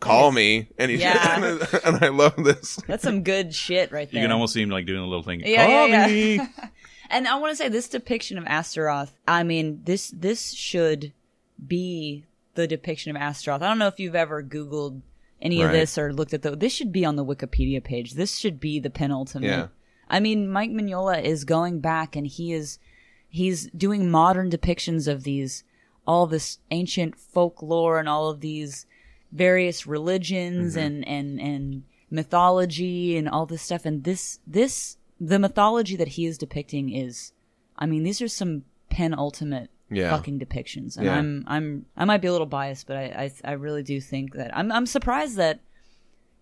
Call 0.00 0.30
Nice. 0.32 0.36
me, 0.36 0.68
and 0.78 0.90
he's 0.90 1.00
Yeah. 1.00 1.58
and 1.84 2.04
I 2.04 2.08
love 2.08 2.36
this. 2.36 2.76
That's 2.86 3.02
some 3.02 3.22
good 3.22 3.54
shit 3.54 3.92
right 3.92 4.10
there. 4.10 4.20
You 4.20 4.24
can 4.24 4.32
almost 4.32 4.54
see 4.54 4.62
him 4.62 4.70
like 4.70 4.86
doing 4.86 5.00
a 5.00 5.06
little 5.06 5.22
thing. 5.22 5.40
Yeah, 5.44 5.66
Call 5.66 5.88
yeah, 5.88 6.06
me. 6.06 6.40
and 7.10 7.28
I 7.28 7.36
want 7.36 7.52
to 7.52 7.56
say 7.56 7.68
this 7.68 7.88
depiction 7.88 8.38
of 8.38 8.44
Astaroth. 8.46 9.12
I 9.28 9.44
mean, 9.44 9.82
this 9.84 10.10
this 10.10 10.52
should 10.52 11.12
be 11.66 12.24
the 12.54 12.66
depiction 12.66 13.14
of 13.14 13.20
Astaroth. 13.20 13.62
I 13.62 13.68
don't 13.68 13.78
know 13.78 13.88
if 13.88 14.00
you've 14.00 14.14
ever 14.14 14.42
Googled 14.42 15.02
any 15.40 15.62
of 15.62 15.70
this 15.72 15.96
or 15.98 16.12
looked 16.12 16.34
at 16.34 16.42
the. 16.42 16.56
This 16.56 16.72
should 16.72 16.92
be 16.92 17.04
on 17.04 17.16
the 17.16 17.24
Wikipedia 17.24 17.82
page. 17.82 18.14
This 18.14 18.36
should 18.38 18.60
be 18.60 18.78
the 18.80 18.90
penultimate. 18.90 19.50
Yeah. 19.50 19.66
I 20.08 20.20
mean, 20.20 20.48
Mike 20.48 20.70
Mignola 20.70 21.22
is 21.22 21.44
going 21.44 21.80
back 21.80 22.16
and 22.16 22.26
he 22.26 22.52
is 22.52 22.78
he's 23.30 23.70
doing 23.70 24.10
modern 24.10 24.50
depictions 24.50 25.08
of 25.08 25.22
these 25.22 25.64
all 26.06 26.26
this 26.26 26.58
ancient 26.70 27.16
folklore 27.16 27.98
and 27.98 28.08
all 28.08 28.28
of 28.28 28.40
these 28.40 28.84
various 29.32 29.86
religions 29.86 30.74
mm-hmm. 30.74 30.84
and 30.86 31.08
and 31.08 31.40
and 31.40 31.82
mythology 32.10 33.16
and 33.16 33.28
all 33.28 33.46
this 33.46 33.62
stuff 33.62 33.86
and 33.86 34.04
this 34.04 34.40
this 34.46 34.96
the 35.20 35.38
mythology 35.38 35.96
that 35.96 36.08
he 36.08 36.26
is 36.26 36.36
depicting 36.36 36.90
is 36.92 37.32
I 37.78 37.86
mean 37.86 38.02
these 38.02 38.20
are 38.20 38.28
some 38.28 38.64
penultimate 38.90 39.70
Yeah. 39.88 40.10
fucking 40.10 40.40
depictions 40.40 40.96
and 40.96 41.06
Yeah. 41.06 41.16
I'm 41.16 41.44
I'm 41.46 41.86
I 41.96 42.04
might 42.04 42.20
be 42.20 42.28
a 42.28 42.32
little 42.32 42.46
biased 42.46 42.86
but 42.88 42.96
I, 42.96 43.30
I 43.44 43.50
I 43.50 43.52
really 43.52 43.84
do 43.84 44.00
think 44.00 44.34
that 44.34 44.50
I'm 44.56 44.72
I'm 44.72 44.86
surprised 44.86 45.36
that 45.36 45.60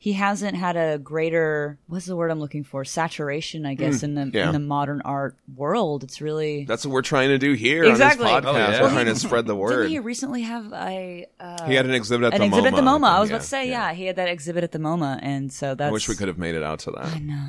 he 0.01 0.13
hasn't 0.13 0.57
had 0.57 0.77
a 0.77 0.97
greater 0.97 1.77
what's 1.89 2.07
the 2.07 2.15
word 2.15 2.31
I'm 2.31 2.39
looking 2.39 2.63
for 2.63 2.85
saturation 2.85 3.67
I 3.67 3.75
guess 3.75 4.03
in 4.05 4.15
the 4.15 4.23
Mm, 4.23 4.35
yeah. 4.35 4.47
in 4.47 4.53
the 4.53 4.59
modern 4.61 5.03
art 5.05 5.37
world 5.57 6.05
it's 6.05 6.21
really 6.21 6.65
That's 6.65 6.87
what 6.87 6.93
we're 6.93 7.03
trying 7.03 7.29
to 7.31 7.39
do 7.39 7.53
here 7.55 7.85
Exactly. 7.85 8.27
on 8.27 8.43
this 8.43 8.51
podcast. 8.51 8.55
Oh, 8.55 8.59
yeah. 8.59 8.71
We're 8.79 8.83
Well, 8.87 8.91
trying 8.93 9.07
to 9.07 9.17
spread 9.17 9.47
the 9.47 9.57
word. 9.57 9.71
Didn't 9.83 9.91
he 9.91 9.99
recently 9.99 10.43
have 10.43 10.73
a 10.73 11.27
uh, 11.41 11.67
He 11.67 11.75
had 11.75 11.87
an 11.87 11.95
exhibit 11.95 12.27
at 12.29 12.35
an 12.35 12.41
the 12.41 12.47
exhibit 12.47 12.75
MoMA. 12.75 12.79
at 12.79 12.85
the 12.85 12.91
MoMA? 12.91 13.09
I 13.09 13.21
was 13.21 13.29
think, 13.29 13.35
about 13.37 13.43
to 13.43 13.49
say, 13.49 13.69
yeah. 13.71 13.93
he 13.93 14.07
had 14.07 14.17
that 14.17 14.29
exhibit 14.29 14.63
at 14.65 14.73
the 14.73 14.79
MoMA, 14.79 15.19
and 15.23 15.53
so 15.53 15.75
that's. 15.75 15.89
I 15.89 15.93
wish 15.93 16.09
we 16.09 16.15
could 16.15 16.29
have 16.29 16.39
made 16.39 16.55
it 16.55 16.63
out 16.63 16.79
to 16.81 16.91
that. 16.93 17.07
I 17.07 17.19
know. 17.19 17.47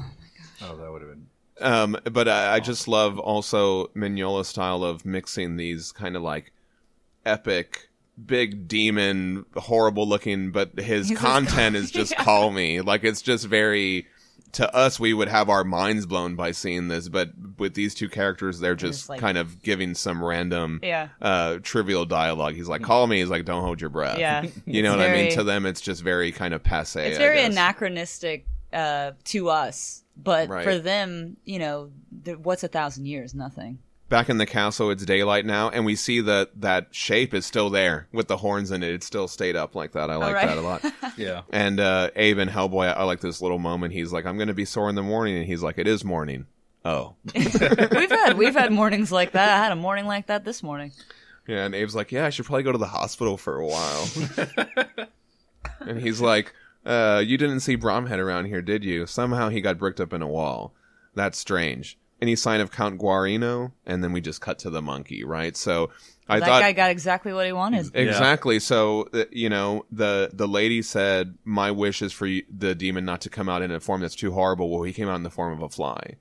Oh, 0.64 0.76
that 0.78 0.92
would 0.92 1.02
have 1.02 1.12
been. 1.12 1.28
Um, 1.62 1.98
but 2.12 2.28
I, 2.28 2.56
I 2.56 2.60
just 2.62 2.88
love 2.88 3.20
also 3.20 3.88
Mignola's 3.88 4.48
style 4.48 4.84
of 4.84 5.06
mixing 5.06 5.58
these 5.58 5.92
kind 5.92 6.16
of 6.16 6.22
like 6.22 6.52
epic, 7.26 7.89
big 8.26 8.68
demon, 8.68 9.46
horrible 9.56 10.08
looking, 10.08 10.52
but 10.52 10.78
his 10.80 11.08
He's 11.10 11.18
just 11.18 11.22
content 11.22 11.76
call- 11.76 11.84
is 11.84 11.92
just 12.00 12.12
Yeah. 12.12 12.24
call 12.24 12.52
me. 12.52 12.82
Like 12.82 13.04
it's 13.04 13.22
just 13.22 13.46
very. 13.46 14.08
To 14.54 14.76
us, 14.76 15.00
we 15.00 15.14
would 15.14 15.28
have 15.28 15.48
our 15.48 15.64
minds 15.64 16.08
blown 16.08 16.36
by 16.36 16.54
seeing 16.54 16.88
this, 16.88 17.08
but 17.08 17.30
with 17.60 17.76
these 17.76 17.94
two 17.94 18.10
characters, 18.10 18.60
they're 18.60 18.74
just, 18.74 19.02
just 19.02 19.10
like- 19.10 19.20
kind 19.20 19.38
of 19.38 19.62
giving 19.62 19.94
some 19.94 20.24
random, 20.24 20.80
Yeah. 20.82 21.10
uh, 21.22 21.60
trivial 21.62 22.04
dialogue. 22.06 22.56
He's 22.56 22.68
like, 22.68 22.82
"Call 22.82 23.06
me." 23.06 23.20
He's 23.20 23.30
like, 23.30 23.46
"Don't 23.46 23.62
hold 23.62 23.80
your 23.80 23.92
breath." 23.92 24.18
Yeah. 24.18 24.48
you 24.66 24.82
know 24.82 24.94
It's 24.94 24.98
what 24.98 25.08
I 25.08 25.14
mean. 25.14 25.32
To 25.34 25.44
them, 25.44 25.68
it's 25.68 25.82
just 25.82 26.02
very 26.02 26.32
kind 26.32 26.56
of 26.56 26.64
passe. 26.64 27.10
It's 27.10 27.20
very 27.20 27.44
anachronistic 27.44 28.48
uh, 28.74 29.12
to 29.26 29.50
us, 29.50 30.04
but 30.18 30.50
Right. 30.50 30.64
for 30.64 30.80
them, 30.80 31.38
you 31.46 31.60
know, 31.60 31.92
what's 32.42 32.64
a 32.64 32.68
thousand 32.68 33.06
years? 33.06 33.36
Nothing. 33.36 33.78
Back 34.10 34.28
in 34.28 34.38
the 34.40 34.46
castle 34.46 34.90
it's 34.90 35.06
daylight 35.06 35.46
now 35.46 35.70
and 35.70 35.86
we 35.86 35.96
see 35.96 36.20
that 36.20 36.50
that 36.60 36.88
shape 36.92 37.34
is 37.34 37.46
still 37.46 37.70
there 37.70 38.08
with 38.12 38.28
the 38.28 38.38
horns 38.38 38.72
in 38.72 38.82
it. 38.84 38.92
It 38.92 39.04
still 39.04 39.28
stayed 39.28 39.56
up 39.56 39.76
like 39.76 39.92
that. 39.94 40.10
I 40.10 40.16
like 40.16 40.34
right. 40.36 40.48
that 40.48 40.58
a 40.58 40.62
lot. 40.62 40.84
Yeah. 41.18 41.42
and 41.52 41.80
uh 41.80 42.10
abe 42.16 42.38
and 42.38 42.50
hellboy 42.50 42.88
I, 42.90 42.92
I 42.94 43.04
like 43.04 43.20
this 43.22 43.42
little 43.42 43.60
moment. 43.60 43.94
He's 43.94 44.12
like 44.12 44.26
i'm 44.26 44.38
gonna 44.38 44.54
be 44.54 44.66
sore 44.66 44.90
in 44.90 44.96
the 44.96 45.04
morning 45.04 45.38
and 45.38 45.46
he's 45.46 45.62
like 45.62 45.78
it 45.78 45.88
is 45.88 46.04
morning. 46.04 46.48
Oh. 46.84 47.16
We've 47.36 48.10
had 48.10 48.38
we've 48.38 48.56
had 48.56 48.72
mornings 48.72 49.12
like 49.12 49.34
that. 49.34 49.50
I 49.50 49.64
had 49.64 49.72
a 49.72 49.76
morning 49.76 50.06
like 50.06 50.28
that 50.28 50.44
this 50.46 50.64
morning. 50.64 50.92
yeah 51.48 51.66
and 51.66 51.76
abe's 51.76 51.96
like 51.96 52.12
yeah 52.12 52.26
i 52.26 52.30
should 52.30 52.46
probably 52.46 52.64
go 52.64 52.72
to 52.72 52.78
the 52.78 52.88
hospital 52.88 53.38
for 53.38 53.56
a 53.60 53.66
while. 53.66 54.08
And 55.82 56.00
he's 56.02 56.20
like 56.20 56.54
uh 56.86 57.22
you 57.26 57.38
didn't 57.38 57.60
see 57.62 57.78
bromhead 57.78 58.18
around 58.20 58.46
here 58.46 58.62
did 58.62 58.84
you? 58.84 59.06
Somehow 59.06 59.50
he 59.50 59.62
got 59.62 59.78
bricked 59.78 60.00
up 60.00 60.14
in 60.14 60.22
a 60.22 60.28
wall. 60.28 60.74
That's 61.16 61.38
strange 61.38 61.98
any 62.22 62.36
sign 62.36 62.60
of 62.62 62.72
count 62.72 63.00
guarino 63.00 63.72
and 63.86 64.04
then 64.04 64.12
we 64.12 64.22
just 64.22 64.42
cut 64.42 64.60
to 64.60 64.70
the 64.70 64.82
monkey 64.82 65.24
right 65.24 65.56
so 65.56 65.90
i 66.28 66.40
that 66.40 66.46
thought 66.46 66.62
guy 66.62 66.72
got 66.74 66.92
exactly 66.92 67.34
what 67.34 67.46
he 67.46 67.52
wanted. 67.52 67.90
Exactly. 67.96 68.60
So 68.60 69.10
uh, 69.14 69.24
you 69.32 69.50
know, 69.50 69.86
the 69.92 70.30
the 70.32 70.48
lady 70.48 70.84
said, 70.84 71.36
"My 71.44 71.72
wish 71.72 72.04
is 72.04 72.14
for 72.14 72.28
you, 72.28 72.44
the 72.56 72.76
demon 72.76 73.04
not 73.04 73.22
to 73.22 73.32
come 73.32 73.50
out 73.50 73.64
in 73.64 73.72
a 73.72 73.80
form 73.80 74.02
that's 74.02 74.16
too 74.16 74.32
horrible." 74.32 74.70
Well, 74.70 74.84
he 74.84 74.94
came 74.94 75.10
out 75.10 75.16
in 75.16 75.24
the 75.24 75.32
form 75.32 75.54
of 75.54 75.64
a 75.64 75.70
fly. 75.70 76.18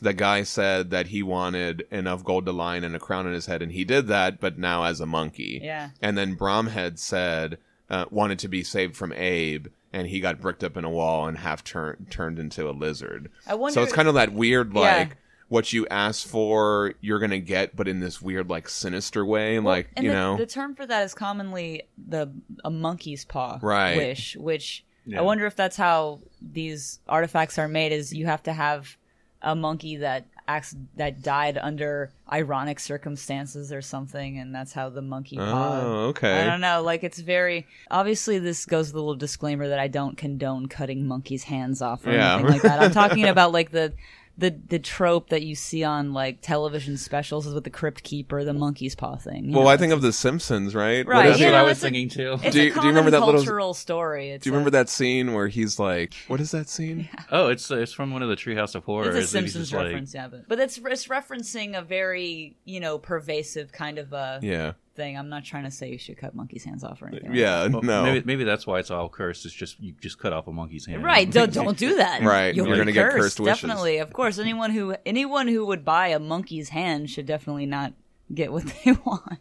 The 0.00 0.14
guy 0.14 0.44
said 0.44 0.88
that 0.90 1.08
he 1.08 1.22
wanted 1.22 1.86
enough 1.90 2.24
gold 2.24 2.46
to 2.46 2.52
line 2.52 2.84
and 2.84 2.96
a 2.96 2.98
crown 2.98 3.26
on 3.26 3.34
his 3.34 3.44
head, 3.44 3.60
and 3.60 3.70
he 3.70 3.84
did 3.84 4.06
that, 4.06 4.40
but 4.40 4.58
now 4.58 4.84
as 4.84 4.98
a 5.00 5.06
monkey. 5.06 5.60
Yeah. 5.62 5.90
And 6.00 6.16
then 6.16 6.36
Bromhead 6.36 6.98
said 6.98 7.58
uh, 7.90 8.06
wanted 8.10 8.38
to 8.38 8.48
be 8.48 8.64
saved 8.64 8.96
from 8.96 9.12
Abe, 9.12 9.66
and 9.92 10.06
he 10.08 10.20
got 10.20 10.40
bricked 10.40 10.64
up 10.64 10.76
in 10.78 10.84
a 10.84 10.90
wall 10.90 11.28
and 11.28 11.36
half 11.36 11.62
turned 11.62 12.10
turned 12.10 12.38
into 12.38 12.68
a 12.68 12.72
lizard. 12.72 13.30
I 13.46 13.56
wonder. 13.56 13.74
So 13.74 13.82
it's 13.82 13.92
kind 13.92 14.08
of 14.08 14.14
that 14.14 14.32
weird, 14.32 14.72
Yeah. 14.74 15.08
Like. 15.54 15.64
What 15.64 15.72
you 15.72 15.86
ask 15.90 16.26
for, 16.26 16.94
you're 17.00 17.18
gonna 17.20 17.38
get, 17.38 17.74
but 17.76 17.88
in 17.88 18.00
this 18.00 18.20
weird, 18.20 18.50
like 18.50 18.68
sinister 18.68 19.24
way. 19.24 19.58
like 19.60 19.88
and 19.96 20.04
you 20.04 20.10
the, 20.10 20.16
know, 20.16 20.36
the 20.36 20.46
term 20.46 20.74
for 20.74 20.86
that 20.86 21.04
is 21.04 21.14
commonly 21.14 21.82
the 22.08 22.30
a 22.64 22.70
monkey's 22.70 23.24
paw 23.24 23.58
Right. 23.62 23.96
wish, 23.96 24.36
which 24.36 24.84
Yeah. 25.06 25.18
I 25.20 25.22
wonder 25.22 25.46
if 25.46 25.54
that's 25.56 25.76
how 25.76 26.20
these 26.40 26.98
artifacts 27.08 27.58
are 27.58 27.68
made. 27.68 27.92
Is 27.92 28.12
you 28.12 28.26
have 28.26 28.42
to 28.44 28.52
have 28.52 28.96
a 29.42 29.54
monkey 29.54 29.96
that 29.98 30.24
acts 30.46 30.74
that 30.96 31.22
died 31.22 31.56
under 31.58 32.10
ironic 32.30 32.78
circumstances 32.80 33.72
or 33.72 33.80
something, 33.82 34.38
and 34.38 34.54
that's 34.54 34.72
how 34.72 34.88
the 34.90 35.02
monkey 35.02 35.36
paw. 35.36 35.80
Oh, 35.82 35.86
okay. 36.08 36.40
I 36.42 36.44
don't 36.46 36.60
know. 36.60 36.82
Like 36.82 37.04
it's 37.04 37.18
very 37.20 37.66
obviously. 37.90 38.38
This 38.38 38.64
goes 38.66 38.88
with 38.88 38.94
a 38.96 38.98
little 39.00 39.14
disclaimer 39.14 39.68
that 39.68 39.78
I 39.78 39.88
don't 39.88 40.16
condone 40.16 40.66
cutting 40.66 41.06
monkeys' 41.06 41.44
hands 41.44 41.80
off 41.82 42.06
or 42.06 42.12
Yeah. 42.12 42.34
anything 42.34 42.52
like 42.52 42.62
that. 42.62 42.80
I'm 42.82 42.90
talking 42.92 43.24
about 43.28 43.52
like 43.52 43.70
the. 43.70 43.92
The, 44.36 44.50
the 44.68 44.80
trope 44.80 45.28
that 45.28 45.42
you 45.44 45.54
see 45.54 45.84
on 45.84 46.12
like 46.12 46.40
television 46.40 46.96
specials 46.96 47.46
is 47.46 47.54
with 47.54 47.62
the 47.62 47.70
crypt 47.70 48.02
keeper, 48.02 48.42
the 48.42 48.52
monkey's 48.52 48.96
paw 48.96 49.14
thing. 49.14 49.52
Well, 49.52 49.62
know? 49.62 49.68
I 49.68 49.76
think 49.76 49.92
of 49.92 50.02
The 50.02 50.12
Simpsons, 50.12 50.74
right? 50.74 51.06
Right, 51.06 51.16
What 51.18 51.26
is 51.26 51.30
That's 51.34 51.40
you 51.40 51.46
it? 51.46 51.50
what 51.52 51.58
I 51.58 51.62
was 51.62 51.70
it's 51.72 51.80
a- 51.80 51.86
thinking 51.86 52.08
too. 52.08 52.38
It's 52.42 52.52
Do 52.56 52.62
you- 52.64 52.72
a 52.72 52.74
do 52.74 52.80
you 52.80 52.88
remember 52.88 53.12
that 53.12 53.20
little- 53.20 53.34
cultural 53.40 53.74
story. 53.74 54.30
It's 54.30 54.42
Do 54.42 54.50
you 54.50 54.54
a- 54.54 54.58
remember 54.58 54.70
that 54.70 54.88
scene 54.88 55.34
where 55.34 55.46
he's 55.46 55.78
like, 55.78 56.14
"What 56.26 56.40
is 56.40 56.50
that 56.50 56.68
scene?" 56.68 57.08
Oh, 57.30 57.46
it's 57.48 57.70
it's 57.70 57.92
from 57.92 58.10
one 58.12 58.22
of 58.24 58.28
the 58.28 58.34
Treehouse 58.36 58.74
of 58.74 58.82
Horror. 58.84 59.06
It's 59.10 59.14
a 59.16 59.18
and 59.20 59.28
Simpsons 59.28 59.68
just 59.70 59.72
like- 59.72 59.84
reference, 59.86 60.14
yeah, 60.14 60.26
but 60.26 60.48
but 60.48 60.58
it's 60.58 60.78
it's 60.78 61.06
referencing 61.06 61.78
a 61.78 61.82
very 61.82 62.56
you 62.64 62.80
know 62.80 62.98
pervasive 62.98 63.70
kind 63.70 63.98
of 64.00 64.12
a 64.12 64.40
Yeah, 64.42 64.72
thing. 64.94 65.18
I'm 65.18 65.28
not 65.28 65.44
trying 65.44 65.64
to 65.64 65.70
say 65.70 65.90
you 65.90 65.98
should 65.98 66.16
cut 66.16 66.34
monkeys' 66.34 66.64
hands 66.64 66.84
off 66.84 67.02
or 67.02 67.08
anything. 67.08 67.30
like 67.30 67.38
yeah, 67.38 67.66
Well, 67.66 67.82
no, 67.82 68.04
Maybe, 68.04 68.22
maybe 68.24 68.44
that's 68.44 68.66
why 68.66 68.78
it's 68.78 68.90
all 68.90 69.08
cursed. 69.08 69.44
It's 69.44 69.54
just 69.54 69.80
you 69.80 69.94
just 70.00 70.18
cut 70.18 70.32
off 70.32 70.46
a 70.46 70.52
monkey's 70.52 70.86
hand. 70.86 71.02
that. 71.02 71.06
Right? 71.06 71.30
Don't 71.30 71.52
don't 71.52 71.76
do 71.76 71.96
that. 71.96 72.22
Right, 72.22 72.54
You'll 72.54 72.68
you're 72.68 72.76
gonna 72.76 72.92
get 72.92 73.10
cursed, 73.10 73.18
cursed 73.18 73.40
wishes. 73.40 73.60
Definitely, 73.62 73.98
of 73.98 74.12
course. 74.12 74.38
Anyone 74.38 74.70
who 74.70 74.96
anyone 75.04 75.48
who 75.48 75.66
would 75.66 75.84
buy 75.84 76.08
a 76.08 76.18
monkey's 76.18 76.70
hand 76.70 77.10
should 77.10 77.26
definitely 77.26 77.66
not 77.66 77.92
get 78.32 78.52
what 78.52 78.64
they 78.84 78.92
want. 78.92 79.40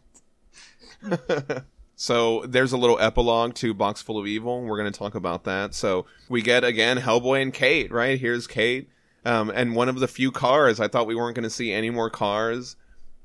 So 1.96 2.44
there's 2.48 2.74
a 2.74 2.78
little 2.78 3.00
epilogue 3.00 3.54
to 3.56 3.74
Box 3.74 4.02
Full 4.02 4.18
of 4.18 4.28
Evil. 4.28 4.62
We're 4.64 4.78
going 4.78 4.92
to 4.92 4.98
talk 4.98 5.16
about 5.16 5.44
that. 5.46 5.74
So 5.74 6.06
we 6.28 6.42
get 6.42 6.64
again 6.64 6.98
Hellboy 6.98 7.42
and 7.42 7.54
Kate. 7.54 7.92
Right 7.92 8.20
here's 8.20 8.48
Kate, 8.48 8.90
um, 9.24 9.50
and 9.50 9.76
one 9.76 9.90
of 9.90 10.00
the 10.00 10.08
few 10.08 10.32
cars. 10.32 10.80
I 10.80 10.88
thought 10.88 11.08
we 11.08 11.16
weren't 11.16 11.36
going 11.36 11.44
to 11.44 11.50
see 11.50 11.72
any 11.72 11.90
more 11.90 12.10
cars 12.10 12.76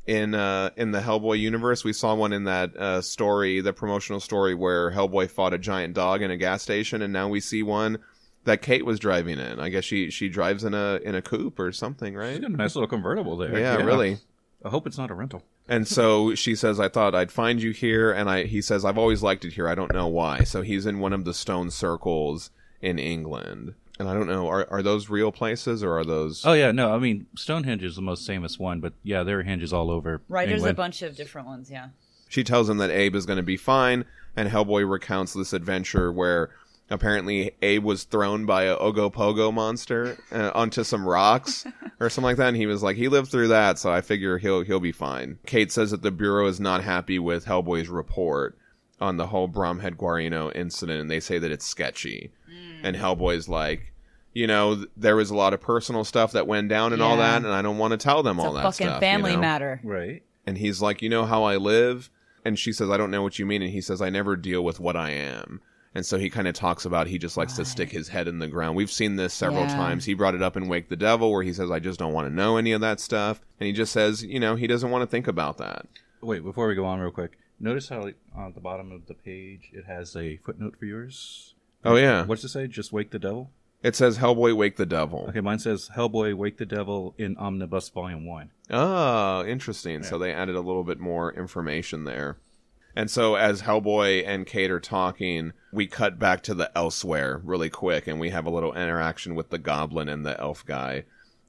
in 0.09 0.35
uh, 0.35 0.70
in 0.76 0.90
the 0.90 1.01
Hellboy 1.01 1.39
universe. 1.39 1.85
We 1.85 1.93
saw 1.93 2.14
one 2.14 2.32
in 2.32 2.44
that 2.44 2.74
uh, 2.76 3.02
story, 3.02 3.60
the 3.60 3.74
promotional 3.74 4.20
story 4.20 4.55
where 4.55 4.90
Hellboy 4.90 5.30
fought 5.30 5.52
a 5.52 5.59
giant 5.59 5.94
dog 5.94 6.22
in 6.22 6.30
a 6.30 6.36
gas 6.36 6.62
station, 6.62 7.02
and 7.02 7.12
now 7.12 7.28
we 7.28 7.40
see 7.40 7.62
one 7.62 7.98
that 8.44 8.62
Kate 8.62 8.86
was 8.86 8.98
driving 8.98 9.39
in. 9.39 9.60
I 9.60 9.68
guess 9.68 9.85
she 9.85 10.10
she 10.10 10.30
drives 10.30 10.64
in 10.64 10.72
a 10.72 10.98
in 11.05 11.14
a 11.14 11.20
coupe 11.20 11.60
or 11.60 11.70
something, 11.72 12.14
right? 12.14 12.32
She's 12.32 12.40
got 12.40 12.51
a 12.51 12.56
nice 12.56 12.74
little 12.74 12.89
convertible 12.89 13.36
there. 13.36 13.56
Yeah, 13.56 13.76
really. 13.76 14.18
I 14.64 14.70
hope 14.70 14.86
it's 14.86 14.98
not 14.98 15.10
a 15.10 15.14
rental. 15.14 15.44
And 15.68 15.86
so 15.86 16.35
she 16.35 16.56
says, 16.56 16.80
"I 16.80 16.89
thought 16.89 17.14
I'd 17.14 17.30
find 17.30 17.62
you 17.62 17.72
here," 17.72 18.10
and 18.10 18.30
I 18.30 18.44
he 18.44 18.62
says, 18.62 18.86
"I've 18.86 18.98
always 18.98 19.22
liked 19.22 19.44
it 19.44 19.52
here. 19.52 19.68
I 19.68 19.74
don't 19.74 19.93
know 19.93 20.09
why." 20.09 20.44
So 20.44 20.62
he's 20.62 20.86
in 20.86 21.01
one 21.01 21.12
of 21.12 21.26
the 21.26 21.35
stone 21.35 21.70
circles 21.70 22.51
in 22.80 22.98
England, 22.98 23.74
and 23.99 24.09
I 24.09 24.15
don't 24.15 24.27
know 24.27 24.49
are 24.49 24.66
are 24.70 24.83
those 24.83 25.09
real 25.09 25.33
places 25.33 25.83
or 25.83 25.99
are 25.99 26.05
those? 26.05 26.45
Oh 26.45 26.53
yeah, 26.53 26.73
no, 26.73 26.95
I 26.95 26.99
mean 26.99 27.27
Stonehenge 27.37 27.83
is 27.83 27.97
the 27.97 28.03
most 28.03 28.27
famous 28.27 28.59
one, 28.59 28.81
but 28.81 28.95
yeah, 29.03 29.23
there 29.23 29.41
are 29.41 29.43
hinges 29.43 29.73
all 29.73 29.91
over. 29.91 30.23
Right? 30.29 30.49
There's 30.49 30.65
a 30.65 30.75
bunch 30.75 31.03
of 31.03 31.16
different 31.16 31.49
ones. 31.49 31.70
Yeah. 31.70 31.89
She 32.29 32.45
tells 32.45 32.69
him 32.69 32.79
that 32.79 32.91
Abe 32.91 33.15
is 33.15 33.27
going 33.27 33.39
to 33.39 33.43
be 33.43 33.57
fine, 33.57 34.05
and 34.37 34.51
Hellboy 34.51 34.89
recounts 34.89 35.33
this 35.33 35.53
adventure 35.53 36.12
where 36.12 36.51
apparently 36.91 37.53
Abe 37.62 37.85
was 37.85 38.05
thrown 38.05 38.47
by 38.47 38.65
a 38.65 38.77
Ogopogo 38.77 39.53
monster 39.53 40.19
uh, 40.33 40.51
onto 40.55 40.85
some 40.85 41.07
rocks 41.07 41.66
or 42.01 42.11
something 42.11 42.27
like 42.27 42.37
that, 42.37 42.49
and 42.49 42.57
he 42.57 42.66
was 42.66 42.83
like, 42.83 42.97
he 42.97 43.09
lived 43.09 43.31
through 43.31 43.49
that, 43.49 43.79
so 43.79 43.91
I 43.91 44.01
figure 44.01 44.39
he'll 44.39 44.62
he'll 44.62 44.81
be 44.81 44.93
fine. 44.93 45.39
Kate 45.47 45.73
says 45.73 45.91
that 45.91 46.03
the 46.03 46.11
bureau 46.11 46.47
is 46.47 46.61
not 46.61 46.85
happy 46.85 47.19
with 47.19 47.47
Hellboy's 47.47 47.89
report 47.89 48.59
on 49.01 49.16
the 49.16 49.29
whole 49.29 49.49
Bromhead 49.49 49.97
Guarino 49.97 50.55
incident, 50.55 51.01
and 51.01 51.11
they 51.11 51.20
say 51.20 51.39
that 51.39 51.53
it's 51.53 51.66
sketchy. 51.66 52.33
And 52.82 52.96
mm. 52.96 53.00
Hellboy's 53.00 53.48
like. 53.48 53.92
You 54.34 54.46
know, 54.46 54.84
there 54.96 55.16
was 55.16 55.30
a 55.30 55.34
lot 55.34 55.52
of 55.52 55.60
personal 55.60 56.05
stuff 56.05 56.32
that 56.32 56.46
went 56.46 56.68
down 56.68 56.92
and 56.92 57.02
all 57.02 57.16
Yeah. 57.16 57.30
that, 57.40 57.44
and 57.44 57.52
I 57.52 57.60
don't 57.62 57.78
want 57.78 57.92
to 57.92 57.96
tell 57.96 58.22
them 58.22 58.38
It's 58.38 58.46
all 58.46 58.52
a 58.52 58.59
that 58.59 58.62
fucking 58.62 58.86
stuff. 58.86 58.96
you 58.96 59.00
family 59.00 59.34
know? 59.34 59.40
matter. 59.40 59.80
right. 59.82 60.22
and 60.46 60.59
he's 60.59 60.80
like, 60.80 61.02
"You 61.02 61.09
know 61.09 61.24
how 61.24 61.42
I 61.44 61.56
live?" 61.56 62.09
And 62.44 62.56
she 62.59 62.72
says, 62.72 62.88
"I 62.88 62.96
don't 62.98 63.10
know 63.10 63.22
what 63.22 63.38
you 63.38 63.46
mean." 63.46 63.62
And 63.62 63.72
he 63.72 63.80
says, 63.80 64.00
"I 64.00 64.10
never 64.10 64.36
deal 64.36 64.62
with 64.62 64.78
what 64.78 64.96
I 64.96 65.10
am." 65.10 65.60
And 65.94 66.06
so 66.06 66.18
he 66.18 66.30
kind 66.30 66.46
of 66.46 66.55
talks 66.55 66.84
about 66.84 67.09
he 67.09 67.18
just 67.18 67.36
likes 67.36 67.55
to 67.55 67.64
stick 67.64 67.90
his 67.90 68.09
head 68.09 68.28
in 68.28 68.38
the 68.38 68.46
ground. 68.46 68.76
We've 68.76 68.90
seen 68.92 69.16
this 69.16 69.34
several 69.34 69.62
Yeah. 69.62 69.74
times. 69.74 70.05
He 70.05 70.14
brought 70.14 70.34
it 70.36 70.42
up 70.42 70.56
in 70.56 70.68
Wake 70.68 70.88
the 70.88 70.94
Devil 70.96 71.32
where 71.32 71.42
he 71.42 71.52
says, 71.52 71.70
"I 71.70 71.80
just 71.80 71.98
don't 71.98 72.12
want 72.12 72.28
to 72.28 72.32
know 72.32 72.59
any 72.59 72.70
of 72.72 72.80
that 72.82 73.00
stuff." 73.00 73.40
And 73.59 73.66
he 73.66 73.72
just 73.72 73.92
says, 73.92 74.22
you 74.22 74.38
know, 74.38 74.55
he 74.55 74.66
doesn't 74.68 74.90
want 74.90 75.02
to 75.02 75.06
think 75.06 75.26
about 75.26 75.56
that. 75.59 75.86
Wait, 76.20 76.44
before 76.44 76.68
we 76.68 76.74
go 76.76 76.84
on, 76.84 77.00
real 77.00 77.10
quick, 77.10 77.38
notice 77.59 77.88
how 77.88 78.02
like, 78.02 78.16
on 78.36 78.52
the 78.52 78.60
bottom 78.60 78.92
of 78.92 79.06
the 79.06 79.14
page 79.14 79.70
it 79.72 79.86
has 79.86 80.14
a 80.14 80.36
footnote 80.36 80.76
for 80.78 80.84
yours. 80.84 81.55
Oh 81.84 81.96
yeah. 81.96 82.24
What's 82.24 82.44
it 82.44 82.48
say? 82.48 82.66
Just 82.66 82.92
wake 82.92 83.10
the 83.10 83.18
devil. 83.18 83.50
It 83.80 83.94
says 83.94 84.18
Hellboy 84.18 84.56
Wake 84.56 84.76
the 84.76 84.86
Devil. 84.86 85.26
Okay, 85.28 85.40
mine 85.40 85.60
says 85.60 85.90
Hellboy 85.94 86.34
Wake 86.34 86.59
the 86.59 86.66
Devil 86.66 87.14
in 87.16 87.36
Omnibus 87.36 87.90
Volume 87.90 88.26
One. 88.26 88.50
Oh, 88.70 89.44
interesting. 89.44 90.02
So 90.02 90.18
they 90.18 90.32
added 90.32 90.56
a 90.56 90.60
little 90.60 90.82
bit 90.82 90.98
more 90.98 91.32
information 91.32 92.02
there. 92.02 92.38
And 92.96 93.09
so 93.09 93.36
as 93.36 93.62
Hellboy 93.62 94.26
and 94.26 94.46
Kate 94.46 94.72
are 94.72 94.80
talking, 94.80 95.52
we 95.72 95.86
cut 95.86 96.18
back 96.18 96.42
to 96.44 96.55
the 96.55 96.76
elsewhere 96.76 97.40
really 97.44 97.70
quick 97.70 98.09
and 98.09 98.18
we 98.18 98.30
have 98.30 98.46
a 98.46 98.50
little 98.50 98.74
interaction 98.74 99.36
with 99.36 99.50
the 99.50 99.59
goblin 99.59 100.09
and 100.09 100.26
the 100.26 100.38
elf 100.40 100.66
guy. 100.66 101.05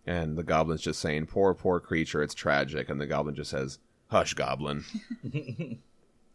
And 0.06 0.38
the 0.38 0.44
goblin's 0.44 0.82
just 0.82 1.02
saying, 1.02 1.26
Poor, 1.26 1.56
poor 1.56 1.80
creature, 1.80 2.22
it's 2.22 2.36
tragic. 2.36 2.90
And 2.90 3.02
the 3.02 3.08
goblin 3.08 3.34
just 3.34 3.50
says, 3.50 3.80
Hush, 4.12 4.36
goblin. 4.36 4.84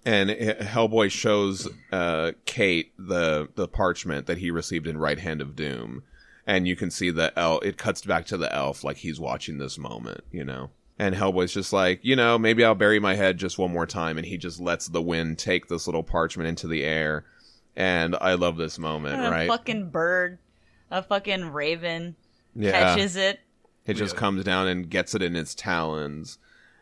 and 0.05 0.31
H- 0.31 0.59
Hellboy 0.59 1.11
shows 1.11 1.69
uh, 1.93 2.33
Kate 2.45 2.93
the 2.99 3.49
the 3.55 3.69
parchment 3.69 4.27
that 4.27 4.39
he 4.39 4.51
received 4.51 4.87
in 4.87 4.99
Right 4.99 5.19
Hand 5.19 5.41
of 5.41 5.57
Doom, 5.57 6.03
and 6.47 6.67
you 6.69 6.77
can 6.77 6.91
see 6.91 7.11
the 7.11 7.33
elf. 7.39 7.65
It 7.65 7.77
cuts 7.79 8.03
back 8.03 8.27
to 8.27 8.37
the 8.37 8.53
elf 8.55 8.85
like 8.85 8.99
he's 8.99 9.19
watching 9.21 9.59
this 9.59 9.79
moment, 9.79 10.23
you 10.31 10.45
know. 10.45 10.71
And 10.99 11.15
Hellboy's 11.17 11.53
just 11.53 11.73
like, 11.73 11.99
you 12.05 12.15
know, 12.15 12.39
maybe 12.39 12.65
I'll 12.65 12.77
bury 12.77 13.01
my 13.01 13.17
head 13.17 13.37
just 13.37 13.59
one 13.59 13.73
more 13.73 13.87
time, 13.87 14.17
and 14.17 14.27
he 14.27 14.37
just 14.37 14.61
lets 14.61 14.87
the 14.87 15.03
wind 15.03 15.39
take 15.39 15.67
this 15.67 15.87
little 15.89 16.05
parchment 16.05 16.49
into 16.49 16.69
the 16.69 16.85
air. 16.85 17.25
And 17.77 18.15
I 18.21 18.35
love 18.35 18.57
this 18.57 18.79
moment, 18.79 19.17
a 19.25 19.29
right? 19.31 19.49
fucking 19.49 19.91
bird, 19.91 20.39
a 20.93 21.03
fucking 21.03 21.53
raven 21.53 22.15
Yeah. 22.55 22.71
catches 22.71 23.17
it. 23.17 23.41
It 23.87 23.95
just 23.95 24.15
comes 24.17 24.45
down 24.45 24.69
and 24.69 24.89
gets 24.89 25.15
it 25.17 25.23
in 25.23 25.35
its 25.35 25.55
talons. 25.55 26.39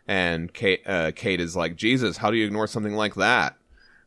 And 0.09 0.53
Kate, 0.53 0.83
uh, 0.87 1.12
Kate 1.15 1.41
is 1.41 1.55
like, 1.57 1.77
Jesus, 1.77 2.16
how 2.16 2.31
do 2.31 2.37
you 2.37 2.45
ignore 2.47 2.66
something 2.66 2.95
like 2.95 3.15
that? 3.15 3.57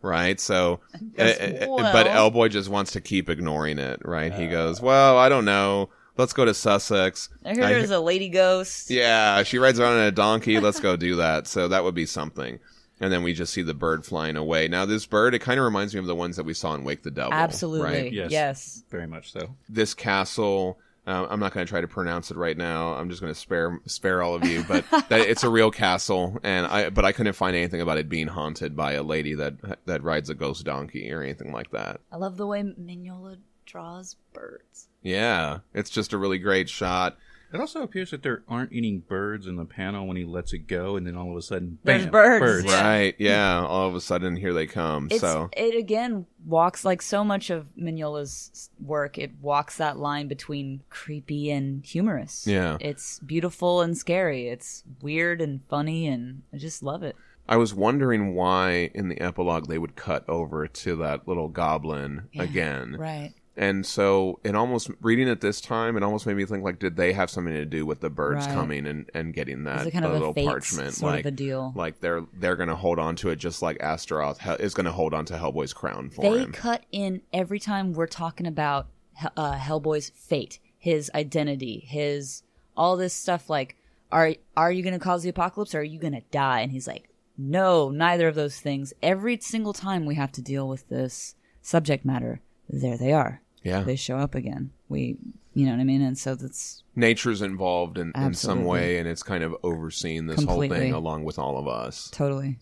Right? 0.01 0.39
So, 0.39 0.81
uh, 1.19 1.21
uh, 1.21 1.65
well- 1.67 1.93
but 1.93 2.07
Elboy 2.07 2.49
just 2.49 2.69
wants 2.69 2.91
to 2.93 3.01
keep 3.01 3.29
ignoring 3.29 3.79
it, 3.79 4.01
right? 4.05 4.33
he 4.33 4.47
goes, 4.47 4.81
Well, 4.81 5.17
I 5.17 5.29
don't 5.29 5.45
know. 5.45 5.89
Let's 6.17 6.31
go 6.33 6.45
to 6.45 6.53
Sussex. 6.53 7.27
I 7.43 7.49
heard 7.49 7.63
I- 7.63 7.73
there's 7.73 7.89
a 7.91 7.99
lady 7.99 8.29
ghost. 8.29 8.89
Yeah, 8.89 9.43
she 9.43 9.57
rides 9.57 9.79
around 9.79 9.93
on 9.97 10.03
a 10.05 10.11
donkey. 10.11 10.59
Let's 10.61 10.79
go 10.79 10.95
do 10.95 11.15
that. 11.17 11.47
So 11.47 11.67
that 11.69 11.83
would 11.83 11.95
be 11.95 12.05
something. 12.05 12.59
And 13.01 13.11
then 13.11 13.23
we 13.23 13.33
just 13.33 13.51
see 13.53 13.61
the 13.61 13.73
bird 13.73 14.05
flying 14.05 14.37
away. 14.37 14.69
Now, 14.69 14.85
this 14.85 15.05
bird, 15.05 15.35
it 15.35 15.39
kind 15.39 15.59
of 15.59 15.65
reminds 15.65 15.93
me 15.93 15.99
of 15.99 16.05
the 16.05 16.15
ones 16.15 16.37
that 16.37 16.45
we 16.45 16.53
saw 16.53 16.73
in 16.75 16.85
Wake 16.85 17.03
the 17.03 17.11
Devil. 17.11 17.33
Absolutely. 17.33 17.81
Right? 17.85 18.13
Yes. 18.13 18.31
yes. 18.31 18.83
Very 18.89 19.07
much 19.07 19.33
so. 19.33 19.55
this 19.67 19.93
castle. 19.93 20.77
Uh, 21.07 21.27
I'm 21.29 21.39
not 21.39 21.53
going 21.53 21.65
to 21.65 21.69
try 21.69 21.81
to 21.81 21.87
pronounce 21.87 22.31
it 22.31 22.37
right 22.37 22.57
now. 22.57 22.93
I'm 22.93 23.09
just 23.09 23.21
going 23.21 23.33
to 23.33 23.39
spare 23.39 23.79
spare 23.85 24.23
all 24.23 24.33
of 24.33 24.43
you, 24.45 24.63
but 24.67 24.85
that, 24.89 25.21
it's 25.21 25.43
a 25.43 25.49
real 25.49 25.69
castle, 25.69 26.39
and 26.43 26.65
I 26.65 26.89
but 26.89 27.05
I 27.05 27.11
couldn't 27.11 27.33
find 27.33 27.55
anything 27.55 27.81
about 27.81 27.97
it 27.97 28.09
being 28.09 28.27
haunted 28.27 28.75
by 28.75 28.93
a 28.93 29.03
lady 29.03 29.35
that 29.35 29.85
that 29.85 30.03
rides 30.03 30.29
a 30.29 30.33
ghost 30.33 30.65
donkey 30.65 31.11
or 31.11 31.21
anything 31.21 31.51
like 31.51 31.71
that. 31.71 32.01
I 32.11 32.17
love 32.17 32.37
the 32.37 32.47
way 32.47 32.63
Mignola 32.63 33.37
draws 33.65 34.15
birds. 34.33 34.87
Yeah, 35.03 35.59
it's 35.73 35.91
just 35.91 36.13
a 36.13 36.17
really 36.17 36.39
great 36.39 36.69
shot. 36.69 37.17
It 37.55 37.61
also 37.61 37.81
appears 37.81 38.11
that 38.11 38.21
there 38.21 38.43
aren't 38.47 38.71
any 38.73 38.97
birds 38.97 39.47
in 39.47 39.55
the 39.55 39.65
panel 39.65 40.05
when 40.05 40.17
he 40.17 40.25
lets 40.25 40.53
it 40.53 40.67
go, 40.67 40.95
and 40.95 41.07
then 41.07 41.15
all 41.15 41.31
of 41.31 41.37
a 41.37 41.41
sudden, 41.41 41.79
There's 41.83 42.03
bam, 42.03 42.11
birds. 42.11 42.65
Right? 42.67 43.15
Yeah. 43.17 43.65
All 43.65 43.87
of 43.87 43.95
a 43.95 44.01
sudden, 44.01 44.35
here 44.35 44.53
they 44.53 44.67
come. 44.67 45.07
It's 45.09 45.21
so 45.21 45.49
it 45.55 45.75
again 45.75 46.25
walks 46.45 46.85
like 46.85 47.01
so 47.01 47.23
much 47.23 47.49
of 47.49 47.67
Mignola's 47.75 48.69
work. 48.79 49.17
It 49.17 49.31
walks 49.41 49.77
that 49.77 49.97
line 49.97 50.27
between 50.27 50.81
creepy 50.89 51.49
and 51.51 51.85
humorous. 51.85 52.45
Yeah. 52.45 52.77
it's 52.79 53.19
beautiful 53.19 53.81
and 53.81 53.97
scary. 53.97 54.47
It's 54.49 54.83
weird 55.01 55.41
and 55.41 55.61
funny, 55.69 56.07
and 56.07 56.43
I 56.53 56.57
just 56.57 56.83
love 56.83 57.03
it. 57.03 57.15
I 57.47 57.57
was 57.57 57.73
wondering 57.73 58.33
why 58.33 58.89
in 58.93 59.07
the 59.07 59.21
epilogue 59.21 59.67
they 59.67 59.77
would 59.77 59.95
cut 59.95 60.27
over 60.27 60.67
to 60.67 60.95
that 60.97 61.27
little 61.27 61.47
goblin 61.47 62.27
again. 62.37 62.95
Right. 62.97 63.33
And 63.57 63.85
so 63.85 64.39
it 64.43 64.53
almost 64.53 64.89
reading 65.01 65.29
it 65.29 65.39
this 65.39 65.61
time, 65.61 65.95
it 65.95 66.03
almost 66.03 66.25
made 66.25 66.35
me 66.35 66.43
think 66.45 66.63
like, 66.63 66.77
did 66.77 66.97
they 66.97 67.13
have 67.13 67.29
something 67.29 67.53
to 67.53 67.65
do 67.65 67.85
with 67.85 68.01
the 68.01 68.09
birds 68.09 68.45
Right. 68.47 68.53
coming 68.53 68.85
and, 68.85 69.09
and 69.13 69.33
getting 69.33 69.63
that, 69.63 69.89
kind 69.93 70.03
of 70.03 70.11
a 70.11 70.13
little 70.13 70.33
parchment? 70.33 70.93
sort 70.93 71.13
like, 71.13 71.19
of 71.21 71.27
a 71.27 71.31
deal? 71.31 71.71
like 71.75 72.01
they're 72.01 72.23
they're 72.33 72.57
gonna 72.57 72.75
hold 72.75 72.99
on 72.99 73.15
to 73.17 73.29
it 73.29 73.37
just 73.37 73.61
like 73.61 73.77
Astaroth 73.81 74.41
he- 74.41 74.61
is 74.63 74.73
gonna 74.73 74.91
hold 74.91 75.13
on 75.13 75.23
to 75.25 75.35
Hellboy's 75.35 75.71
crown 75.73 76.09
for 76.09 76.21
They 76.21 76.39
him. 76.39 76.51
cut 76.51 76.83
in 76.91 77.21
every 77.31 77.59
time 77.59 77.93
we're 77.93 78.07
talking 78.07 78.45
about 78.45 78.87
Hel- 79.13 79.31
uh, 79.37 79.53
Hellboy's 79.57 80.09
fate, 80.09 80.59
his 80.77 81.09
identity, 81.15 81.85
his 81.87 82.43
all 82.75 82.97
this 82.97 83.13
stuff. 83.13 83.49
Like, 83.49 83.77
are 84.11 84.33
are 84.57 84.71
you 84.73 84.83
going 84.83 84.93
to 84.93 84.99
cause 84.99 85.23
the 85.23 85.29
apocalypse 85.29 85.73
or 85.73 85.79
are 85.79 85.83
you 85.83 85.97
going 85.99 86.11
to 86.13 86.21
die? 86.29 86.59
And 86.59 86.73
he's 86.73 86.87
like, 86.87 87.09
no, 87.37 87.89
neither 87.89 88.27
of 88.27 88.35
those 88.35 88.59
things. 88.59 88.93
Every 89.01 89.37
single 89.39 89.71
time 89.73 90.05
we 90.05 90.15
have 90.15 90.33
to 90.33 90.41
deal 90.41 90.67
with 90.67 90.89
this 90.89 91.35
subject 91.61 92.03
matter, 92.03 92.41
there 92.69 92.97
they 92.97 93.13
are. 93.13 93.41
Yeah, 93.65 93.81
They 93.81 93.95
show 93.97 94.17
up 94.17 94.33
again. 94.35 94.71
we, 94.87 95.17
you 95.53 95.65
know 95.65 95.71
what 95.71 95.79
I 95.81 95.83
mean? 95.83 96.01
And 96.01 96.17
so 96.17 96.35
that's 96.35 96.83
Nature's 96.95 97.41
involved 97.41 97.97
in, 97.97 98.13
in 98.15 98.33
some 98.33 98.63
way, 98.63 98.97
and 98.99 99.07
it's 99.09 99.23
kind 99.23 99.43
of 99.43 99.55
overseeing 99.63 100.27
this 100.27 100.43
whole 100.43 100.61
thing 100.67 100.93
along 100.93 101.25
with 101.25 101.37
all 101.37 101.57
of 101.57 101.67
us. 101.67 102.09
totally. 102.13 102.59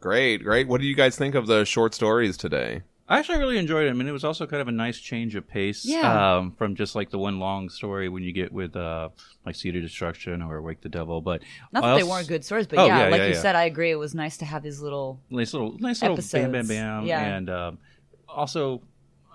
Great, 0.00 0.42
great. 0.42 0.66
What 0.68 0.80
do 0.80 0.86
you 0.86 0.94
guys 0.96 1.16
think 1.16 1.34
of 1.34 1.46
the 1.46 1.64
short 1.64 1.94
stories 1.94 2.36
today? 2.36 2.82
I 3.08 3.18
actually 3.18 3.38
really 3.38 3.58
enjoyed 3.58 3.86
it. 3.86 3.90
I 3.90 3.92
mean, 3.92 4.08
it 4.08 4.12
was 4.12 4.24
also 4.24 4.46
kind 4.46 4.60
of 4.62 4.68
a 4.68 4.72
nice 4.72 4.98
change 4.98 5.34
of 5.36 5.46
pace 5.46 5.84
Yeah. 5.84 6.36
um, 6.36 6.52
from 6.52 6.74
just 6.76 6.94
like 6.96 7.10
the 7.10 7.18
one 7.18 7.38
long 7.38 7.68
story 7.68 8.08
when 8.08 8.22
you 8.22 8.32
get 8.32 8.52
with 8.52 8.74
uh, 8.74 9.10
like 9.44 9.54
Seed 9.54 9.76
of 9.76 9.82
Destruction 9.82 10.40
or 10.42 10.62
Wake 10.62 10.80
the 10.80 10.88
Devil. 10.88 11.20
But 11.20 11.42
Not 11.72 11.84
I 11.84 11.90
that 11.90 11.96
they 11.98 12.02
weren't 12.08 12.26
good 12.28 12.44
stories, 12.44 12.66
but 12.66 12.78
Oh, 12.78 12.86
yeah, 12.86 13.04
yeah, 13.04 13.08
like 13.10 13.18
yeah, 13.20 13.26
you 13.28 13.34
yeah. 13.34 13.40
said, 13.42 13.54
I 13.54 13.64
agree. 13.64 13.90
It 13.90 13.96
was 13.98 14.14
nice 14.14 14.36
to 14.38 14.44
have 14.44 14.62
these 14.62 14.80
little. 14.80 15.20
nice 15.30 15.52
little, 15.52 15.76
nice 15.78 16.00
little 16.02 16.16
bam, 16.16 16.52
bam, 16.52 16.66
bam. 16.66 17.06
Yeah. 17.06 17.20
And 17.36 17.50
um, 17.50 17.78
also, 18.28 18.82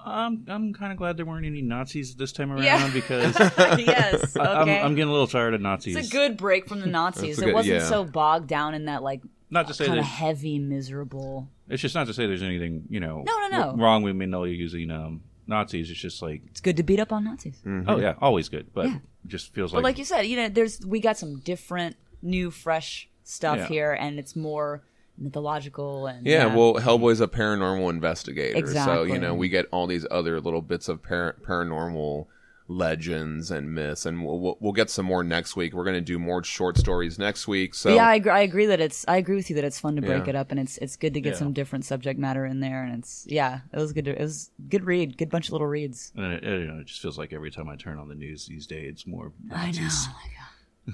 I'm 0.07 0.45
I'm 0.47 0.73
kind 0.73 0.91
of 0.91 0.97
glad 0.97 1.17
there 1.17 1.25
weren't 1.25 1.45
any 1.45 1.61
Nazis 1.61 2.15
this 2.15 2.31
time 2.31 2.51
around 2.51 2.63
Yeah. 2.63 2.89
because 2.93 3.38
yes. 3.79 4.35
Okay. 4.38 4.45
I- 4.45 4.61
I'm, 4.61 4.69
I'm 4.85 4.95
getting 4.95 5.09
a 5.09 5.11
little 5.11 5.27
tired 5.27 5.53
of 5.53 5.61
Nazis. 5.61 5.95
it's 5.95 6.09
a 6.09 6.11
good 6.11 6.38
break 6.38 6.67
from 6.67 6.79
the 6.79 6.88
Nazis. 6.88 7.38
That's 7.38 7.39
a 7.39 7.41
It 7.43 7.45
good- 7.47 7.53
wasn't 7.55 7.79
yeah. 7.81 7.85
so 7.88 8.03
bogged 8.03 8.47
down 8.47 8.73
in 8.75 8.85
that 8.85 9.03
like 9.03 9.21
not 9.49 9.67
to 9.67 9.73
say 9.73 9.85
kind 9.85 9.99
of 9.99 10.05
that 10.05 10.09
heavy, 10.11 10.59
miserable. 10.59 11.47
it's 11.69 11.81
just 11.81 11.95
not 11.95 12.07
to 12.07 12.13
say 12.13 12.25
there's 12.27 12.43
anything 12.43 12.84
you 12.89 12.99
know 12.99 13.23
No, 13.25 13.39
no, 13.39 13.47
no. 13.47 13.63
w- 13.67 13.84
wrong 13.84 14.03
with 14.03 14.15
Mignola 14.15 14.55
using 14.55 14.91
um, 14.91 15.21
Nazis. 15.47 15.89
It's 15.89 15.99
just 15.99 16.21
like 16.21 16.41
It's 16.47 16.59
good 16.61 16.77
to 16.77 16.84
beat 16.84 16.99
up 16.99 17.11
on 17.13 17.23
Nazis. 17.23 17.61
oh 17.88 17.97
yeah, 17.97 18.15
always 18.19 18.49
good, 18.49 18.73
but 18.73 18.85
Yeah. 18.88 18.95
it 18.95 19.01
just 19.27 19.53
feels 19.53 19.71
But 19.71 19.77
like, 19.77 19.84
like 19.93 19.97
you 19.99 20.05
said, 20.05 20.23
you 20.23 20.35
know, 20.38 20.49
there's 20.49 20.85
we 20.85 20.99
got 20.99 21.17
some 21.17 21.39
different, 21.39 21.95
new, 22.21 22.51
fresh 22.51 23.07
stuff 23.23 23.57
Yeah. 23.57 23.67
here, 23.67 23.91
and 23.93 24.19
it's 24.19 24.35
more 24.35 24.84
mythological 25.18 26.07
and 26.07 26.26
Yeah, 26.26 26.45
well, 26.56 26.76
Hellboy's 26.76 27.22
a 27.22 27.27
paranormal 27.27 27.89
investigator, 27.89 28.65
so 28.73 29.03
you 29.03 29.18
know 29.19 29.34
we 29.34 29.49
get 29.49 29.65
all 29.72 29.88
these 29.88 30.06
other 30.11 30.39
little 30.41 30.61
bits 30.61 30.88
of 30.88 31.03
par- 31.03 31.35
paranormal 31.45 32.27
legends 32.69 33.49
and 33.49 33.73
myths, 33.73 34.06
and 34.06 34.26
we'll, 34.26 34.39
we'll 34.39 34.57
we'll 34.60 34.73
get 34.73 34.89
some 34.89 35.06
more 35.06 35.23
next 35.23 35.56
week. 35.56 35.73
We're 35.73 35.85
going 35.85 35.95
to 35.95 36.02
do 36.02 36.19
more 36.19 36.44
short 36.44 36.77
stories 36.77 37.18
next 37.18 37.48
week. 37.48 37.73
So 37.73 37.95
yeah, 37.95 38.06
I 38.07 38.15
agree, 38.15 38.31
I 38.31 38.39
agree 38.41 38.65
that 38.65 38.81
it's 38.81 39.06
I 39.07 39.18
agree 39.18 39.35
with 39.38 39.49
you 39.49 39.56
that 39.56 39.64
it's 39.64 39.80
fun 39.80 39.95
to 39.95 40.02
break 40.02 40.26
Yeah. 40.26 40.31
it 40.31 40.35
up, 40.35 40.52
and 40.52 40.60
it's 40.60 40.77
it's 40.80 40.95
good 40.98 41.14
to 41.14 41.22
get 41.22 41.34
Yeah. 41.34 41.39
some 41.39 41.53
different 41.53 41.85
subject 41.85 42.19
matter 42.19 42.45
in 42.45 42.60
there, 42.60 42.84
and 42.84 42.99
it's 42.99 43.26
yeah, 43.30 43.61
it 43.72 43.77
was 43.77 43.94
good. 43.94 44.06
To, 44.06 44.11
it 44.11 44.19
was 44.19 44.52
good 44.69 44.84
read, 44.85 45.18
good 45.18 45.30
bunch 45.30 45.48
of 45.48 45.53
little 45.53 45.68
reads. 45.68 46.11
and 46.15 46.34
it, 46.34 46.44
it, 46.44 46.60
you 46.61 46.68
know, 46.68 46.80
it 46.80 46.88
just 46.88 47.02
feels 47.02 47.18
like 47.18 47.31
every 47.31 47.52
time 47.52 47.69
I 47.69 47.76
turn 47.77 47.98
on 47.99 48.10
the 48.10 48.15
news 48.15 48.48
these 48.48 48.68
days, 48.68 48.89
it's 48.91 49.07
more 49.07 49.31
I 49.49 49.72
know. 49.72 49.77
Oh 49.77 49.81
Nazis. 49.84 50.07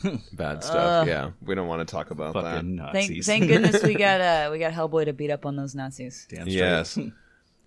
bad 0.34 0.64
stuff. 0.64 1.08
yeah, 1.08 1.32
we 1.46 1.56
don't 1.56 1.68
want 1.68 1.88
to 1.88 1.92
talk 1.92 2.12
about 2.12 2.34
that. 2.34 2.44
Fucking 2.44 2.78
Thank, 2.78 2.94
Nazis. 3.10 3.26
thank 3.26 3.48
goodness 3.48 3.84
we 3.84 3.96
got 3.96 4.22
uh 4.48 4.50
we 4.52 4.60
got 4.60 4.74
Hellboy 4.74 5.06
to 5.06 5.14
beat 5.14 5.30
up 5.32 5.46
on 5.46 5.56
those 5.56 5.76
Nazis. 5.76 6.26
Damn 6.30 6.42
straight. 6.42 6.54
Yes. 6.54 6.98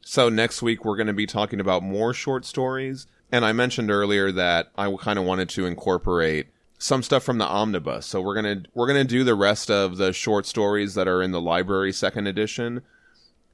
So 0.09 0.29
next 0.29 0.63
week 0.63 0.85
we're 0.85 0.95
going 0.95 1.09
to 1.09 1.13
be 1.13 1.27
talking 1.27 1.59
about 1.59 1.83
more 1.83 2.15
short 2.15 2.45
stories, 2.45 3.09
and 3.33 3.45
I 3.45 3.51
mentioned 3.53 3.91
earlier 3.91 4.31
that 4.31 4.69
I 4.79 4.95
kind 5.01 5.19
of 5.19 5.25
wanted 5.25 5.49
to 5.49 5.67
incorporate 5.67 6.47
some 6.79 7.03
stuff 7.03 7.25
from 7.25 7.39
the 7.39 7.45
omnibus. 7.45 8.07
So 8.07 8.21
we're 8.23 8.37
gonna 8.37 8.63
we're 8.73 8.87
gonna 8.87 9.03
do 9.03 9.25
the 9.25 9.35
rest 9.35 9.69
of 9.69 9.97
the 9.97 10.13
short 10.13 10.47
stories 10.47 10.95
that 10.95 11.09
are 11.09 11.23
in 11.23 11.33
the 11.33 11.41
library 11.41 11.93
second 11.93 12.29
edition. 12.29 12.83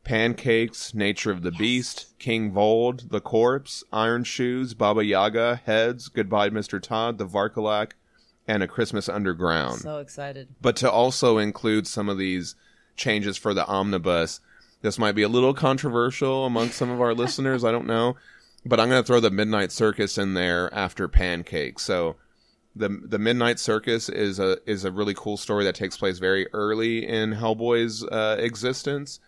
Pancakes, 0.05 0.93
Nature 0.95 1.31
of 1.31 1.43
the 1.43 1.53
Beast, 1.53 2.19
King 2.19 2.53
Vold, 2.53 3.11
The 3.11 3.21
Corpse, 3.21 3.85
Iron 3.93 4.25
Shoes, 4.25 4.75
Baba 4.75 5.05
Yaga, 5.05 5.63
Heads, 5.65 6.09
Goodbye 6.09 6.51
Mr. 6.51 6.83
Todd, 6.83 7.19
The 7.19 7.27
Vârcolac, 7.27 7.93
and 8.49 8.63
A 8.63 8.69
Christmas 8.69 9.09
Underground 9.09 9.81
So 9.81 9.99
excited. 9.99 10.49
but 10.61 10.77
to 10.77 10.91
also 10.91 11.39
include 11.39 11.87
some 11.87 12.09
of 12.09 12.19
these 12.19 12.55
changes 12.97 13.37
for 13.37 13.55
the 13.55 13.67
omnibus. 13.67 14.41
This 14.83 14.99
might 14.99 15.13
be 15.13 15.23
a 15.23 15.29
little 15.29 15.55
controversial 15.55 16.45
amongst 16.45 16.77
some 16.77 16.91
of 16.91 17.01
our 17.01 17.15
listeners. 17.23 17.65
I 17.65 17.71
don't 17.73 17.87
know, 17.87 18.17
but 18.67 18.81
I'm 18.81 18.89
going 18.89 19.03
to 19.03 19.07
throw 19.07 19.21
the 19.21 19.31
Midnight 19.31 19.71
Circus 19.73 20.19
in 20.19 20.35
there 20.35 20.73
after 20.75 21.07
Pancake. 21.09 21.79
So 21.79 22.17
the 22.75 22.89
the 22.89 23.19
Midnight 23.19 23.59
Circus 23.61 24.09
is 24.09 24.39
a 24.39 24.59
is 24.67 24.85
a 24.85 24.91
really 24.91 25.15
cool 25.15 25.37
story 25.37 25.65
that 25.65 25.75
takes 25.75 25.97
place 25.97 26.19
very 26.19 26.49
early 26.53 27.07
in 27.07 27.33
Hellboy's 27.35 28.03
uh, 28.05 28.37
existence, 28.41 29.21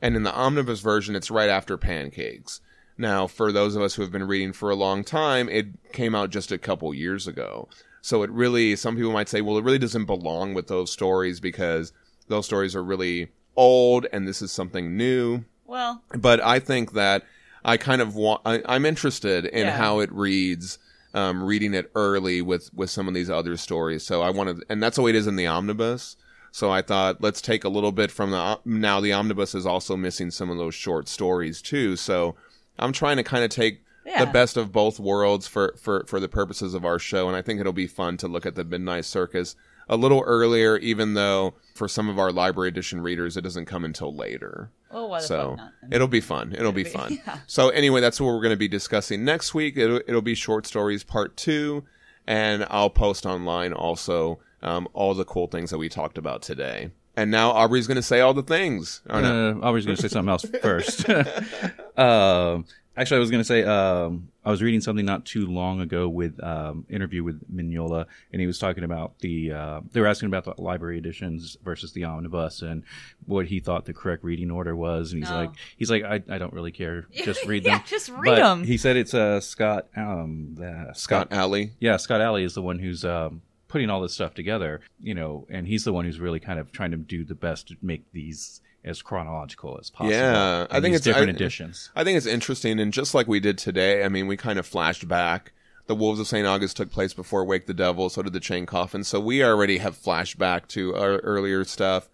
and 0.00 0.16
in 0.16 0.22
the 0.22 0.32
omnibus 0.34 0.80
version, 0.80 1.14
it's 1.16 1.30
right 1.30 1.50
after 1.50 1.76
Pancakes. 1.76 2.60
Now, 2.96 3.26
for 3.26 3.50
those 3.50 3.74
of 3.74 3.82
us 3.82 3.94
who 3.94 4.02
have 4.02 4.12
been 4.12 4.28
reading 4.28 4.52
for 4.52 4.70
a 4.70 4.76
long 4.76 5.02
time, 5.02 5.48
it 5.48 5.66
came 5.92 6.14
out 6.14 6.30
just 6.30 6.52
a 6.52 6.58
couple 6.58 6.94
years 6.94 7.26
ago. 7.26 7.68
So 8.04 8.22
it 8.22 8.28
really, 8.28 8.76
some 8.76 8.96
people 8.96 9.12
might 9.12 9.30
say, 9.30 9.40
well, 9.40 9.56
it 9.56 9.64
really 9.64 9.78
doesn't 9.78 10.04
belong 10.04 10.52
with 10.52 10.66
those 10.66 10.92
stories 10.92 11.40
because 11.40 11.94
those 12.28 12.44
stories 12.44 12.76
are 12.76 12.84
really 12.84 13.28
old 13.56 14.06
and 14.12 14.28
this 14.28 14.42
is 14.42 14.52
something 14.52 14.94
new. 14.94 15.44
Well, 15.64 16.02
But 16.14 16.38
I 16.42 16.58
think 16.58 16.92
that 16.92 17.22
I 17.64 17.78
kind 17.78 18.02
of 18.02 18.14
want, 18.14 18.42
I, 18.44 18.60
I'm 18.66 18.84
interested 18.84 19.46
in 19.46 19.68
Yeah. 19.68 19.78
how 19.78 20.00
it 20.00 20.12
reads, 20.12 20.78
um, 21.14 21.42
reading 21.42 21.72
it 21.72 21.90
early 21.94 22.42
with, 22.42 22.68
with 22.74 22.90
some 22.90 23.08
of 23.08 23.14
these 23.14 23.30
other 23.30 23.56
stories. 23.56 24.02
So 24.02 24.20
I 24.20 24.28
wanted, 24.28 24.62
and 24.68 24.82
that's 24.82 24.96
the 24.96 25.02
way 25.02 25.08
it 25.08 25.16
is 25.16 25.26
in 25.26 25.36
the 25.36 25.46
omnibus. 25.46 26.16
So 26.52 26.70
I 26.70 26.82
thought, 26.82 27.22
let's 27.22 27.40
take 27.40 27.64
a 27.64 27.70
little 27.70 27.90
bit 27.90 28.10
from 28.10 28.32
the, 28.32 28.60
now 28.66 29.00
the 29.00 29.14
omnibus 29.14 29.54
is 29.54 29.64
also 29.64 29.96
missing 29.96 30.30
some 30.30 30.50
of 30.50 30.58
those 30.58 30.74
short 30.74 31.08
stories 31.08 31.62
too. 31.62 31.96
So 31.96 32.34
I'm 32.78 32.92
trying 32.92 33.16
to 33.16 33.24
kind 33.24 33.44
of 33.44 33.50
take 33.50 33.80
Yeah. 34.06 34.24
the 34.24 34.30
best 34.30 34.56
of 34.56 34.70
both 34.72 35.00
worlds 35.00 35.46
for, 35.46 35.74
for, 35.80 36.04
for 36.06 36.20
the 36.20 36.28
purposes 36.28 36.74
of 36.74 36.84
our 36.84 36.98
show. 36.98 37.26
And 37.28 37.36
I 37.36 37.42
think 37.42 37.60
it'll 37.60 37.72
be 37.72 37.86
fun 37.86 38.16
to 38.18 38.28
look 38.28 38.44
at 38.46 38.54
the 38.54 38.64
Midnight 38.64 39.04
Circus 39.06 39.56
a 39.88 39.96
little 39.96 40.22
earlier, 40.26 40.76
even 40.78 41.14
though 41.14 41.54
for 41.74 41.88
some 41.88 42.08
of 42.08 42.18
our 42.18 42.32
library 42.32 42.68
edition 42.68 43.00
readers, 43.00 43.36
it 43.36 43.42
doesn't 43.42 43.66
come 43.66 43.84
until 43.84 44.14
later. 44.14 44.70
well, 44.90 45.08
why 45.10 45.20
So 45.20 45.56
not? 45.56 45.72
it'll 45.90 46.08
be 46.08 46.20
fun. 46.20 46.54
It'll 46.56 46.72
be 46.72 46.84
be- 46.84 46.90
fun. 46.90 47.18
yeah. 47.26 47.38
So 47.46 47.68
anyway, 47.70 48.00
that's 48.00 48.20
what 48.20 48.28
we're 48.28 48.40
going 48.40 48.50
to 48.50 48.56
be 48.56 48.68
discussing 48.68 49.24
next 49.24 49.52
week. 49.54 49.76
It'll, 49.76 50.00
it'll 50.06 50.22
be 50.22 50.34
short 50.34 50.66
stories 50.66 51.04
part 51.04 51.36
two, 51.36 51.84
and 52.26 52.66
I'll 52.70 52.90
post 52.90 53.26
online 53.26 53.72
also 53.74 54.38
um, 54.62 54.88
all 54.94 55.12
the 55.14 55.24
cool 55.26 55.46
things 55.48 55.68
that 55.70 55.78
we 55.78 55.88
talked 55.90 56.16
about 56.16 56.40
today. 56.42 56.90
And 57.16 57.30
now 57.30 57.50
Aubrey's 57.52 57.86
going 57.86 57.96
to 57.96 58.02
say 58.02 58.20
all 58.20 58.32
the 58.34 58.42
things. 58.42 59.02
Oh, 59.10 59.20
no. 59.20 59.60
Uh, 59.62 59.66
I 59.66 59.70
was 59.70 59.84
going 59.86 59.96
to 59.96 60.02
say 60.02 60.08
something 60.08 60.30
else 60.30 60.44
first. 60.62 61.08
um, 61.98 62.64
actually, 62.96 63.16
I 63.16 63.20
was 63.20 63.30
going 63.30 63.40
to 63.40 63.44
say 63.44 63.62
um, 63.64 64.28
I 64.44 64.50
was 64.50 64.62
reading 64.62 64.80
something 64.80 65.04
not 65.04 65.24
too 65.24 65.46
long 65.46 65.80
ago 65.80 66.08
with 66.08 66.42
um, 66.42 66.86
interview 66.88 67.22
with 67.24 67.40
Mignola, 67.54 68.06
and 68.32 68.40
he 68.40 68.46
was 68.46 68.58
talking 68.58 68.84
about 68.84 69.18
the. 69.20 69.52
Uh, 69.52 69.80
they 69.92 70.00
were 70.00 70.06
asking 70.06 70.26
about 70.28 70.44
the 70.44 70.60
library 70.62 70.98
editions 70.98 71.56
versus 71.64 71.92
the 71.92 72.04
omnibus 72.04 72.62
and 72.62 72.82
what 73.26 73.46
he 73.46 73.60
thought 73.60 73.84
the 73.84 73.94
correct 73.94 74.22
reading 74.24 74.50
order 74.50 74.74
was, 74.76 75.12
and 75.12 75.22
he's 75.22 75.30
Oh. 75.30 75.36
like, 75.36 75.50
he's 75.76 75.90
like, 75.90 76.04
I, 76.04 76.22
I 76.28 76.38
don't 76.38 76.52
really 76.52 76.72
care, 76.72 77.06
just 77.12 77.44
read 77.46 77.64
Yeah, 77.64 77.78
them. 77.78 77.86
just 77.86 78.08
read 78.10 78.24
But 78.36 78.38
'em. 78.42 78.64
He 78.64 78.76
said 78.76 78.96
it's 78.96 79.14
uh, 79.14 79.40
Scott. 79.40 79.86
Um, 79.96 80.54
the, 80.54 80.92
Scott 80.94 81.28
Allie. 81.30 81.72
yeah, 81.80 81.96
Scott 81.96 82.20
Allie 82.20 82.44
is 82.44 82.54
the 82.54 82.62
one 82.62 82.78
who's 82.78 83.04
um, 83.04 83.42
putting 83.68 83.90
all 83.90 84.00
this 84.00 84.14
stuff 84.14 84.34
together, 84.34 84.80
you 85.00 85.14
know, 85.14 85.46
and 85.50 85.66
he's 85.66 85.84
the 85.84 85.92
one 85.92 86.04
who's 86.04 86.20
really 86.20 86.38
kind 86.40 86.58
of 86.60 86.70
trying 86.70 86.90
to 86.92 86.96
do 86.96 87.24
the 87.24 87.34
best 87.34 87.68
to 87.68 87.76
make 87.82 88.04
these 88.12 88.60
as 88.84 89.02
chronological 89.02 89.78
as 89.80 89.90
possible. 89.90 90.12
Yeah, 90.14 90.66
I 90.70 90.80
think 90.80 90.94
it's- 90.94 91.00
different 91.00 91.28
I- 91.28 91.32
editions. 91.32 91.90
I 91.96 92.04
think 92.04 92.16
it's 92.16 92.26
interesting, 92.26 92.78
and 92.80 92.92
just 92.92 93.14
like 93.14 93.26
we 93.26 93.40
did 93.40 93.58
today, 93.58 94.04
I 94.04 94.08
mean, 94.08 94.26
we 94.26 94.36
kind 94.36 94.58
of 94.58 94.66
flashed 94.66 95.08
back. 95.08 95.52
The 95.86 95.94
Wolves 95.94 96.18
of 96.20 96.26
St. 96.26 96.46
August 96.46 96.76
took 96.78 96.90
place 96.90 97.12
before 97.12 97.44
Wake 97.44 97.66
the 97.66 97.74
Devil, 97.74 98.08
so 98.08 98.22
did 98.22 98.32
the 98.32 98.40
Chain 98.40 98.64
Coffin. 98.66 99.04
So 99.04 99.20
we 99.20 99.44
already 99.44 99.78
have 99.78 99.96
flashed 99.96 100.38
back 100.38 100.66
to 100.68 100.94
our 100.96 101.18
earlier 101.18 101.64
stuff. 101.64 102.08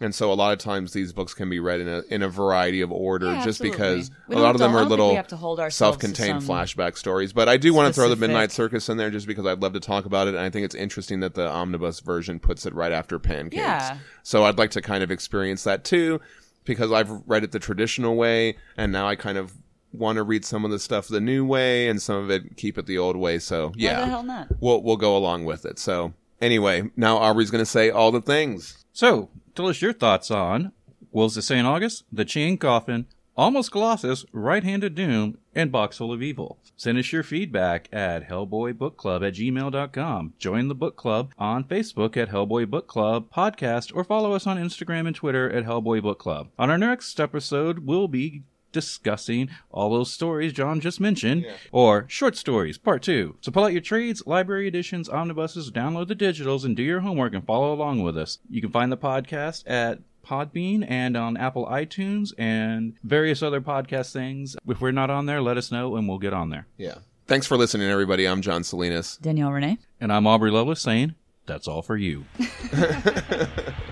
And 0.00 0.14
so 0.14 0.32
a 0.32 0.34
lot 0.34 0.52
of 0.52 0.60
times 0.60 0.92
these 0.92 1.12
books 1.12 1.34
can 1.34 1.50
be 1.50 1.58
read 1.58 1.80
in 1.80 1.88
a 1.88 2.02
in 2.08 2.22
a 2.22 2.28
variety 2.28 2.82
of 2.82 2.92
order, 2.92 3.26
Yeah, 3.26 3.44
just 3.44 3.60
absolutely. 3.60 3.70
because 3.70 4.10
We 4.28 4.36
a 4.36 4.38
lot 4.38 4.54
of 4.54 4.60
them 4.60 4.70
are 4.76 4.80
don't 4.80 4.88
think 4.90 5.00
we 5.00 5.04
little 5.06 5.22
to 5.24 5.36
hold 5.36 5.72
self-contained 5.72 6.42
some 6.42 6.48
flashback 6.56 6.96
stories. 6.96 7.32
But 7.32 7.48
I 7.48 7.56
do 7.56 7.74
want 7.74 7.92
to 7.92 8.00
throw 8.00 8.08
the 8.08 8.14
Midnight 8.14 8.52
Circus 8.52 8.88
in 8.88 8.96
there 8.96 9.10
just 9.10 9.26
because 9.26 9.44
I'd 9.44 9.60
love 9.60 9.72
to 9.72 9.80
talk 9.80 10.04
about 10.04 10.28
it, 10.28 10.34
and 10.34 10.40
I 10.44 10.50
think 10.50 10.64
it's 10.64 10.76
interesting 10.76 11.18
that 11.20 11.34
the 11.34 11.48
omnibus 11.48 11.98
version 11.98 12.38
puts 12.38 12.64
it 12.64 12.74
right 12.74 12.92
after 12.92 13.18
Pancakes. 13.18 13.56
Yeah. 13.56 13.98
So 14.22 14.44
I'd 14.44 14.56
like 14.56 14.70
to 14.72 14.80
kind 14.82 15.02
of 15.02 15.10
experience 15.10 15.64
that 15.64 15.82
too, 15.82 16.20
because 16.64 16.92
I've 16.92 17.10
read 17.26 17.42
it 17.42 17.50
the 17.50 17.58
traditional 17.58 18.14
way, 18.14 18.56
and 18.76 18.92
now 18.92 19.08
I 19.08 19.16
kind 19.16 19.36
of 19.36 19.52
want 19.92 20.14
to 20.16 20.22
read 20.22 20.44
some 20.44 20.64
of 20.64 20.70
the 20.70 20.78
stuff 20.78 21.08
the 21.08 21.20
new 21.20 21.44
way, 21.44 21.88
and 21.88 22.00
some 22.00 22.16
of 22.22 22.30
it 22.30 22.56
keep 22.56 22.78
it 22.78 22.86
the 22.86 22.98
old 22.98 23.16
way. 23.16 23.40
So 23.40 23.72
yeah, 23.74 23.94
Why 23.98 24.04
the 24.04 24.10
hell 24.10 24.22
not? 24.22 24.48
we'll 24.60 24.80
we'll 24.80 24.96
go 24.96 25.16
along 25.16 25.44
with 25.44 25.64
it. 25.66 25.80
So 25.80 26.12
anyway, 26.40 26.88
now 26.94 27.16
Aubrey's 27.16 27.50
going 27.50 27.62
to 27.62 27.66
say 27.70 27.90
all 27.90 28.12
the 28.12 28.20
things. 28.20 28.84
So, 28.92 29.28
tell 29.58 29.66
us 29.66 29.82
your 29.82 29.92
thoughts 29.92 30.30
on 30.30 30.70
Wolves 31.10 31.36
of 31.36 31.42
St. 31.42 31.66
August, 31.66 32.04
The 32.12 32.24
Chain 32.24 32.58
Coffin, 32.58 33.06
Almost 33.36 33.72
Colossus, 33.72 34.24
Right-Handed 34.30 34.94
Doom, 34.94 35.36
and 35.52 35.72
Box 35.72 35.98
Full 35.98 36.12
of 36.12 36.22
Evil. 36.22 36.58
Send 36.76 36.96
us 36.96 37.12
your 37.12 37.24
feedback 37.24 37.88
at 37.92 38.28
hellboybookclub 38.28 39.26
at 39.26 39.34
gmail.com. 39.34 40.34
Join 40.38 40.68
the 40.68 40.76
book 40.76 40.94
club 40.94 41.32
on 41.40 41.64
Facebook 41.64 42.16
at 42.16 42.28
Hellboy 42.28 42.70
Book 42.70 42.86
Club 42.86 43.32
Podcast 43.34 43.90
or 43.96 44.04
follow 44.04 44.32
us 44.32 44.46
on 44.46 44.58
Instagram 44.58 45.08
and 45.08 45.16
Twitter 45.16 45.50
at 45.50 45.64
Hellboy 45.64 46.02
Book 46.02 46.20
Club. 46.20 46.50
On 46.56 46.70
our 46.70 46.78
next 46.78 47.18
episode, 47.18 47.80
we'll 47.80 48.06
be 48.06 48.42
discussing 48.72 49.50
all 49.70 49.90
those 49.90 50.12
stories 50.12 50.52
John 50.52 50.80
just 50.80 51.00
mentioned, 51.00 51.46
or 51.72 52.04
short 52.08 52.36
stories, 52.36 52.78
part 52.78 53.02
two. 53.02 53.36
So 53.40 53.50
pull 53.52 53.64
out 53.64 53.72
your 53.72 53.80
trades, 53.80 54.22
library 54.26 54.68
editions, 54.68 55.08
omnibuses, 55.08 55.70
download 55.70 56.08
the 56.08 56.16
digitals, 56.16 56.64
and 56.64 56.76
do 56.76 56.82
your 56.82 57.00
homework 57.00 57.34
and 57.34 57.44
follow 57.46 57.72
along 57.72 58.02
with 58.02 58.16
us. 58.16 58.38
You 58.48 58.60
can 58.60 58.70
find 58.70 58.90
the 58.92 58.96
podcast 58.96 59.64
at 59.66 60.00
Podbean 60.26 60.84
and 60.88 61.16
on 61.16 61.36
Apple 61.36 61.66
iTunes 61.66 62.32
and 62.36 62.94
various 63.02 63.42
other 63.42 63.60
podcast 63.60 64.12
things. 64.12 64.56
If 64.66 64.80
we're 64.80 64.92
not 64.92 65.10
on 65.10 65.26
there, 65.26 65.40
let 65.40 65.56
us 65.56 65.72
know 65.72 65.96
and 65.96 66.08
we'll 66.08 66.18
get 66.18 66.34
on 66.34 66.50
there. 66.50 66.66
Yeah. 66.76 66.96
Thanks 67.26 67.46
for 67.46 67.56
listening, 67.56 67.88
everybody. 67.88 68.26
I'm 68.26 68.42
John 68.42 68.64
Salinas. 68.64 69.16
Danielle 69.18 69.52
Renee. 69.52 69.78
And 70.00 70.12
I'm 70.12 70.26
Aubrey 70.26 70.50
Lovelace 70.50 70.80
saying, 70.80 71.14
that's 71.46 71.66
all 71.66 71.82
for 71.82 71.96
you. 71.96 72.24